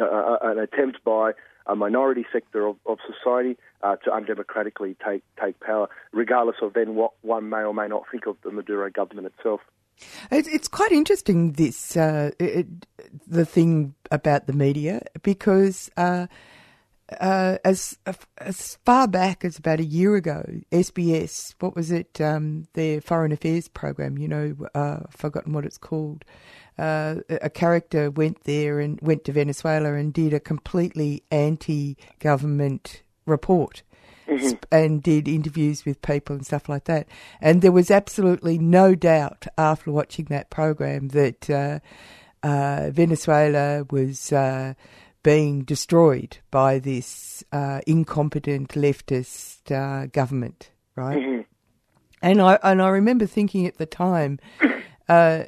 a 0.00 0.38
an 0.42 0.58
attempt 0.58 1.02
by 1.04 1.32
a 1.66 1.74
minority 1.74 2.26
sector 2.32 2.66
of, 2.66 2.76
of 2.86 2.98
society 3.06 3.56
uh, 3.82 3.96
to 3.96 4.10
undemocratically 4.10 4.96
take 5.04 5.22
take 5.42 5.58
power, 5.60 5.88
regardless 6.12 6.56
of 6.62 6.74
then 6.74 6.94
what 6.94 7.12
one 7.22 7.48
may 7.48 7.62
or 7.62 7.74
may 7.74 7.88
not 7.88 8.04
think 8.10 8.26
of 8.26 8.36
the 8.44 8.50
Maduro 8.50 8.90
government 8.90 9.32
itself. 9.36 9.60
It's 10.30 10.68
quite 10.68 10.92
interesting 10.92 11.52
this 11.52 11.96
uh, 11.96 12.32
it, 12.38 12.66
the 13.26 13.44
thing 13.44 13.94
about 14.10 14.46
the 14.46 14.52
media 14.52 15.02
because 15.22 15.90
uh, 15.96 16.26
uh, 17.20 17.58
as 17.64 17.98
as 18.38 18.78
far 18.84 19.06
back 19.06 19.44
as 19.44 19.58
about 19.58 19.80
a 19.80 19.84
year 19.84 20.16
ago, 20.16 20.44
SBS, 20.72 21.54
what 21.60 21.76
was 21.76 21.90
it? 21.90 22.20
Um, 22.20 22.66
their 22.74 23.00
foreign 23.00 23.32
affairs 23.32 23.68
program. 23.68 24.18
You 24.18 24.28
know, 24.28 24.56
uh, 24.74 25.00
I've 25.06 25.14
forgotten 25.14 25.52
what 25.52 25.66
it's 25.66 25.78
called. 25.78 26.24
Uh, 26.78 27.16
a 27.28 27.50
character 27.50 28.10
went 28.10 28.42
there 28.44 28.80
and 28.80 29.00
went 29.00 29.24
to 29.24 29.32
Venezuela 29.32 29.94
and 29.94 30.12
did 30.12 30.32
a 30.32 30.40
completely 30.40 31.22
anti-government 31.30 33.02
report. 33.26 33.82
Mhm. 34.26 34.58
And 34.72 35.02
did 35.02 35.28
interviews 35.28 35.84
with 35.84 36.00
people 36.00 36.34
and 36.34 36.46
stuff 36.46 36.66
like 36.66 36.84
that. 36.84 37.06
And 37.42 37.60
there 37.60 37.70
was 37.70 37.90
absolutely 37.90 38.58
no 38.58 38.94
doubt 38.94 39.46
after 39.58 39.92
watching 39.92 40.24
that 40.30 40.48
program 40.48 41.08
that 41.08 41.50
uh, 41.50 41.80
uh, 42.42 42.90
Venezuela 42.90 43.84
was 43.90 44.32
uh, 44.32 44.72
being 45.24 45.64
destroyed 45.64 46.38
by 46.52 46.78
this 46.78 47.42
uh, 47.50 47.80
incompetent 47.88 48.68
leftist 48.74 49.72
uh, 49.72 50.06
government, 50.06 50.70
right? 50.94 51.18
Mhm. 51.18 51.44
And 52.22 52.40
I 52.40 52.58
and 52.62 52.80
I 52.80 52.88
remember 52.88 53.26
thinking 53.26 53.66
at 53.66 53.78
the 53.78 53.86
time, 53.86 54.38
uh, 55.08 55.44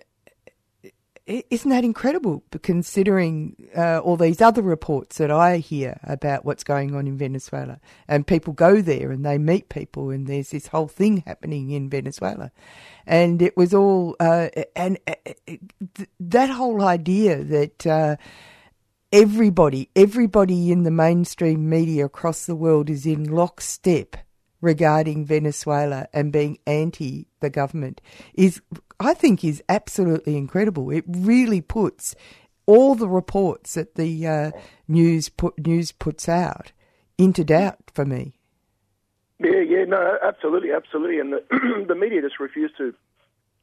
isn't 1.26 1.70
that 1.70 1.84
incredible? 1.84 2.42
Considering 2.62 3.68
uh, 3.76 3.98
all 3.98 4.16
these 4.16 4.40
other 4.40 4.62
reports 4.62 5.18
that 5.18 5.30
I 5.30 5.58
hear 5.58 5.98
about 6.04 6.44
what's 6.44 6.64
going 6.64 6.94
on 6.94 7.06
in 7.06 7.18
Venezuela, 7.18 7.78
and 8.08 8.26
people 8.26 8.52
go 8.52 8.80
there 8.80 9.10
and 9.10 9.24
they 9.24 9.36
meet 9.38 9.68
people, 9.68 10.10
and 10.10 10.26
there's 10.26 10.50
this 10.50 10.68
whole 10.68 10.88
thing 10.88 11.22
happening 11.26 11.70
in 11.70 11.90
Venezuela, 11.90 12.50
and 13.06 13.42
it 13.42 13.56
was 13.56 13.74
all 13.74 14.16
uh, 14.20 14.48
and 14.74 14.98
uh, 15.06 15.14
that 16.18 16.48
whole 16.50 16.82
idea 16.82 17.44
that. 17.44 18.18
Everybody, 19.16 19.88
everybody 19.96 20.70
in 20.70 20.82
the 20.82 20.90
mainstream 20.90 21.70
media 21.70 22.04
across 22.04 22.44
the 22.44 22.54
world 22.54 22.90
is 22.90 23.06
in 23.06 23.24
lockstep 23.24 24.14
regarding 24.60 25.24
Venezuela 25.24 26.06
and 26.12 26.30
being 26.30 26.58
anti 26.66 27.26
the 27.40 27.48
government 27.48 28.02
is, 28.34 28.60
I 29.00 29.14
think, 29.14 29.42
is 29.42 29.62
absolutely 29.70 30.36
incredible. 30.36 30.90
It 30.90 31.04
really 31.08 31.62
puts 31.62 32.14
all 32.66 32.94
the 32.94 33.08
reports 33.08 33.72
that 33.72 33.94
the 33.94 34.26
uh, 34.26 34.50
news 34.86 35.30
put 35.30 35.66
news 35.66 35.92
puts 35.92 36.28
out 36.28 36.72
into 37.16 37.42
doubt 37.42 37.90
for 37.94 38.04
me. 38.04 38.34
Yeah, 39.38 39.62
yeah, 39.66 39.84
no, 39.86 40.18
absolutely, 40.22 40.72
absolutely. 40.72 41.20
And 41.20 41.32
the, 41.32 41.84
the 41.88 41.94
media 41.94 42.20
just 42.20 42.38
refuse 42.38 42.70
to 42.76 42.92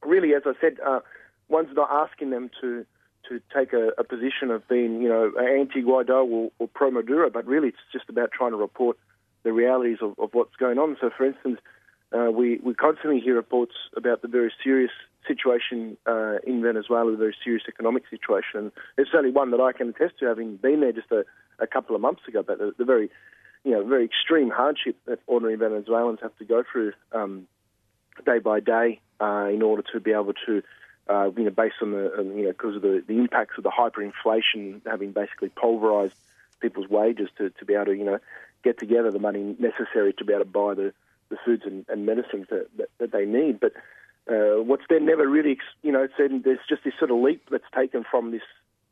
really, 0.04 0.34
as 0.34 0.42
I 0.48 0.54
said, 0.60 0.78
uh, 0.84 1.02
one's 1.48 1.76
not 1.76 1.92
asking 1.92 2.32
them 2.32 2.50
to 2.60 2.88
to 3.30 3.42
take 3.56 3.74
a, 3.74 3.90
a 3.98 4.04
position 4.04 4.52
of 4.52 4.68
being, 4.68 5.02
you 5.02 5.10
know, 5.10 5.32
anti-Guaido 5.38 6.26
or, 6.30 6.52
or 6.60 6.68
pro-Maduro, 6.68 7.30
but 7.30 7.46
really 7.46 7.70
it's 7.70 7.78
just 7.92 8.10
about 8.10 8.32
trying 8.32 8.52
to 8.52 8.58
report 8.58 8.98
the 9.44 9.52
realities 9.52 9.98
of, 10.02 10.14
of 10.20 10.30
what's 10.34 10.56
going 10.56 10.78
on. 10.78 10.98
So, 11.02 11.10
for 11.16 11.26
instance, 11.26 11.60
uh, 12.12 12.30
we, 12.32 12.60
we 12.64 12.74
constantly 12.74 13.20
hear 13.20 13.36
reports 13.36 13.74
about 13.96 14.22
the 14.22 14.28
very 14.28 14.52
serious 14.64 14.92
situation 15.28 15.98
uh, 16.06 16.38
in 16.46 16.62
Venezuela, 16.62 17.12
the 17.12 17.18
very 17.18 17.36
serious 17.44 17.64
economic 17.68 18.04
situation. 18.10 18.72
It's 18.98 19.12
certainly 19.12 19.32
one 19.32 19.52
that 19.52 19.60
I 19.62 19.72
can 19.72 19.90
attest 19.90 20.20
to, 20.20 20.26
having 20.26 20.58
been 20.58 20.82
there 20.82 20.92
just 20.92 21.12
a, 21.12 21.26
a 21.60 21.68
couple 21.68 21.96
of 21.96 22.02
months 22.02 22.22
ago, 22.28 22.44
but 22.46 22.60
the, 22.60 22.74
the 22.78 22.86
very, 22.86 23.10
you 23.64 23.72
know, 23.72 23.84
very 23.86 24.06
extreme 24.06 24.50
hardship 24.50 24.98
that 25.06 25.20
ordinary 25.28 25.56
Venezuelans 25.56 26.20
have 26.22 26.38
to 26.38 26.46
go 26.46 26.64
through 26.70 26.94
um, 27.14 27.48
day 28.26 28.40
by 28.40 28.60
day 28.60 29.00
uh, 29.20 29.48
in 29.52 29.62
order 29.62 29.84
to 29.94 30.00
be 30.00 30.12
able 30.12 30.34
to, 30.46 30.62
uh, 31.10 31.30
you 31.36 31.44
know, 31.44 31.50
based 31.50 31.76
on 31.82 31.92
the, 31.92 32.14
um, 32.20 32.38
you 32.38 32.46
know, 32.46 32.52
because 32.52 32.76
of 32.76 32.82
the, 32.82 33.04
the 33.08 33.18
impacts 33.18 33.58
of 33.58 33.64
the 33.64 33.72
hyperinflation 33.72 34.82
having 34.86 35.12
basically 35.12 35.50
pulverized 35.50 36.16
people's 36.62 36.90
wages 36.90 37.30
to, 37.38 37.50
to 37.52 37.66
be 37.66 37.74
able 37.74 37.86
to, 37.86 37.96
you 37.96 38.06
know, 38.06 38.20
get 38.64 38.80
together 38.80 39.12
the 39.12 39.20
money 39.20 39.56
necessary 39.60 40.14
to 40.14 40.24
be 40.24 40.34
able 40.34 40.46
to 40.46 40.50
buy 40.50 40.74
the, 40.74 40.94
the 41.30 41.38
foods 41.44 41.64
and, 41.66 41.86
and 41.90 42.06
medicines 42.06 42.48
that, 42.50 42.68
that, 42.78 42.90
that 43.00 43.12
they 43.12 43.26
need. 43.26 43.60
But 43.60 43.74
uh, 44.30 44.64
what's 44.64 44.84
then 44.90 45.06
never 45.06 45.28
really, 45.28 45.58
you 45.82 45.92
know, 45.92 46.08
said 46.16 46.44
there's 46.44 46.60
just 46.70 46.86
this 46.86 46.94
sort 46.98 47.12
of 47.12 47.18
leap 47.18 47.50
that's 47.52 47.64
taken 47.76 48.06
from 48.10 48.32
this 48.32 48.42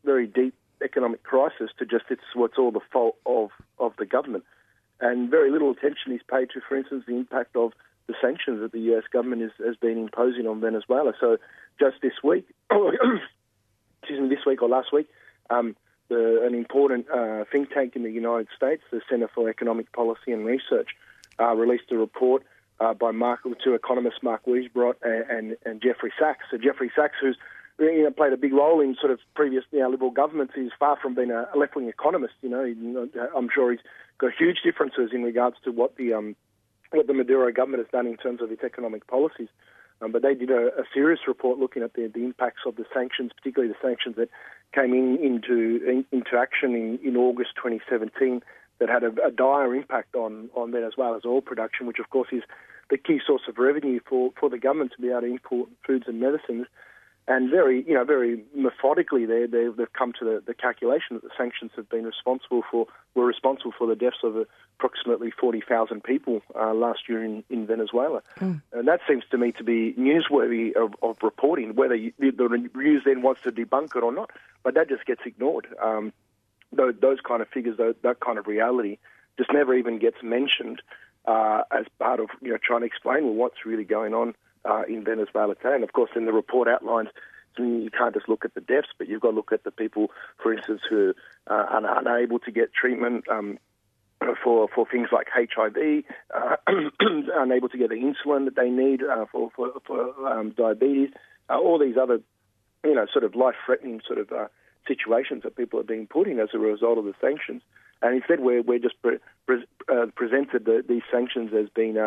very 0.04 0.28
deep 0.28 0.54
economic 0.84 1.24
crisis 1.24 1.70
to 1.78 1.86
just 1.86 2.06
it's 2.10 2.22
what's 2.34 2.58
all 2.58 2.72
the 2.72 2.82
fault 2.92 3.16
of, 3.26 3.52
of 3.80 3.94
the 3.98 4.06
government. 4.06 4.44
And 5.00 5.32
very 5.32 5.50
little 5.50 5.72
attention 5.72 6.12
is 6.12 6.22
paid 6.30 6.50
to, 6.54 6.62
for 6.68 6.76
instance, 6.76 7.06
the 7.08 7.16
impact 7.16 7.56
of 7.56 7.72
the 8.12 8.18
sanctions 8.22 8.60
that 8.62 8.72
the 8.72 8.80
US 8.94 9.04
government 9.12 9.42
is, 9.42 9.52
has 9.66 9.76
been 9.78 9.98
imposing 9.98 10.48
on 10.48 10.60
Venezuela. 10.60 11.14
So 11.20 11.38
just 11.80 11.98
this 12.02 12.14
week, 12.24 12.48
excuse 12.72 14.20
me, 14.20 14.30
this 14.30 14.46
week 14.46 14.62
or 14.62 14.70
last 14.70 14.92
week, 14.92 15.08
um, 15.50 15.76
the, 16.10 16.44
an 16.46 16.54
important 16.54 17.10
uh, 17.10 17.46
think 17.52 17.72
tank 17.72 17.96
in 17.96 18.04
the 18.04 18.12
United 18.12 18.48
States, 18.56 18.84
the 18.92 19.02
Center 19.10 19.30
for 19.34 19.50
Economic 19.50 19.92
Policy 19.94 20.32
and 20.32 20.46
Research, 20.46 20.90
uh, 21.40 21.54
released 21.56 21.86
a 21.92 21.98
report 21.98 22.44
uh, 22.82 22.94
by 22.94 23.12
Mark, 23.12 23.42
two 23.64 23.74
economists, 23.74 24.20
Mark 24.22 24.46
Weisbrot 24.46 24.96
and, 25.04 25.30
and, 25.30 25.58
and 25.66 25.82
Jeffrey 25.82 26.12
Sachs. 26.20 26.46
So 26.52 26.58
Jeffrey 26.58 26.92
Sachs, 26.96 27.16
who's 27.22 27.38
you 27.80 28.04
know, 28.04 28.12
played 28.12 28.34
a 28.34 28.38
big 28.38 28.54
role 28.54 28.82
in 28.82 28.96
sort 29.00 29.12
of 29.12 29.20
previous 29.36 29.64
you 29.72 29.80
know, 29.80 29.90
liberal 29.90 30.12
governments, 30.12 30.54
is 30.58 30.72
far 30.80 30.98
from 31.02 31.16
being 31.16 31.32
a 31.32 31.48
left-wing 31.56 31.88
economist. 31.88 32.34
You 32.42 32.50
know, 32.50 33.10
I'm 33.36 33.50
sure 33.54 33.72
he's 33.72 33.82
got 34.18 34.32
huge 34.38 34.58
differences 34.64 35.12
in 35.14 35.24
regards 35.24 35.56
to 35.64 35.72
what 35.72 35.96
the 35.96 36.14
um, 36.14 36.36
what 36.92 37.08
the 37.08 37.14
Maduro 37.14 37.52
government 37.52 37.84
has 37.84 37.92
done 37.92 38.08
in 38.08 38.18
terms 38.18 38.42
of 38.42 38.52
its 38.52 38.64
economic 38.64 39.08
policies. 39.08 39.50
Um, 40.02 40.12
but 40.12 40.22
they 40.24 40.34
did 40.34 40.50
a, 40.50 40.68
a 40.80 40.84
serious 40.94 41.22
report 41.28 41.60
looking 41.60 41.84
at 41.84 41.94
the, 41.94 42.12
the 42.14 42.24
impacts 42.24 42.62
of 42.66 42.76
the 42.76 42.86
sanctions, 42.94 43.32
particularly 43.36 43.72
the 43.72 43.88
sanctions 43.88 44.16
that 44.16 44.30
came 44.74 44.94
in 44.94 45.18
into 45.22 45.80
in, 45.88 46.06
into 46.12 46.38
action 46.38 46.74
in, 46.76 47.00
in 47.04 47.16
August 47.16 47.52
2017 47.56 48.42
that 48.80 48.90
had 48.90 49.04
a, 49.04 49.12
a 49.26 49.32
dire 49.32 49.76
impact 49.76 50.16
on, 50.16 50.50
on 50.56 50.72
Venezuela's 50.72 51.24
oil 51.24 51.42
production, 51.42 51.86
which 51.86 52.00
of 52.00 52.10
course 52.10 52.30
is 52.32 52.42
the 52.90 52.98
key 52.98 53.20
source 53.26 53.44
of 53.48 53.58
revenue 53.58 54.00
for, 54.08 54.32
for 54.40 54.50
the 54.50 54.58
government 54.58 54.92
to 54.96 55.02
be 55.02 55.10
able 55.10 55.22
to 55.22 55.28
import 55.28 55.70
foods 55.86 56.06
and 56.08 56.20
medicines. 56.20 56.66
And 57.28 57.52
very, 57.52 57.84
you 57.88 57.94
know, 57.94 58.04
very 58.04 58.44
methodically, 58.56 59.26
they, 59.26 59.46
they, 59.46 59.68
they've 59.68 59.94
come 59.94 60.12
to 60.20 60.26
the, 60.26 60.44
the 60.46 60.54
calculation 60.54 61.16
that 61.16 61.24
the 61.24 61.30
sanctions 61.38 61.72
have 61.76 61.88
been 61.88 62.04
responsible 62.04 62.64
for, 62.70 62.88
were 63.14 63.26
responsible 63.26 63.72
for 63.78 63.88
the 63.88 63.96
deaths 63.96 64.18
of 64.24 64.36
approximately 64.80 65.32
40,000 65.32 66.04
people 66.04 66.42
uh, 66.60 66.74
last 66.74 67.08
year 67.08 67.24
in, 67.24 67.44
in 67.50 67.68
Venezuela. 67.68 68.22
And 68.74 68.88
that 68.88 69.02
seems 69.08 69.24
to 69.32 69.38
me 69.38 69.52
to 69.54 69.64
be 69.64 69.94
newsworthy 69.94 70.76
of, 70.76 70.96
of 71.04 71.18
reporting, 71.22 71.76
whether 71.76 71.96
you, 71.96 72.12
the, 72.18 72.32
the 72.32 72.70
news 72.76 73.04
then 73.06 73.22
wants 73.22 73.42
to 73.44 73.52
debunk 73.52 73.96
it 73.96 74.04
or 74.04 74.12
not. 74.12 74.32
But 74.64 74.74
that 74.74 74.90
just 74.90 75.06
gets 75.06 75.22
ignored. 75.26 75.68
Um, 75.82 76.14
those, 76.74 76.96
those 77.00 77.20
kind 77.22 77.42
of 77.42 77.50
figures, 77.50 77.78
those, 77.78 77.96
that 78.02 78.20
kind 78.20 78.40
of 78.40 78.48
reality, 78.48 78.98
just 79.38 79.54
never 79.54 79.76
even 79.76 80.00
gets 80.00 80.18
mentioned 80.24 80.82
uh, 81.26 81.64
as 81.72 81.86
part 82.00 82.20
of 82.20 82.30
you 82.42 82.52
know 82.52 82.58
trying 82.62 82.82
to 82.82 82.86
explain 82.86 83.24
well 83.26 83.34
what's 83.34 83.66
really 83.66 83.84
going 83.84 84.14
on 84.14 84.34
uh, 84.66 84.84
in 84.88 85.04
Venezuela 85.04 85.56
today. 85.56 85.76
And 85.76 85.84
of 85.84 85.94
course, 85.94 86.12
then 86.14 86.26
the 86.26 86.34
report 86.34 86.68
outlines 86.68 87.10
you 87.58 87.90
can't 87.96 88.14
just 88.14 88.30
look 88.30 88.46
at 88.46 88.54
the 88.54 88.62
deaths, 88.62 88.88
but 88.98 89.08
you've 89.08 89.22
got 89.22 89.32
to 89.32 89.36
look 89.36 89.52
at 89.52 89.64
the 89.64 89.72
people, 89.72 90.12
for 90.42 90.54
instance, 90.54 90.82
who 90.90 91.14
uh, 91.50 91.54
are 91.54 92.00
unable 92.00 92.40
to 92.40 92.52
get 92.52 92.74
treatment. 92.74 93.26
Um, 93.30 93.60
for 94.44 94.68
for 94.74 94.86
things 94.86 95.08
like 95.12 95.28
HIV, 95.34 96.04
uh, 96.36 96.56
unable 97.36 97.70
to 97.70 97.78
get 97.78 97.90
the 97.90 97.96
insulin 97.96 98.46
that 98.46 98.56
they 98.56 98.70
need 98.70 99.02
uh, 99.04 99.26
for 99.32 99.50
for, 99.56 99.72
for 99.86 100.28
um, 100.28 100.52
diabetes, 100.52 101.10
uh, 101.50 101.58
all 101.58 101.80
these 101.80 101.98
other, 101.98 102.22
you 102.84 102.94
know, 102.94 103.08
sort 103.12 103.24
of 103.24 103.34
life-threatening 103.34 104.00
sort 104.06 104.20
of 104.20 104.32
uh, 104.32 104.48
situations 104.88 105.42
that 105.42 105.56
people 105.56 105.80
are 105.80 105.84
being 105.84 106.06
put 106.06 106.28
in 106.28 106.40
as 106.40 106.50
a 106.54 106.60
result 106.60 107.00
of 107.00 107.06
the 107.06 107.16
sanctions. 107.20 107.64
And 108.04 108.16
instead, 108.16 108.42
we're 108.42 108.62
we're 108.62 108.78
just 108.78 109.02
pre- 109.02 109.18
pre- 109.48 109.66
uh, 109.92 110.06
presented 110.16 110.66
the, 110.66 110.84
these 110.88 111.04
sanctions 111.12 111.52
as 111.58 111.70
being, 111.76 111.98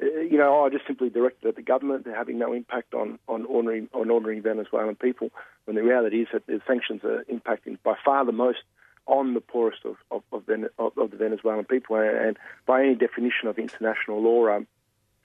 you 0.00 0.38
know, 0.38 0.64
I 0.64 0.70
just 0.70 0.86
simply 0.86 1.10
directed 1.10 1.48
at 1.48 1.56
the 1.56 1.62
government. 1.62 2.04
They're 2.04 2.16
having 2.16 2.38
no 2.38 2.52
impact 2.52 2.94
on 2.94 3.18
on 3.28 3.44
ordinary 3.44 3.88
on 3.92 4.10
ordinary 4.10 4.40
Venezuelan 4.40 4.96
people. 4.96 5.30
When 5.64 5.76
the 5.76 5.82
reality 5.82 6.22
is 6.22 6.28
that 6.32 6.46
the 6.46 6.60
sanctions 6.66 7.02
are 7.04 7.24
impacting 7.30 7.78
by 7.82 7.94
far 8.04 8.24
the 8.24 8.32
most 8.32 8.60
on 9.06 9.34
the 9.34 9.40
poorest 9.40 9.84
of 9.84 9.96
of, 10.10 10.22
of, 10.32 10.48
of, 10.96 11.10
the 11.10 11.16
Venezuelan 11.16 11.64
people. 11.64 11.96
And, 11.96 12.38
by 12.66 12.82
any 12.82 12.94
definition 12.94 13.48
of 13.48 13.58
international 13.58 14.22
law, 14.22 14.56
um, 14.56 14.66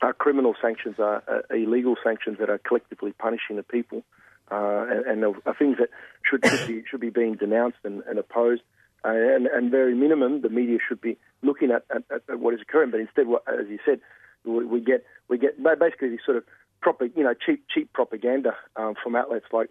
uh, 0.02 0.12
criminal 0.14 0.56
sanctions 0.62 0.96
are 1.00 1.24
uh, 1.28 1.56
illegal 1.56 1.96
sanctions 2.04 2.38
that 2.40 2.50
are 2.50 2.58
collectively 2.58 3.14
punishing 3.14 3.56
the 3.56 3.64
people, 3.64 4.04
uh, 4.52 4.86
and, 4.90 5.06
and 5.06 5.24
are, 5.24 5.36
are 5.46 5.56
things 5.56 5.78
that 5.78 5.90
should 6.24 6.46
should 6.46 6.68
be 6.68 6.84
should 6.90 7.02
be 7.02 7.10
being 7.10 7.36
denounced 7.36 7.80
and, 7.84 8.04
and 8.08 8.20
opposed. 8.20 8.62
Uh, 9.04 9.10
and, 9.10 9.46
and 9.46 9.70
very 9.70 9.94
minimum, 9.94 10.42
the 10.42 10.50
media 10.50 10.80
should 10.88 11.00
be 11.00 11.16
looking 11.44 11.70
at, 11.70 11.84
at, 11.96 12.04
at 12.28 12.40
what 12.40 12.56
is 12.56 12.62
occurring. 12.62 12.90
But 12.90 13.02
instead, 13.02 13.28
as 13.48 13.70
you 13.70 13.78
said, 13.86 14.00
we, 14.46 14.66
we 14.66 14.82
get 14.82 15.04
we 15.28 15.38
get 15.38 15.62
basically 15.62 16.10
this 16.10 16.20
sort 16.26 16.38
of 16.38 16.44
proper, 16.82 17.06
you 17.06 17.24
know, 17.24 17.34
cheap 17.34 17.66
cheap 17.74 17.92
propaganda 17.94 18.56
um, 18.76 18.94
from 19.02 19.16
outlets 19.16 19.46
like 19.52 19.70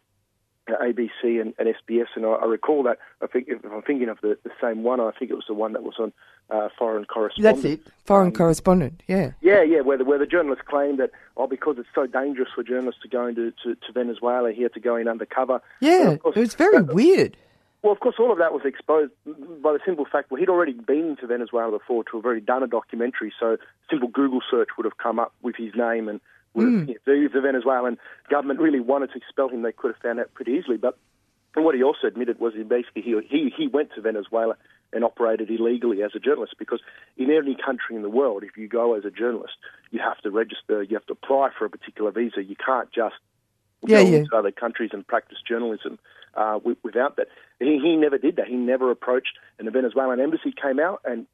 uh, 0.68 0.72
ABC 0.82 1.40
and, 1.40 1.55
and 1.59 1.68
SBS. 1.68 2.06
And 2.16 2.26
I, 2.26 2.30
I 2.30 2.44
recall 2.46 2.82
that 2.84 2.98
I 3.22 3.26
think 3.26 3.46
if 3.48 3.64
I'm 3.64 3.82
thinking 3.82 4.09
of 4.09 4.18
the, 4.22 4.38
the 4.44 4.51
same 4.60 4.82
one, 4.82 5.01
I 5.01 5.10
think 5.18 5.30
it 5.30 5.34
was 5.34 5.44
the 5.46 5.55
one 5.55 5.72
that 5.74 5.82
was 5.82 5.94
on 5.98 6.12
uh, 6.51 6.68
Foreign 6.78 7.05
Correspondent. 7.05 7.62
That's 7.62 7.64
it. 7.64 7.80
Foreign 8.05 8.32
correspondent. 8.32 9.02
Yeah. 9.06 9.32
Yeah, 9.40 9.62
yeah, 9.62 9.80
where 9.80 9.96
the, 9.96 10.05
where 10.05 10.18
the 10.18 10.26
journalists 10.26 10.64
claimed 10.68 10.98
that, 10.98 11.10
oh, 11.36 11.46
because 11.46 11.76
it's 11.78 11.88
so 11.94 12.06
dangerous 12.06 12.48
for 12.55 12.62
journalists 12.62 13.01
to 13.02 13.09
go 13.09 13.26
into 13.26 13.52
to, 13.62 13.74
to 13.74 13.92
Venezuela, 13.92 14.52
he 14.52 14.62
had 14.62 14.74
to 14.74 14.80
go 14.80 14.96
in 14.96 15.09
undercover. 15.09 15.60
Yeah. 15.80 16.10
of 16.12 16.22
course, 16.22 16.36
It 16.36 16.40
was 16.40 16.55
very 16.55 16.82
weird. 16.82 17.36
Well, 17.85 17.93
of 17.93 18.01
course, 18.01 18.15
all 18.19 18.32
of 18.32 18.39
that 18.39 18.55
was 18.55 18.62
exposed 18.65 19.12
by 19.27 19.74
the 19.74 19.78
simple 19.85 20.06
fact, 20.11 20.31
well, 20.31 20.40
he'd 20.40 20.48
already 20.48 20.73
been 20.73 21.19
to 21.20 21.27
Venezuela 21.27 21.78
before 21.78 22.02
to 22.05 22.16
have 22.16 22.24
already 22.24 22.40
done 22.40 22.62
a 22.62 22.66
documentary, 22.66 23.31
so 23.39 23.59
simple 23.90 24.09
Google 24.09 24.40
search 24.51 24.70
would 24.78 24.86
have 24.86 24.97
come 24.97 25.19
up 25.19 25.35
with 25.43 25.55
his 25.55 25.74
name 25.74 26.09
and 26.09 26.19
would 26.55 26.65
have, 26.65 26.73
Mm. 26.73 26.89
you 26.89 26.94
know, 27.06 27.27
if 27.27 27.32
the 27.35 27.43
Venezuelan 27.43 27.98
government 28.31 28.59
really 28.59 28.81
wanted 28.81 29.11
to 29.11 29.19
expel 29.19 29.51
him, 29.51 29.61
they 29.61 29.73
could 29.73 29.93
have 29.93 30.01
found 30.01 30.19
out 30.19 30.32
pretty 30.32 30.52
easily. 30.52 30.78
But 30.78 30.97
what 31.56 31.74
he 31.74 31.82
also 31.82 32.06
admitted 32.06 32.40
was 32.40 32.55
he 32.55 32.62
basically 32.62 33.02
he, 33.02 33.20
he, 33.28 33.51
he 33.55 33.66
went 33.66 33.93
to 33.97 34.01
Venezuela 34.01 34.56
and 34.94 35.05
operated 35.05 35.51
illegally 35.51 36.02
as 36.02 36.12
a 36.15 36.19
journalist 36.19 36.55
because 36.59 36.81
in 37.19 37.31
any 37.31 37.55
country 37.55 37.97
in 37.97 38.02
the 38.02 38.09
world, 38.09 38.44
if 38.44 38.56
you 38.56 38.66
go 38.66 38.94
as 38.94 39.05
a 39.05 39.11
journalist, 39.11 39.55
you 39.90 40.01
have 40.01 40.16
to 40.23 40.31
register, 40.31 40.82
you 40.82 40.97
have 40.97 41.05
to 41.06 41.12
apply 41.12 41.51
for 41.59 41.66
a 41.66 41.70
particular 41.70 42.11
visa. 42.11 42.43
You 42.43 42.56
can't 42.56 42.90
just 42.93 43.16
Yeah, 43.86 44.02
go 44.02 44.11
yeah. 44.11 44.19
into 44.19 44.36
other 44.36 44.51
countries 44.51 44.90
and 44.93 45.06
practice 45.06 45.39
journalism 45.47 45.98
uh, 46.35 46.59
without 46.82 47.16
that. 47.16 47.28
He, 47.61 47.78
he 47.78 47.97
never 47.97 48.19
did 48.19 48.36
that. 48.36 48.47
He 48.48 48.56
never 48.56 48.90
approached, 48.90 49.39
and 49.59 49.66
the 49.66 49.73
Venezuelan 49.73 50.20
embassy 50.20 50.52
came 50.52 50.81
out 50.81 51.01
and 51.05 51.27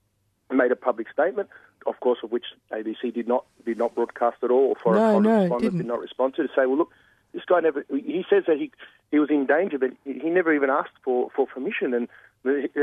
made 0.50 0.72
a 0.72 0.76
public 0.76 1.10
statement, 1.12 1.48
of 1.86 1.98
course, 2.00 2.18
of 2.22 2.32
which 2.32 2.44
ABC 2.72 3.14
did 3.14 3.28
not 3.28 3.44
did 3.64 3.78
not 3.78 3.94
broadcast 3.94 4.38
at 4.42 4.50
all, 4.50 4.68
or 4.70 4.76
foreign 4.76 5.00
No, 5.00 5.18
no, 5.18 5.30
it 5.30 5.48
correspondent 5.48 5.62
didn't. 5.62 5.78
did 5.78 5.86
not 5.86 6.00
respond 6.00 6.34
to, 6.34 6.42
to 6.42 6.48
say, 6.48 6.66
well, 6.66 6.78
look, 6.78 6.92
this 7.32 7.44
guy 7.46 7.60
never. 7.60 7.84
He 7.90 8.24
says 8.28 8.44
that 8.46 8.56
he 8.58 8.70
he 9.10 9.18
was 9.18 9.30
in 9.30 9.46
danger, 9.46 9.78
but 9.78 9.90
he 10.04 10.14
he 10.18 10.30
never 10.30 10.52
even 10.52 10.70
asked 10.70 10.96
for 11.04 11.30
for 11.34 11.46
permission, 11.46 11.94
and 11.94 12.08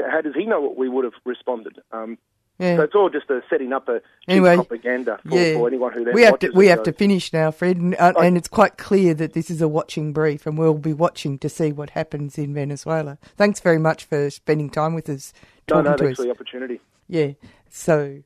how 0.10 0.22
does 0.22 0.36
he 0.36 0.46
know 0.46 0.62
what 0.62 0.78
we 0.78 0.90
would 0.90 1.04
have 1.04 1.14
responded? 1.26 1.80
Um, 1.92 2.18
Yeah. 2.60 2.78
So 2.78 2.82
it's 2.84 2.96
all 2.96 3.10
just 3.10 3.30
a 3.30 3.42
setting 3.50 3.72
up 3.72 3.88
a 3.88 4.02
Anyway, 4.28 4.56
propaganda 4.56 5.20
for, 5.28 5.38
yeah, 5.38 5.54
for 5.54 5.68
anyone 5.68 5.94
who 5.94 6.04
then 6.04 6.14
we 6.16 6.24
have 6.24 6.40
to 6.40 6.50
we 6.56 6.68
have 6.68 6.82
to 6.84 6.92
finish 6.92 7.32
now, 7.32 7.52
Fred, 7.52 7.78
and, 7.78 7.96
uh, 8.00 8.14
and 8.20 8.36
it's 8.36 8.48
quite 8.48 8.78
clear 8.78 9.14
that 9.14 9.34
this 9.34 9.52
is 9.52 9.62
a 9.62 9.68
watching 9.68 10.12
brief, 10.12 10.48
and 10.48 10.58
we'll 10.58 10.74
be 10.74 10.94
watching 10.94 11.38
to 11.40 11.50
see 11.50 11.72
what 11.72 11.92
happens 11.92 12.38
in 12.38 12.54
Venezuela. 12.56 13.20
Thanks 13.36 13.60
very 13.60 13.78
much 13.78 14.06
for 14.06 14.30
spending 14.32 14.70
time 14.72 14.96
with 14.96 15.08
us, 15.08 15.34
No, 15.70 15.76
talking 15.76 15.92
no, 15.92 15.98
to 15.98 16.04
thanks 16.04 16.20
us. 16.20 16.24
for 16.24 16.24
the 16.26 16.32
opportunity. 16.32 16.82
Yeah, 17.08 17.34
so 17.70 18.24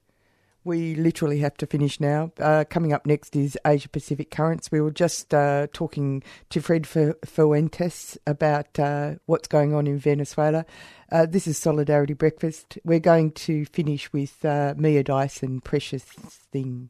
we 0.63 0.95
literally 0.95 1.39
have 1.39 1.55
to 1.57 1.65
finish 1.65 1.99
now. 1.99 2.31
Uh, 2.39 2.63
coming 2.69 2.93
up 2.93 3.05
next 3.05 3.35
is 3.35 3.57
Asia 3.65 3.89
Pacific 3.89 4.29
Currents. 4.29 4.71
We 4.71 4.81
were 4.81 4.91
just 4.91 5.33
uh, 5.33 5.67
talking 5.73 6.23
to 6.49 6.61
Fred 6.61 6.85
Fu- 6.85 7.15
Fuentes 7.25 8.17
about 8.27 8.77
uh, 8.79 9.15
what's 9.25 9.47
going 9.47 9.73
on 9.73 9.87
in 9.87 9.97
Venezuela. 9.97 10.65
Uh, 11.11 11.25
this 11.25 11.47
is 11.47 11.57
Solidarity 11.57 12.13
Breakfast. 12.13 12.77
We're 12.83 12.99
going 12.99 13.31
to 13.31 13.65
finish 13.65 14.11
with 14.13 14.43
uh, 14.45 14.75
Mia 14.77 15.03
Dyson, 15.03 15.61
Precious 15.61 16.03
Thing. 16.03 16.89